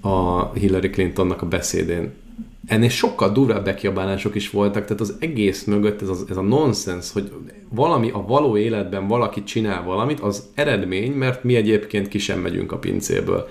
a 0.00 0.48
Hillary 0.52 0.90
Clintonnak 0.90 1.42
a 1.42 1.46
beszédén 1.46 2.12
ennél 2.66 2.88
sokkal 2.88 3.32
durvább 3.32 3.64
bekiabálások 3.64 4.34
is 4.34 4.50
voltak, 4.50 4.84
tehát 4.84 5.00
az 5.00 5.16
egész 5.18 5.64
mögött 5.64 6.02
ez 6.02 6.08
a, 6.08 6.14
ez 6.28 6.36
a 6.36 6.42
nonsens, 6.42 7.12
hogy 7.12 7.32
valami 7.68 8.10
a 8.10 8.24
való 8.26 8.56
életben 8.56 9.06
valaki 9.06 9.42
csinál 9.42 9.82
valamit, 9.82 10.20
az 10.20 10.44
eredmény, 10.54 11.12
mert 11.12 11.44
mi 11.44 11.56
egyébként 11.56 12.08
ki 12.08 12.18
sem 12.18 12.40
megyünk 12.40 12.72
a 12.72 12.78
pincéből. 12.78 13.48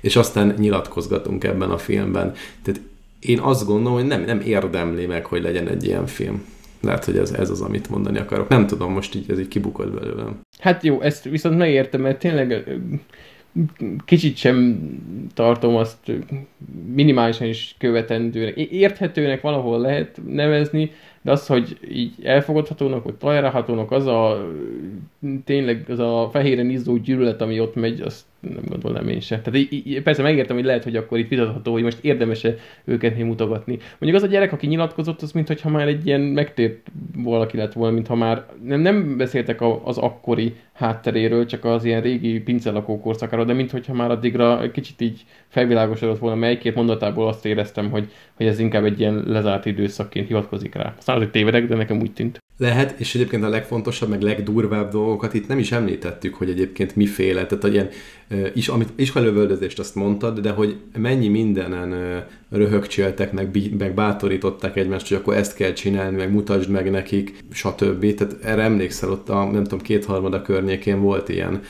És 0.00 0.16
aztán 0.16 0.54
nyilatkozgatunk 0.58 1.44
ebben 1.44 1.70
a 1.70 1.78
filmben. 1.78 2.34
Tehát 2.62 2.80
én 3.20 3.38
azt 3.38 3.66
gondolom, 3.66 3.98
hogy 3.98 4.06
nem, 4.06 4.24
nem 4.24 4.40
érdemli 4.40 5.06
meg, 5.06 5.26
hogy 5.26 5.42
legyen 5.42 5.68
egy 5.68 5.84
ilyen 5.84 6.06
film. 6.06 6.44
Lehet, 6.80 7.04
hogy 7.04 7.16
ez, 7.16 7.30
ez 7.30 7.50
az, 7.50 7.60
amit 7.60 7.90
mondani 7.90 8.18
akarok. 8.18 8.48
Nem 8.48 8.66
tudom, 8.66 8.92
most 8.92 9.14
így 9.14 9.30
ez 9.30 9.38
így 9.38 9.48
kibukott 9.48 9.90
belőlem. 9.90 10.40
Hát 10.58 10.82
jó, 10.82 11.00
ezt 11.00 11.24
viszont 11.24 11.58
megértem, 11.58 12.00
mert 12.00 12.18
tényleg 12.18 12.64
kicsit 14.04 14.36
sem 14.36 14.80
tartom 15.34 15.76
azt 15.76 16.12
minimálisan 16.94 17.46
is 17.46 17.74
követendőnek. 17.78 18.56
Érthetőnek 18.56 19.40
valahol 19.40 19.80
lehet 19.80 20.20
nevezni, 20.26 20.90
de 21.22 21.30
az, 21.30 21.46
hogy 21.46 21.78
így 21.90 22.14
elfogadhatónak, 22.22 23.04
vagy 23.04 23.14
tolerálhatónak, 23.14 23.90
az 23.90 24.06
a 24.06 24.48
tényleg 25.44 25.84
az 25.88 25.98
a 25.98 26.28
fehéren 26.32 26.70
izzó 26.70 26.96
gyűlölet, 26.96 27.40
ami 27.40 27.60
ott 27.60 27.74
megy, 27.74 28.00
azt 28.00 28.24
nem 28.50 28.64
gondolom 28.68 29.08
én 29.08 29.20
sem. 29.20 29.42
Tehát 29.42 29.68
persze 30.02 30.22
megértem, 30.22 30.56
hogy 30.56 30.64
lehet, 30.64 30.84
hogy 30.84 30.96
akkor 30.96 31.18
itt 31.18 31.28
vitatható, 31.28 31.72
hogy 31.72 31.82
most 31.82 32.04
érdemese 32.04 32.54
őket 32.84 33.18
mutogatni. 33.18 33.78
Mondjuk 33.98 34.22
az 34.22 34.28
a 34.28 34.32
gyerek, 34.32 34.52
aki 34.52 34.66
nyilatkozott, 34.66 35.22
az 35.22 35.32
mintha 35.32 35.70
már 35.70 35.88
egy 35.88 36.06
ilyen 36.06 36.20
megtért 36.20 36.90
valaki 37.16 37.56
lett 37.56 37.72
volna, 37.72 37.94
mintha 37.94 38.14
már 38.14 38.46
nem, 38.64 38.80
nem 38.80 39.16
beszéltek 39.16 39.60
az 39.84 39.98
akkori 39.98 40.54
hátteréről, 40.72 41.46
csak 41.46 41.64
az 41.64 41.84
ilyen 41.84 42.00
régi 42.00 42.40
pincelakó 42.40 43.00
korszakáról, 43.00 43.44
de 43.44 43.52
mintha 43.52 43.94
már 43.94 44.10
addigra 44.10 44.70
kicsit 44.70 45.00
így 45.00 45.24
felvilágosodott 45.48 46.18
volna, 46.18 46.36
melyikét 46.36 46.74
mondatából 46.74 47.28
azt 47.28 47.46
éreztem, 47.46 47.90
hogy, 47.90 48.10
hogy 48.34 48.46
ez 48.46 48.58
inkább 48.58 48.84
egy 48.84 49.00
ilyen 49.00 49.22
lezárt 49.26 49.66
időszakként 49.66 50.26
hivatkozik 50.26 50.74
rá. 50.74 50.94
Aztán 50.98 51.16
azért 51.16 51.32
tévedek, 51.32 51.66
de 51.66 51.76
nekem 51.76 52.00
úgy 52.00 52.12
tűnt. 52.12 52.40
Lehet, 52.56 53.00
és 53.00 53.14
egyébként 53.14 53.44
a 53.44 53.48
legfontosabb, 53.48 54.08
meg 54.08 54.22
legdurvább 54.22 54.90
dolgokat 54.90 55.34
itt 55.34 55.48
nem 55.48 55.58
is 55.58 55.72
említettük, 55.72 56.34
hogy 56.34 56.50
egyébként 56.50 56.96
miféle, 56.96 57.46
tehát 57.46 57.62
hogy 57.62 57.72
ilyen 57.72 57.88
is, 58.54 58.68
amit 58.68 58.88
iskolövöldözést 58.94 59.78
azt 59.78 59.94
mondtad, 59.94 60.38
de 60.38 60.50
hogy 60.50 60.76
mennyi 60.98 61.28
mindenen 61.28 62.24
röhögcséltek, 62.50 63.32
meg, 63.32 63.58
meg 63.78 63.94
bátorították 63.94 64.76
egymást, 64.76 65.08
hogy 65.08 65.16
akkor 65.16 65.36
ezt 65.36 65.54
kell 65.54 65.72
csinálni, 65.72 66.16
meg 66.16 66.32
mutasd 66.32 66.70
meg 66.70 66.90
nekik, 66.90 67.34
stb. 67.52 68.14
Tehát 68.14 68.36
erre 68.42 68.62
emlékszel, 68.62 69.10
ott 69.10 69.28
a, 69.28 69.44
nem 69.44 69.62
tudom, 69.62 69.80
kétharmada 69.80 70.42
környékén 70.42 71.00
volt 71.00 71.28
ilyen, 71.28 71.60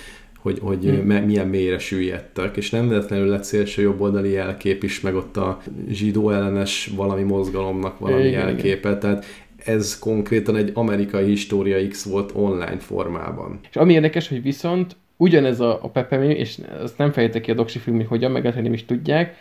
hogy, 0.43 0.59
hogy 0.63 0.85
hmm. 0.85 1.07
me, 1.07 1.21
milyen 1.21 1.49
mélyre 1.49 1.79
süllyedtek, 1.79 2.57
és 2.57 2.71
nem 2.71 2.89
véletlenül 2.89 3.27
lett 3.27 3.45
szélső 3.45 3.83
jobboldali 3.83 4.31
jelkép 4.31 4.83
is, 4.83 5.01
meg 5.01 5.15
ott 5.15 5.37
a 5.37 5.63
zsidó 5.89 6.31
ellenes 6.31 6.91
valami 6.97 7.23
mozgalomnak 7.23 7.99
valami 7.99 8.27
igen, 8.27 8.49
jelképe, 8.49 8.89
igen. 8.89 9.01
tehát 9.01 9.25
ez 9.65 9.99
konkrétan 9.99 10.57
egy 10.57 10.71
amerikai 10.75 11.25
História 11.25 11.89
X 11.89 12.05
volt 12.05 12.31
online 12.35 12.79
formában. 12.79 13.61
És 13.71 13.77
ami 13.77 13.93
érdekes, 13.93 14.29
hogy 14.29 14.43
viszont 14.43 14.97
ugyanez 15.17 15.61
a, 15.61 15.79
a 15.83 15.89
Pepe 15.89 16.25
és 16.25 16.59
azt 16.81 16.99
nem 16.99 17.13
fejtek 17.13 17.43
ki 17.43 17.51
a 17.51 17.55
doksi 17.55 17.79
film, 17.79 17.97
hogy 17.97 18.07
hogyan, 18.07 18.31
meg 18.31 18.63
nem 18.63 18.73
is 18.73 18.85
tudják, 18.85 19.37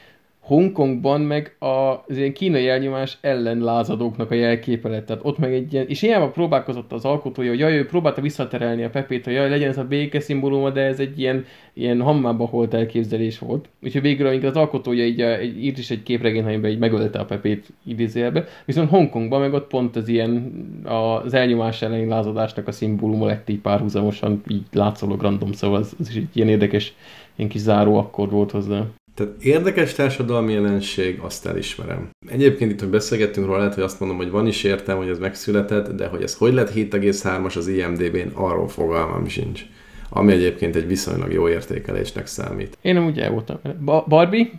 Hongkongban 0.52 1.22
meg 1.22 1.56
az 1.60 2.18
ilyen 2.18 2.34
kínai 2.34 2.68
elnyomás 2.68 3.18
ellen 3.22 3.58
lázadóknak 3.58 4.32
a 4.32 4.36
jelképe 4.36 4.90
lett. 4.90 5.06
Tehát 5.06 5.26
ott 5.26 5.38
meg 5.38 5.54
egy 5.54 5.74
ilyen, 5.74 5.88
és 5.88 6.00
hiába 6.00 6.30
próbálkozott 6.30 6.92
az 6.92 7.06
alkotója, 7.06 7.50
hogy 7.50 7.60
jaj, 7.60 7.78
ő 7.78 7.86
próbálta 7.86 8.22
visszaterelni 8.22 8.84
a 8.84 8.90
Pepét, 8.90 9.24
hogy 9.24 9.34
jaj, 9.34 9.50
legyen 9.50 9.70
ez 9.70 9.78
a 9.78 9.84
béke 9.84 10.20
szimbóluma, 10.20 10.70
de 10.70 10.82
ez 10.82 11.00
egy 11.00 11.20
ilyen, 11.20 11.46
ilyen 11.74 12.02
hammába 12.02 12.46
holt 12.46 12.74
elképzelés 12.74 13.40
volt. 13.40 13.70
Úgyhogy 13.84 14.02
végül, 14.02 14.28
amikor 14.28 14.50
az 14.50 14.56
alkotója 14.56 15.06
így, 15.06 15.20
így 15.44 15.64
írt 15.64 15.78
is 15.78 15.92
egy 15.92 16.04
képregény, 16.04 16.44
amiben 16.44 16.72
így 16.72 16.80
megölte 16.80 17.20
a 17.20 17.26
Pepét 17.26 17.74
idézélbe, 17.86 18.46
viszont 18.66 18.90
Hongkongban 18.90 19.40
meg 19.40 19.54
ott 19.54 19.68
pont 19.68 19.96
az 19.96 20.08
ilyen 20.08 20.52
az 20.84 21.34
elnyomás 21.34 21.82
elleni 21.82 22.06
lázadásnak 22.06 22.68
a 22.68 22.72
szimbóluma 22.72 23.26
lett 23.26 23.50
így 23.50 23.60
párhuzamosan, 23.60 24.42
így 24.48 24.66
látszólag 24.72 25.22
random, 25.22 25.52
szóval 25.52 25.80
az, 25.80 25.96
az 26.00 26.10
is 26.10 26.16
egy 26.16 26.30
ilyen 26.34 26.50
érdekes, 26.50 26.94
ilyen 27.36 27.50
kis 27.50 27.62
záró 27.62 27.98
akkor 27.98 28.30
volt 28.30 28.52
hozzá. 28.52 28.86
Tehát 29.22 29.44
érdekes 29.44 29.94
társadalmi 29.94 30.54
jelenség, 30.54 31.20
azt 31.20 31.46
elismerem. 31.46 32.10
Egyébként 32.30 32.72
itt, 32.72 32.80
hogy 32.80 32.90
beszélgettünk 32.90 33.46
róla, 33.46 33.58
lehet, 33.58 33.74
hogy 33.74 33.84
azt 33.84 34.00
mondom, 34.00 34.18
hogy 34.18 34.30
van 34.30 34.48
is 34.48 34.64
értem, 34.64 34.98
hogy 34.98 35.10
ez 35.10 35.20
megszületett, 35.20 35.92
de 35.92 36.08
hogy 36.08 36.24
ez 36.24 36.36
hogy 36.36 36.54
lett 36.54 36.74
7,3-as 36.74 37.58
az 37.58 37.68
IMDB-n, 37.68 38.32
arról 38.34 38.68
fogalmam 38.68 39.28
sincs. 39.28 39.62
Ami 40.10 40.32
egyébként 40.32 40.76
egy 40.76 40.88
viszonylag 40.88 41.34
jó 41.34 41.50
értékelésnek 41.50 42.28
számít. 42.28 42.78
Én 42.82 42.94
nem 42.94 43.06
úgy 43.06 43.20
el 43.20 43.32
voltam. 43.32 43.60
Ba- 43.86 44.08
Barbie? 44.08 44.50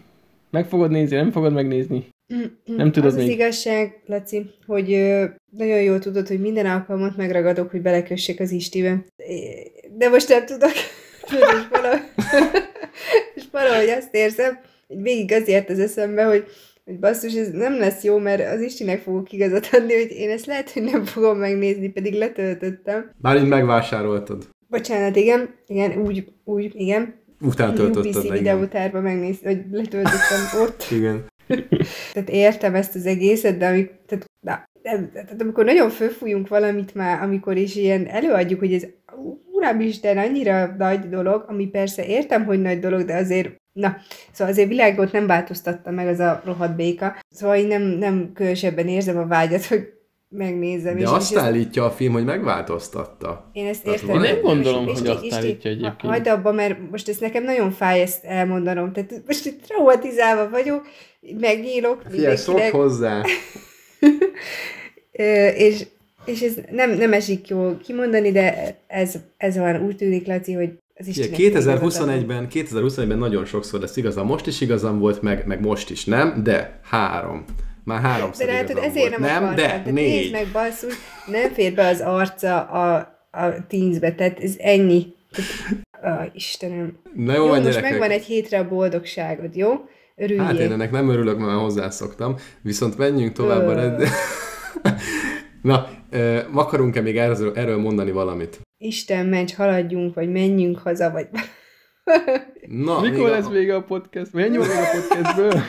Meg 0.50 0.66
fogod 0.66 0.90
nézni, 0.90 1.16
nem 1.16 1.30
fogod 1.30 1.52
megnézni? 1.52 2.06
Nem 2.64 2.92
tudod 2.92 3.08
az 3.08 3.14
még. 3.14 3.24
az 3.24 3.30
igazság, 3.30 4.02
Laci, 4.06 4.50
hogy 4.66 4.92
ö, 4.92 5.24
nagyon 5.50 5.82
jól 5.82 5.98
tudod, 5.98 6.28
hogy 6.28 6.40
minden 6.40 6.66
alkalmat 6.66 7.16
megragadok, 7.16 7.70
hogy 7.70 7.82
belekössék 7.82 8.40
az 8.40 8.50
Istibe. 8.50 9.04
De 9.96 10.08
most 10.08 10.28
nem 10.28 10.46
tudok. 10.46 10.72
És 11.30 11.68
valahogy, 11.70 12.02
és 13.34 13.42
valahogy 13.50 13.88
azt 13.88 14.14
érzem, 14.14 14.58
hogy 14.88 15.02
végig 15.02 15.32
azért 15.32 15.70
az 15.70 15.78
eszembe, 15.78 16.24
hogy, 16.24 16.44
hogy 16.84 16.98
basszus, 16.98 17.34
ez 17.34 17.50
nem 17.50 17.78
lesz 17.78 18.02
jó, 18.02 18.18
mert 18.18 18.52
az 18.54 18.60
Istinek 18.60 19.02
fogok 19.02 19.32
igazat 19.32 19.68
adni, 19.72 19.94
hogy 19.94 20.10
én 20.10 20.30
ezt 20.30 20.46
lehet, 20.46 20.70
hogy 20.70 20.82
nem 20.82 21.04
fogom 21.04 21.38
megnézni, 21.38 21.88
pedig 21.88 22.14
letöltöttem. 22.14 23.10
Bármint 23.16 23.48
megvásároltad. 23.48 24.48
Bocsánat, 24.68 25.16
igen, 25.16 25.54
igen, 25.66 26.02
úgy, 26.02 26.32
úgy, 26.44 26.72
igen. 26.74 27.20
Utána 27.40 27.72
töltötted 27.72 28.24
le, 28.24 28.38
videótárba 28.38 29.00
megnézni, 29.00 29.46
hogy 29.46 29.64
letöltöttem 29.70 30.60
ott. 30.60 30.86
Igen. 30.98 31.30
Tehát 32.12 32.28
értem 32.30 32.74
ezt 32.74 32.94
az 32.94 33.06
egészet, 33.06 33.58
de 33.58 33.66
amik, 33.66 33.90
tehát, 34.06 34.24
na, 34.40 34.68
nem, 34.82 35.10
tehát 35.12 35.40
amikor 35.40 35.64
nagyon 35.64 35.90
fölfújunk 35.90 36.48
valamit 36.48 36.94
már, 36.94 37.22
amikor 37.22 37.56
is 37.56 37.76
ilyen 37.76 38.06
előadjuk, 38.06 38.58
hogy 38.58 38.74
ez 38.74 38.86
uramisten 39.62 40.18
annyira 40.18 40.74
nagy 40.78 41.08
dolog, 41.08 41.44
ami 41.48 41.66
persze 41.66 42.06
értem, 42.06 42.44
hogy 42.44 42.60
nagy 42.62 42.78
dolog, 42.78 43.02
de 43.04 43.14
azért 43.16 43.60
Na, 43.72 43.96
szóval 44.32 44.52
azért 44.52 44.68
világot 44.68 45.12
nem 45.12 45.26
változtatta 45.26 45.90
meg 45.90 46.06
az 46.08 46.18
a 46.18 46.42
rohadt 46.44 46.76
béka. 46.76 47.16
Szóval 47.30 47.56
én 47.56 47.66
nem, 47.66 47.82
nem 47.82 48.30
különösebben 48.34 48.88
érzem 48.88 49.18
a 49.18 49.26
vágyat, 49.26 49.64
hogy 49.64 49.88
megnézzem. 50.28 50.94
De 50.94 51.00
és, 51.00 51.06
azt 51.08 51.30
és 51.30 51.36
ezt, 51.36 51.46
állítja 51.46 51.84
a 51.84 51.90
film, 51.90 52.12
hogy 52.12 52.24
megváltoztatta. 52.24 53.50
én 53.52 53.66
ezt 53.66 53.86
értem. 53.86 54.08
Én 54.14 54.20
nem 54.20 54.40
gondolom, 54.40 54.88
És- 54.88 54.98
hogy 54.98 55.06
és- 55.08 55.14
azt 55.14 55.24
és- 55.24 55.32
állítja 55.32 55.70
ha- 55.70 55.76
egyébként. 55.76 56.12
Hagyd 56.12 56.26
abba, 56.28 56.52
mert 56.52 56.90
most 56.90 57.08
ez 57.08 57.16
nekem 57.16 57.44
nagyon 57.44 57.70
fáj 57.70 58.00
ezt 58.00 58.24
elmondanom. 58.24 58.92
Tehát 58.92 59.22
most 59.26 59.46
itt 59.46 59.62
traumatizálva 59.62 60.48
vagyok, 60.50 60.86
megnyílok 61.40 62.02
Figyelj, 62.10 62.36
szok 62.36 62.60
hozzá! 62.60 63.22
És, 65.56 65.86
és 66.24 66.40
ez 66.40 66.54
nem, 66.70 66.90
nem 66.90 67.12
esik 67.12 67.48
jól 67.48 67.80
kimondani, 67.84 68.32
de 68.32 68.76
ez, 68.86 69.14
ez 69.36 69.56
van, 69.56 69.82
úgy 69.82 69.96
tűnik, 69.96 70.26
Laci, 70.26 70.52
hogy 70.52 70.70
az 70.94 71.06
Istennek 71.06 71.34
2021-ben, 71.38 72.46
2021-ben 72.52 73.18
nagyon 73.18 73.44
sokszor 73.44 73.80
lesz 73.80 73.96
igazam, 73.96 74.26
most 74.26 74.46
is 74.46 74.60
igazam 74.60 74.98
volt, 74.98 75.22
meg, 75.22 75.46
meg 75.46 75.60
most 75.60 75.90
is, 75.90 76.04
nem? 76.04 76.42
De 76.42 76.80
három. 76.84 77.44
Már 77.84 78.00
háromszor 78.00 78.46
De 78.46 78.52
látod, 78.52 78.76
ezért 78.76 79.08
volt. 79.08 79.18
nem, 79.18 79.20
nem 79.20 79.42
akartam. 79.42 79.66
de 79.66 79.82
De 79.84 79.90
négy. 79.90 80.08
nézd 80.20 80.32
meg, 80.32 80.46
basszus, 80.52 80.94
nem 81.26 81.52
fér 81.52 81.74
be 81.74 81.86
az 81.86 82.00
arca 82.00 82.60
a, 82.62 82.94
a 83.30 83.66
tízbe, 83.68 84.12
tehát 84.14 84.40
ez 84.40 84.54
ennyi. 84.58 85.06
Ó, 86.06 86.08
Istenem. 86.34 86.96
Na 87.14 87.32
jó, 87.34 87.42
Jó, 87.42 87.48
van, 87.48 87.60
most 87.60 87.68
gyerekek. 87.74 87.90
megvan 87.90 88.10
egy 88.10 88.24
hétre 88.24 88.58
a 88.58 88.68
boldogságod, 88.68 89.56
jó? 89.56 89.72
Örüljél. 90.16 90.44
Hát 90.44 90.58
én 90.58 90.72
ennek 90.72 90.90
nem 90.90 91.08
örülök, 91.08 91.38
mert 91.38 91.58
hozzászoktam. 91.58 92.36
Viszont 92.62 92.98
menjünk 92.98 93.32
tovább 93.32 93.66
a. 93.66 93.96
Na, 95.62 95.88
ö, 96.12 96.40
akarunk-e 96.52 97.00
még 97.00 97.16
erről, 97.16 97.52
erről 97.54 97.78
mondani 97.78 98.10
valamit? 98.10 98.60
Isten 98.78 99.26
ments, 99.26 99.54
haladjunk, 99.54 100.14
vagy 100.14 100.30
menjünk 100.32 100.78
haza, 100.78 101.10
vagy... 101.10 101.28
Na, 102.84 103.00
Mikor 103.00 103.18
még 103.18 103.28
lesz 103.28 103.46
a... 103.46 103.50
vége 103.50 103.74
a 103.74 103.82
podcast? 103.82 104.30
Vége 104.32 104.58
a 104.58 104.64
podcastből? 104.92 105.52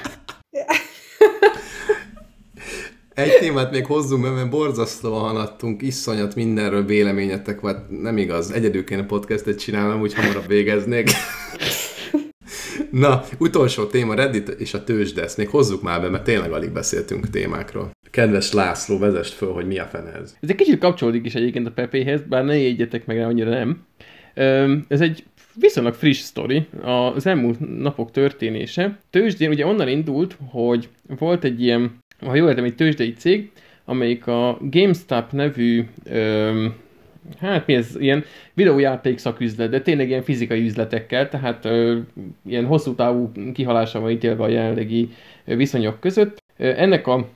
Egy 3.13 3.37
témát 3.39 3.71
még 3.71 3.85
hozzunk 3.85 4.23
be, 4.23 4.29
mert 4.29 4.49
borzasztóan 4.49 5.21
haladtunk, 5.21 5.81
iszonyat 5.81 6.35
mindenről 6.35 6.85
véleményetek, 6.85 7.59
vagy 7.59 7.75
nem 7.89 8.17
igaz, 8.17 8.51
egyedül 8.51 8.83
kéne 8.83 9.05
podcastet 9.05 9.59
csinálnom, 9.59 10.01
úgy 10.01 10.13
hamarabb 10.13 10.47
végeznék. 10.47 11.09
Na, 12.91 13.23
utolsó 13.39 13.85
téma, 13.85 14.13
Reddit 14.13 14.49
és 14.49 14.73
a 14.73 14.83
tőzsde, 14.83 15.23
ezt 15.23 15.37
még 15.37 15.49
hozzuk 15.49 15.81
már 15.81 16.01
be, 16.01 16.09
mert 16.09 16.23
tényleg 16.23 16.51
alig 16.51 16.71
beszéltünk 16.71 17.29
témákról. 17.29 17.91
Kedves 18.13 18.51
László, 18.51 18.97
vezest 18.97 19.33
föl, 19.33 19.53
hogy 19.53 19.67
mi 19.67 19.79
a 19.79 19.85
fene 19.85 20.11
ez. 20.11 20.37
Ez 20.41 20.49
egy 20.49 20.55
kicsit 20.55 20.79
kapcsolódik 20.79 21.25
is 21.25 21.35
egyébként 21.35 21.67
a 21.67 21.71
Pepéhez, 21.71 22.21
bár 22.21 22.43
ne 22.43 22.57
jegyetek 22.57 23.05
meg 23.05 23.19
annyira 23.19 23.49
nem. 23.49 23.85
Ez 24.87 25.01
egy 25.01 25.23
viszonylag 25.59 25.93
friss 25.93 26.19
sztori, 26.19 26.67
az 26.81 27.25
elmúlt 27.25 27.79
napok 27.79 28.11
történése. 28.11 28.99
Tőzsdén 29.09 29.49
ugye 29.49 29.65
onnan 29.65 29.87
indult, 29.87 30.37
hogy 30.49 30.89
volt 31.19 31.43
egy 31.43 31.61
ilyen, 31.61 31.97
ha 32.25 32.35
jól 32.35 32.49
értem, 32.49 32.63
egy 32.63 32.75
tőzsdei 32.75 33.13
cég, 33.13 33.51
amelyik 33.85 34.27
a 34.27 34.57
GameStop 34.61 35.31
nevű 35.31 35.83
öm, 36.05 36.75
hát 37.39 37.67
mi 37.67 37.73
ez, 37.73 37.95
ilyen 37.99 38.23
videójáték 38.53 39.17
szaküzlet, 39.17 39.69
de 39.69 39.81
tényleg 39.81 40.07
ilyen 40.07 40.23
fizikai 40.23 40.65
üzletekkel, 40.65 41.29
tehát 41.29 41.65
ö, 41.65 41.97
ilyen 42.45 42.65
hosszú 42.65 42.95
távú 42.95 43.31
kihalásra 43.53 43.99
van 43.99 44.11
ítélve 44.11 44.43
a 44.43 44.47
jelenlegi 44.47 45.09
viszonyok 45.45 45.99
között. 45.99 46.41
Ennek 46.57 47.07
a 47.07 47.29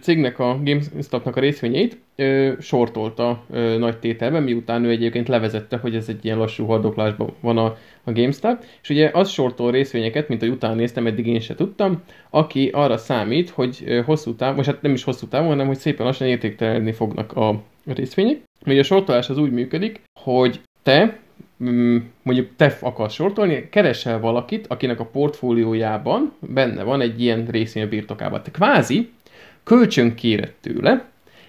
cégnek 0.00 0.38
a 0.38 0.60
GameStopnak 0.64 1.36
a 1.36 1.40
részvényeit 1.40 1.98
ö, 2.16 2.52
sortolta 2.60 3.44
ö, 3.50 3.78
nagy 3.78 3.98
tételben, 3.98 4.42
miután 4.42 4.84
ő 4.84 4.90
egyébként 4.90 5.28
levezette, 5.28 5.76
hogy 5.76 5.94
ez 5.94 6.08
egy 6.08 6.24
ilyen 6.24 6.38
lassú 6.38 6.66
haldoklásban 6.66 7.32
van 7.40 7.58
a, 7.58 7.64
a 8.04 8.12
GameStop, 8.12 8.64
és 8.82 8.88
ugye 8.88 9.10
az 9.12 9.30
sortol 9.30 9.70
részvényeket, 9.70 10.28
mint 10.28 10.40
hogy 10.40 10.50
utána 10.50 10.74
néztem, 10.74 11.06
eddig 11.06 11.26
én 11.26 11.40
se 11.40 11.54
tudtam, 11.54 12.02
aki 12.30 12.70
arra 12.72 12.96
számít, 12.96 13.50
hogy 13.50 13.82
ö, 13.86 14.00
hosszú 14.02 14.34
távon, 14.34 14.56
most 14.56 14.68
hát 14.68 14.82
nem 14.82 14.92
is 14.92 15.04
hosszú 15.04 15.26
távon, 15.26 15.48
hanem 15.48 15.66
hogy 15.66 15.78
szépen 15.78 16.06
lassan 16.06 16.26
értéktelenedni 16.26 16.92
fognak 16.92 17.32
a 17.32 17.62
részvények. 17.84 18.36
Ugye 18.66 18.80
a 18.80 18.84
sortolás 18.84 19.30
az 19.30 19.38
úgy 19.38 19.52
működik, 19.52 20.00
hogy 20.20 20.60
te 20.82 21.18
mm, 21.64 21.96
mondjuk 22.22 22.48
te 22.56 22.76
akarsz 22.80 23.14
sortolni, 23.14 23.68
keresel 23.70 24.20
valakit, 24.20 24.66
akinek 24.66 25.00
a 25.00 25.04
portfóliójában 25.04 26.32
benne 26.40 26.82
van 26.82 27.00
egy 27.00 27.20
ilyen 27.20 27.46
részvény 27.50 27.84
a 27.84 27.88
birtokában. 27.88 28.42
Te 28.42 28.50
kvázi 28.50 29.10
kölcsön 29.64 30.14
kéred 30.14 30.52
tőle, 30.60 31.04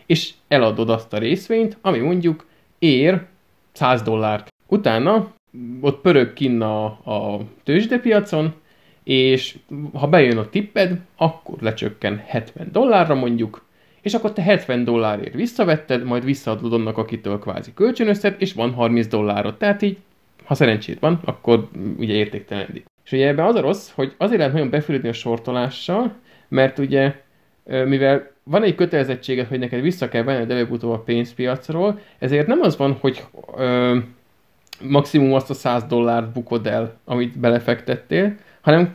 és 0.06 0.34
eladod 0.48 0.90
azt 0.90 1.14
a 1.14 1.18
részvényt, 1.18 1.78
ami 1.82 2.00
mondjuk 2.00 2.46
ér 2.80 3.22
100 3.72 4.02
dollárt. 4.02 4.54
Utána 4.68 5.34
ott 5.82 6.02
pörög 6.02 6.34
kinn 6.34 6.62
a, 6.62 6.86
a 6.86 7.40
tőzsdepiacon, 7.64 8.54
és 9.04 9.58
ha 9.94 10.08
bejön 10.08 10.38
a 10.38 10.50
tipped, 10.50 11.00
akkor 11.16 11.56
lecsökken 11.60 12.24
70 12.26 12.70
dollárra 12.72 13.16
mondjuk, 13.16 13.66
és 14.02 14.14
akkor 14.14 14.34
te 14.34 14.42
70 14.42 14.84
dollárért 14.84 15.34
visszavetted, 15.34 16.04
majd 16.04 16.24
visszaadod 16.24 16.74
annak, 16.74 16.98
akitől 16.98 17.40
kvázi 17.40 17.74
kölcsönözted, 17.74 18.36
és 18.38 18.54
van 18.54 18.74
30 18.74 19.08
dollárod. 19.08 19.58
Tehát 19.58 19.82
így, 19.82 19.98
ha 20.44 20.56
szerencsét 20.56 21.00
van, 21.00 21.20
akkor 21.26 21.68
ugye 21.98 22.14
értéktelenedik. 22.14 22.86
És 23.06 23.12
ugye 23.12 23.28
ebben 23.28 23.46
az 23.46 23.56
a 23.56 23.62
rossz, 23.62 23.92
hogy 23.92 24.14
azért 24.18 24.38
lehet 24.38 24.54
nagyon 24.54 24.70
befürödni 24.70 25.10
a 25.10 25.14
sortolással, 25.14 26.14
mert 26.48 26.80
ugye, 26.80 27.24
mivel 27.66 28.32
van 28.44 28.64
egy 28.64 28.76
kötelezettséged, 28.76 29.48
hogy 29.48 29.60
neked 29.60 29.82
vissza 29.82 30.10
kell 30.10 30.24
venned 30.24 30.52
előbb-utóbb 30.52 30.92
a 30.92 31.00
pénzpiacról, 31.00 32.00
ezért 32.20 32.48
nem 32.48 32.62
az 32.62 32.78
van, 32.78 32.98
hogy 33.00 33.24
ö, 33.58 33.98
maximum 34.82 35.34
azt 35.34 35.50
a 35.50 35.54
100 35.54 35.84
dollárt 35.84 36.32
bukod 36.32 36.68
el, 36.68 36.98
amit 37.06 37.40
belefektettél, 37.40 38.36
hanem 38.62 38.92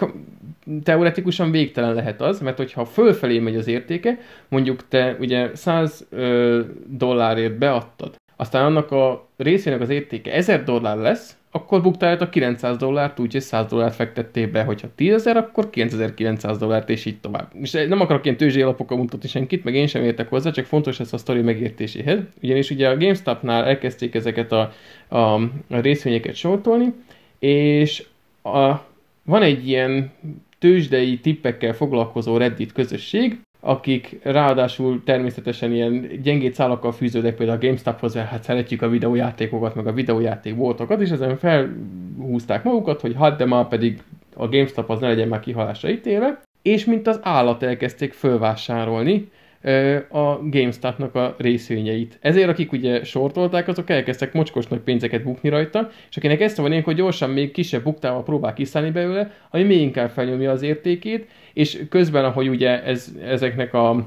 teoretikusan 0.83 1.51
végtelen 1.51 1.95
lehet 1.95 2.21
az, 2.21 2.41
mert 2.41 2.57
hogyha 2.57 2.85
fölfelé 2.85 3.39
megy 3.39 3.57
az 3.57 3.67
értéke, 3.67 4.19
mondjuk 4.49 4.89
te 4.89 5.17
ugye 5.21 5.51
100 5.55 6.07
ö, 6.11 6.61
dollárért 6.87 7.59
beadtad, 7.59 8.15
aztán 8.37 8.65
annak 8.65 8.91
a 8.91 9.29
részének 9.37 9.81
az 9.81 9.89
értéke 9.89 10.33
1000 10.33 10.65
dollár 10.65 10.97
lesz, 10.97 11.37
akkor 11.51 11.83
buktál 11.83 12.17
a 12.17 12.29
900 12.29 12.77
dollárt, 12.77 13.19
úgyhogy 13.19 13.41
100 13.41 13.67
dollárt 13.67 13.95
fektettél 13.95 14.51
be, 14.51 14.63
hogyha 14.63 14.89
10 14.95 15.27
akkor 15.27 15.71
9900 15.71 16.59
dollárt, 16.59 16.89
és 16.89 17.05
így 17.05 17.21
tovább. 17.21 17.51
És 17.63 17.71
nem 17.71 18.01
akarok 18.01 18.25
ilyen 18.25 18.37
tőzsdei 18.37 18.63
alapokkal 18.63 18.97
mutatni 18.97 19.29
senkit, 19.29 19.65
meg 19.65 19.75
én 19.75 19.87
sem 19.87 20.05
értek 20.05 20.29
hozzá, 20.29 20.51
csak 20.51 20.65
fontos 20.65 21.01
ez 21.01 21.13
a 21.13 21.19
sztori 21.19 21.41
megértéséhez. 21.41 22.19
Ugyanis 22.43 22.71
ugye 22.71 22.89
a 22.89 22.97
GameStop-nál 22.97 23.65
elkezdték 23.65 24.15
ezeket 24.15 24.53
a, 24.53 24.73
a, 25.09 25.35
a 25.69 25.81
részvényeket 25.81 26.35
sortolni, 26.35 26.93
és 27.39 28.07
a, 28.43 28.75
van 29.23 29.43
egy 29.43 29.69
ilyen 29.69 30.13
tőzsdei 30.59 31.19
tippekkel 31.19 31.73
foglalkozó 31.73 32.37
Reddit 32.37 32.73
közösség, 32.73 33.41
akik 33.61 34.19
ráadásul 34.23 35.03
természetesen 35.05 35.73
ilyen 35.73 36.11
gyengét 36.23 36.55
szálakkal 36.55 36.93
fűződnek 36.93 37.37
például 37.37 37.59
a 37.59 37.61
GameStophoz, 37.61 38.15
mert 38.15 38.29
hát 38.29 38.43
szeretjük 38.43 38.83
a 38.83 38.89
videójátékokat, 38.89 39.75
meg 39.75 39.87
a 39.87 39.93
videójáték 39.93 40.57
voltokat, 40.57 41.01
és 41.01 41.11
ezen 41.11 41.37
felhúzták 41.37 42.65
magukat, 42.65 43.01
hogy 43.01 43.15
hát 43.19 43.37
de 43.37 43.45
már 43.45 43.69
pedig 43.69 44.03
a 44.37 44.49
GameStop 44.49 44.91
az 44.91 45.01
ne 45.01 45.09
legyen 45.09 45.29
már 45.29 45.41
kihalásra 45.41 45.91
ítélve, 45.91 46.41
és 46.63 46.85
mint 46.85 47.07
az 47.07 47.21
állat 47.23 47.63
elkezdték 47.63 48.13
fölvásárolni 48.13 49.31
a 50.09 50.39
GameStop-nak 50.43 51.15
a 51.15 51.35
részvényeit. 51.39 52.19
Ezért 52.21 52.49
akik 52.49 52.73
ugye 52.73 53.05
sortolták, 53.05 53.69
azok 53.69 53.91
elkezdtek 53.91 54.33
mocskos 54.33 54.67
nagy 54.67 54.81
pénzeket 54.81 55.23
bukni 55.23 55.49
rajta, 55.49 55.91
és 56.11 56.17
akinek 56.17 56.41
ezt 56.41 56.57
van 56.57 56.71
ilyenkor 56.71 56.95
gyorsan 56.95 57.31
még 57.31 57.51
kisebb 57.51 57.83
buktával 57.83 58.23
próbál 58.23 58.53
kiszállni 58.53 58.91
belőle, 58.91 59.31
ami 59.51 59.63
még 59.63 59.81
inkább 59.81 60.11
felnyomja 60.11 60.51
az 60.51 60.63
értékét, 60.63 61.29
és 61.53 61.83
közben, 61.89 62.25
ahogy 62.25 62.49
ugye 62.49 62.83
ez, 62.83 63.13
ezeknek 63.25 63.75
a 63.75 64.07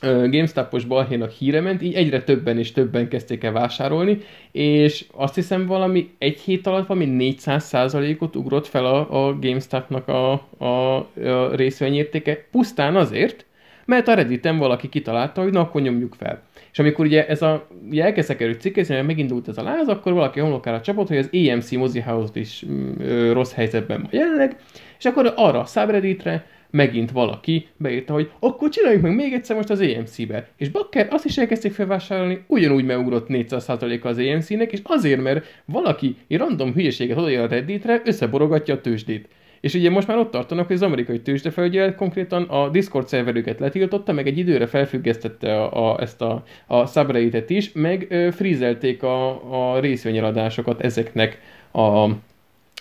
GameStop-os 0.00 0.84
balhénak 0.84 1.30
híre 1.30 1.60
ment, 1.60 1.82
így 1.82 1.94
egyre 1.94 2.22
többen 2.22 2.58
és 2.58 2.72
többen 2.72 3.08
kezdték 3.08 3.44
el 3.44 3.52
vásárolni, 3.52 4.18
és 4.52 5.04
azt 5.12 5.34
hiszem 5.34 5.66
valami 5.66 6.10
egy 6.18 6.38
hét 6.38 6.66
alatt 6.66 6.86
valami 6.86 7.34
400%-ot 7.38 8.36
ugrott 8.36 8.66
fel 8.66 8.86
a, 8.86 9.26
a 9.26 9.38
GameStop-nak 9.38 10.08
a, 10.08 10.32
a, 10.58 10.64
a 10.64 11.54
részvényértéke, 11.54 12.46
pusztán 12.50 12.96
azért, 12.96 13.46
mert 13.88 14.08
a 14.08 14.14
Redditen 14.14 14.58
valaki 14.58 14.88
kitalálta, 14.88 15.42
hogy 15.42 15.52
na, 15.52 15.60
akkor 15.60 15.80
nyomjuk 15.80 16.14
fel. 16.14 16.42
És 16.72 16.78
amikor 16.78 17.04
ugye 17.04 17.26
ez 17.26 17.42
a, 17.42 17.66
ugye 17.90 18.04
elkezdtek 18.04 18.40
erről 18.40 18.54
cikkezni, 18.54 18.94
mert 18.94 19.06
megindult 19.06 19.48
ez 19.48 19.58
a 19.58 19.62
láz, 19.62 19.88
akkor 19.88 20.12
valaki 20.12 20.40
homlokára 20.40 20.80
csapott, 20.80 21.08
hogy 21.08 21.16
az 21.16 21.30
AMC 21.32 21.70
mozihouse 21.70 22.40
is 22.40 22.64
mm, 22.66 22.92
ö, 23.00 23.32
rossz 23.32 23.52
helyzetben 23.52 24.00
van 24.00 24.10
jelenleg, 24.12 24.56
és 24.98 25.04
akkor 25.04 25.32
arra 25.36 25.60
a 25.60 25.64
subredditre 25.64 26.46
megint 26.70 27.10
valaki 27.10 27.66
beírta, 27.76 28.12
hogy 28.12 28.30
akkor 28.38 28.68
csináljuk 28.68 29.02
meg 29.02 29.14
még 29.14 29.32
egyszer 29.32 29.56
most 29.56 29.70
az 29.70 29.80
AMC-be. 29.80 30.48
És 30.56 30.68
Bakker 30.68 31.06
azt 31.10 31.24
is 31.24 31.38
elkezdték 31.38 31.72
felvásárolni, 31.72 32.44
ugyanúgy 32.46 32.84
megugrott 32.84 33.26
400% 33.28 34.02
az 34.02 34.18
AMC-nek, 34.18 34.72
és 34.72 34.80
azért, 34.82 35.22
mert 35.22 35.62
valaki 35.64 36.16
egy 36.28 36.38
random 36.38 36.72
hülyeséget 36.72 37.16
odaír 37.16 37.38
a 37.38 37.46
Redditre, 37.46 38.02
összeborogatja 38.04 38.74
a 38.74 38.80
tőzsdét. 38.80 39.28
És 39.60 39.74
ugye 39.74 39.90
most 39.90 40.06
már 40.06 40.16
ott 40.16 40.30
tartanak, 40.30 40.66
hogy 40.66 40.76
az 40.76 40.82
amerikai 40.82 41.20
tőzsdefelügyelet 41.20 41.94
konkrétan 41.94 42.42
a 42.42 42.68
Discord 42.68 43.08
szerverüket 43.08 43.58
letiltotta, 43.58 44.12
meg 44.12 44.26
egy 44.26 44.38
időre 44.38 44.66
felfüggesztette 44.66 45.62
a, 45.62 45.92
a, 45.92 46.00
ezt 46.00 46.22
a, 46.22 46.44
a 46.66 46.86
subredditet 46.86 47.50
is, 47.50 47.72
meg 47.72 48.06
ö, 48.10 48.28
frizelték 48.30 49.02
a, 49.02 49.74
a 49.74 49.80
részvényeladásokat 49.80 50.80
ezeknek 50.80 51.40
a, 51.70 52.10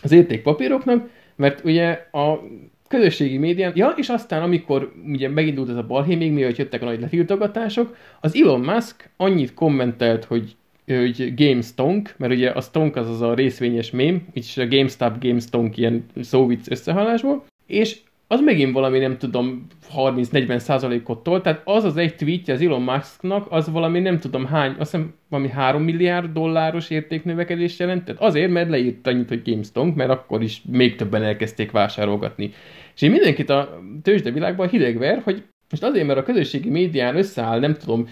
az 0.02 0.12
értékpapíroknak, 0.12 1.10
mert 1.36 1.64
ugye 1.64 2.08
a 2.12 2.40
közösségi 2.88 3.38
médián, 3.38 3.72
ja, 3.76 3.94
és 3.96 4.10
aztán 4.10 4.42
amikor 4.42 4.92
ugye 5.08 5.30
megindult 5.30 5.70
ez 5.70 5.76
a 5.76 5.84
balhé, 5.84 6.16
még 6.16 6.32
mielőtt 6.32 6.58
jöttek 6.58 6.82
a 6.82 6.86
nagy 6.86 7.00
letiltogatások, 7.00 7.96
az 8.22 8.36
Elon 8.36 8.60
Musk 8.60 9.10
annyit 9.18 9.54
kommentelt, 9.54 10.26
hogy 10.26 10.56
hogy 10.96 11.34
GameStonk, 11.36 12.14
mert 12.18 12.34
ugye 12.34 12.50
a 12.50 12.62
Stonk 12.62 12.96
az 12.96 13.10
az 13.10 13.22
a 13.22 13.34
részvényes 13.34 13.92
mém, 13.92 14.28
így 14.34 14.54
a 14.56 14.68
GameStop, 14.68 15.24
GameStonk 15.24 15.78
ilyen 15.78 16.06
szóvic 16.22 16.72
összehallásból, 16.72 17.46
és 17.66 18.00
az 18.28 18.42
megint 18.42 18.74
valami, 18.74 19.00
nem 19.00 19.18
tudom, 19.18 19.68
30-40 19.96 20.58
százalékot 20.58 21.24
tolt, 21.24 21.44
tehát 21.44 21.62
az 21.66 21.84
az 21.84 21.98
egy 21.98 22.16
tweetje 22.16 22.54
az 22.54 22.62
Elon 22.62 22.82
Musknak, 22.82 23.48
az 23.50 23.70
valami 23.70 24.00
nem 24.00 24.20
tudom 24.20 24.46
hány, 24.46 24.76
azt 24.78 24.92
hiszem 24.92 25.14
valami 25.30 25.50
3 25.50 25.84
milliárd 25.84 26.34
dolláros 26.34 26.90
értéknövekedést 26.90 27.80
jelentett, 27.80 28.20
azért, 28.20 28.52
mert 28.52 28.70
leírt 28.70 29.08
annyit, 29.08 29.30
hogy 29.30 29.42
GameStonk, 29.46 29.96
mert 29.96 30.10
akkor 30.10 30.44
is 30.44 30.62
még 30.72 30.96
többen 30.96 31.24
elkezdték 31.24 31.72
vásárolgatni. 31.72 32.52
És 32.96 33.02
én 33.02 33.12
mindenkit 33.12 33.50
a 33.50 33.82
tőzsde 34.02 34.32
világban 34.32 34.70
hidegver, 34.70 35.22
hogy 35.24 35.44
most 35.70 35.84
azért, 35.84 36.08
mert 36.08 36.20
a 36.20 36.24
közösségi 36.24 36.70
médián 36.70 37.16
összeáll, 37.16 37.60
nem 37.60 37.74
tudom, 37.74 38.08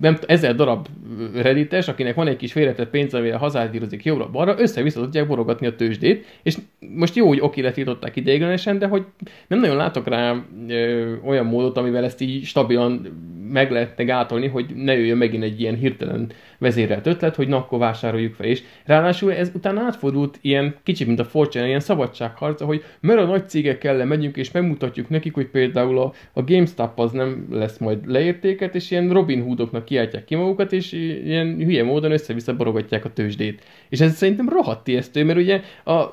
nem 0.00 0.18
ezer 0.26 0.54
darab 0.54 0.86
reddites, 1.34 1.88
akinek 1.88 2.14
van 2.14 2.26
egy 2.26 2.36
kis 2.36 2.52
félretett 2.52 2.90
pénz, 2.90 3.14
amivel 3.14 3.38
hazádírozik 3.38 4.04
jobbra-balra, 4.04 4.60
össze-vissza 4.60 5.00
tudják 5.00 5.26
borogatni 5.26 5.66
a 5.66 5.76
tőzsdét, 5.76 6.26
és 6.42 6.56
most 6.94 7.16
jó, 7.16 7.28
hogy 7.28 7.40
oké 7.40 7.60
letiltották 7.60 8.16
ideiglenesen, 8.16 8.78
de 8.78 8.86
hogy 8.86 9.04
nem 9.46 9.60
nagyon 9.60 9.76
látok 9.76 10.08
rá 10.08 10.44
ö, 10.68 11.14
olyan 11.24 11.46
módot, 11.46 11.76
amivel 11.76 12.04
ezt 12.04 12.20
így 12.20 12.44
stabilan 12.44 13.08
meg 13.52 13.70
lehetne 13.70 14.04
gátolni, 14.04 14.46
hogy 14.46 14.74
ne 14.74 14.96
jöjjön 14.96 15.16
megint 15.16 15.42
egy 15.42 15.60
ilyen 15.60 15.76
hirtelen 15.76 16.32
vezérelt 16.58 17.06
ötlet, 17.06 17.36
hogy 17.36 17.48
na, 17.48 17.56
akkor 17.56 17.78
vásároljuk 17.78 18.34
fel. 18.34 18.46
És 18.46 18.62
ráadásul 18.84 19.32
ez 19.32 19.50
utána 19.54 19.80
átfordult 19.80 20.38
ilyen 20.40 20.74
kicsit, 20.82 21.06
mint 21.06 21.18
a 21.18 21.24
Fortune, 21.24 21.66
ilyen 21.66 21.80
szabadságharca, 21.80 22.64
hogy 22.64 22.84
mert 23.00 23.20
a 23.20 23.24
nagy 23.24 23.48
cégekkel 23.48 24.04
megyünk, 24.04 24.36
és 24.36 24.50
megmutatjuk 24.50 25.08
nekik, 25.08 25.34
hogy 25.34 25.46
például 25.46 25.98
a, 25.98 26.12
a 26.32 26.44
GameStop 26.76 26.98
az 26.98 27.12
nem 27.12 27.46
lesz 27.50 27.78
majd 27.78 27.98
leértéket, 28.06 28.74
és 28.74 28.90
ilyen 28.90 29.08
Robin 29.08 29.42
Hoodoknak 29.42 29.84
kiáltják 29.84 30.24
ki 30.24 30.34
magukat, 30.34 30.72
és 30.72 30.92
ilyen 31.24 31.56
hülye 31.56 31.84
módon 31.84 32.12
össze-vissza 32.12 32.56
borogatják 32.56 33.04
a 33.04 33.12
tőzsdét. 33.12 33.62
És 33.88 34.00
ez 34.00 34.16
szerintem 34.16 34.48
rohadt 34.48 34.88
ijesztő, 34.88 35.24
mert 35.24 35.38
ugye 35.38 35.60
a, 35.84 36.04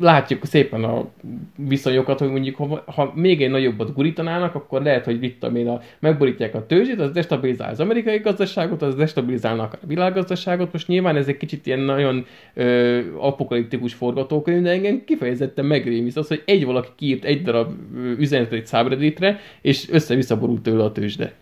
látjuk 0.00 0.44
szépen 0.44 0.84
a 0.84 1.08
viszonyokat, 1.56 2.18
hogy 2.18 2.30
mondjuk 2.30 2.56
ha, 2.56 2.84
ha 2.86 3.12
még 3.14 3.42
egy 3.42 3.50
nagyobbat 3.50 3.94
gurítanának, 3.94 4.54
akkor 4.54 4.82
lehet, 4.82 5.04
hogy 5.04 5.18
mit 5.18 5.38
tudom 5.38 5.68
a, 5.68 5.80
megborítják 5.98 6.54
a 6.54 6.66
tőzsdét, 6.66 7.00
az 7.00 7.10
destabilizál 7.10 7.70
az 7.70 7.80
amerikai 7.80 8.18
gazdaságot, 8.18 8.82
az 8.82 8.94
destabilizálnak 8.94 9.72
a 9.72 9.86
világgazdaságot. 9.86 10.72
Most 10.72 10.88
nyilván 10.88 11.16
ez 11.16 11.28
egy 11.28 11.36
kicsit 11.36 11.66
ilyen 11.66 11.80
nagyon 11.80 12.26
ö, 12.54 13.00
apokaliptikus 13.16 13.94
forgatókönyv, 13.94 14.62
de 14.62 14.70
engem 14.70 15.04
kifejezetten 15.04 15.64
megrémisz 15.64 16.16
az, 16.16 16.28
hogy 16.28 16.42
egy 16.44 16.64
valaki 16.64 16.88
kiírt 16.96 17.24
egy 17.24 17.42
darab 17.42 17.72
üzenetet 18.18 18.52
egy 18.52 18.66
szábredétre, 18.66 19.40
és 19.60 19.88
össze-vissza 19.96 20.38
borult 20.38 20.62
tőle 20.62 20.84
a 20.84 20.92
tőzsde. 20.92 21.34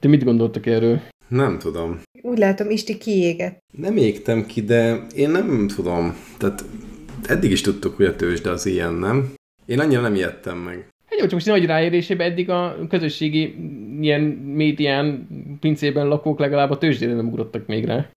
Te 0.00 0.08
mit 0.08 0.24
gondoltak 0.24 0.66
erről? 0.66 1.00
Nem 1.28 1.58
tudom. 1.58 2.00
Úgy 2.22 2.38
látom, 2.38 2.70
Isti 2.70 2.98
kiégett. 2.98 3.58
Nem 3.78 3.96
égtem 3.96 4.46
ki, 4.46 4.62
de 4.62 5.06
én 5.14 5.30
nem 5.30 5.68
tudom. 5.76 6.16
Tehát 6.38 6.64
eddig 7.26 7.50
is 7.50 7.60
tudtuk, 7.60 7.96
hogy 7.96 8.06
a 8.06 8.16
tőzsde 8.16 8.50
az 8.50 8.66
ilyen, 8.66 8.94
nem? 8.94 9.32
Én 9.66 9.80
annyira 9.80 10.00
nem 10.00 10.14
ijedtem 10.14 10.58
meg. 10.58 10.88
Hát 11.06 11.18
jó, 11.18 11.24
csak 11.24 11.32
most 11.32 11.46
nagy 11.46 11.66
ráérésében 11.66 12.30
eddig 12.30 12.50
a 12.50 12.76
közösségi 12.88 13.54
ilyen 14.00 14.20
médián, 14.54 15.28
pincében 15.60 16.08
lakók 16.08 16.38
legalább 16.38 16.70
a 16.70 16.78
tőzsdére 16.78 17.14
nem 17.14 17.28
ugrottak 17.28 17.66
még 17.66 17.84
rá. 17.84 18.10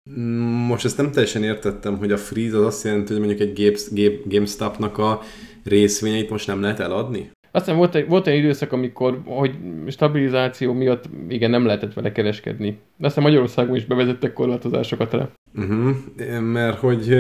Most 0.68 0.86
ezt 0.86 0.98
nem 0.98 1.12
teljesen 1.12 1.44
értettem, 1.44 1.98
hogy 1.98 2.12
a 2.12 2.18
freeze 2.18 2.58
az 2.58 2.66
azt 2.66 2.84
jelenti, 2.84 3.14
hogy 3.14 3.22
mondjuk 3.22 3.58
egy 3.58 4.22
GameStop-nak 4.26 4.98
a 4.98 5.22
részvényeit 5.64 6.30
most 6.30 6.48
nem 6.48 6.62
lehet 6.62 6.80
eladni? 6.80 7.30
Aztán 7.56 7.78
volt 7.78 7.96
egy, 7.96 8.08
volt 8.08 8.28
egy 8.28 8.38
időszak, 8.38 8.72
amikor 8.72 9.22
hogy 9.26 9.52
stabilizáció 9.88 10.74
miatt 10.74 11.04
igen, 11.28 11.50
nem 11.50 11.66
lehetett 11.66 11.94
vele 11.94 12.12
kereskedni. 12.12 12.80
De 12.98 13.08
aztán 13.08 13.24
Magyarországon 13.24 13.76
is 13.76 13.86
bevezettek 13.86 14.34
korlátozásokat 14.34 15.14
rá. 15.14 15.30
Uh-huh. 15.56 16.42
Mert 16.42 16.80
hogy 16.80 17.16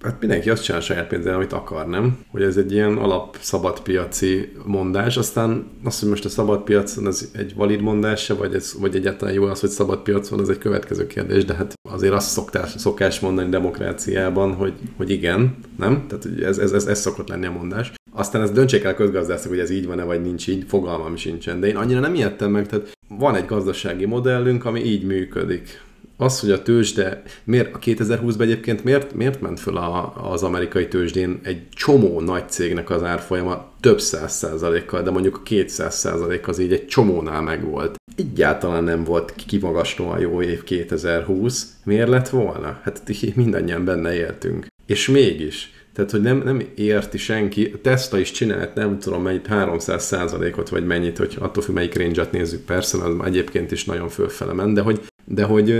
hát 0.00 0.20
mindenki 0.20 0.50
azt 0.50 0.64
csinál 0.64 0.80
saját 0.80 1.06
pénzzel, 1.06 1.34
amit 1.34 1.52
akar, 1.52 1.86
nem? 1.86 2.18
Hogy 2.30 2.42
ez 2.42 2.56
egy 2.56 2.72
ilyen 2.72 2.96
alap 2.96 3.36
szabadpiaci 3.40 4.52
mondás, 4.66 5.16
aztán 5.16 5.66
az, 5.84 6.00
hogy 6.00 6.08
most 6.08 6.24
a 6.24 6.28
szabadpiacon 6.28 7.06
ez 7.06 7.30
egy 7.34 7.54
valid 7.54 7.80
mondás 7.80 8.24
se, 8.24 8.34
vagy, 8.34 8.54
ez, 8.54 8.74
vagy 8.80 8.96
egyáltalán 8.96 9.34
jó 9.34 9.44
az, 9.44 9.60
hogy 9.60 9.68
szabadpiacon, 9.68 10.40
az 10.40 10.50
egy 10.50 10.58
következő 10.58 11.06
kérdés, 11.06 11.44
de 11.44 11.54
hát 11.54 11.72
azért 11.90 12.12
azt 12.12 12.30
szoktás, 12.30 12.70
szokás 12.70 13.20
mondani 13.20 13.48
demokráciában, 13.48 14.54
hogy, 14.54 14.74
hogy 14.96 15.10
igen, 15.10 15.56
nem? 15.78 16.04
Tehát 16.08 16.26
ez, 16.42 16.58
ez, 16.58 16.72
ez, 16.72 16.86
ez 16.86 17.00
szokott 17.00 17.28
lenni 17.28 17.46
a 17.46 17.52
mondás. 17.52 17.92
Aztán 18.14 18.42
ezt 18.42 18.52
döntsék 18.52 18.84
el 18.84 18.94
közgazdászok, 18.94 19.50
hogy 19.50 19.58
ez 19.58 19.70
így 19.70 19.86
van-e, 19.86 20.02
vagy 20.02 20.22
nincs 20.22 20.48
így, 20.48 20.64
fogalmam 20.68 21.16
sincsen. 21.16 21.60
De 21.60 21.66
én 21.66 21.76
annyira 21.76 22.00
nem 22.00 22.14
ijedtem 22.14 22.50
meg, 22.50 22.66
tehát 22.66 22.92
van 23.08 23.34
egy 23.34 23.46
gazdasági 23.46 24.04
modellünk, 24.04 24.64
ami 24.64 24.84
így 24.84 25.04
működik 25.04 25.80
az, 26.22 26.40
hogy 26.40 26.50
a 26.50 26.62
tőzsde, 26.62 27.22
miért, 27.44 27.74
a 27.74 27.78
2020-ban 27.78 28.40
egyébként 28.40 28.84
miért, 28.84 29.14
miért 29.14 29.40
ment 29.40 29.60
föl 29.60 29.76
a, 29.76 30.30
az 30.30 30.42
amerikai 30.42 30.88
tőzsdén 30.88 31.40
egy 31.42 31.68
csomó 31.68 32.20
nagy 32.20 32.48
cégnek 32.48 32.90
az 32.90 33.02
árfolyama 33.02 33.70
több 33.80 34.00
száz 34.00 34.32
százalékkal, 34.32 35.02
de 35.02 35.10
mondjuk 35.10 35.36
a 35.36 35.42
200 35.42 35.94
százalék 35.94 36.48
az 36.48 36.58
így 36.58 36.72
egy 36.72 36.86
csomónál 36.86 37.42
megvolt. 37.42 37.94
Egyáltalán 38.16 38.84
nem 38.84 39.04
volt 39.04 39.34
kimagaslóan 39.46 40.20
jó 40.20 40.42
év 40.42 40.64
2020. 40.64 41.72
Miért 41.84 42.08
lett 42.08 42.28
volna? 42.28 42.80
Hát 42.82 43.02
mindannyian 43.34 43.84
benne 43.84 44.14
éltünk. 44.14 44.66
És 44.86 45.08
mégis. 45.08 45.72
Tehát, 45.94 46.10
hogy 46.10 46.20
nem, 46.20 46.42
nem 46.44 46.62
érti 46.74 47.18
senki. 47.18 47.70
A 47.74 47.80
Tesla 47.80 48.18
is 48.18 48.30
csinált, 48.30 48.74
nem 48.74 48.98
tudom 48.98 49.22
mennyit, 49.22 49.46
300 49.46 50.04
százalékot, 50.04 50.68
vagy 50.68 50.86
mennyit, 50.86 51.18
hogy 51.18 51.36
attól 51.38 51.62
függ, 51.62 51.74
melyik 51.74 51.96
range 51.96 52.28
nézzük, 52.32 52.64
persze, 52.64 53.04
az 53.04 53.14
egyébként 53.24 53.70
is 53.70 53.84
nagyon 53.84 54.08
fölfele 54.08 54.52
ment, 54.52 54.74
de 54.74 54.80
hogy 54.80 55.00
de 55.24 55.44
hogy 55.44 55.70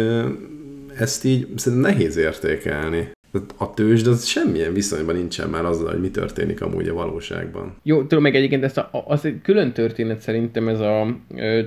ezt 0.99 1.25
így 1.25 1.47
szerintem 1.57 1.91
nehéz 1.91 2.17
értékelni. 2.17 3.11
A 3.57 3.75
tőzsd 3.75 4.07
az 4.07 4.27
semmilyen 4.27 4.73
viszonyban 4.73 5.15
nincsen 5.15 5.49
már 5.49 5.65
azzal, 5.65 5.91
hogy 5.91 6.01
mi 6.01 6.11
történik 6.11 6.61
amúgy 6.61 6.89
a 6.89 6.95
valóságban. 6.95 7.77
Jó, 7.83 8.01
tudom, 8.01 8.23
meg 8.23 8.35
egyébként 8.35 8.65
ezt 8.65 8.79
a, 8.79 9.05
az 9.07 9.25
egy 9.25 9.41
külön 9.43 9.73
történet 9.73 10.21
szerintem 10.21 10.69
ez 10.69 10.81
a 10.81 11.17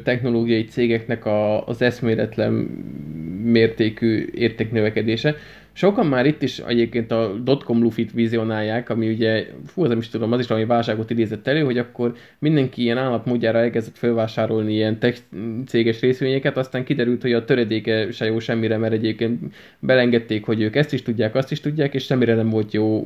technológiai 0.03 0.65
cégeknek 0.65 1.26
a, 1.26 1.67
az 1.67 1.81
eszméletlen 1.81 2.53
mértékű 3.43 4.30
értéknövekedése. 4.34 5.35
Sokan 5.76 6.06
már 6.06 6.26
itt 6.26 6.41
is 6.41 6.60
egyébként 6.60 7.11
a 7.11 7.34
dotcom 7.43 7.81
lufit 7.81 8.11
vizionálják, 8.11 8.89
ami 8.89 9.10
ugye, 9.10 9.47
fú, 9.65 9.85
nem 9.85 9.97
is 9.97 10.10
tudom, 10.10 10.31
az 10.31 10.39
is 10.39 10.47
valami 10.47 10.65
válságot 10.65 11.10
idézett 11.10 11.47
elő, 11.47 11.64
hogy 11.64 11.77
akkor 11.77 12.15
mindenki 12.39 12.81
ilyen 12.81 12.97
állatmódjára 12.97 13.57
elkezdett 13.57 13.97
felvásárolni 13.97 14.73
ilyen 14.73 14.99
tech 14.99 15.19
céges 15.65 15.99
részvényeket, 15.99 16.57
aztán 16.57 16.84
kiderült, 16.84 17.22
hogy 17.22 17.34
a 17.34 17.45
töredéke 17.45 18.11
se 18.11 18.26
jó 18.26 18.39
semmire, 18.39 18.77
mert 18.77 18.93
egyébként 18.93 19.39
belengedték, 19.80 20.45
hogy 20.45 20.61
ők 20.61 20.76
ezt 20.76 20.93
is 20.93 21.02
tudják, 21.02 21.35
azt 21.35 21.52
is 21.52 21.60
tudják, 21.60 21.93
és 21.93 22.03
semmire 22.03 22.35
nem 22.35 22.49
volt 22.49 22.73
jó 22.73 22.99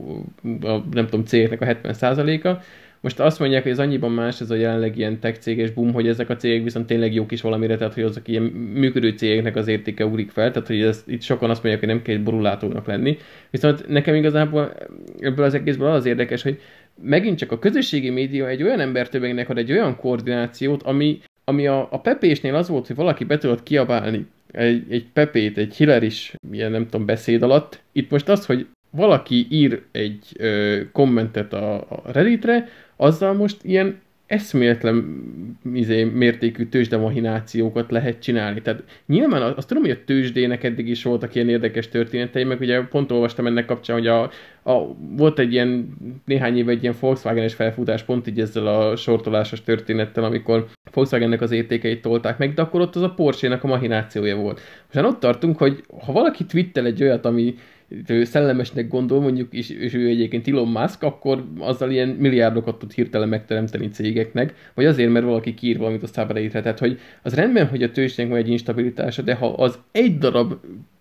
a, 0.61 0.77
nem 0.91 1.07
tudom, 1.07 1.25
cégeknek 1.25 1.61
a 1.61 1.89
70%-a, 1.89 2.63
most 3.01 3.19
azt 3.19 3.39
mondják, 3.39 3.63
hogy 3.63 3.71
ez 3.71 3.80
annyiban 3.80 4.11
más 4.11 4.41
ez 4.41 4.49
a 4.49 4.55
jelenleg 4.55 4.97
ilyen 4.97 5.19
tech 5.19 5.39
céges 5.39 5.71
boom, 5.71 5.93
hogy 5.93 6.07
ezek 6.07 6.30
a 6.30 6.35
cégek 6.35 6.63
viszont 6.63 6.85
tényleg 6.85 7.13
jók 7.13 7.31
is 7.31 7.41
valamire, 7.41 7.77
tehát 7.77 7.93
hogy 7.93 8.03
azok 8.03 8.27
ilyen 8.27 8.43
működő 8.73 9.09
cégeknek 9.09 9.55
az 9.55 9.67
értéke 9.67 10.05
ugrik 10.05 10.31
fel, 10.31 10.51
tehát 10.51 10.67
hogy 10.67 10.81
ez, 10.81 11.03
itt 11.07 11.21
sokan 11.21 11.49
azt 11.49 11.63
mondják, 11.63 11.84
hogy 11.84 11.93
nem 11.93 12.03
kell 12.03 12.15
egy 12.15 12.23
borulátónak 12.23 12.88
lenni. 12.88 13.17
Viszont 13.49 13.88
nekem 13.88 14.15
igazából 14.15 14.73
ebből 15.19 15.45
az 15.45 15.53
egészből 15.53 15.91
az 15.91 16.05
érdekes, 16.05 16.41
hogy 16.41 16.61
megint 17.01 17.38
csak 17.38 17.51
a 17.51 17.59
közösségi 17.59 18.09
média 18.09 18.47
egy 18.47 18.63
olyan 18.63 18.80
embertömegnek 18.80 19.49
ad 19.49 19.57
egy 19.57 19.71
olyan 19.71 19.95
koordinációt, 19.95 20.84
ami, 20.84 21.19
ami 21.43 21.67
a, 21.67 21.88
a 21.91 21.99
Pepésnél 21.99 22.55
az 22.55 22.67
volt, 22.67 22.88
hogy 22.88 22.95
valaki 22.95 23.23
be 23.23 23.38
tudott 23.38 23.63
kiabálni 23.63 24.26
egy, 24.51 24.84
egy 24.89 25.05
Pepét, 25.13 25.57
egy 25.57 25.76
Hilaris, 25.76 26.34
ilyen 26.51 26.71
nem 26.71 26.84
tudom, 26.84 27.05
beszéd 27.05 27.41
alatt. 27.41 27.81
Itt 27.91 28.09
most 28.09 28.30
az, 28.30 28.45
hogy 28.45 28.67
valaki 28.89 29.47
ír 29.49 29.81
egy 29.91 30.25
ö, 30.37 30.81
kommentet 30.91 31.53
a, 31.53 31.75
a 31.75 32.01
Redditre, 32.11 32.67
azzal 32.95 33.33
most 33.33 33.57
ilyen 33.63 33.99
eszméletlen 34.29 35.23
izé, 35.73 36.03
mértékű 36.03 36.65
tőzsdemahinációkat 36.65 37.91
lehet 37.91 38.19
csinálni. 38.19 38.61
Tehát 38.61 38.83
nyilván 39.05 39.41
azt 39.41 39.67
tudom, 39.67 39.83
hogy 39.83 39.91
a 39.91 40.03
tőzsdének 40.05 40.63
eddig 40.63 40.87
is 40.87 41.03
voltak 41.03 41.35
ilyen 41.35 41.49
érdekes 41.49 41.87
történetei, 41.87 42.43
meg 42.43 42.59
ugye 42.59 42.81
pont 42.81 43.11
olvastam 43.11 43.45
ennek 43.45 43.65
kapcsán, 43.65 43.97
hogy 43.97 44.07
a, 44.07 44.21
a, 44.63 44.95
volt 45.17 45.39
egy 45.39 45.53
ilyen 45.53 45.97
néhány 46.25 46.57
éve 46.57 46.71
egy 46.71 46.81
ilyen 46.81 46.95
Volkswagen-es 46.99 47.53
felfutás 47.53 48.03
pont 48.03 48.27
így 48.27 48.39
ezzel 48.39 48.67
a 48.67 48.95
sortolásos 48.95 49.61
történettel, 49.61 50.23
amikor 50.23 50.67
Volkswagennek 50.93 51.41
az 51.41 51.51
értékeit 51.51 52.01
tolták 52.01 52.37
meg, 52.37 52.53
de 52.53 52.61
akkor 52.61 52.81
ott 52.81 52.95
az 52.95 53.01
a 53.01 53.13
Porsche-nak 53.13 53.63
a 53.63 53.67
mahinációja 53.67 54.35
volt. 54.35 54.61
Most 54.93 55.05
ott 55.05 55.19
tartunk, 55.19 55.57
hogy 55.57 55.83
ha 56.05 56.11
valaki 56.11 56.45
twittel 56.45 56.85
egy 56.85 57.03
olyat, 57.03 57.25
ami 57.25 57.55
ő 58.07 58.23
szellemesnek 58.23 58.87
gondol, 58.87 59.21
mondjuk, 59.21 59.53
és, 59.53 59.69
és 59.69 59.93
ő 59.93 60.07
egyébként 60.07 60.47
Elon 60.47 60.67
Musk, 60.67 61.03
akkor 61.03 61.45
azzal 61.59 61.91
ilyen 61.91 62.07
milliárdokat 62.09 62.79
tud 62.79 62.91
hirtelen 62.91 63.29
megteremteni 63.29 63.89
cégeknek, 63.89 64.71
vagy 64.73 64.85
azért, 64.85 65.11
mert 65.11 65.25
valaki 65.25 65.53
kiír 65.53 65.77
valamit 65.77 66.03
a 66.03 66.07
szábreítre. 66.07 66.61
Tehát, 66.61 66.79
hogy 66.79 66.99
az 67.21 67.35
rendben, 67.35 67.67
hogy 67.67 67.83
a 67.83 67.91
tőzsdének 67.91 68.31
van 68.31 68.39
egy 68.39 68.49
instabilitása, 68.49 69.21
de 69.21 69.33
ha 69.33 69.53
az 69.53 69.79
egy 69.91 70.17
darab 70.17 70.53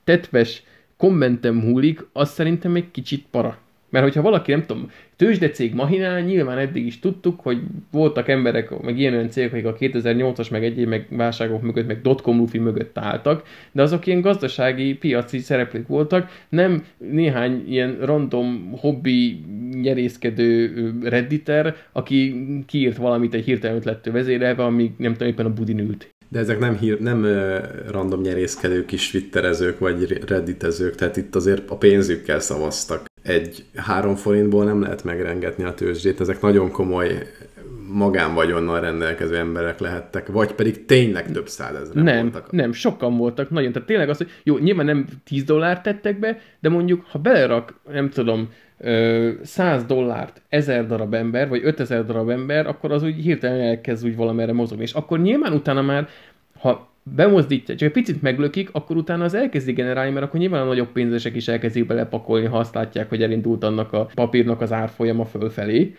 tetves 0.04 0.62
kommentem 0.96 1.54
múlik, 1.54 2.06
az 2.12 2.30
szerintem 2.30 2.74
egy 2.74 2.90
kicsit 2.90 3.26
para. 3.30 3.58
Mert 3.90 4.04
hogyha 4.04 4.22
valaki, 4.22 4.50
nem 4.50 4.62
tudom, 4.62 4.90
tőzsdecég 5.16 5.74
mahinál, 5.74 6.20
nyilván 6.20 6.58
eddig 6.58 6.86
is 6.86 6.98
tudtuk, 6.98 7.40
hogy 7.40 7.60
voltak 7.90 8.28
emberek, 8.28 8.80
meg 8.82 8.98
ilyen 8.98 9.14
olyan 9.14 9.30
cégek, 9.30 9.52
akik 9.52 9.94
a 9.94 9.98
2008-as, 9.98 10.50
meg 10.50 10.64
egyéb 10.64 10.88
meg 10.88 11.06
válságok 11.10 11.62
mögött, 11.62 11.86
meg 11.86 12.00
dotcom 12.00 12.36
lufi 12.36 12.58
mögött 12.58 12.98
álltak, 12.98 13.42
de 13.72 13.82
azok 13.82 14.06
ilyen 14.06 14.20
gazdasági, 14.20 14.94
piaci 14.94 15.38
szereplők 15.38 15.86
voltak, 15.86 16.30
nem 16.48 16.84
néhány 16.98 17.64
ilyen 17.68 17.98
random 18.00 18.72
hobbi 18.76 19.44
nyerészkedő 19.82 20.72
redditer, 21.02 21.76
aki 21.92 22.34
kiírt 22.66 22.96
valamit 22.96 23.34
egy 23.34 23.44
hirtelen 23.44 23.76
ötlettől 23.76 24.12
vezérelve, 24.12 24.64
amíg 24.64 24.92
nem 24.96 25.12
tudom, 25.12 25.28
éppen 25.28 25.46
a 25.46 25.52
budin 25.52 25.78
ült. 25.78 26.08
De 26.28 26.38
ezek 26.38 26.58
nem, 26.58 26.76
hír, 26.76 27.00
nem 27.00 27.26
random 27.90 28.20
nyerészkedők, 28.20 28.86
kis 28.86 29.10
twitterezők 29.10 29.78
vagy 29.78 30.24
redditezők, 30.26 30.94
tehát 30.94 31.16
itt 31.16 31.34
azért 31.34 31.70
a 31.70 31.76
pénzükkel 31.76 32.40
szavaztak 32.40 33.07
egy 33.22 33.64
három 33.74 34.14
forintból 34.14 34.64
nem 34.64 34.82
lehet 34.82 35.04
megrengetni 35.04 35.64
a 35.64 35.74
tőzsdét, 35.74 36.20
ezek 36.20 36.40
nagyon 36.40 36.70
komoly 36.70 37.26
magánvagyonnal 37.92 38.80
rendelkező 38.80 39.36
emberek 39.36 39.78
lehettek, 39.78 40.26
vagy 40.26 40.52
pedig 40.52 40.84
tényleg 40.84 41.30
több 41.30 41.48
százezre 41.48 42.02
nem, 42.02 42.22
voltak. 42.22 42.52
Nem, 42.52 42.72
sokan 42.72 43.16
voltak, 43.16 43.50
nagyon. 43.50 43.72
Tehát 43.72 43.88
tényleg 43.88 44.08
az, 44.08 44.16
hogy 44.16 44.30
jó, 44.42 44.58
nyilván 44.58 44.86
nem 44.86 45.06
10 45.24 45.44
dollárt 45.44 45.82
tettek 45.82 46.18
be, 46.18 46.38
de 46.60 46.68
mondjuk, 46.68 47.04
ha 47.10 47.18
belerak, 47.18 47.74
nem 47.92 48.10
tudom, 48.10 48.48
100 49.42 49.84
dollárt 49.84 50.42
1000 50.48 50.86
darab 50.86 51.14
ember, 51.14 51.48
vagy 51.48 51.60
5000 51.64 52.04
darab 52.04 52.28
ember, 52.28 52.66
akkor 52.66 52.92
az 52.92 53.02
úgy 53.02 53.14
hirtelen 53.14 53.60
elkezd 53.60 54.04
úgy 54.04 54.16
valamerre 54.16 54.52
mozogni. 54.52 54.82
És 54.82 54.92
akkor 54.92 55.20
nyilván 55.20 55.52
utána 55.52 55.82
már, 55.82 56.08
ha 56.58 56.87
bemozdítja, 57.14 57.74
csak 57.74 57.88
egy 57.88 57.94
picit 57.94 58.22
meglökik, 58.22 58.68
akkor 58.72 58.96
utána 58.96 59.24
az 59.24 59.34
elkezdi 59.34 59.72
generálni, 59.72 60.12
mert 60.12 60.26
akkor 60.26 60.40
nyilván 60.40 60.62
a 60.62 60.64
nagyobb 60.64 60.92
pénzesek 60.92 61.36
is 61.36 61.48
elkezdik 61.48 61.86
belepakolni, 61.86 62.46
ha 62.46 62.58
azt 62.58 62.74
látják, 62.74 63.08
hogy 63.08 63.22
elindult 63.22 63.64
annak 63.64 63.92
a 63.92 64.08
papírnak 64.14 64.60
az 64.60 64.72
árfolyama 64.72 65.24
fölfelé. 65.24 65.94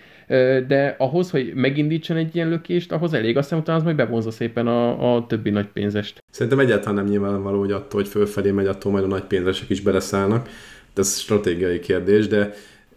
De 0.68 0.95
ahhoz, 0.98 1.31
hogy 1.31 1.52
megindítson 1.56 2.18
egy 2.18 2.36
ilyen 2.36 2.49
lökést, 2.49 2.91
ahhoz 2.91 3.14
elég, 3.14 3.38
aztán 3.38 3.60
utána 3.60 3.77
az 3.77 3.84
majd 3.84 3.95
bevonza 3.95 4.31
szépen 4.31 4.68
a, 4.68 5.15
a 5.15 5.26
többi 5.27 5.49
nagy 5.49 5.68
pénzest. 5.68 6.23
Szerintem 6.31 6.60
egyáltalán 6.60 6.95
nem 6.95 7.06
nyilvánvaló, 7.06 7.60
hogy 7.60 7.72
attól, 7.72 8.02
hogy 8.02 8.10
fölfelé 8.10 8.52
megy, 8.52 8.68
attól 8.68 8.91
majd 8.91 9.03
a 9.03 9.07
nagy 9.07 9.23
pénzesek 9.23 9.69
is 9.69 9.81
beleszállnak. 9.81 10.49
Ez 10.95 11.19
stratégiai 11.19 11.80
kérdés, 11.80 12.27
de 12.27 12.53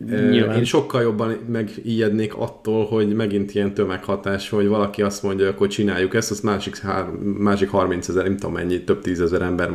Nyilván. 0.07 0.57
Én 0.57 0.65
sokkal 0.65 1.03
jobban 1.03 1.37
megijednék 1.49 2.37
attól, 2.37 2.85
hogy 2.85 3.15
megint 3.15 3.55
ilyen 3.55 3.75
tömeghatás, 3.75 4.49
hogy 4.49 4.67
valaki 4.67 5.03
azt 5.03 5.23
mondja, 5.23 5.45
hogy 5.45 5.55
akkor 5.55 5.69
csináljuk 5.69 6.15
ezt, 6.15 6.31
azt 6.31 6.43
másik, 6.43 6.79
hár, 6.79 7.05
másik 7.39 7.69
30 7.69 8.09
ezer, 8.09 8.25
nem 8.25 8.37
tudom 8.37 8.53
mennyi, 8.53 8.85
több 8.85 9.01
tízezer 9.01 9.43
ember 9.43 9.71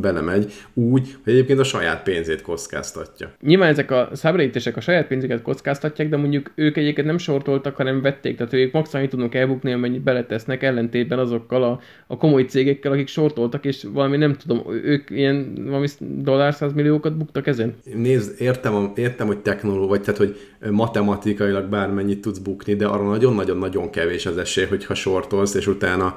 belemegy, 0.00 0.52
úgy, 0.74 1.16
hogy 1.24 1.32
egyébként 1.32 1.58
a 1.58 1.64
saját 1.64 2.02
pénzét 2.02 2.42
kockáztatja. 2.42 3.32
Nyilván 3.40 3.68
ezek 3.68 3.90
a 3.90 4.08
szábrejtések 4.12 4.76
a 4.76 4.80
saját 4.80 5.06
pénzüket 5.06 5.42
kockáztatják, 5.42 6.08
de 6.08 6.16
mondjuk 6.16 6.52
ők 6.54 6.76
egyébként 6.76 7.06
nem 7.06 7.18
sortoltak, 7.18 7.76
hanem 7.76 8.00
vették, 8.00 8.36
tehát 8.36 8.52
ők 8.52 8.72
maximum 8.72 9.08
tudnak 9.08 9.34
elbukni, 9.34 9.72
amennyit 9.72 10.02
beletesznek 10.02 10.62
ellentétben 10.62 11.18
azokkal 11.18 11.62
a, 11.62 11.80
a 12.06 12.16
komoly 12.16 12.42
cégekkel, 12.42 12.92
akik 12.92 13.08
sortoltak, 13.08 13.64
és 13.64 13.86
valami 13.92 14.16
nem 14.16 14.36
tudom, 14.36 14.62
ők 14.84 15.10
ilyen 15.10 15.52
valami 15.66 15.86
dollár 15.98 16.54
milliókat 16.74 17.16
buktak 17.16 17.46
ezen. 17.46 17.74
Nézd, 17.94 18.40
értem, 18.40 18.92
értem 18.94 19.26
hogy 19.26 19.38
technológia 19.38 19.71
tanuló 19.72 19.88
vagy, 19.88 20.00
tehát 20.00 20.18
hogy 20.20 20.36
matematikailag 20.70 21.68
bármennyit 21.68 22.20
tudsz 22.20 22.38
bukni, 22.38 22.74
de 22.74 22.86
arra 22.86 23.08
nagyon-nagyon-nagyon 23.08 23.90
kevés 23.90 24.26
az 24.26 24.36
esély, 24.36 24.64
hogyha 24.66 24.94
sortolsz, 24.94 25.54
és 25.54 25.66
utána 25.66 26.16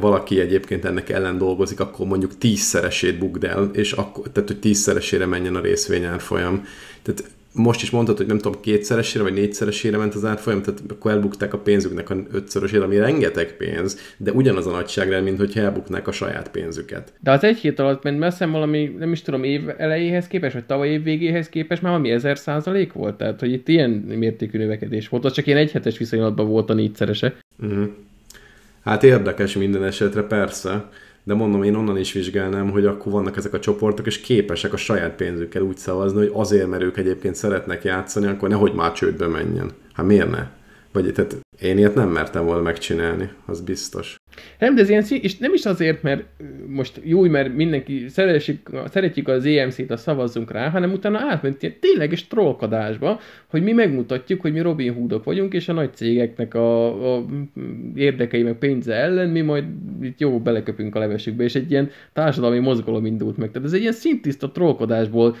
valaki 0.00 0.40
egyébként 0.40 0.84
ennek 0.84 1.08
ellen 1.08 1.38
dolgozik, 1.38 1.80
akkor 1.80 2.06
mondjuk 2.06 2.38
tízszeresét 2.38 3.18
bukd 3.18 3.44
el, 3.44 3.70
és 3.72 3.92
akkor, 3.92 4.26
tehát 4.32 4.48
hogy 4.48 4.60
tízszeresére 4.60 5.26
menjen 5.26 5.56
a 5.56 5.60
részvényárfolyam. 5.60 6.64
Tehát 7.02 7.24
most 7.52 7.82
is 7.82 7.90
mondtad, 7.90 8.16
hogy 8.16 8.26
nem 8.26 8.38
tudom, 8.38 8.60
kétszeresére 8.60 9.24
vagy 9.24 9.32
négyszeresére 9.32 9.96
ment 9.96 10.14
az 10.14 10.24
árfolyam, 10.24 10.62
tehát 10.62 10.80
akkor 10.88 11.10
elbukták 11.10 11.54
a 11.54 11.58
pénzüknek 11.58 12.10
a 12.10 12.16
ötszörösére, 12.32 12.84
ami 12.84 12.98
rengeteg 12.98 13.56
pénz, 13.56 13.98
de 14.16 14.32
ugyanaz 14.32 14.66
a 14.66 14.70
nagyságrend, 14.70 15.24
mint 15.24 15.38
hogyha 15.38 15.60
elbuknák 15.60 16.08
a 16.08 16.12
saját 16.12 16.50
pénzüket. 16.50 17.12
De 17.20 17.30
az 17.30 17.44
egy 17.44 17.56
hét 17.56 17.78
alatt 17.78 18.02
ment 18.02 18.18
messze 18.18 18.46
valami, 18.46 18.96
nem 18.98 19.12
is 19.12 19.22
tudom, 19.22 19.44
év 19.44 19.60
elejéhez 19.76 20.26
képest, 20.26 20.54
vagy 20.54 20.64
tavaly 20.64 20.88
év 20.88 21.02
végéhez 21.02 21.48
képest 21.48 21.82
már 21.82 21.90
valami 21.90 22.10
ezer 22.10 22.38
százalék 22.38 22.92
volt, 22.92 23.16
tehát 23.16 23.40
hogy 23.40 23.52
itt 23.52 23.68
ilyen 23.68 23.90
mértékű 23.90 24.58
növekedés 24.58 25.08
volt, 25.08 25.24
az 25.24 25.32
csak 25.32 25.46
ilyen 25.46 25.58
egyhetes 25.58 25.98
viszonylatban 25.98 26.48
volt 26.48 26.70
a 26.70 26.74
négyszerese. 26.74 27.36
Uh-huh. 27.62 27.88
Hát 28.84 29.04
érdekes 29.04 29.56
minden 29.56 29.84
esetre, 29.84 30.22
persze 30.22 30.88
de 31.24 31.34
mondom, 31.34 31.62
én 31.62 31.74
onnan 31.74 31.98
is 31.98 32.12
vizsgálnám, 32.12 32.70
hogy 32.70 32.86
akkor 32.86 33.12
vannak 33.12 33.36
ezek 33.36 33.52
a 33.52 33.58
csoportok, 33.58 34.06
és 34.06 34.20
képesek 34.20 34.72
a 34.72 34.76
saját 34.76 35.16
pénzükkel 35.16 35.62
úgy 35.62 35.76
szavazni, 35.76 36.18
hogy 36.18 36.30
azért, 36.32 36.68
mert 36.68 36.82
ők 36.82 36.96
egyébként 36.96 37.34
szeretnek 37.34 37.84
játszani, 37.84 38.26
akkor 38.26 38.48
nehogy 38.48 38.72
már 38.72 38.92
csődbe 38.92 39.26
menjen. 39.26 39.70
Hát 39.92 40.06
miért 40.06 40.30
ne? 40.30 40.46
Vagy 40.92 41.12
tehát 41.12 41.36
én 41.60 41.78
ilyet 41.78 41.94
nem 41.94 42.08
mertem 42.08 42.44
volna 42.44 42.62
megcsinálni, 42.62 43.30
az 43.46 43.60
biztos. 43.60 44.16
Nem, 44.58 44.74
de 44.74 44.80
ez 44.80 44.88
ilyen, 44.88 45.04
és 45.08 45.38
nem 45.38 45.54
is 45.54 45.64
azért, 45.64 46.02
mert 46.02 46.24
most 46.66 47.00
jó, 47.02 47.22
mert 47.22 47.54
mindenki 47.54 48.08
szeretjük, 48.08 48.70
szeretjük 48.90 49.28
az 49.28 49.44
EMC-t, 49.44 49.90
a 49.90 49.96
szavazzunk 49.96 50.50
rá, 50.50 50.68
hanem 50.68 50.92
utána 50.92 51.18
átment 51.18 51.62
ilyen 51.62 51.74
tényleges 51.80 52.26
trollkodásba, 52.26 53.20
hogy 53.46 53.62
mi 53.62 53.72
megmutatjuk, 53.72 54.40
hogy 54.40 54.52
mi 54.52 54.60
Robin 54.60 54.94
Hoodok 54.94 55.24
vagyunk, 55.24 55.52
és 55.52 55.68
a 55.68 55.72
nagy 55.72 55.94
cégeknek 55.94 56.54
a, 56.54 57.16
a 57.16 57.24
érdekei 57.94 58.42
meg 58.42 58.54
pénze 58.54 58.94
ellen 58.94 59.28
mi 59.28 59.40
majd 59.40 59.64
itt 60.00 60.20
jó 60.20 60.40
beleköpünk 60.40 60.94
a 60.94 60.98
levesükbe, 60.98 61.44
és 61.44 61.54
egy 61.54 61.70
ilyen 61.70 61.90
társadalmi 62.12 62.58
mozgalom 62.58 63.06
indult 63.06 63.36
meg. 63.36 63.50
Tehát 63.50 63.66
ez 63.66 63.74
egy 63.74 63.80
ilyen 63.80 63.92
szintiszta 63.92 64.50
trollkodásból 64.50 65.36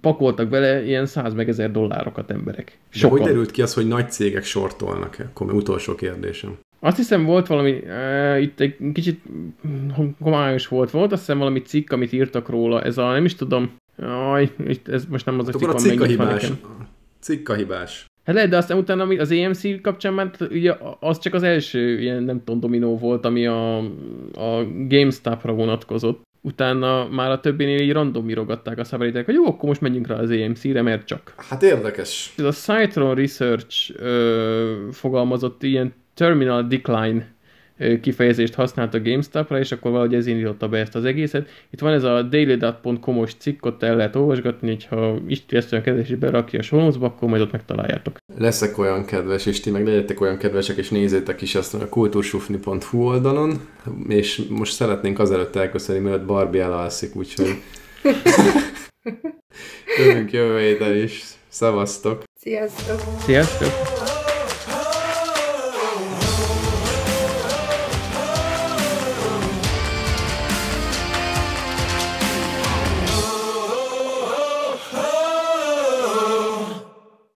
pakoltak 0.00 0.48
bele 0.48 0.84
ilyen 0.84 1.06
száz 1.06 1.34
meg 1.34 1.48
ezer 1.48 1.70
dollárokat 1.70 2.30
emberek. 2.30 2.78
Sokan. 2.88 3.16
De 3.16 3.22
hogy 3.22 3.30
derült 3.30 3.50
ki 3.50 3.62
az, 3.62 3.74
hogy 3.74 3.88
nagy 3.88 4.10
cégek 4.10 4.44
sortolnak-e? 4.44 5.24
Akkor 5.24 5.49
utolsó 5.52 5.94
kérdésem. 5.94 6.58
Azt 6.80 6.96
hiszem 6.96 7.24
volt 7.24 7.46
valami, 7.46 7.70
uh, 7.70 8.42
itt 8.42 8.60
egy 8.60 8.76
kicsit 8.92 9.20
homályos 10.20 10.68
volt, 10.68 10.90
volt 10.90 11.12
azt 11.12 11.20
hiszem 11.20 11.38
valami 11.38 11.62
cikk, 11.62 11.92
amit 11.92 12.12
írtak 12.12 12.48
róla, 12.48 12.82
ez 12.82 12.98
a, 12.98 13.12
nem 13.12 13.24
is 13.24 13.34
tudom, 13.34 13.70
aj, 14.02 14.50
ez 14.84 15.04
most 15.06 15.26
nem 15.26 15.38
az 15.38 15.48
a 15.48 15.52
cikk, 15.52 15.68
a 15.68 15.74
cikk 15.74 16.00
a 16.00 16.04
hibás. 16.04 16.52
Cikk 17.20 17.48
a 17.48 17.54
hibás. 17.54 18.06
Hát 18.24 18.34
lehet, 18.34 18.50
de 18.50 18.56
aztán 18.56 18.78
utána 18.78 19.04
az 19.04 19.30
EMC 19.30 19.80
kapcsán 19.80 20.14
már 20.14 20.30
ugye 20.50 20.76
az 21.00 21.18
csak 21.18 21.34
az 21.34 21.42
első 21.42 22.00
ilyen, 22.00 22.22
nem 22.22 22.38
tudom, 22.44 22.60
dominó 22.60 22.98
volt, 22.98 23.24
ami 23.24 23.46
a, 23.46 23.76
a 24.32 24.64
GameStop-ra 24.88 25.52
vonatkozott. 25.52 26.22
Utána 26.40 27.08
már 27.08 27.30
a 27.30 27.40
többinél 27.40 27.80
így 27.80 27.92
random 27.92 28.28
írogatták 28.28 28.78
a 28.78 28.84
szabadíták, 28.84 29.24
hogy 29.24 29.34
jó, 29.34 29.46
akkor 29.46 29.68
most 29.68 29.80
menjünk 29.80 30.06
rá 30.06 30.16
az 30.16 30.30
EMC-re, 30.30 30.82
mert 30.82 31.06
csak. 31.06 31.34
Hát 31.36 31.62
érdekes. 31.62 32.34
Ez 32.36 32.44
a 32.44 32.50
Cytron 32.50 33.14
Research 33.14 33.92
ö, 33.96 34.88
fogalmazott 34.92 35.62
ilyen 35.62 35.94
terminal 36.14 36.62
decline 36.62 37.34
kifejezést 38.00 38.54
használt 38.54 38.94
a 38.94 39.00
GameStop-ra, 39.00 39.58
és 39.58 39.72
akkor 39.72 39.90
valahogy 39.90 40.14
ez 40.14 40.26
indította 40.26 40.68
be 40.68 40.78
ezt 40.78 40.94
az 40.94 41.04
egészet. 41.04 41.48
Itt 41.70 41.80
van 41.80 41.92
ez 41.92 42.02
a 42.02 42.22
daily.com-os 42.22 43.34
cikk, 43.34 43.64
ott 43.66 43.82
el 43.82 43.96
lehet 43.96 44.16
olvasgatni, 44.16 44.68
hogyha 44.68 45.18
Isti 45.26 45.56
ezt 45.56 45.72
olyan 45.72 45.84
kedves, 45.84 46.08
és 46.08 46.16
berakja 46.16 46.58
a 46.58 46.62
sonozba, 46.62 47.06
akkor 47.06 47.28
majd 47.28 47.42
ott 47.42 47.52
megtaláljátok. 47.52 48.16
Leszek 48.38 48.78
olyan 48.78 49.04
kedves, 49.04 49.46
és 49.46 49.60
ti 49.60 49.70
meg 49.70 49.86
legyetek 49.86 50.20
olyan 50.20 50.36
kedvesek, 50.38 50.76
és 50.76 50.88
nézzétek 50.88 51.42
is 51.42 51.54
azt 51.54 51.74
a 51.74 51.88
kultúrsufni.hu 51.88 53.02
oldalon, 53.02 53.60
és 54.08 54.42
most 54.48 54.72
szeretnénk 54.72 55.18
azelőtt 55.18 55.56
elköszönni, 55.56 56.00
mielőtt 56.00 56.26
Barbie 56.26 56.62
elalszik, 56.62 57.16
úgyhogy 57.16 57.48
jövünk 59.98 60.32
jövő 60.32 60.58
héten 60.58 60.96
is. 60.96 61.22
Szevasztok! 61.48 62.22
Sziasztok! 62.34 63.00
Sziasztok! 63.24 64.09